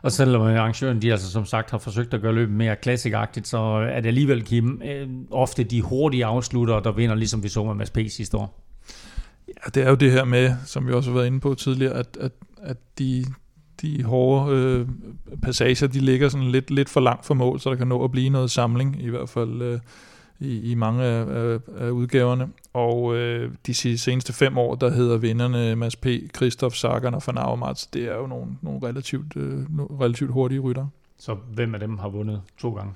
Og 0.02 0.12
selvom 0.12 0.42
arrangøren, 0.42 1.02
de 1.02 1.12
altså 1.12 1.30
som 1.30 1.44
sagt 1.44 1.70
har 1.70 1.78
forsøgt 1.78 2.14
at 2.14 2.20
gøre 2.20 2.34
løbet 2.34 2.54
mere 2.54 2.76
klassikagtigt, 2.76 3.48
så 3.48 3.58
er 3.92 4.00
det 4.00 4.08
alligevel, 4.08 4.44
Kim, 4.44 4.82
øh, 4.84 5.08
ofte 5.30 5.64
de 5.64 5.82
hurtige 5.82 6.24
afslutter, 6.24 6.80
der 6.80 6.92
vinder, 6.92 7.14
ligesom 7.14 7.42
vi 7.42 7.48
så 7.48 7.64
med 7.64 7.74
Mads 7.74 7.90
P. 7.90 7.98
sidste 8.08 8.36
år. 8.36 8.66
Ja, 9.48 9.70
det 9.74 9.82
er 9.82 9.90
jo 9.90 9.94
det 9.94 10.12
her 10.12 10.24
med, 10.24 10.52
som 10.66 10.86
vi 10.86 10.92
også 10.92 11.10
har 11.10 11.14
været 11.14 11.26
inde 11.26 11.40
på 11.40 11.54
tidligere, 11.54 11.94
at, 11.94 12.16
at, 12.20 12.32
at 12.62 12.76
de, 12.98 13.24
de 13.82 14.04
hårde 14.04 14.56
øh, 14.56 14.86
passager, 15.42 15.86
de 15.86 16.00
ligger 16.00 16.28
sådan 16.28 16.50
lidt, 16.50 16.70
lidt 16.70 16.88
for 16.88 17.00
langt 17.00 17.26
for 17.26 17.34
mål, 17.34 17.60
så 17.60 17.70
der 17.70 17.76
kan 17.76 17.86
nå 17.86 18.04
at 18.04 18.10
blive 18.10 18.30
noget 18.30 18.50
samling, 18.50 19.02
i 19.02 19.08
hvert 19.08 19.28
fald 19.28 19.62
øh, 19.62 19.78
i, 20.40 20.70
i 20.70 20.74
mange 20.74 21.04
af, 21.04 21.26
af, 21.26 21.58
af 21.78 21.90
udgaverne. 21.90 22.48
Og 22.74 23.16
øh, 23.16 23.52
de 23.66 23.74
seneste 23.98 24.32
fem 24.32 24.58
år, 24.58 24.74
der 24.74 24.90
hedder 24.90 25.16
vinderne 25.16 25.76
Mads 25.76 25.96
P., 25.96 26.06
Christoph 26.36 26.74
Sagan 26.74 27.14
og 27.14 27.22
Van 27.26 27.38
Avermaet, 27.38 27.88
det 27.94 28.02
er 28.04 28.16
jo 28.16 28.26
nogle, 28.26 28.46
nogle 28.62 28.88
relativt, 28.88 29.36
øh, 29.36 29.64
relativt 30.00 30.30
hurtige 30.30 30.60
rytter. 30.60 30.86
Så 31.18 31.36
hvem 31.54 31.74
af 31.74 31.80
dem 31.80 31.98
har 31.98 32.08
vundet 32.08 32.42
to 32.58 32.74
gange? 32.74 32.92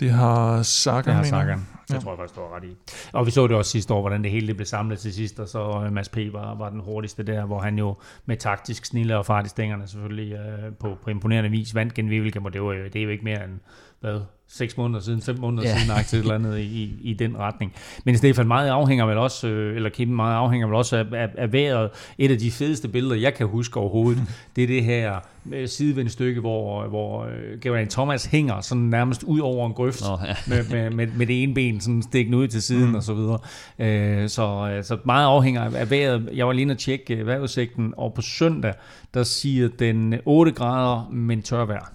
Det 0.00 0.10
har 0.10 0.62
Sagan. 0.62 1.04
Det 1.04 1.14
har. 1.14 1.22
Sagan. 1.24 1.58
Det 1.88 1.94
Ja. 1.94 1.98
tror 1.98 2.10
jeg 2.10 2.18
faktisk, 2.18 2.36
du 2.36 2.40
har 2.40 2.56
ret 2.56 2.64
i. 2.64 2.76
Og 3.12 3.26
vi 3.26 3.30
så 3.30 3.46
det 3.46 3.56
også 3.56 3.70
sidste 3.70 3.94
år, 3.94 4.00
hvordan 4.00 4.22
det 4.22 4.30
hele 4.30 4.46
det 4.46 4.56
blev 4.56 4.66
samlet 4.66 4.98
til 4.98 5.12
sidst, 5.14 5.40
og 5.40 5.48
så 5.48 5.82
øh, 5.86 5.92
Mads 5.92 6.08
P. 6.08 6.16
var, 6.32 6.54
var 6.54 6.70
den 6.70 6.80
hurtigste 6.80 7.22
der, 7.22 7.44
hvor 7.46 7.60
han 7.60 7.78
jo 7.78 7.96
med 8.26 8.36
taktisk 8.36 8.84
snille 8.84 9.18
og 9.18 9.26
fart 9.26 9.46
i 9.46 9.48
stængerne 9.48 9.86
selvfølgelig 9.86 10.32
øh, 10.34 10.72
på, 10.80 10.96
på 11.04 11.10
imponerende 11.10 11.50
vis 11.50 11.74
vandt 11.74 11.94
gen 11.94 12.08
Wevelgem, 12.08 12.44
og 12.44 12.52
det, 12.52 12.62
var, 12.62 12.72
jo- 12.72 12.84
det 12.84 12.96
er 12.96 13.02
jo 13.02 13.08
ikke 13.10 13.24
mere 13.24 13.44
end, 13.44 13.52
hvad, 14.00 14.20
seks 14.48 14.76
måneder 14.76 15.00
siden, 15.00 15.22
fem 15.22 15.38
måneder 15.38 15.68
Ja. 15.68 15.78
siden, 15.78 16.18
et 16.18 16.22
eller 16.22 16.34
andet 16.34 16.58
i, 16.58 16.62
i, 16.62 16.98
i 17.02 17.14
den 17.14 17.36
retning. 17.38 17.72
Men 18.04 18.16
Stefan, 18.18 18.46
meget 18.48 18.68
afhænger 18.68 19.06
vel 19.06 19.18
også, 19.18 19.48
øh, 19.48 19.76
eller 19.76 19.88
Kim, 19.90 20.08
meget 20.08 20.36
afhænger 20.36 20.66
vel 20.66 20.76
også 20.76 20.96
af, 20.96 21.04
af, 21.12 21.28
af 21.38 21.52
vejret. 21.52 21.90
Et 22.18 22.30
af 22.30 22.38
de 22.38 22.50
fedeste 22.50 22.88
billeder, 22.88 23.16
jeg 23.16 23.34
kan 23.34 23.46
huske 23.46 23.76
overhovedet, 23.80 24.22
det 24.56 24.64
er 24.64 24.68
det 24.68 24.84
her 24.84 25.18
øh, 25.52 25.68
sidevindstykke, 25.68 26.40
hvor, 26.40 26.88
hvor 26.88 27.24
øh, 27.24 27.60
Geraint 27.60 27.90
Thomas 27.90 28.24
hænger 28.24 28.60
sådan 28.60 28.82
nærmest 28.84 29.22
ud 29.22 29.40
over 29.40 29.66
en 29.66 29.72
grøft 29.72 30.02
Nå, 30.02 30.18
ja. 30.26 30.34
med, 30.46 30.64
med, 30.70 30.90
med, 30.90 31.06
med 31.16 31.26
det 31.26 31.42
ene 31.42 31.54
ben 31.54 31.80
sådan 31.80 32.02
stikkende 32.02 32.38
ud 32.38 32.48
til 32.48 32.62
siden 32.62 32.88
mm. 32.88 32.94
og 32.94 33.02
så 33.02 33.14
videre. 33.14 33.38
Øh, 33.78 34.28
så, 34.28 34.78
så 34.82 34.98
meget 35.04 35.26
afhænger 35.26 35.62
af- 35.76 35.90
vejret. 35.90 36.28
Jeg 36.34 36.46
var 36.46 36.52
lige 36.52 36.70
og 36.70 36.78
tjekke 36.78 37.26
vejrudsigten, 37.26 37.94
og 37.96 38.14
på 38.14 38.22
søndag, 38.22 38.74
der 39.14 39.22
siger 39.22 39.68
den 39.78 40.14
8 40.24 40.52
grader, 40.52 41.08
men 41.12 41.42
tørvejr. 41.42 41.90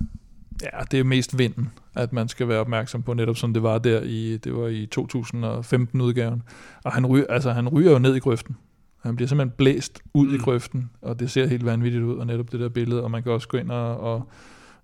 Ja, 0.63 0.83
det 0.91 0.99
er 0.99 1.03
mest 1.03 1.37
vinden, 1.37 1.69
at 1.95 2.13
man 2.13 2.27
skal 2.27 2.47
være 2.47 2.59
opmærksom 2.59 3.03
på, 3.03 3.13
netop 3.13 3.37
som 3.37 3.53
det 3.53 3.63
var 3.63 3.77
der 3.77 4.01
i, 4.01 4.37
det 4.37 4.55
var 4.55 4.67
i 4.67 4.87
2015-udgaven. 4.95 6.43
Og 6.83 6.91
han 6.91 7.05
ryger, 7.05 7.25
altså, 7.29 7.51
han 7.51 7.69
ryger 7.69 7.91
jo 7.91 7.99
ned 7.99 8.15
i 8.15 8.19
grøften. 8.19 8.57
Han 9.03 9.15
bliver 9.15 9.27
simpelthen 9.27 9.53
blæst 9.57 10.01
ud 10.13 10.27
mm. 10.27 10.35
i 10.35 10.37
grøften, 10.37 10.89
og 11.01 11.19
det 11.19 11.31
ser 11.31 11.47
helt 11.47 11.65
vanvittigt 11.65 12.03
ud, 12.03 12.17
og 12.17 12.27
netop 12.27 12.51
det 12.51 12.59
der 12.59 12.69
billede, 12.69 13.03
og 13.03 13.11
man 13.11 13.23
kan 13.23 13.31
også 13.31 13.47
gå 13.47 13.57
ind 13.57 13.71
og, 13.71 13.99
og, 13.99 14.29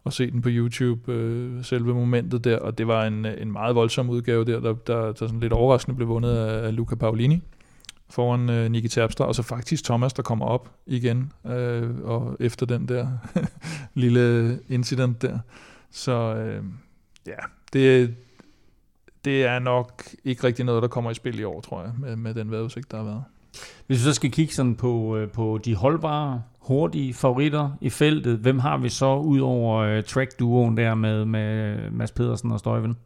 og 0.03 0.13
se 0.13 0.31
den 0.31 0.41
på 0.41 0.49
YouTube, 0.51 1.11
øh, 1.11 1.63
selve 1.63 1.93
momentet 1.93 2.43
der, 2.43 2.59
og 2.59 2.77
det 2.77 2.87
var 2.87 3.05
en, 3.05 3.25
en 3.25 3.51
meget 3.51 3.75
voldsom 3.75 4.09
udgave 4.09 4.45
der, 4.45 4.59
der, 4.59 4.73
der, 4.73 5.01
der 5.05 5.13
sådan 5.13 5.39
lidt 5.39 5.53
overraskende 5.53 5.95
blev 5.95 6.07
vundet 6.07 6.29
af, 6.29 6.67
af 6.67 6.75
Luca 6.75 6.95
Paolini 6.95 7.43
foran 8.09 8.49
øh, 8.49 8.71
Niki 8.71 8.87
Terpstra, 8.87 9.25
og 9.25 9.35
så 9.35 9.43
faktisk 9.43 9.83
Thomas, 9.83 10.13
der 10.13 10.23
kommer 10.23 10.45
op 10.45 10.69
igen, 10.85 11.31
øh, 11.45 11.95
og 12.03 12.37
efter 12.39 12.65
den 12.65 12.87
der 12.87 13.07
lille 13.93 14.59
incident 14.69 15.21
der. 15.21 15.39
Så 15.91 16.35
øh, 16.35 16.63
ja, 17.27 17.37
det, 17.73 18.15
det 19.25 19.45
er 19.45 19.59
nok 19.59 20.03
ikke 20.23 20.43
rigtig 20.43 20.65
noget, 20.65 20.81
der 20.81 20.87
kommer 20.87 21.11
i 21.11 21.13
spil 21.13 21.39
i 21.39 21.43
år, 21.43 21.61
tror 21.61 21.81
jeg, 21.81 21.91
med, 21.99 22.15
med 22.15 22.33
den 22.33 22.51
vejrudsigt, 22.51 22.91
der 22.91 22.97
har 22.97 23.03
været. 23.03 23.23
Hvis 23.87 23.99
vi 23.99 24.03
så 24.03 24.13
skal 24.13 24.31
kigge 24.31 24.53
sådan 24.53 24.75
på, 24.75 25.17
øh, 25.17 25.31
på 25.31 25.59
de 25.65 25.75
holdbare, 25.75 26.41
hurtige 26.59 27.13
favoritter 27.13 27.71
i 27.81 27.89
feltet, 27.89 28.37
hvem 28.37 28.59
har 28.59 28.77
vi 28.77 28.89
så 28.89 29.15
ud 29.15 29.39
over 29.39 29.77
øh, 29.77 30.03
track-duoen 30.03 30.77
der 30.77 30.95
med, 30.95 31.25
med 31.25 31.77
Mads 31.91 32.11
Pedersen 32.11 32.51
og 32.51 32.59
Støjven? 32.59 32.97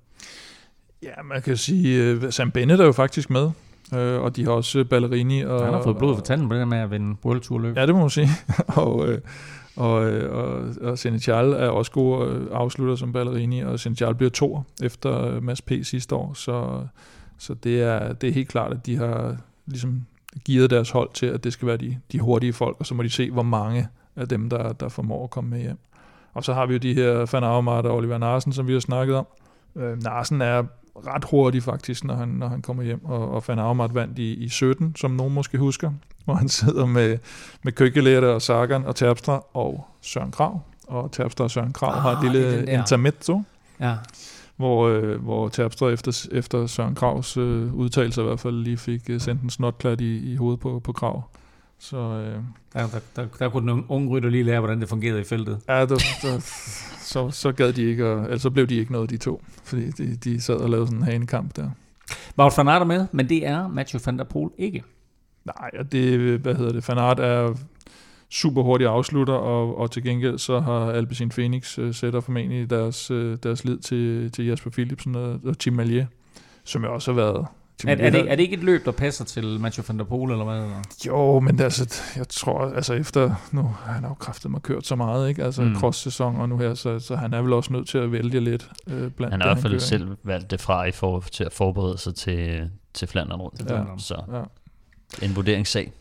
Ja, 1.04 1.22
man 1.24 1.42
kan 1.42 1.58
sige, 1.58 2.04
øh, 2.04 2.32
Sam 2.32 2.52
Bennett 2.52 2.82
er 2.82 2.86
jo 2.86 2.92
faktisk 2.92 3.30
med, 3.30 3.52
øh, 3.94 4.22
og 4.22 4.36
de 4.36 4.44
har 4.44 4.52
også 4.52 4.84
Ballerini. 4.84 5.42
Og, 5.42 5.64
Han 5.64 5.74
har 5.74 5.82
fået 5.82 5.98
blod 5.98 6.16
for 6.16 6.22
tanden 6.22 6.48
på 6.48 6.54
det 6.54 6.60
der 6.60 6.66
med 6.66 6.78
at 6.78 6.92
vinde 6.92 7.16
World 7.26 7.42
Tour 7.42 7.60
løb. 7.60 7.78
Ja, 7.78 7.86
det 7.86 7.96
må 7.96 8.02
man 8.02 8.10
sige. 8.10 8.28
og, 8.68 9.08
øh, 9.08 9.20
og, 9.76 10.06
øh, 10.06 10.36
og, 10.36 10.64
og 10.82 10.98
Senechal 10.98 11.52
er 11.52 11.68
også 11.68 11.92
god 11.92 12.28
øh, 12.28 12.48
afslutter 12.52 12.96
som 12.96 13.14
Ballerini, 13.14 13.60
og 13.60 13.80
Senechal 13.80 14.16
bliver 14.16 14.30
to 14.30 14.62
efter 14.84 15.26
øh, 15.26 15.44
Mads 15.44 15.62
P. 15.62 15.72
sidste 15.84 16.16
år, 16.16 16.34
så, 16.34 16.86
så 17.38 17.54
det, 17.54 17.82
er, 17.82 18.14
det 18.14 18.30
er 18.30 18.34
helt 18.34 18.50
klart, 18.50 18.72
at 18.72 18.86
de 18.86 18.96
har 18.96 19.38
ligesom 19.66 20.06
givet 20.46 20.70
deres 20.70 20.90
hold 20.90 21.10
til, 21.14 21.26
at 21.26 21.44
det 21.44 21.54
skal 21.54 21.68
være 21.68 21.78
de, 21.78 21.98
de 22.12 22.20
hurtige 22.20 22.54
folk, 22.54 22.76
og 22.80 22.86
så 22.86 22.94
må 22.94 23.04
de 23.04 23.10
se, 23.10 23.32
hvor 23.32 23.44
mange 23.44 23.88
af 24.16 24.28
dem, 24.28 24.50
der, 24.50 24.74
der 24.74 24.90
formår 24.90 25.24
at 25.24 25.30
komme 25.30 25.50
med 25.50 25.60
hjem. 25.60 25.78
Og 26.34 26.44
så 26.44 26.54
har 26.54 26.66
vi 26.66 26.74
jo 26.74 26.80
de 26.80 26.94
her 26.94 27.30
Van 27.32 27.44
Avermaet 27.44 27.86
og 27.86 27.96
Oliver 27.96 28.18
Narsen, 28.18 28.54
som 28.54 28.68
vi 28.68 28.74
har 28.74 28.80
snakket 28.80 29.16
om. 29.16 29.28
Øh, 29.76 30.04
Narsen 30.04 30.42
er 30.42 30.64
ret 31.08 31.26
hurtig 31.32 31.64
faktisk, 31.64 32.04
når 32.04 32.14
han, 32.16 32.28
når 32.28 32.48
han 32.48 32.62
kommer 32.62 32.84
hjem, 32.84 33.06
og, 33.06 33.32
og 33.32 33.44
Van 33.48 33.60
Avermaet 33.60 33.96
vandt 33.96 34.20
i, 34.20 34.34
i 34.34 34.50
17, 34.50 34.96
som 34.96 35.12
nogen 35.12 35.34
måske 35.34 35.58
husker, 35.58 35.92
hvor 36.26 36.34
han 36.34 36.50
sidder 36.60 36.86
med, 36.86 37.18
med 37.64 37.72
Køkkelerte 37.72 38.34
og 38.34 38.42
Sagan 38.42 38.86
og 38.86 38.96
Terpstra 38.96 39.44
og 39.54 39.88
Søren 40.02 40.32
Krav. 40.32 40.62
Og 40.88 41.12
Terpstra 41.12 41.44
og 41.44 41.52
Søren 41.52 41.74
Krav 41.74 41.96
ah, 41.96 42.02
har 42.02 42.12
et 42.12 42.18
den 42.22 42.32
lille 42.32 42.72
intermezzo, 42.72 43.42
Ja. 43.80 43.96
hvor, 44.56 44.88
øh, 44.88 45.24
hvor 45.24 45.50
Terpstra 45.50 45.88
efter, 45.90 46.28
efter 46.32 46.68
Søren 46.68 46.96
Kravs 46.96 47.38
øh, 47.38 47.74
udtalelse 47.74 48.22
i 48.22 48.24
hvert 48.24 48.40
fald 48.40 48.56
lige 48.56 48.78
fik 48.78 49.10
øh, 49.10 49.22
sendt 49.22 49.42
en 49.42 49.50
snotklat 49.50 50.02
i, 50.02 50.32
i 50.32 50.36
hovedet 50.36 50.60
på, 50.60 50.80
på 50.84 50.92
Krav. 50.92 51.24
Så 51.80 51.98
øh, 51.98 52.36
Der, 52.74 52.88
der, 52.88 53.00
der, 53.16 53.28
der 53.40 53.50
kunne 53.50 53.72
den 53.72 53.86
unge 53.88 54.10
rytter 54.10 54.30
lige 54.30 54.44
lære, 54.44 54.60
hvordan 54.60 54.82
det 54.82 54.90
fungerede 54.90 55.22
i 55.22 55.24
feltet. 55.24 55.60
ja, 55.68 55.80
der, 55.80 55.88
der, 56.22 56.40
så, 57.00 57.32
så 57.32 57.52
gad 57.52 57.74
de 57.74 57.84
ikke, 57.84 58.08
og, 58.08 58.30
altså 58.32 58.44
så 58.44 58.50
blev 58.50 58.68
de 58.68 58.76
ikke 58.76 58.92
noget, 58.92 59.10
de 59.10 59.18
to, 59.18 59.42
fordi 59.64 59.92
de, 59.92 60.16
de 60.16 60.42
sad 60.42 60.56
og 60.56 60.70
lavede 60.70 60.88
sådan 60.88 61.00
en 61.00 61.06
hanekamp 61.06 61.56
der. 61.56 61.70
Wout 62.38 62.54
van 62.58 62.68
Aert 62.68 62.82
er 62.82 62.86
med, 62.86 63.08
men 63.12 63.30
det 63.30 63.48
er 63.48 63.68
Mathieu 63.68 64.00
van 64.06 64.18
der 64.18 64.24
Poel 64.24 64.52
ikke. 64.58 64.84
Nej, 65.46 65.70
og 65.80 65.92
det, 65.92 66.40
hvad 66.40 66.56
hedder 66.56 66.72
det, 66.72 66.90
Van 66.90 66.98
Aert 66.98 67.20
er 67.20 67.54
super 68.30 68.62
hurtig 68.64 68.88
afslutter, 68.88 69.34
og, 69.34 69.78
og 69.78 69.92
til 69.92 70.04
gengæld 70.04 70.38
så 70.38 70.60
har 70.60 70.92
Alpecin 70.92 71.30
Phoenix 71.30 71.80
øh, 71.80 71.94
sætter 71.94 72.20
formentlig 72.20 72.70
deres, 72.70 73.12
øh, 73.12 73.38
deres 73.44 73.66
lid 73.66 73.78
til, 73.78 74.32
til 74.32 74.46
Jasper 74.46 74.70
Philipsen 74.70 75.16
og, 75.16 75.40
og 75.46 75.60
Tim 75.60 75.74
Malier, 75.74 76.06
som 76.64 76.84
jo 76.84 76.94
også 76.94 77.12
har 77.12 77.16
været... 77.22 77.46
Er, 77.88 77.96
er, 77.96 78.10
det, 78.10 78.32
er 78.32 78.36
det 78.36 78.44
ikke 78.44 78.56
et 78.58 78.64
løb, 78.64 78.86
der 78.86 78.92
passer 78.92 79.26
til 79.26 79.60
Mathieu 79.60 79.84
van 79.88 80.00
der 80.00 80.06
Poel, 80.06 80.32
eller 80.32 80.46
hvad? 80.46 80.56
Eller? 80.56 80.76
Jo, 81.08 81.40
men 81.40 81.54
det, 81.54 81.60
er 81.60 81.64
altså, 81.66 82.02
jeg 82.16 82.28
tror, 82.30 82.66
altså 82.76 82.94
efter, 82.94 83.36
nu 83.52 83.76
han 83.86 84.04
har 84.04 84.10
jo 84.10 84.14
kraftet 84.14 84.52
mig 84.52 84.62
kørt 84.62 84.86
så 84.88 84.96
meget, 84.96 85.30
ikke? 85.30 85.44
Altså 85.44 85.62
Mm. 85.62 85.76
cross-sæson 85.76 86.36
og 86.36 86.50
nu 86.50 86.58
her, 86.58 86.74
så, 86.74 87.00
så 87.00 87.16
han 87.16 87.34
er 87.34 87.42
vel 87.42 87.54
også 87.54 87.74
nødt 87.74 87.88
til 87.88 87.98
at 87.98 88.12
vælge 88.12 88.40
lidt 88.40 88.70
øh, 88.88 89.12
blandt 89.12 89.34
Han 89.34 89.42
har 89.42 89.48
i 89.50 89.54
hvert 89.54 89.62
fald 89.62 89.80
selv 89.80 90.08
valgt 90.24 90.52
det 90.52 90.62
fra 90.62 90.86
i 90.86 90.92
for, 90.92 91.20
til 91.32 91.44
at 91.44 91.54
forberede 91.54 91.98
sig 91.98 92.16
til, 92.16 92.70
til 92.94 93.08
Flandern 93.08 93.40
rundt. 93.42 93.70
Ja. 93.70 93.84
Så 93.98 94.16
Ja. 94.34 94.42
en 95.26 95.36
vurderingssag. 95.36 95.92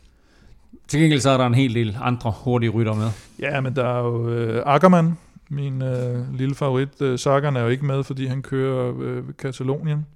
Til 0.88 1.00
gengæld 1.00 1.20
så 1.20 1.30
er 1.30 1.36
der 1.36 1.46
en 1.46 1.54
hel 1.54 1.74
del 1.74 1.96
andre 2.02 2.32
hurtige 2.36 2.70
rytter 2.70 2.94
med. 2.94 3.08
Ja, 3.38 3.60
men 3.60 3.76
der 3.76 3.84
er 3.84 3.98
jo 3.98 4.28
øh, 4.28 4.62
Ackermann, 4.66 5.18
min 5.50 5.82
øh, 5.82 6.34
lille 6.34 6.54
favorit. 6.54 7.02
Øh, 7.02 7.18
Sagan 7.18 7.56
er 7.56 7.60
jo 7.60 7.68
ikke 7.68 7.84
med, 7.84 8.04
fordi 8.04 8.26
han 8.26 8.42
kører 8.42 8.94
øh, 9.00 9.22
Katalonien. 9.38 10.06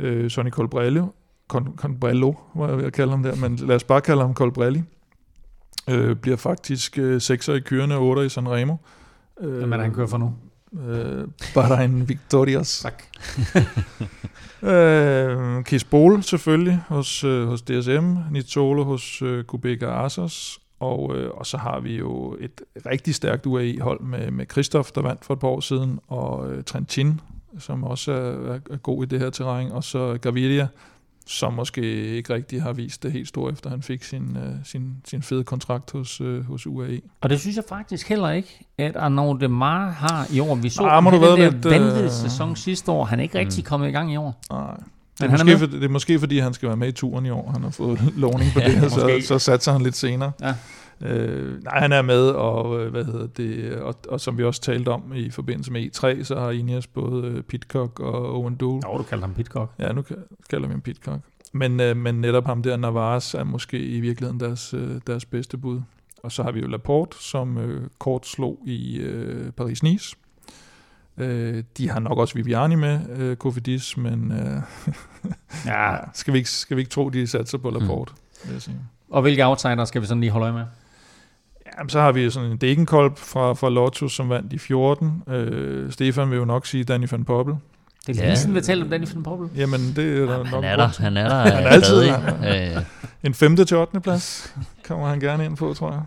Øh, 0.00 0.30
Sonny 0.30 0.50
Colbrello, 0.50 1.06
Con, 1.48 1.74
Colbrello, 1.76 2.32
var 2.54 2.68
jeg 2.68 2.78
ved 2.78 2.84
at 2.84 2.92
kalde 2.92 3.10
ham 3.10 3.22
der, 3.22 3.34
men 3.34 3.56
lad 3.56 3.76
os 3.76 3.84
bare 3.84 4.00
kalde 4.00 4.22
ham 4.22 4.34
Colbrelli. 4.34 4.82
Øh, 5.90 6.16
bliver 6.16 6.36
faktisk 6.36 6.98
øh, 6.98 7.16
6'er 7.16 7.52
i 7.52 7.60
kørende 7.60 7.96
og 7.96 8.18
8'er 8.18 8.20
i 8.20 8.28
Sanremo. 8.28 8.76
Øh, 9.40 9.56
Hvem 9.58 9.72
er 9.72 9.76
det, 9.76 9.84
han 9.84 9.94
kører 9.94 10.06
for 10.06 10.18
nu? 10.18 10.34
Øh, 10.78 11.28
Bahrain 11.54 12.08
Victorias. 12.08 12.80
Tak. 12.80 13.02
øh, 14.72 15.64
Kies 15.64 15.84
Bol 15.84 16.22
selvfølgelig 16.22 16.80
hos, 16.88 17.24
øh, 17.24 17.46
hos 17.46 17.62
DSM, 17.62 18.16
Nizzolo 18.30 18.84
hos 18.84 19.22
øh, 19.22 19.44
Kubeka 19.44 19.86
Asos, 19.86 20.60
og, 20.80 21.16
øh, 21.16 21.30
og 21.34 21.46
så 21.46 21.56
har 21.56 21.80
vi 21.80 21.96
jo 21.96 22.36
et 22.40 22.62
rigtig 22.86 23.14
stærkt 23.14 23.46
UAE-hold 23.46 24.00
med, 24.00 24.30
med 24.30 24.46
Christoph, 24.52 24.88
der 24.94 25.02
vandt 25.02 25.24
for 25.24 25.34
et 25.34 25.40
par 25.40 25.48
år 25.48 25.60
siden, 25.60 25.98
og 26.08 26.52
øh, 26.52 26.64
Trentin, 26.64 27.20
som 27.58 27.84
også 27.84 28.12
er, 28.12 28.54
er, 28.70 28.76
god 28.76 29.02
i 29.02 29.06
det 29.06 29.20
her 29.20 29.30
terræn, 29.30 29.72
og 29.72 29.84
så 29.84 30.18
Gaviria, 30.22 30.68
som 31.26 31.52
måske 31.52 31.82
ikke 32.16 32.34
rigtig 32.34 32.62
har 32.62 32.72
vist 32.72 33.02
det 33.02 33.12
helt 33.12 33.28
store, 33.28 33.52
efter 33.52 33.70
han 33.70 33.82
fik 33.82 34.04
sin, 34.04 34.36
øh, 34.36 34.52
sin, 34.64 34.96
sin 35.04 35.22
fede 35.22 35.44
kontrakt 35.44 35.90
hos, 35.90 36.20
øh, 36.20 36.44
hos 36.44 36.66
UAE. 36.66 37.00
Og 37.20 37.30
det 37.30 37.40
synes 37.40 37.56
jeg 37.56 37.64
faktisk 37.68 38.08
heller 38.08 38.30
ikke, 38.30 38.60
at 38.78 38.96
Arnaud 38.96 39.38
Demar 39.38 39.90
har 39.90 40.26
i 40.32 40.40
år. 40.40 40.54
Vi 40.54 40.68
så 40.68 40.82
Ah, 40.82 41.04
må 41.04 41.10
den 41.10 41.22
der 41.22 41.50
lidt, 41.50 42.04
øh, 42.04 42.10
sæson 42.10 42.56
sidste 42.56 42.90
år. 42.90 43.04
Han 43.04 43.18
er 43.18 43.22
ikke 43.22 43.38
rigtig 43.38 43.64
kommet 43.64 43.88
i 43.88 43.92
gang 43.92 44.12
i 44.12 44.16
år. 44.16 44.40
Nej. 44.50 44.76
Men 45.20 45.30
Det 45.30 45.34
er, 45.34 45.36
han 45.38 45.46
måske, 45.46 45.58
for, 45.58 45.66
det 45.66 45.84
er 45.84 45.88
måske 45.88 46.18
fordi, 46.18 46.38
han 46.38 46.54
skal 46.54 46.68
være 46.68 46.76
med 46.76 46.88
i 46.88 46.92
turen 46.92 47.26
i 47.26 47.30
år. 47.30 47.50
Han 47.52 47.62
har 47.62 47.70
fået 47.70 48.00
lovning 48.16 48.52
på 48.54 48.60
Ja, 48.60 48.80
det, 48.80 48.92
så, 48.92 49.20
så 49.24 49.38
satser 49.38 49.72
han 49.72 49.82
lidt 49.82 49.96
senere. 49.96 50.32
Ja. 50.40 50.54
Øh, 51.02 51.62
nej, 51.64 51.78
han 51.80 51.92
er 51.92 52.02
med, 52.02 52.28
og 52.30 52.80
øh, 52.80 52.90
hvad 52.90 53.04
hedder 53.04 53.26
det, 53.26 53.74
og, 53.74 53.94
og 54.08 54.20
som 54.20 54.38
vi 54.38 54.44
også 54.44 54.60
talte 54.60 54.88
om 54.88 55.12
i 55.14 55.30
forbindelse 55.30 55.72
med 55.72 55.82
E3, 55.82 56.24
så 56.24 56.40
har 56.40 56.50
Ineos 56.50 56.86
både 56.86 57.26
øh, 57.26 57.42
Pitcock 57.42 58.00
og 58.00 58.34
Owen 58.38 58.54
Dool. 58.56 58.80
Jo, 58.86 58.98
du 58.98 59.02
kalder 59.02 59.26
ham 59.26 59.34
Pitcock. 59.34 59.72
Ja, 59.78 59.92
nu 59.92 60.00
ka- 60.00 60.46
kalder 60.50 60.66
vi 60.68 60.72
ham 60.72 60.80
Pitcock. 60.80 61.20
Men, 61.52 61.80
øh, 61.80 61.96
men 61.96 62.14
netop 62.20 62.46
ham 62.46 62.62
der, 62.62 62.76
Navarres, 62.76 63.34
er 63.34 63.44
måske 63.44 63.78
i 63.78 64.00
virkeligheden 64.00 64.40
deres, 64.40 64.74
øh, 64.74 65.00
deres 65.06 65.24
bedste 65.24 65.56
bud. 65.58 65.80
Og 66.22 66.32
så 66.32 66.42
har 66.42 66.52
vi 66.52 66.60
jo 66.60 66.66
Laporte, 66.66 67.16
som 67.20 67.58
øh, 67.58 67.88
kort 67.98 68.26
slog 68.26 68.58
i 68.66 68.98
øh, 68.98 69.52
Paris-Nice. 69.60 70.14
Øh, 71.18 71.64
de 71.78 71.90
har 71.90 72.00
nok 72.00 72.18
også 72.18 72.34
Viviani 72.34 72.74
med, 72.74 73.00
øh, 73.16 73.36
Kofidis, 73.36 73.96
men 73.96 74.32
øh, 74.32 74.62
Ja. 75.66 75.96
skal, 76.14 76.32
vi 76.34 76.38
ikke, 76.38 76.50
skal 76.50 76.76
vi 76.76 76.80
ikke 76.80 76.90
tro, 76.90 77.08
de 77.08 77.26
satser 77.26 77.58
på 77.58 77.70
Laporte, 77.70 78.12
mm. 78.12 78.48
vil 78.48 78.52
jeg 78.52 78.62
sige. 78.62 78.76
Og 79.10 79.22
hvilke 79.22 79.46
outsider 79.46 79.84
skal 79.84 80.00
vi 80.02 80.06
sådan 80.06 80.20
lige 80.20 80.30
holde 80.30 80.44
øje 80.44 80.52
med? 80.52 80.64
Jamen, 81.78 81.90
så 81.90 82.00
har 82.00 82.12
vi 82.12 82.30
sådan 82.30 82.50
en 82.50 82.56
Degenkolb 82.56 83.18
fra, 83.18 83.52
fra 83.52 83.70
Lotus, 83.70 84.12
som 84.12 84.28
vandt 84.28 84.52
i 84.52 84.58
14. 84.58 85.22
Øh, 85.28 85.92
Stefan 85.92 86.30
vil 86.30 86.36
jo 86.36 86.44
nok 86.44 86.66
sige 86.66 86.84
Danny 86.84 87.06
van 87.10 87.24
Poppel. 87.24 87.54
Det 88.06 88.16
er 88.18 88.20
Ja. 88.22 88.26
længe 88.26 88.36
siden, 88.36 88.54
vi 88.54 88.58
har 88.58 88.62
talt 88.62 88.82
om 88.82 88.90
Danny 88.90 89.06
van 89.14 89.22
Poppel. 89.22 89.48
Jamen, 89.56 89.80
det 89.96 89.98
er 90.18 90.26
der 90.26 90.32
Jamen, 90.36 90.50
nok 90.50 90.64
han 90.64 90.64
er 90.64 90.76
der, 90.76 90.88
han 91.02 91.16
er 91.16 91.28
der 91.28 91.34
Han 91.50 91.64
er 91.64 91.68
altid 91.68 91.96
der. 92.00 92.76
Øh, 92.76 92.82
En 93.22 93.34
femte 93.34 93.64
til 93.64 93.76
8. 93.76 94.00
plads 94.00 94.54
kommer 94.84 95.08
han 95.08 95.20
gerne 95.20 95.44
ind 95.44 95.56
på, 95.56 95.74
tror 95.74 95.90
jeg. 95.92 96.02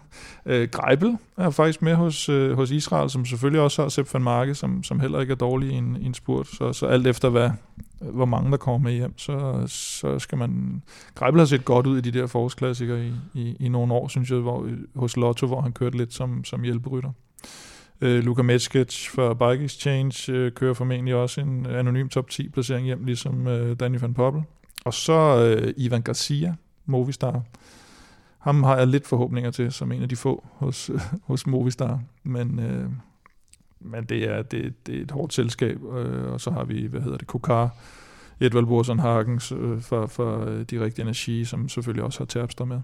Øh, 0.53 0.67
Greibel 0.71 1.17
er 1.37 1.49
faktisk 1.49 1.81
med 1.81 1.95
hos, 1.95 2.29
øh, 2.29 2.55
hos 2.55 2.71
Israel, 2.71 3.09
som 3.09 3.25
selvfølgelig 3.25 3.61
også 3.61 3.81
har 3.81 3.89
Sepp 3.89 4.13
van 4.13 4.21
Marke, 4.23 4.55
som, 4.55 4.83
som 4.83 4.99
heller 4.99 5.19
ikke 5.19 5.31
er 5.31 5.35
dårlig 5.35 5.69
i 5.69 5.73
en, 5.73 5.97
i 6.01 6.05
en 6.05 6.13
spurt. 6.13 6.47
Så, 6.47 6.73
så 6.73 6.85
alt 6.85 7.07
efter, 7.07 7.29
hvad, 7.29 7.49
hvor 7.99 8.25
mange 8.25 8.51
der 8.51 8.57
kommer 8.57 8.89
med 8.89 8.93
hjem, 8.97 9.17
så, 9.17 9.63
så 9.67 10.19
skal 10.19 10.37
man... 10.37 10.81
Greibel 11.15 11.39
har 11.39 11.45
set 11.45 11.65
godt 11.65 11.87
ud 11.87 11.97
i 11.97 12.01
de 12.01 12.19
der 12.19 12.27
forårsklassikere 12.27 13.05
i, 13.05 13.11
i, 13.33 13.55
i 13.59 13.69
nogle 13.69 13.93
år, 13.93 14.07
synes 14.07 14.29
jeg, 14.31 14.37
hvor, 14.39 14.67
hos 14.95 15.17
Lotto, 15.17 15.47
hvor 15.47 15.61
han 15.61 15.71
kørte 15.71 15.97
lidt 15.97 16.13
som, 16.13 16.43
som 16.43 16.61
hjælperytter. 16.63 17.09
Øh, 18.01 18.23
Luka 18.23 18.41
Metskic 18.41 19.09
fra 19.09 19.33
Bike 19.33 19.65
Exchange 19.65 20.31
øh, 20.33 20.51
kører 20.51 20.73
formentlig 20.73 21.15
også 21.15 21.41
en 21.41 21.65
anonym 21.65 22.07
top 22.07 22.29
10 22.29 22.49
placering 22.49 22.85
hjem, 22.85 23.05
ligesom 23.05 23.47
øh, 23.47 23.75
Danny 23.79 23.99
van 23.99 24.13
Poppel. 24.13 24.43
Og 24.85 24.93
så 24.93 25.45
øh, 25.45 25.73
Ivan 25.77 26.01
Garcia, 26.01 26.55
Movistar. 26.85 27.41
Ham 28.37 28.63
har 28.63 28.77
jeg 28.77 28.87
lidt 28.87 29.07
forhåbninger 29.07 29.51
til, 29.51 29.71
som 29.71 29.91
en 29.91 30.01
af 30.01 30.09
de 30.09 30.15
få 30.15 30.47
hos, 30.51 30.91
hos 31.29 31.47
Movistar. 31.47 32.01
Men, 32.23 32.59
øh, 32.59 32.89
men 33.79 34.03
det, 34.03 34.29
er, 34.29 34.41
det, 34.41 34.87
det 34.87 34.97
er 34.97 35.01
et 35.01 35.11
hårdt 35.11 35.33
selskab. 35.33 35.83
Øh, 35.83 36.31
og 36.31 36.41
så 36.41 36.51
har 36.51 36.63
vi, 36.63 36.85
hvad 36.85 37.01
hedder 37.01 37.17
det, 37.17 37.27
Kokar, 37.27 37.75
Edvald 38.39 38.65
Borsen 38.65 38.99
Hagens 38.99 39.51
øh, 39.51 39.81
for, 39.81 40.05
for 40.05 40.45
øh, 40.45 40.61
Direkt 40.61 40.99
energi, 40.99 41.45
som 41.45 41.69
selvfølgelig 41.69 42.03
også 42.03 42.19
har 42.19 42.25
Terpstra 42.25 42.65
med. 42.65 42.81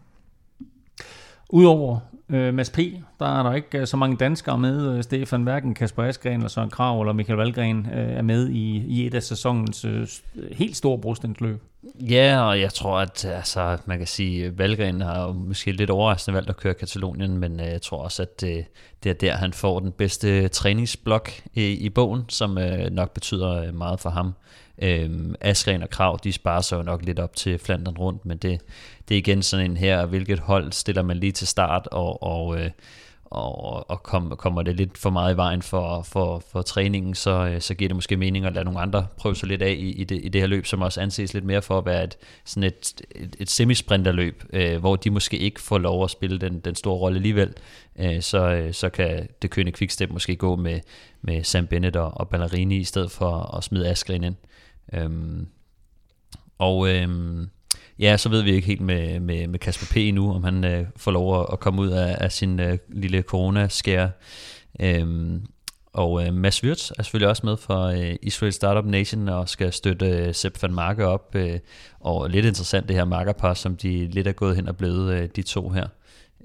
Udover 1.49 1.99
øh, 2.29 2.53
Mads 2.53 2.69
P., 2.69 2.77
der 3.19 3.39
er 3.39 3.43
der 3.43 3.53
ikke 3.53 3.77
øh, 3.77 3.87
så 3.87 3.97
mange 3.97 4.17
danskere 4.17 4.57
med. 4.57 4.97
Øh, 4.97 5.03
Stefan, 5.03 5.43
hverken 5.43 5.73
Kasper 5.73 6.03
Askren 6.03 6.33
eller 6.33 6.47
Søren 6.47 6.69
Krav 6.69 7.01
eller 7.01 7.13
Michael 7.13 7.37
Valgren 7.37 7.87
øh, 7.93 8.09
er 8.09 8.21
med 8.21 8.49
i, 8.49 8.85
i 8.87 9.07
et 9.07 9.13
af 9.13 9.23
sæsonens 9.23 9.85
øh, 9.85 10.07
helt 10.51 10.77
store 10.77 10.99
brostensløb. 10.99 11.61
Ja, 11.99 12.41
og 12.41 12.61
jeg 12.61 12.73
tror, 12.73 12.99
at 12.99 13.25
altså, 13.25 13.77
man 13.85 13.97
kan 13.97 14.07
sige, 14.07 14.45
at 14.45 14.57
Valgren 14.57 15.01
har 15.01 15.31
måske 15.31 15.71
lidt 15.71 15.89
overraskende 15.89 16.35
valgt 16.35 16.49
at 16.49 16.57
køre 16.57 16.73
Katalonien, 16.73 17.37
men 17.37 17.59
øh, 17.59 17.65
jeg 17.65 17.81
tror 17.81 17.97
også, 17.97 18.21
at 18.21 18.43
øh, 18.43 18.63
det 19.03 19.09
er 19.09 19.13
der, 19.13 19.35
han 19.35 19.53
får 19.53 19.79
den 19.79 19.91
bedste 19.91 20.47
træningsblok 20.47 21.31
i, 21.53 21.65
i 21.65 21.89
bogen, 21.89 22.25
som 22.29 22.57
øh, 22.57 22.91
nok 22.91 23.13
betyder 23.13 23.71
meget 23.71 23.99
for 23.99 24.09
ham. 24.09 24.33
Øhm, 24.81 25.35
Askren 25.41 25.83
og 25.83 25.89
Krav, 25.89 26.19
de 26.23 26.31
sparer 26.31 26.61
sig 26.61 26.77
jo 26.77 26.81
nok 26.81 27.05
lidt 27.05 27.19
op 27.19 27.35
til 27.35 27.59
Flandern 27.59 27.97
rundt, 27.97 28.25
men 28.25 28.37
det, 28.37 28.61
det 29.09 29.15
er 29.15 29.19
igen 29.19 29.43
sådan 29.43 29.71
en 29.71 29.77
her, 29.77 30.05
hvilket 30.05 30.39
hold 30.39 30.71
stiller 30.71 31.01
man 31.01 31.17
lige 31.17 31.31
til 31.31 31.47
start, 31.47 31.87
og, 31.91 32.23
og, 32.23 32.59
øh, 32.59 32.69
og, 33.25 33.89
og 33.89 34.03
kom, 34.03 34.35
kommer 34.37 34.61
det 34.61 34.75
lidt 34.75 34.97
for 34.97 35.09
meget 35.09 35.33
i 35.33 35.37
vejen 35.37 35.61
for, 35.61 36.01
for, 36.01 36.43
for 36.51 36.61
træningen, 36.61 37.15
så, 37.15 37.31
øh, 37.31 37.61
så 37.61 37.73
giver 37.73 37.87
det 37.87 37.95
måske 37.95 38.17
mening 38.17 38.45
at 38.45 38.53
lade 38.53 38.65
nogle 38.65 38.79
andre 38.79 39.07
prøve 39.17 39.35
sig 39.35 39.47
lidt 39.47 39.61
af 39.61 39.71
i, 39.71 39.91
i, 39.91 40.03
det, 40.03 40.19
i 40.23 40.29
det 40.29 40.41
her 40.41 40.47
løb, 40.47 40.65
som 40.65 40.81
også 40.81 41.01
anses 41.01 41.33
lidt 41.33 41.45
mere 41.45 41.61
for 41.61 41.77
at 41.77 41.85
være 41.85 42.03
et, 42.03 42.17
sådan 42.45 42.63
et, 42.63 43.01
et, 43.15 43.35
et 43.39 43.49
semisprinterløb, 43.49 44.43
øh, 44.53 44.79
hvor 44.79 44.95
de 44.95 45.09
måske 45.09 45.37
ikke 45.37 45.61
får 45.61 45.77
lov 45.77 46.03
at 46.03 46.09
spille 46.09 46.39
den, 46.39 46.59
den 46.59 46.75
store 46.75 46.97
rolle 46.97 47.15
alligevel, 47.15 47.53
øh, 47.99 48.21
så, 48.21 48.37
øh, 48.37 48.73
så 48.73 48.89
kan 48.89 49.27
det 49.41 49.49
kønne 49.49 49.71
Quickstep 49.71 50.09
måske 50.09 50.35
gå 50.35 50.55
med, 50.55 50.79
med 51.21 51.43
Sam 51.43 51.67
Bennett 51.67 51.95
og, 51.95 52.11
og 52.17 52.29
Ballerini 52.29 52.77
i 52.77 52.83
stedet 52.83 53.11
for 53.11 53.55
at 53.57 53.63
smide 53.63 53.89
Askren 53.89 54.23
ind. 54.23 54.35
Øhm, 54.93 55.47
og 56.57 56.89
øhm, 56.89 57.49
ja, 57.99 58.17
så 58.17 58.29
ved 58.29 58.41
vi 58.41 58.51
ikke 58.51 58.67
helt 58.67 58.81
med, 58.81 59.19
med, 59.19 59.47
med 59.47 59.59
Kasper 59.59 59.85
P. 59.85 60.13
nu, 60.13 60.33
om 60.33 60.43
han 60.43 60.63
øh, 60.63 60.85
får 60.97 61.11
lov 61.11 61.41
at, 61.41 61.47
at 61.51 61.59
komme 61.59 61.81
ud 61.81 61.87
af, 61.87 62.17
af 62.19 62.31
sin 62.31 62.59
øh, 62.59 62.77
lille 62.89 63.21
coronaskære. 63.21 64.11
Øhm, 64.79 65.45
og 65.93 66.25
øh, 66.25 66.33
Mads 66.33 66.63
Wirtz 66.63 66.91
er 66.97 67.03
selvfølgelig 67.03 67.29
også 67.29 67.45
med 67.45 67.57
for 67.57 67.83
øh, 67.83 68.15
Israel 68.21 68.53
Startup 68.53 68.85
Nation 68.85 69.29
og 69.29 69.49
skal 69.49 69.73
støtte 69.73 70.05
øh, 70.05 70.35
Sepp 70.35 70.63
van 70.63 70.73
Marke 70.73 71.07
op. 71.07 71.35
Øh, 71.35 71.59
og 71.99 72.29
lidt 72.29 72.45
interessant 72.45 72.87
det 72.87 72.95
her 72.95 73.05
markerpar, 73.05 73.53
som 73.53 73.77
de 73.77 74.07
lidt 74.07 74.27
er 74.27 74.31
gået 74.31 74.55
hen 74.55 74.67
og 74.67 74.77
blevet, 74.77 75.13
øh, 75.13 75.29
de 75.35 75.41
to 75.41 75.69
her. 75.69 75.87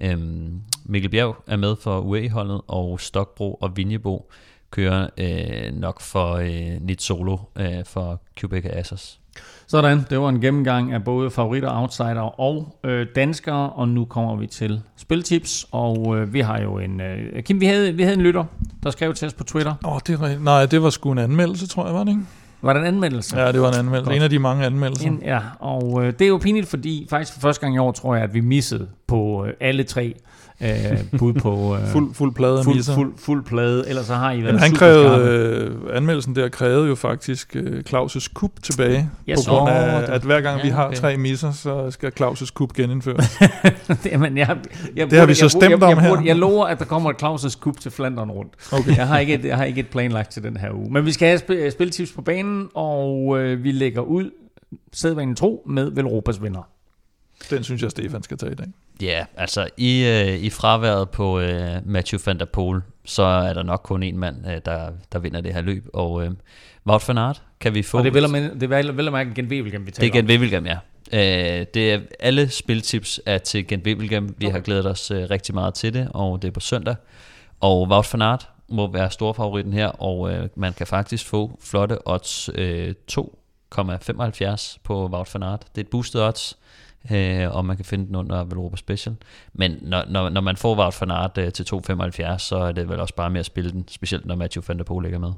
Øhm, 0.01 0.61
Mikkel 0.85 1.11
Bjerg 1.11 1.43
er 1.47 1.55
med 1.55 1.75
for 1.75 1.99
UAE-holdet, 1.99 2.61
og 2.67 2.99
Stokbro 2.99 3.53
og 3.53 3.77
Vinjebo 3.77 4.31
kører 4.75 5.07
øh, 5.17 5.79
nok 5.79 6.01
for 6.01 6.33
øh, 6.33 6.81
Nit 6.81 7.01
Solo 7.01 7.37
øh, 7.55 7.85
for 7.85 8.21
Quebec 8.39 8.65
Assos. 8.69 9.19
Sådan, 9.67 10.05
det 10.09 10.19
var 10.19 10.29
en 10.29 10.41
gennemgang 10.41 10.93
af 10.93 11.03
både 11.03 11.31
favoritter, 11.31 11.81
outsider 11.81 12.39
og 12.39 12.77
øh, 12.83 13.07
danskere, 13.15 13.69
og 13.69 13.89
nu 13.89 14.05
kommer 14.05 14.35
vi 14.35 14.47
til 14.47 14.81
spiltips, 14.97 15.67
og 15.71 16.17
øh, 16.17 16.33
vi 16.33 16.39
har 16.39 16.61
jo 16.61 16.77
en... 16.79 17.01
Øh, 17.01 17.43
Kim, 17.43 17.61
vi 17.61 17.65
havde, 17.65 17.93
vi 17.93 18.03
havde 18.03 18.15
en 18.15 18.21
lytter, 18.21 18.43
der 18.83 18.91
skrev 18.91 19.13
til 19.13 19.25
os 19.25 19.33
på 19.33 19.43
Twitter. 19.43 19.73
Åh, 19.85 19.93
oh, 19.93 19.99
det 20.07 20.21
er. 20.21 20.39
Nej, 20.39 20.65
det 20.65 20.83
var 20.83 20.89
sgu 20.89 21.11
en 21.11 21.17
anmeldelse, 21.17 21.67
tror 21.67 21.85
jeg, 21.85 21.93
var 21.93 22.03
det 22.03 22.11
ikke? 22.11 22.23
Var 22.61 22.73
der 22.73 22.79
en 22.79 22.87
anmeldelse? 22.87 23.39
Ja, 23.39 23.51
det 23.51 23.61
var 23.61 23.67
en 23.71 23.79
anmeldelse. 23.79 24.05
Godt. 24.05 24.15
En 24.15 24.21
af 24.21 24.29
de 24.29 24.39
mange 24.39 24.65
anmeldelser. 24.65 25.07
En, 25.07 25.21
ja, 25.25 25.39
og 25.59 26.05
øh, 26.05 26.13
det 26.13 26.21
er 26.21 26.27
jo 26.27 26.37
pinligt, 26.37 26.67
fordi 26.67 27.07
faktisk 27.09 27.33
for 27.33 27.39
første 27.39 27.61
gang 27.61 27.75
i 27.75 27.77
år, 27.77 27.91
tror 27.91 28.15
jeg, 28.15 28.23
at 28.23 28.33
vi 28.33 28.39
missede 28.39 28.87
på 29.07 29.45
øh, 29.45 29.53
alle 29.59 29.83
tre 29.83 30.15
øh, 30.61 31.19
bud 31.19 31.33
på... 31.33 31.75
Øh, 31.75 31.87
Fuld, 31.87 32.13
fuld 32.13 32.33
plade 32.35 32.63
fuld, 32.63 32.75
misser. 32.75 32.93
fuld, 32.95 33.13
fuld 33.17 33.43
plade, 33.43 33.89
ellers 33.89 34.05
så 34.05 34.13
har 34.15 34.31
I 34.31 34.41
været 34.41 34.53
Men 34.53 34.59
han 34.59 34.69
super 34.69 34.79
krævede, 34.79 35.27
øh, 35.91 35.97
anmeldelsen 35.97 36.35
der 36.35 36.49
krævede 36.49 36.87
jo 36.87 36.95
faktisk 36.95 37.55
øh, 37.55 37.83
Claus' 37.89 38.27
kup 38.33 38.51
tilbage, 38.63 39.09
Jeg 39.27 39.35
på 39.35 39.41
så 39.41 39.49
grund 39.51 39.69
af, 39.71 40.01
det. 40.01 40.09
at 40.13 40.21
hver 40.21 40.41
gang 40.41 40.63
vi 40.63 40.67
Ja, 40.67 40.73
har 40.73 40.85
okay. 40.87 40.95
tre 40.95 41.17
misser, 41.17 41.51
så 41.51 41.91
skal 41.91 42.11
Claus' 42.21 42.51
kup 42.53 42.73
genindføres. 42.73 43.39
Jamen, 44.11 44.37
jeg, 44.37 44.57
jeg, 44.95 45.11
Det 45.11 45.19
har 45.19 45.25
vi 45.25 45.33
så 45.33 45.49
stemt 45.49 45.63
jeg, 45.63 45.69
jeg, 45.71 45.83
om 45.83 45.89
jeg, 45.89 46.01
her. 46.01 46.15
Jeg, 46.17 46.25
jeg 46.25 46.35
lover, 46.35 46.65
at 46.65 46.79
der 46.79 46.85
kommer 46.85 47.09
et 47.09 47.23
Claus' 47.23 47.59
kub 47.59 47.79
til 47.79 47.91
Flandern 47.91 48.31
rundt. 48.31 48.51
Okay. 48.71 48.97
Jeg 48.97 49.07
har, 49.07 49.17
ikke 49.19 49.33
et, 49.33 49.45
jeg 49.45 49.57
har 49.57 49.63
ikke 49.63 49.79
et 49.79 49.87
planlagt 49.87 50.31
til 50.31 50.43
den 50.43 50.57
her 50.57 50.71
uge. 50.71 50.93
Men 50.93 51.05
vi 51.05 51.11
skal 51.11 51.27
have 51.27 51.37
spil, 51.39 51.71
spiltips 51.71 52.11
på 52.11 52.21
banen, 52.21 52.67
og 52.73 53.39
øh, 53.39 53.63
vi 53.63 53.71
lægger 53.71 54.01
ud 54.01 54.31
sædvanen 54.93 55.35
tro 55.35 55.63
med 55.67 55.91
Velropas 55.91 56.43
vinder. 56.43 56.67
Den 57.49 57.63
synes 57.63 57.81
jeg, 57.81 57.91
Stefan 57.91 58.23
skal 58.23 58.37
tage 58.37 58.51
i 58.51 58.55
dag. 58.55 58.67
Ja, 59.01 59.25
altså 59.37 59.69
i, 59.77 60.05
øh, 60.05 60.43
i 60.43 60.49
fraværet 60.49 61.09
på 61.09 61.39
øh, 61.39 61.75
Matthew 61.85 62.19
van 62.25 62.39
der 62.39 62.45
Poel, 62.45 62.81
så 63.05 63.23
er 63.23 63.53
der 63.53 63.63
nok 63.63 63.81
kun 63.83 64.03
en 64.03 64.17
mand, 64.17 64.47
øh, 64.47 64.61
der, 64.65 64.91
der 65.11 65.19
vinder 65.19 65.41
det 65.41 65.53
her 65.53 65.61
løb. 65.61 65.85
Og 65.93 66.25
øh, 66.25 66.31
Wout 66.87 67.07
van 67.07 67.17
Aert 67.17 67.41
kan 67.59 67.73
vi 67.73 67.83
få... 67.83 67.97
Og 67.97 68.03
det 68.03 68.09
er 68.09 68.13
vel 68.13 68.23
at 68.23 68.29
mærke, 68.29 68.53
det 68.53 68.63
er 68.63 68.67
vel, 68.67 68.97
vel 68.97 69.07
at 69.07 69.13
mærke 69.13 69.33
Gent 69.35 69.51
Wevelgem, 69.51 69.85
vi 69.85 69.91
Det 69.91 69.97
er 69.97 70.01
taler 70.01 70.13
Gent 70.13 70.29
Wevelgem, 70.29 70.65
ja. 70.65 70.77
Øh, 71.13 71.65
det 71.73 71.93
er, 71.93 71.99
alle 72.19 72.49
spiltips 72.49 73.21
er 73.25 73.37
til 73.37 73.67
Gent 73.67 73.85
Wevelgem. 73.85 74.35
Vi 74.37 74.45
har 74.45 74.59
glædet 74.59 74.85
os 74.85 75.11
øh, 75.11 75.29
rigtig 75.29 75.55
meget 75.55 75.73
til 75.73 75.93
det, 75.93 76.07
og 76.13 76.41
det 76.41 76.47
er 76.47 76.51
på 76.51 76.59
søndag. 76.59 76.95
Og 77.59 77.87
Wout 77.89 78.13
van 78.13 78.21
Aert 78.21 78.49
må 78.69 78.91
være 78.91 79.11
storfavoritten 79.11 79.73
her, 79.73 79.87
og 79.87 80.33
øh, 80.33 80.49
man 80.55 80.73
kan 80.73 80.87
faktisk 80.87 81.25
få 81.25 81.59
flotte 81.61 82.07
odds 82.07 82.49
øh, 82.55 82.93
2,75 83.11 84.77
på 84.83 85.07
Wout 85.07 85.33
van 85.33 85.43
Aert. 85.43 85.61
Det 85.75 85.81
er 85.81 85.85
et 85.85 85.89
boosted 85.89 86.21
odds, 86.21 86.57
øh, 87.11 87.55
og 87.55 87.65
man 87.65 87.75
kan 87.75 87.85
finde 87.85 88.07
den 88.07 88.15
under 88.15 88.43
Velropa 88.43 88.75
Special. 88.77 89.15
Men 89.53 89.77
når, 89.81 90.03
når, 90.09 90.29
når 90.29 90.41
man 90.41 90.57
får 90.57 90.75
Wout 90.75 91.01
van 91.01 91.11
Aert 91.11 91.37
øh, 91.37 91.51
til 91.51 91.63
2,75, 91.73 92.37
så 92.37 92.57
er 92.57 92.71
det 92.71 92.89
vel 92.89 92.99
også 92.99 93.15
bare 93.15 93.29
med 93.29 93.39
at 93.39 93.45
spille 93.45 93.71
den, 93.71 93.85
specielt 93.87 94.25
når 94.25 94.35
Matthew 94.35 94.63
van 94.67 94.77
der 94.77 94.83
Poel 94.83 95.03
ligger 95.03 95.19
med. 95.19 95.31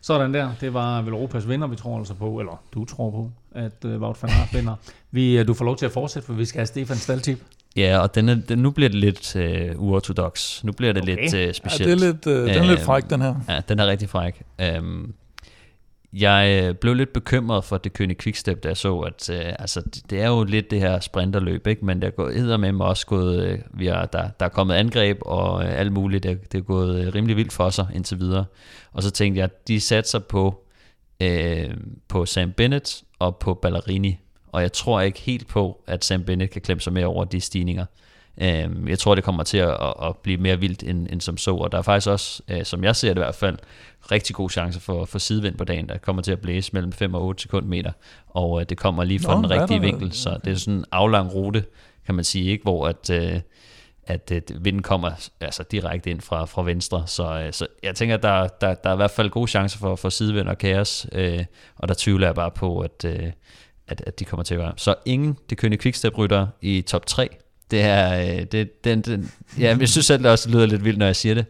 Sådan 0.00 0.34
der. 0.34 0.50
Det 0.60 0.74
var 0.74 1.02
Velropas 1.02 1.48
vinder, 1.48 1.66
vi 1.66 1.76
tror 1.76 1.98
altså 1.98 2.14
på, 2.14 2.38
eller 2.38 2.62
du 2.74 2.84
tror 2.84 3.10
på, 3.10 3.30
at 3.54 3.84
uh, 3.84 3.90
Wout 4.02 4.22
van 4.22 4.30
Aert 4.30 4.48
vinder. 4.54 4.74
Vi, 5.10 5.40
uh, 5.40 5.46
du 5.46 5.54
får 5.54 5.64
lov 5.64 5.76
til 5.76 5.86
at 5.86 5.92
fortsætte, 5.92 6.26
for 6.26 6.32
vi 6.32 6.44
skal 6.44 6.58
have 6.58 6.66
Stefan 6.66 6.96
Staltip. 6.96 7.38
Ja, 7.76 7.98
og 7.98 8.14
den 8.14 8.28
er, 8.28 8.34
den, 8.48 8.58
nu 8.58 8.70
bliver 8.70 8.88
det 8.88 8.98
lidt 8.98 9.36
øh, 9.36 9.70
uortodox. 9.82 10.64
Nu 10.64 10.72
bliver 10.72 10.92
det 10.92 11.02
Okay. 11.02 11.16
lidt 11.16 11.34
øh, 11.34 11.40
Ja, 11.40 11.52
specielt. 11.52 12.00
det 12.00 12.06
er 12.08 12.12
lidt, 12.12 12.26
øh, 12.26 12.54
den 12.54 12.62
er 12.62 12.66
lidt 12.66 12.80
fræk, 12.80 13.10
den 13.10 13.20
her. 13.20 13.34
Ja, 13.48 13.60
den 13.68 13.78
er 13.78 13.86
rigtig 13.86 14.08
fræk. 14.08 14.42
Øhm, 14.60 15.14
jeg 16.12 16.64
øh, 16.64 16.74
blev 16.74 16.94
lidt 16.94 17.12
bekymret 17.12 17.64
for 17.64 17.78
det 17.78 17.92
kønne 17.92 18.14
quickstep, 18.14 18.62
da 18.62 18.68
jeg 18.68 18.76
så, 18.76 18.98
at 18.98 19.30
øh, 19.30 19.52
altså, 19.58 19.80
det- 19.80 20.10
det 20.10 20.20
er 20.20 20.28
jo 20.28 20.44
lidt 20.44 20.70
det 20.70 20.80
her 20.80 21.00
sprinterløb, 21.00 21.66
ikke? 21.66 21.84
men 21.84 22.02
der 22.02 22.10
går 22.10 22.56
med 22.56 22.72
mig 22.72 22.86
også 22.86 23.06
gået, 23.06 23.44
øh, 23.46 23.58
vi 23.74 23.86
er, 23.86 24.04
der, 24.06 24.28
der 24.40 24.46
er 24.46 24.50
kommet 24.50 24.74
angreb 24.74 25.18
og 25.22 25.64
øh, 25.64 25.78
alt 25.80 25.92
muligt, 25.92 26.22
det, 26.22 26.52
det 26.52 26.58
er 26.58 26.62
gået 26.62 27.00
øh, 27.06 27.14
rimelig 27.14 27.36
vildt 27.36 27.52
for 27.52 27.70
sig 27.70 27.86
indtil 27.94 28.18
videre. 28.20 28.44
Og 28.92 29.02
så 29.02 29.10
tænkte 29.10 29.38
jeg, 29.38 29.44
at 29.44 29.68
de 29.68 29.80
satser 29.80 30.18
på, 30.18 30.64
øh, 31.20 31.70
på 32.08 32.26
Sam 32.26 32.52
Bennett 32.52 33.02
og 33.18 33.36
på 33.36 33.54
Ballerini, 33.54 34.18
og 34.52 34.62
jeg 34.62 34.72
tror 34.72 35.00
ikke 35.00 35.20
helt 35.20 35.48
på, 35.48 35.82
at 35.86 36.04
Sam 36.04 36.24
Bennett 36.24 36.52
kan 36.52 36.62
klemme 36.62 36.80
sig 36.80 36.92
mere 36.92 37.06
over 37.06 37.24
de 37.24 37.40
stigninger. 37.40 37.84
Øhm, 38.40 38.88
jeg 38.88 38.98
tror, 38.98 39.14
det 39.14 39.24
kommer 39.24 39.42
til 39.42 39.58
at, 39.58 39.76
at, 40.02 40.16
blive 40.22 40.38
mere 40.38 40.58
vildt 40.60 40.82
end, 40.82 41.06
end 41.10 41.20
som 41.20 41.36
så, 41.36 41.54
og 41.56 41.72
der 41.72 41.78
er 41.78 41.82
faktisk 41.82 42.08
også, 42.08 42.42
øh, 42.48 42.64
som 42.64 42.84
jeg 42.84 42.96
ser 42.96 43.08
det 43.08 43.16
i 43.16 43.24
hvert 43.24 43.34
fald, 43.34 43.58
rigtig 44.10 44.36
gode 44.36 44.52
chancer 44.52 44.80
for, 44.80 45.04
for 45.04 45.18
sidevind 45.18 45.56
på 45.58 45.64
dagen, 45.64 45.88
der 45.88 45.98
kommer 45.98 46.22
til 46.22 46.32
at 46.32 46.40
blæse 46.40 46.70
mellem 46.72 46.92
5 46.92 47.14
og 47.14 47.22
8 47.22 47.42
sekundmeter, 47.42 47.92
og 48.28 48.60
øh, 48.60 48.66
det 48.68 48.78
kommer 48.78 49.04
lige 49.04 49.20
fra 49.20 49.34
Nå, 49.34 49.42
den 49.42 49.50
rigtige 49.50 49.76
der- 49.76 49.82
vinkel, 49.84 50.12
så 50.12 50.38
det 50.44 50.50
er 50.52 50.56
sådan 50.56 50.74
en 50.74 50.84
aflang 50.92 51.34
rute, 51.34 51.64
kan 52.06 52.14
man 52.14 52.24
sige, 52.24 52.50
ikke, 52.50 52.62
hvor 52.62 52.88
at, 52.88 53.10
øh, 53.10 53.40
at 54.06 54.32
øh, 54.34 54.64
vinden 54.64 54.82
kommer 54.82 55.10
altså 55.40 55.62
direkte 55.70 56.10
ind 56.10 56.20
fra, 56.20 56.44
fra 56.44 56.62
venstre, 56.62 57.02
så, 57.06 57.40
øh, 57.46 57.52
så 57.52 57.66
jeg 57.82 57.94
tænker, 57.94 58.14
at 58.14 58.22
der, 58.22 58.48
der, 58.48 58.74
der 58.74 58.90
er 58.90 58.94
i 58.94 58.96
hvert 58.96 59.10
fald 59.10 59.30
gode 59.30 59.48
chancer 59.48 59.78
for, 59.78 59.96
for 59.96 60.08
sidevind 60.08 60.48
og 60.48 60.58
kaos, 60.58 61.06
øh, 61.12 61.44
og 61.76 61.88
der 61.88 61.94
tvivler 61.98 62.26
jeg 62.26 62.34
bare 62.34 62.50
på, 62.50 62.80
at, 62.80 63.04
øh, 63.04 63.32
at, 63.88 64.02
at 64.06 64.18
de 64.20 64.24
kommer 64.24 64.44
til 64.44 64.54
at 64.54 64.60
være. 64.60 64.72
Så 64.76 64.94
ingen 65.06 65.36
det 65.50 65.58
kønne 65.58 65.76
quickstep-rytter 65.78 66.46
i 66.60 66.82
top 66.82 67.06
3 67.06 67.28
Det 67.72 67.80
er, 67.82 68.20
øh, 68.36 68.42
det, 68.52 68.84
den, 68.84 69.00
den, 69.00 69.32
ja, 69.58 69.76
jeg 69.80 69.88
synes 69.88 70.06
selv, 70.06 70.22
det 70.22 70.30
også 70.30 70.50
lyder 70.50 70.66
lidt 70.66 70.84
vildt, 70.84 70.98
når 70.98 71.06
jeg 71.06 71.16
siger 71.16 71.34
det. 71.34 71.44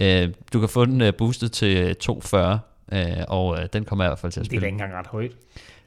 Øh, 0.00 0.28
du 0.52 0.60
kan 0.60 0.68
få 0.68 0.84
den 0.84 1.00
øh, 1.00 1.14
boostet 1.14 1.52
til 1.52 1.96
240, 1.96 2.58
øh, 2.92 3.06
og 3.28 3.58
øh, 3.60 3.68
den 3.72 3.84
kommer 3.84 4.04
jeg 4.04 4.08
i 4.08 4.10
hvert 4.10 4.18
fald 4.18 4.32
til 4.32 4.40
at 4.40 4.44
Det 4.44 4.48
er 4.48 4.50
spille. 4.50 4.66
ikke 4.66 4.72
engang 4.74 4.94
ret 4.94 5.06
højt. 5.06 5.30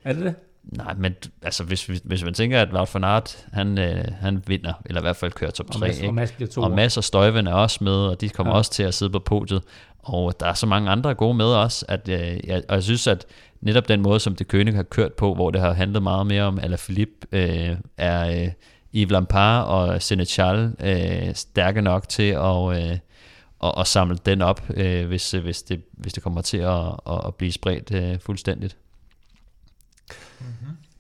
Er 0.04 0.14
det 0.14 0.24
det? 0.24 0.36
Nej, 0.64 0.94
men 0.98 1.16
altså, 1.44 1.64
hvis, 1.64 1.86
hvis, 1.86 2.02
hvis 2.04 2.24
man 2.24 2.34
tænker, 2.34 2.62
at 2.62 2.74
Wout 2.74 2.90
van 2.94 3.04
Aert, 3.04 3.46
han, 3.54 3.78
øh, 3.78 4.06
han 4.22 4.44
vinder, 4.48 4.74
eller 4.86 5.02
i 5.02 5.04
hvert 5.04 5.16
fald 5.16 5.32
kører 5.32 5.52
top 5.52 5.66
Og 5.70 5.74
3, 5.76 5.80
Mads- 5.88 6.08
og 6.08 6.14
Mads 6.14 6.58
og 6.58 6.72
Mads 6.72 6.98
og 6.98 7.04
Støjven 7.04 7.48
er 7.48 7.54
også 7.54 7.84
med, 7.84 7.94
og 7.94 8.22
de 8.22 8.30
kommer 8.30 8.52
Ja. 8.52 8.56
ja. 8.56 8.58
også 8.58 8.72
til 8.72 8.84
at 8.84 8.94
sidde 8.94 9.12
på 9.12 9.20
podiet, 9.20 9.62
og 10.00 10.40
der 10.40 10.46
er 10.46 10.54
så 10.54 10.66
mange 10.66 10.90
andre 10.90 11.14
gode 11.16 11.34
med 11.34 11.46
også, 11.46 11.86
at 11.90 12.10
øh, 12.10 12.38
jeg, 12.48 12.64
og 12.70 12.76
jeg 12.76 12.84
synes, 12.84 13.08
at 13.08 13.26
netop 13.62 13.88
den 13.88 14.02
måde, 14.02 14.20
som 14.20 14.36
det 14.36 14.54
König 14.54 14.76
har 14.76 14.84
kørt 14.84 15.14
på, 15.14 15.34
hvor 15.34 15.52
det 15.52 15.62
har 15.62 15.74
handlet 15.74 16.04
meget 16.04 16.28
mere 16.28 16.44
om 16.44 16.60
Alaphilippe, 16.60 17.28
øh, 17.32 17.76
er 17.98 18.42
øh, 18.44 18.48
Yves 18.96 19.12
Lampard 19.12 19.66
og 19.66 20.02
Senechal 20.02 20.76
øh, 20.80 21.36
stærke 21.36 21.82
nok 21.82 22.10
til 22.10 22.24
at, 22.24 22.92
øh, 22.92 22.98
at, 23.64 23.74
at 23.78 23.88
samle 23.88 24.18
den 24.26 24.42
op, 24.42 24.62
øh, 24.74 25.08
hvis, 25.08 25.32
hvis, 25.32 25.64
det, 25.64 25.82
hvis 25.94 26.14
det 26.14 26.24
kommer 26.24 26.42
til 26.42 26.58
at, 26.58 26.86
at, 27.08 27.22
at 27.28 27.36
blive 27.36 27.52
spredt 27.52 27.92
øh, 27.94 28.20
fuldstændigt. 28.20 28.78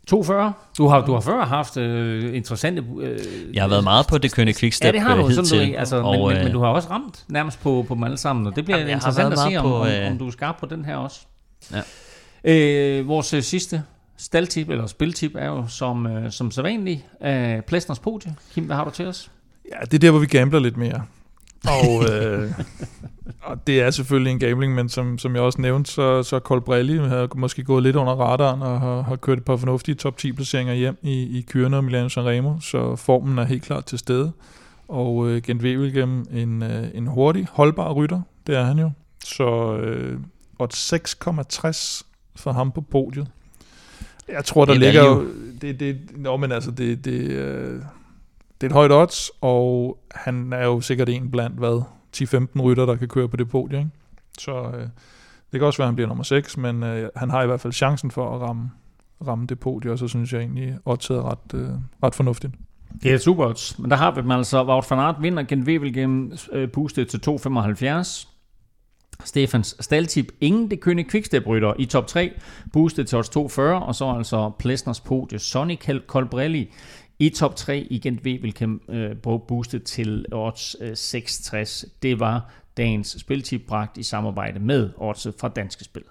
240. 0.08 0.54
Du 0.78 0.88
har, 0.88 1.06
du 1.06 1.14
har 1.14 1.20
før 1.20 1.46
haft 1.46 1.78
øh, 1.78 2.36
interessante... 2.36 2.84
Øh, 3.02 3.20
Jeg 3.56 3.64
har 3.64 3.68
været 3.68 3.84
meget 3.84 4.08
på 4.08 4.18
det 4.18 4.40
König 4.40 4.60
Quickstep 4.60 4.86
Ja, 4.86 4.92
det 4.92 5.02
har 5.02 5.16
du, 5.16 5.28
øh, 5.28 5.34
sådan 5.34 5.36
du, 5.36 5.42
hidtil, 5.42 5.62
ikke? 5.62 5.80
altså, 5.80 5.96
og, 5.96 6.12
men, 6.12 6.28
men, 6.28 6.38
øh, 6.38 6.44
men, 6.44 6.54
du 6.54 6.60
har 6.60 6.68
også 6.68 6.90
ramt 6.90 7.26
nærmest 7.28 7.62
på, 7.62 7.86
på 7.88 7.96
dem 7.96 8.04
alle 8.04 8.18
sammen, 8.18 8.48
og 8.48 8.56
det 8.56 8.66
bliver 8.66 8.78
Jamen, 8.78 8.94
interessant 8.94 9.34
at 9.34 9.40
se, 9.40 9.58
om, 9.58 9.64
på, 9.64 9.76
om, 9.76 9.88
øh, 9.88 10.12
om 10.12 10.18
du 10.18 10.28
er 10.28 10.32
skarp 10.32 10.58
på 10.60 10.66
den 10.66 10.86
her 10.86 10.96
også. 10.96 11.20
Ja. 11.72 11.82
Øh, 12.44 13.08
vores 13.08 13.34
øh, 13.34 13.44
sidste 13.44 13.84
staldtip, 14.22 14.70
eller 14.70 14.88
spiltip, 14.88 15.32
er 15.36 15.48
jo 15.48 15.68
som, 15.68 16.08
øh, 16.08 16.32
som 16.32 16.52
sædvanligt 16.52 17.06
øh, 17.24 17.62
Plæstners 17.62 18.00
podie. 18.00 18.36
Kim, 18.54 18.64
hvad 18.64 18.76
har 18.76 18.84
du 18.84 18.92
til 18.92 19.08
os? 19.08 19.32
Ja, 19.72 19.86
det 19.86 19.94
er 19.94 20.00
der, 20.00 20.12
hvor 20.12 20.20
vi 20.20 20.26
gambler 20.26 20.60
lidt 20.60 20.78
mere. 20.78 21.04
Og, 21.68 22.04
øh, 22.12 22.52
og 23.42 23.68
det 23.68 23.82
er 23.82 23.92
selvfølgelig 23.92 24.32
en 24.32 24.40
gambling, 24.40 24.76
men 24.76 24.90
som, 24.90 25.18
som 25.18 25.36
jeg 25.36 25.44
også 25.44 25.62
nævnte, 25.62 25.92
så, 25.92 26.24
så 26.24 26.40
Colbrelli 26.40 26.98
har 26.98 27.30
måske 27.36 27.64
gået 27.64 27.84
lidt 27.84 27.96
under 27.96 28.14
radaren 28.14 28.62
og 28.62 28.82
har, 28.82 29.02
har 29.02 29.16
kørt 29.16 29.38
et 29.38 29.46
par 29.46 29.58
fornuftige 29.58 29.96
top 29.96 30.18
10 30.18 30.32
placeringer 30.32 30.74
hjem 30.74 30.98
i, 31.02 31.38
i 31.38 31.46
Kyrne 31.48 31.78
og 31.78 31.84
Milano 31.84 32.10
Sanremo, 32.10 32.60
så 32.60 32.96
formen 32.96 33.40
er 33.40 33.44
helt 33.44 33.64
klart 33.64 33.86
til 33.86 34.00
stede. 34.00 34.32
Og 34.88 35.28
øh, 35.28 35.42
Gent 35.42 35.62
Wevelgem, 35.62 36.26
en, 36.32 36.64
øh, 36.64 36.88
en 36.94 37.08
hurtig, 37.08 37.48
holdbar 37.52 37.94
rytter, 37.94 38.22
det 38.48 38.58
er 38.58 38.64
han 38.64 38.80
jo. 38.80 38.92
Så 39.24 39.76
øh, 39.76 40.20
odds 40.60 40.94
6,60 40.94 42.04
for 42.36 42.52
ham 42.52 42.72
på 42.72 42.82
podiet. 42.82 43.28
Jeg 44.32 44.46
tror, 44.46 44.66
der 44.66 44.74
er 44.74 44.78
ligger 44.78 45.06
jo... 45.06 45.26
Det, 45.62 45.80
det, 45.80 45.98
nå, 46.16 46.38
men 46.38 46.52
altså, 46.52 46.72
det, 46.72 47.06
det, 47.06 47.22
øh, 47.32 47.74
det 48.62 48.64
er 48.64 48.66
et 48.66 48.72
højt 48.72 48.92
odds, 48.92 49.32
og 49.42 49.98
han 50.12 50.54
er 50.54 50.66
jo 50.66 50.82
sikkert 50.82 51.10
en 51.10 51.32
blandt, 51.32 51.58
hvad, 51.58 51.82
10-15 52.18 52.62
rytter, 52.62 52.86
der 52.86 52.96
kan 52.96 53.08
køre 53.08 53.28
på 53.28 53.38
det 53.38 53.50
podie, 53.50 53.80
ikke? 53.80 53.90
Så 54.40 54.52
øh, 54.52 54.88
det 55.52 55.60
kan 55.60 55.64
også 55.64 55.78
være, 55.78 55.86
at 55.86 55.88
han 55.88 55.96
bliver 55.96 56.08
nummer 56.08 56.24
6, 56.24 56.58
men 56.58 56.84
øh, 56.84 57.10
han 57.16 57.30
har 57.30 57.44
i 57.44 57.46
hvert 57.46 57.62
fald 57.62 57.74
chancen 57.74 58.12
for 58.12 58.36
at 58.36 58.42
ramme, 58.42 58.72
ramme 59.28 59.48
det 59.48 59.60
podie, 59.60 59.92
og 59.92 60.00
så 60.00 60.08
synes 60.08 60.34
jeg 60.34 60.40
egentlig, 60.40 60.76
oddset 60.86 61.18
er 61.18 61.32
ret, 61.32 61.54
øh, 61.54 61.70
ret 62.04 62.16
fornuftigt. 62.16 62.54
Det 63.04 63.14
er 63.14 63.18
super 63.18 63.46
odds, 63.46 63.80
men 63.80 63.92
der 63.92 63.98
har 63.98 64.12
vi 64.12 64.22
dem 64.22 64.32
altså. 64.32 64.64
Wout 64.64 64.92
van 64.92 65.00
Aert 65.00 65.16
vinder 65.22 65.44
Gent 65.44 65.68
Wevelgem 65.68 66.32
øh, 66.52 66.72
boostet 66.72 67.08
til 67.08 67.22
2,75. 67.30 68.28
Stefans 69.26 69.76
staldtip, 69.80 70.32
ingen 70.42 70.72
det 70.72 70.80
kønne 70.80 71.04
quickstep 71.04 71.48
rytter 71.48 71.74
i 71.80 71.86
top 71.86 72.08
3, 72.08 72.32
boostet 72.74 73.08
til 73.08 73.18
odds 73.18 73.30
2,40, 73.30 73.62
og 73.62 73.96
så 73.96 74.14
altså 74.18 74.52
Plesners 74.60 75.00
podie 75.00 75.40
Sonny 75.40 75.78
Colbrelli 76.08 76.72
i 77.20 77.30
top 77.30 77.56
3 77.56 77.80
i 77.80 78.00
Gent 78.00 78.22
Wevelgem 78.22 78.82
øh, 78.90 79.16
boostet 79.48 79.84
til 79.84 80.26
odds 80.32 80.76
øh, 80.82 80.92
6,60. 80.92 81.90
Det 82.02 82.20
var 82.20 82.52
dagens 82.78 83.16
spiltip 83.20 83.62
bragt 83.68 83.98
i 83.98 84.04
samarbejde 84.04 84.60
med 84.60 84.90
Odds 84.98 85.28
fra 85.40 85.50
Danske 85.50 85.84
Spil. 85.84 86.04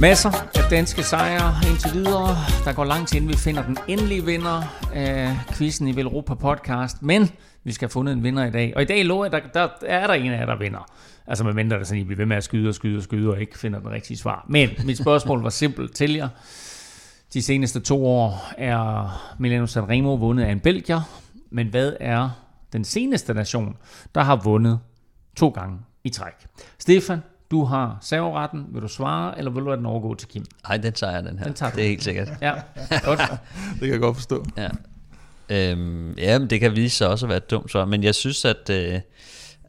Masser 0.00 0.30
af 0.30 0.70
danske 0.70 1.02
sejre 1.02 1.54
indtil 1.70 1.94
videre. 1.94 2.36
Der 2.64 2.72
går 2.72 2.84
lang 2.84 3.08
tid, 3.08 3.16
inden 3.16 3.30
vi 3.30 3.36
finder 3.36 3.62
den 3.62 3.78
endelige 3.88 4.24
vinder 4.24 4.62
af 4.94 5.36
quizzen 5.56 5.88
i 5.88 5.96
Velropa 5.96 6.34
podcast. 6.34 7.02
Men 7.02 7.30
vi 7.64 7.72
skal 7.72 7.86
have 7.86 7.92
fundet 7.92 8.12
en 8.12 8.22
vinder 8.22 8.44
i 8.44 8.50
dag. 8.50 8.72
Og 8.76 8.82
i 8.82 8.84
dag 8.84 9.04
lover 9.04 9.24
jeg, 9.24 9.32
der, 9.32 9.40
der 9.54 9.68
er 9.86 10.06
der 10.06 10.14
en 10.14 10.32
af 10.32 10.38
jer, 10.38 10.46
der 10.46 10.58
vinder. 10.58 10.90
Altså 11.26 11.44
med 11.44 11.52
mindre, 11.52 11.78
der 11.78 11.84
sådan, 11.84 12.00
I 12.00 12.04
bliver 12.04 12.16
ved 12.16 12.26
med 12.26 12.36
at 12.36 12.44
skyde 12.44 12.68
og 12.68 12.74
skyde 12.74 12.96
og 12.96 13.02
skyde 13.02 13.30
og 13.30 13.40
ikke 13.40 13.58
finder 13.58 13.78
den 13.78 13.90
rigtige 13.90 14.16
svar. 14.16 14.46
Men 14.48 14.68
mit 14.84 14.98
spørgsmål 14.98 15.42
var 15.42 15.50
simpelt 15.50 15.94
til 15.94 16.14
jer. 16.14 16.28
De 17.32 17.42
seneste 17.42 17.80
to 17.80 18.06
år 18.06 18.52
er 18.58 19.34
Milano 19.38 19.66
Sanremo 19.66 20.14
vundet 20.14 20.44
af 20.44 20.52
en 20.52 20.60
belgier. 20.60 21.00
Men 21.50 21.66
hvad 21.66 21.96
er 22.00 22.30
den 22.72 22.84
seneste 22.84 23.34
nation, 23.34 23.76
der 24.14 24.22
har 24.22 24.36
vundet 24.36 24.78
to 25.36 25.48
gange 25.48 25.78
i 26.04 26.08
træk? 26.08 26.46
Stefan, 26.78 27.20
du 27.50 27.64
har 27.64 27.98
serveretten. 28.00 28.66
Vil 28.72 28.82
du 28.82 28.88
svare, 28.88 29.38
eller 29.38 29.50
vil 29.50 29.60
du 29.62 29.66
lade 29.66 29.76
den 29.76 29.86
overgå 29.86 30.14
til 30.14 30.28
Kim? 30.28 30.44
Nej, 30.68 30.76
den 30.76 30.92
tager 30.92 31.12
jeg, 31.12 31.24
den 31.24 31.38
her. 31.38 31.44
Den 31.44 31.54
tager 31.54 31.72
det 31.72 31.84
er 31.84 31.88
helt 31.88 32.04
sikkert. 32.04 32.28
Ja, 32.40 32.52
godt. 33.04 33.20
Det 33.72 33.80
kan 33.80 33.90
jeg 33.90 34.00
godt 34.00 34.16
forstå. 34.16 34.44
Ja. 34.56 34.68
Øhm, 35.48 36.12
ja, 36.18 36.38
men 36.38 36.50
det 36.50 36.60
kan 36.60 36.76
vise 36.76 36.96
sig 36.96 37.08
også 37.08 37.26
at 37.26 37.28
være 37.30 37.36
et 37.36 37.50
dumt 37.50 37.70
svar, 37.70 37.84
men 37.84 38.02
jeg 38.04 38.14
synes, 38.14 38.44
at, 38.44 38.70
øh, 38.70 39.00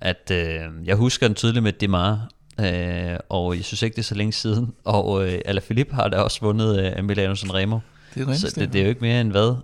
at 0.01 0.31
øh, 0.33 0.59
jeg 0.85 0.95
husker 0.95 1.27
den 1.27 1.35
tydeligt 1.35 1.63
med 1.63 1.73
Demar, 1.73 2.29
øh, 2.59 3.17
og 3.29 3.55
jeg 3.55 3.65
synes 3.65 3.81
ikke, 3.81 3.95
det 3.95 4.01
er 4.01 4.05
så 4.05 4.15
længe 4.15 4.33
siden, 4.33 4.73
og 4.85 5.27
øh, 5.27 5.39
Alaphilippe 5.45 5.93
har 5.95 6.07
da 6.07 6.17
også 6.17 6.39
vundet 6.41 6.93
øh, 6.97 7.03
Milano 7.05 7.35
Sanremo. 7.35 7.79
Det 8.13 8.21
er 8.21 8.27
rigtigt, 8.27 8.53
Så 8.53 8.59
det, 8.59 8.73
det 8.73 8.79
er 8.81 8.83
jo 8.83 8.89
ikke 8.89 9.01
mere 9.01 9.21
end 9.21 9.31
hvad? 9.31 9.55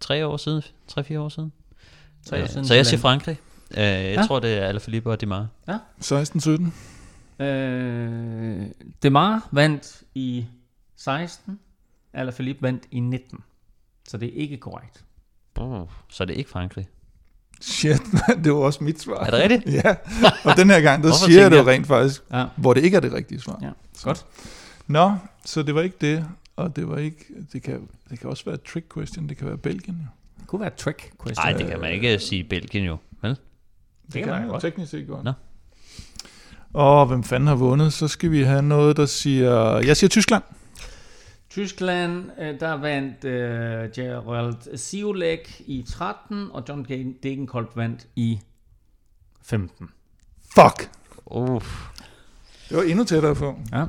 Tre 0.00 0.26
år 0.26 0.36
siden? 0.36 0.62
Tre-fire 0.88 1.20
år 1.20 1.28
siden? 1.28 1.52
Tre 2.26 2.36
år 2.38 2.42
Øh, 2.42 2.48
siden 2.48 2.66
Så 2.66 2.74
jeg 2.74 2.86
siger. 2.86 3.00
Frankrig. 3.00 3.38
Øh, 3.70 3.82
jeg 3.82 4.14
Ja. 4.16 4.22
tror, 4.26 4.40
det 4.40 4.58
er 4.58 4.66
Alaphilippe 4.66 5.10
og 5.10 5.20
Demar. 5.20 5.46
Ja. 5.68 5.78
16-17. 6.04 6.72
Øh, 7.40 8.66
Demar 9.02 9.48
vandt 9.52 10.02
i 10.14 10.46
16, 10.96 11.58
eller 12.14 12.32
Philippe 12.32 12.62
vandt 12.62 12.82
i 12.90 13.00
19. 13.00 13.38
Så 14.08 14.16
det 14.16 14.28
er 14.28 14.32
ikke 14.42 14.56
korrekt. 14.56 15.04
Uh, 15.60 15.88
så 16.08 16.22
er 16.22 16.26
det 16.26 16.36
ikke 16.36 16.50
Frankrig. 16.50 16.88
Shit, 17.60 18.00
det 18.44 18.52
var 18.52 18.58
også 18.58 18.84
mit 18.84 19.00
svar. 19.00 19.24
Er 19.24 19.30
det 19.30 19.40
rigtigt? 19.40 19.74
ja, 19.84 19.96
og 20.44 20.56
den 20.56 20.70
her 20.70 20.80
gang, 20.80 21.02
der 21.02 21.12
siger 21.12 21.40
jeg 21.42 21.50
det 21.50 21.58
jo 21.58 21.68
rent 21.68 21.86
faktisk, 21.86 22.22
Ja. 22.32 22.46
hvor 22.56 22.74
det 22.74 22.84
ikke 22.84 22.96
er 22.96 23.00
det 23.00 23.12
rigtige 23.12 23.40
svar. 23.40 23.58
Ja, 23.62 23.70
godt. 24.02 24.26
Nå, 24.86 25.16
så 25.44 25.62
det 25.62 25.74
var 25.74 25.80
ikke 25.80 25.96
det, 26.00 26.26
og 26.56 26.76
det 26.76 26.88
var 26.88 26.96
ikke, 26.96 27.24
det 27.52 27.62
kan, 27.62 27.88
det 28.10 28.20
kan 28.20 28.30
også 28.30 28.44
være 28.44 28.54
et 28.54 28.62
trick 28.62 28.86
question, 28.94 29.28
det 29.28 29.36
kan 29.36 29.46
være 29.46 29.56
Belgien 29.58 29.96
jo. 30.00 30.06
Det 30.40 30.46
kunne 30.48 30.60
være 30.60 30.66
et 30.68 30.74
trick 30.74 31.12
question. 31.22 31.44
Nej, 31.46 31.52
det 31.58 31.66
kan 31.66 31.80
man 31.80 31.92
ikke 31.92 32.18
sige 32.18 32.44
Belgien 32.44 32.84
jo. 32.84 32.96
Vel? 33.22 33.36
det 34.12 34.22
kan 34.24 34.32
man 34.32 34.44
jo 34.44 34.50
godt. 34.50 34.62
teknisk 34.62 34.90
set 34.90 35.06
godt. 35.06 35.24
Nå. 35.24 35.32
Og 36.74 37.06
hvem 37.06 37.24
fanden 37.24 37.46
har 37.46 37.54
vundet? 37.54 37.92
Så 37.92 38.08
skal 38.08 38.30
vi 38.30 38.42
have 38.42 38.62
noget, 38.62 38.96
der 38.96 39.06
siger... 39.06 39.78
Jeg 39.78 39.96
siger 39.96 40.08
Tyskland. 40.08 40.42
Tyskland, 41.50 42.24
øh, 42.40 42.60
der 42.60 42.72
vandt 42.72 43.24
øh, 43.24 43.90
Gerald 43.92 44.76
Siolek 44.76 45.60
i 45.66 45.84
13, 45.88 46.48
og 46.52 46.64
John 46.68 46.84
Degenkolb 47.22 47.76
vandt 47.76 48.06
i 48.16 48.40
15. 49.42 49.88
Fuck! 50.54 50.90
Uh, 51.26 51.62
Det 52.68 52.76
var 52.76 52.82
endnu 52.82 53.04
tættere 53.04 53.34
på. 53.34 53.58
Ja. 53.72 53.84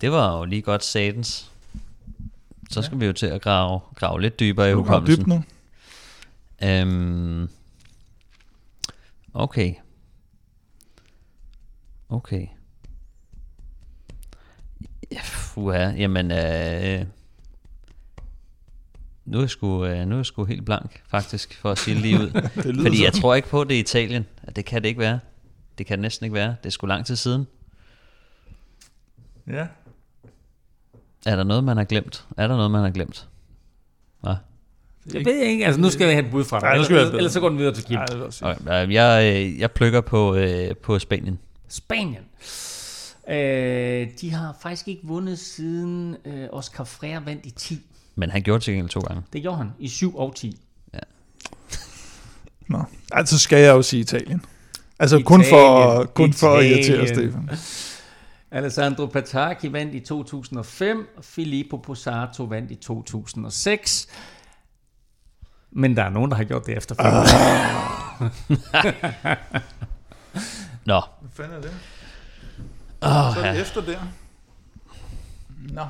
det 0.00 0.12
var 0.12 0.38
jo 0.38 0.44
lige 0.44 0.62
godt 0.62 0.84
satans. 0.84 1.52
Så 2.70 2.82
skal 2.82 3.00
vi 3.00 3.06
jo 3.06 3.12
til 3.12 3.26
at 3.26 3.42
grave, 3.42 3.80
grave 3.94 4.20
lidt 4.20 4.40
dybere 4.40 4.70
i 4.70 4.72
går 4.72 4.80
dybt 4.80 4.88
hukommelsen. 4.88 5.28
nu. 5.28 5.42
Øhm, 6.68 7.48
okay. 9.34 9.74
Okay. 12.08 12.46
Ja, 15.12 15.20
Fuha, 15.22 15.90
jamen, 15.90 16.30
øh, 16.30 17.06
nu 19.24 19.38
er 19.38 19.42
jeg 19.42 19.50
sgu, 19.50 19.84
øh, 19.84 20.06
nu 20.06 20.14
er 20.14 20.18
jeg 20.18 20.26
sgu 20.26 20.44
helt 20.44 20.64
blank, 20.64 21.02
faktisk, 21.08 21.54
for 21.60 21.70
at 21.70 21.78
sige 21.78 21.94
det 21.94 22.02
lige 22.02 22.16
ud. 22.18 22.30
lyder 22.72 22.82
Fordi 22.82 23.04
jeg 23.04 23.12
sådan. 23.12 23.20
tror 23.20 23.34
ikke 23.34 23.48
på, 23.48 23.60
at 23.60 23.68
det 23.68 23.74
er 23.76 23.80
Italien. 23.80 24.26
Det 24.56 24.64
kan 24.64 24.82
det 24.82 24.88
ikke 24.88 25.00
være. 25.00 25.20
Det 25.78 25.86
kan 25.86 25.98
det 25.98 26.02
næsten 26.02 26.24
ikke 26.24 26.34
være. 26.34 26.48
Det 26.62 26.66
er 26.66 26.70
sgu 26.70 26.86
lang 26.86 27.06
tid 27.06 27.16
siden. 27.16 27.46
Ja. 29.46 29.66
Er 31.26 31.36
der 31.36 31.44
noget, 31.44 31.64
man 31.64 31.76
har 31.76 31.84
glemt? 31.84 32.26
Er 32.36 32.48
der 32.48 32.56
noget, 32.56 32.70
man 32.70 32.82
har 32.82 32.90
glemt? 32.90 33.28
Hvad? 34.20 34.34
Jeg 35.14 35.24
ved 35.24 35.38
ikke, 35.40 35.66
altså 35.66 35.80
nu 35.80 35.90
skal 35.90 36.04
jeg 36.06 36.16
have 36.16 36.24
et 36.24 36.30
bud 36.30 36.44
fra 36.44 36.60
dig. 36.60 36.78
Nu 36.78 36.84
skal 36.84 36.96
ellers, 36.96 37.32
så 37.32 37.40
går 37.40 37.48
den 37.48 37.58
videre 37.58 37.74
til 37.74 37.84
Kim. 37.84 37.96
Ej, 37.96 38.04
det 38.04 38.14
vil 38.14 38.18
jeg 38.18 38.26
også 38.26 38.38
sige. 38.38 38.50
Okay, 38.50 38.92
jeg, 38.92 39.34
øh, 39.46 39.58
jeg 39.58 39.70
plukker 39.70 40.00
på, 40.00 40.34
øh, 40.34 40.76
på 40.76 40.98
Spanien. 40.98 41.38
Spanien. 41.68 42.24
Øh, 43.28 44.08
de 44.20 44.30
har 44.30 44.56
faktisk 44.62 44.88
ikke 44.88 45.02
vundet 45.04 45.38
siden 45.38 46.16
øh, 46.24 46.48
Oscar 46.52 46.84
Freire 46.84 47.26
vandt 47.26 47.46
i 47.46 47.50
10. 47.50 47.86
Men 48.14 48.30
han 48.30 48.42
gjorde 48.42 48.58
det 48.58 48.64
til 48.64 48.74
gengæld 48.74 48.88
to 48.90 49.00
gange. 49.00 49.22
Det 49.32 49.42
gjorde 49.42 49.56
han 49.58 49.70
i 49.78 49.88
7 49.88 50.16
og 50.16 50.34
10. 50.34 50.60
Nå. 52.68 52.84
Altså 53.12 53.38
skal 53.38 53.58
jeg 53.58 53.74
jo 53.74 53.82
sige 53.82 54.00
Italien. 54.00 54.42
Altså 54.98 55.22
kun 55.26 55.44
for, 55.44 55.90
Italien. 55.90 56.08
kun 56.14 56.32
for 56.32 56.56
at 56.56 56.64
Italien. 56.64 56.84
irritere 56.84 57.08
Stefan. 57.08 57.50
Alessandro 58.50 59.06
Pataki 59.06 59.72
vandt 59.72 59.94
i 59.94 60.00
2005, 60.00 61.08
Filippo 61.22 61.76
Posato 61.76 62.44
vandt 62.44 62.70
i 62.70 62.74
2006. 62.74 64.08
Men 65.70 65.96
der 65.96 66.02
er 66.02 66.08
nogen, 66.10 66.30
der 66.30 66.36
har 66.36 66.44
gjort 66.44 66.66
det 66.66 66.76
efter. 66.76 66.94
Nå, 70.86 71.00
Hvad 71.20 71.30
fanden 71.32 71.56
er 71.56 71.60
det? 71.60 71.70
Åh, 73.02 73.34
Så 73.34 73.40
er 73.40 73.52
det 73.52 73.58
ja. 73.58 73.62
efter 73.62 73.80
der. 73.80 74.00
Nå. 75.72 75.86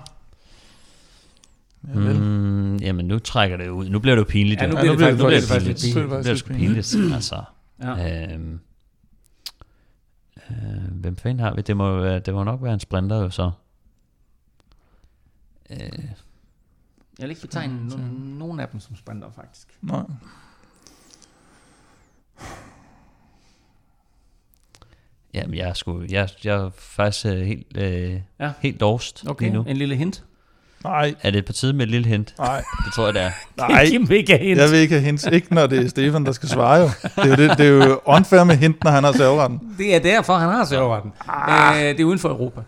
Ja, 1.89 1.98
vel. 2.01 2.20
Mm, 2.20 2.77
jamen, 2.77 3.06
nu 3.09 3.18
trækker 3.18 3.56
det 3.56 3.68
ud. 3.68 3.89
Nu 3.89 3.98
bliver 3.98 4.14
det 4.14 4.20
jo 4.23 4.27
pinligt. 4.28 4.60
Ja, 4.60 4.66
nu 4.66 4.77
bliver 4.77 4.89
det 4.97 5.16
bliver 5.16 5.40
faktisk, 5.40 5.85
det 5.86 5.94
nu 5.97 6.06
bliver 6.09 6.16
det 6.20 6.27
faktisk 6.27 6.47
pinligt. 6.47 6.68
Nu 6.68 6.68
bliver 6.68 6.74
det 6.74 6.86
sgu 6.86 6.98
pinligt, 6.98 7.14
altså. 7.14 7.43
Ja. 7.82 8.32
Øhm, 8.35 8.60
øh, 10.51 10.56
hvem 10.93 11.16
fanden 11.16 11.40
har 11.40 11.55
vi? 11.55 11.62
Det 11.62 11.77
må, 11.77 12.01
være- 12.01 12.18
det 12.18 12.35
må 12.35 12.44
nok 12.44 12.62
være 12.62 12.74
en 12.74 12.81
sprinter 12.81 13.16
jo 13.16 13.31
så. 13.31 13.51
Øh, 15.70 15.78
Jeg 15.78 15.89
vil 17.18 17.31
ikke 17.31 17.40
betegne 17.43 17.89
no- 17.94 17.98
nogen 18.39 18.60
af 18.60 18.68
dem 18.68 18.81
som 18.81 18.97
sprinter, 18.97 19.31
faktisk. 19.31 19.78
Nej. 19.82 20.02
Jamen, 25.36 25.54
jeg 25.56 25.68
er, 25.68 25.72
sgu, 25.74 26.02
jeg, 26.10 26.28
jeg 26.44 26.54
er 26.56 26.70
faktisk 26.78 27.26
øh, 27.26 27.40
helt, 27.40 27.66
øh, 27.76 28.12
Ja. 28.40 28.50
helt 28.60 28.80
lost 28.80 29.24
Okay, 29.28 29.44
lige 29.44 29.54
nu. 29.54 29.64
en 29.68 29.76
lille 29.76 29.96
hint. 29.96 30.22
Nej, 30.84 31.14
Er 31.22 31.30
det 31.30 31.44
på 31.44 31.52
tide 31.52 31.72
med 31.72 31.82
et 31.84 31.90
lille 31.90 32.08
hint? 32.08 32.34
nej, 32.38 32.62
Det 32.84 32.92
tror 32.94 33.04
jeg, 33.04 33.14
det 33.14 33.22
er. 33.22 33.30
nej. 33.56 33.86
Kim 33.90 34.08
vil 34.08 34.16
ikke 34.16 34.32
have 34.32 34.46
hint. 34.48 34.60
Jeg 34.60 34.70
vil 34.70 34.78
ikke 34.78 34.94
have 34.94 35.04
hints. 35.04 35.26
Ikke 35.32 35.54
når 35.54 35.66
det 35.66 35.84
er 35.84 35.88
Stefan, 35.88 36.24
der 36.26 36.32
skal 36.32 36.48
svare 36.48 36.76
jo. 36.80 36.84
Det 37.02 37.10
er 37.16 37.26
jo, 37.26 37.36
det, 37.48 37.58
det 37.58 37.66
er 37.66 37.86
jo 37.88 38.00
unfair 38.04 38.44
med 38.44 38.56
hint, 38.56 38.84
når 38.84 38.90
han 38.90 39.04
har 39.04 39.12
serveretten. 39.12 39.60
Det 39.78 39.94
er 39.94 39.98
derfor, 39.98 40.36
han 40.36 40.48
har 40.48 40.64
serveretten. 40.64 41.12
Ah. 41.28 41.76
Øh, 41.76 41.82
det 41.88 42.00
er 42.00 42.04
uden 42.04 42.18
for 42.18 42.28
Europa. 42.28 42.60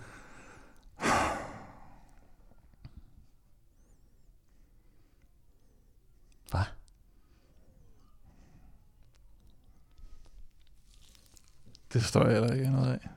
Det 11.93 12.03
forstår 12.03 12.25
jeg 12.25 12.33
heller 12.33 12.55
ikke 12.55 12.71
noget 12.71 12.93
af. 12.93 13.09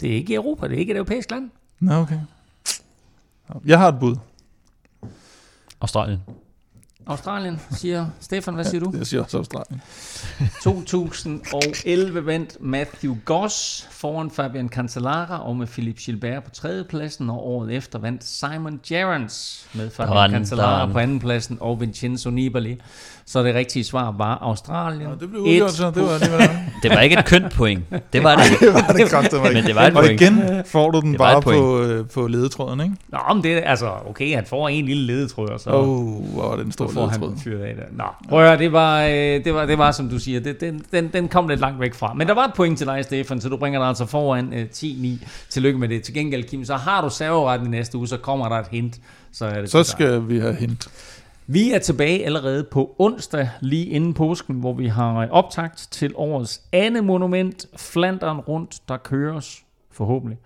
Det 0.00 0.10
er 0.10 0.14
ikke 0.14 0.32
i 0.32 0.36
Europa, 0.36 0.68
det 0.68 0.74
er 0.74 0.78
ikke 0.78 0.90
et 0.90 0.96
europæisk 0.96 1.30
land. 1.30 1.50
Nå, 1.80 1.94
okay. 1.94 2.20
Jeg 3.64 3.78
har 3.78 3.88
et 3.88 4.00
bud. 4.00 4.16
Australien. 5.80 6.20
Australien, 7.06 7.60
siger 7.70 8.06
Stefan. 8.20 8.54
Hvad 8.54 8.64
siger 8.64 8.80
du? 8.80 8.92
Jeg 8.96 9.06
siger 9.06 9.22
også 9.22 9.36
Australien. 9.36 9.82
2011 10.62 12.26
vandt 12.26 12.56
Matthew 12.60 13.16
Goss 13.24 13.88
foran 13.90 14.30
Fabian 14.30 14.68
Cancellara 14.68 15.46
og 15.46 15.56
med 15.56 15.66
Philip 15.66 15.96
Gilbert 15.98 16.44
på 16.44 16.50
tredjepladsen, 16.50 17.30
og 17.30 17.46
året 17.46 17.74
efter 17.76 17.98
vandt 17.98 18.24
Simon 18.24 18.80
Gerrans 18.86 19.66
med 19.74 19.90
Fabian 19.90 20.30
Cancellara 20.30 20.86
på 20.92 20.98
andenpladsen 20.98 21.58
og 21.60 21.80
Vincenzo 21.80 22.30
Nibali. 22.30 22.80
Så 23.32 23.42
det 23.42 23.54
rigtige 23.54 23.84
svar 23.84 24.14
var 24.18 24.38
Australien. 24.42 25.08
Nå, 25.08 25.16
det 25.20 25.30
blev 25.30 25.42
udgjort, 25.42 25.70
så 25.70 25.90
det 25.90 26.02
var 26.02 26.10
alligevel. 26.10 26.48
Det 26.82 26.90
var 26.90 27.00
ikke 27.00 27.18
et 27.18 27.24
kønt 27.24 27.52
point. 27.52 27.84
Det 28.12 28.22
var 28.22 28.36
det 28.36 28.44
ikke. 28.50 28.66
det 28.66 28.74
var 28.74 28.80
det 28.92 28.98
ikke. 28.98 29.52
Men 29.54 29.64
det 29.64 29.74
var 29.74 29.82
et 29.82 29.96
Og 29.96 30.02
point. 30.04 30.20
igen 30.20 30.62
får 30.66 30.90
du 30.90 31.00
den 31.00 31.12
Det 31.12 31.18
var 31.18 31.32
bare 31.32 31.42
på, 31.42 31.80
øh, 31.82 32.08
på 32.08 32.26
ledetråden, 32.26 32.80
ikke? 32.80 32.94
Nå, 33.08 33.18
men 33.34 33.42
det 33.42 33.52
er 33.52 33.60
altså, 33.60 33.90
okay, 34.06 34.34
han 34.34 34.44
får 34.46 34.68
en 34.68 34.84
lille 34.84 35.02
ledetråd, 35.06 35.48
og 35.48 35.60
så... 35.60 35.70
Åh, 35.70 35.88
oh, 35.88 36.34
hvor 36.34 36.48
var 36.48 36.56
det 36.56 36.66
en 36.66 36.72
stor 36.72 36.88
får 36.88 37.00
ledetråd. 37.00 37.28
han 37.28 37.38
fyret 37.38 37.60
af 37.60 37.74
der. 37.74 37.82
Nå, 37.92 38.04
prøv 38.28 38.40
at 38.40 38.48
høre, 38.48 38.58
det 38.58 38.72
var, 38.72 39.02
øh, 39.02 39.44
det 39.44 39.54
var, 39.54 39.66
det 39.66 39.78
var 39.78 39.92
som 39.92 40.08
du 40.08 40.18
siger, 40.18 40.40
det, 40.40 40.60
den, 40.60 40.82
den, 40.92 41.10
den 41.12 41.28
kom 41.28 41.48
lidt 41.48 41.60
langt 41.60 41.80
væk 41.80 41.94
fra. 41.94 42.14
Men 42.14 42.26
der 42.26 42.34
var 42.34 42.44
et 42.44 42.54
point 42.54 42.78
til 42.78 42.86
dig, 42.86 43.04
Stefan, 43.04 43.40
så 43.40 43.48
du 43.48 43.56
bringer 43.56 43.80
dig 43.80 43.88
altså 43.88 44.06
foran 44.06 44.52
øh, 44.52 44.66
10-9. 44.74 45.08
Tillykke 45.50 45.78
med 45.78 45.88
det. 45.88 46.02
Til 46.02 46.14
gengæld, 46.14 46.44
Kim, 46.44 46.64
så 46.64 46.74
har 46.74 47.02
du 47.02 47.10
serveretten 47.10 47.66
i 47.66 47.70
næste 47.70 47.98
uge, 47.98 48.08
så 48.08 48.16
kommer 48.16 48.48
der 48.48 48.56
et 48.56 48.68
hint. 48.70 48.96
Så, 49.32 49.46
er 49.46 49.60
det 49.60 49.70
Så 49.70 49.82
skal 49.82 50.28
vi 50.28 50.38
have 50.38 50.54
hint. 50.54 50.88
Vi 51.50 51.72
er 51.72 51.78
tilbage 51.78 52.24
allerede 52.24 52.64
på 52.64 52.96
onsdag, 52.98 53.50
lige 53.60 53.86
inden 53.86 54.14
påsken, 54.14 54.60
hvor 54.60 54.72
vi 54.72 54.86
har 54.86 55.16
øh, 55.16 55.28
optakt 55.30 55.88
til 55.90 56.12
årets 56.16 56.62
andet 56.72 57.04
monument, 57.04 57.66
Flandern 57.76 58.38
rundt, 58.38 58.88
der 58.88 58.96
køres 58.96 59.64
forhåbentlig 59.90 60.38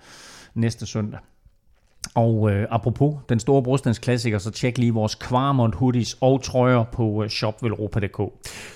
næste 0.54 0.86
søndag. 0.86 1.20
Og 2.14 2.50
øh, 2.50 2.66
apropos 2.70 3.14
den 3.28 3.40
store 3.40 3.62
brostensklassiker, 3.62 4.38
så 4.38 4.50
tjek 4.50 4.78
lige 4.78 4.94
vores 4.94 5.14
Kvarmont 5.14 5.74
hoodies 5.74 6.16
og 6.20 6.42
trøjer 6.42 6.84
på 6.84 7.22
øh, 7.24 7.30
shopvelropa.dk. 7.30 8.16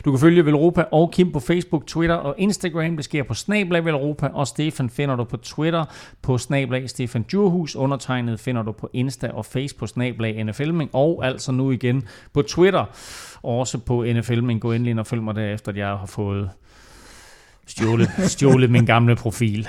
Du 0.05 0.11
kan 0.11 0.19
følge 0.19 0.47
Velropa 0.47 0.85
og 0.93 1.11
Kim 1.13 1.33
på 1.33 1.41
Facebook, 1.41 1.87
Twitter 1.87 2.15
og 2.15 2.35
Instagram. 2.39 2.97
Det 2.97 3.05
sker 3.05 3.23
på 3.23 3.35
Snablag 3.35 3.85
Velropa, 3.85 4.29
og 4.33 4.47
Stefan 4.47 4.91
finder 4.91 5.17
du 5.17 5.25
på 5.25 5.37
Twitter 5.37 5.85
på 6.23 6.39
Snablag 6.39 6.91
Stefan 6.91 7.23
Djurhus. 7.23 7.77
Undertegnet 7.77 8.41
finder 8.41 8.63
du 8.63 8.73
på 8.73 8.91
Insta 8.93 9.29
og 9.29 9.45
Face 9.45 9.77
på 9.77 9.87
Snablag 9.87 10.45
NFLming, 10.45 10.91
og 10.93 11.27
altså 11.27 11.53
nu 11.53 11.71
igen 11.71 12.09
på 12.33 12.43
Twitter. 12.43 12.85
Også 13.43 13.79
på 13.79 14.05
NFLming. 14.15 14.61
Gå 14.61 14.73
endelig 14.73 14.91
ind 14.91 15.01
og 15.01 15.07
følg 15.07 15.23
mig 15.23 15.35
derefter, 15.35 15.73
at 15.73 15.79
jeg 15.79 15.89
har 15.89 16.07
fået 16.07 16.51
stjålet, 17.67 18.09
stjålet 18.19 18.71
min 18.71 18.87
gamle 18.87 19.17
profil. 19.17 19.69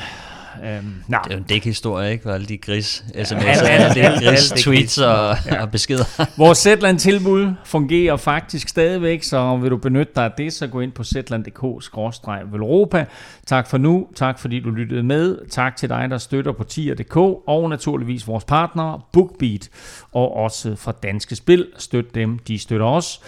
Øhm, 0.64 0.94
nej. 1.08 1.22
Det 1.24 1.32
er 1.32 1.36
jo 1.36 1.42
en 1.42 1.48
dækhistorie, 1.50 2.12
ikke? 2.12 2.24
For 2.24 2.32
alle 2.32 2.46
de 2.46 2.58
gris 2.58 3.06
sms'er, 3.16 3.68
alle 3.68 3.96
de 3.96 4.26
gris 4.26 4.54
tweets 4.58 4.98
og, 4.98 5.30
og 5.60 5.72
beskeder. 5.72 6.26
Vores 6.44 6.58
Zetland-tilbud 6.58 7.54
fungerer 7.66 8.18
faktisk 8.18 8.68
stadigvæk, 8.68 9.24
så 9.24 9.58
vil 9.58 9.72
du 9.72 9.78
benytte 9.78 10.12
dig 10.16 10.24
af 10.24 10.32
det, 10.38 10.54
så 10.54 10.68
gå 10.68 10.80
ind 10.80 10.92
på 10.92 11.04
zetland.dk-velropa. 11.04 13.06
Tak 13.46 13.68
for 13.68 13.78
nu, 13.78 14.08
tak 14.16 14.40
fordi 14.40 14.60
du 14.60 14.70
lyttede 14.70 15.04
med, 15.04 15.38
tak 15.50 15.76
til 15.76 15.90
dig, 15.90 16.08
der 16.10 16.18
støtter 16.18 16.52
på 16.52 16.64
tier.dk, 16.64 17.18
og 17.48 17.70
naturligvis 17.70 18.28
vores 18.28 18.44
partnere, 18.44 19.02
BookBeat, 19.14 19.70
og 20.12 20.36
også 20.36 20.76
fra 20.76 20.92
Danske 21.04 21.36
Spil. 21.36 21.68
Støt 21.78 22.16
dem, 22.16 22.40
de 22.40 22.60
støtter 22.60 22.86
os. 22.86 23.22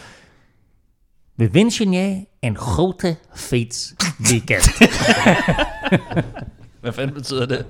Vi 1.37 1.45
wensen 1.45 1.93
jer 1.93 2.15
en 2.41 2.55
grote 2.55 3.15
fedt 3.35 3.93
weekend. 4.31 4.61
Hvad 6.81 6.93
fanden 6.93 7.15
betyder 7.15 7.45
det? 7.45 7.65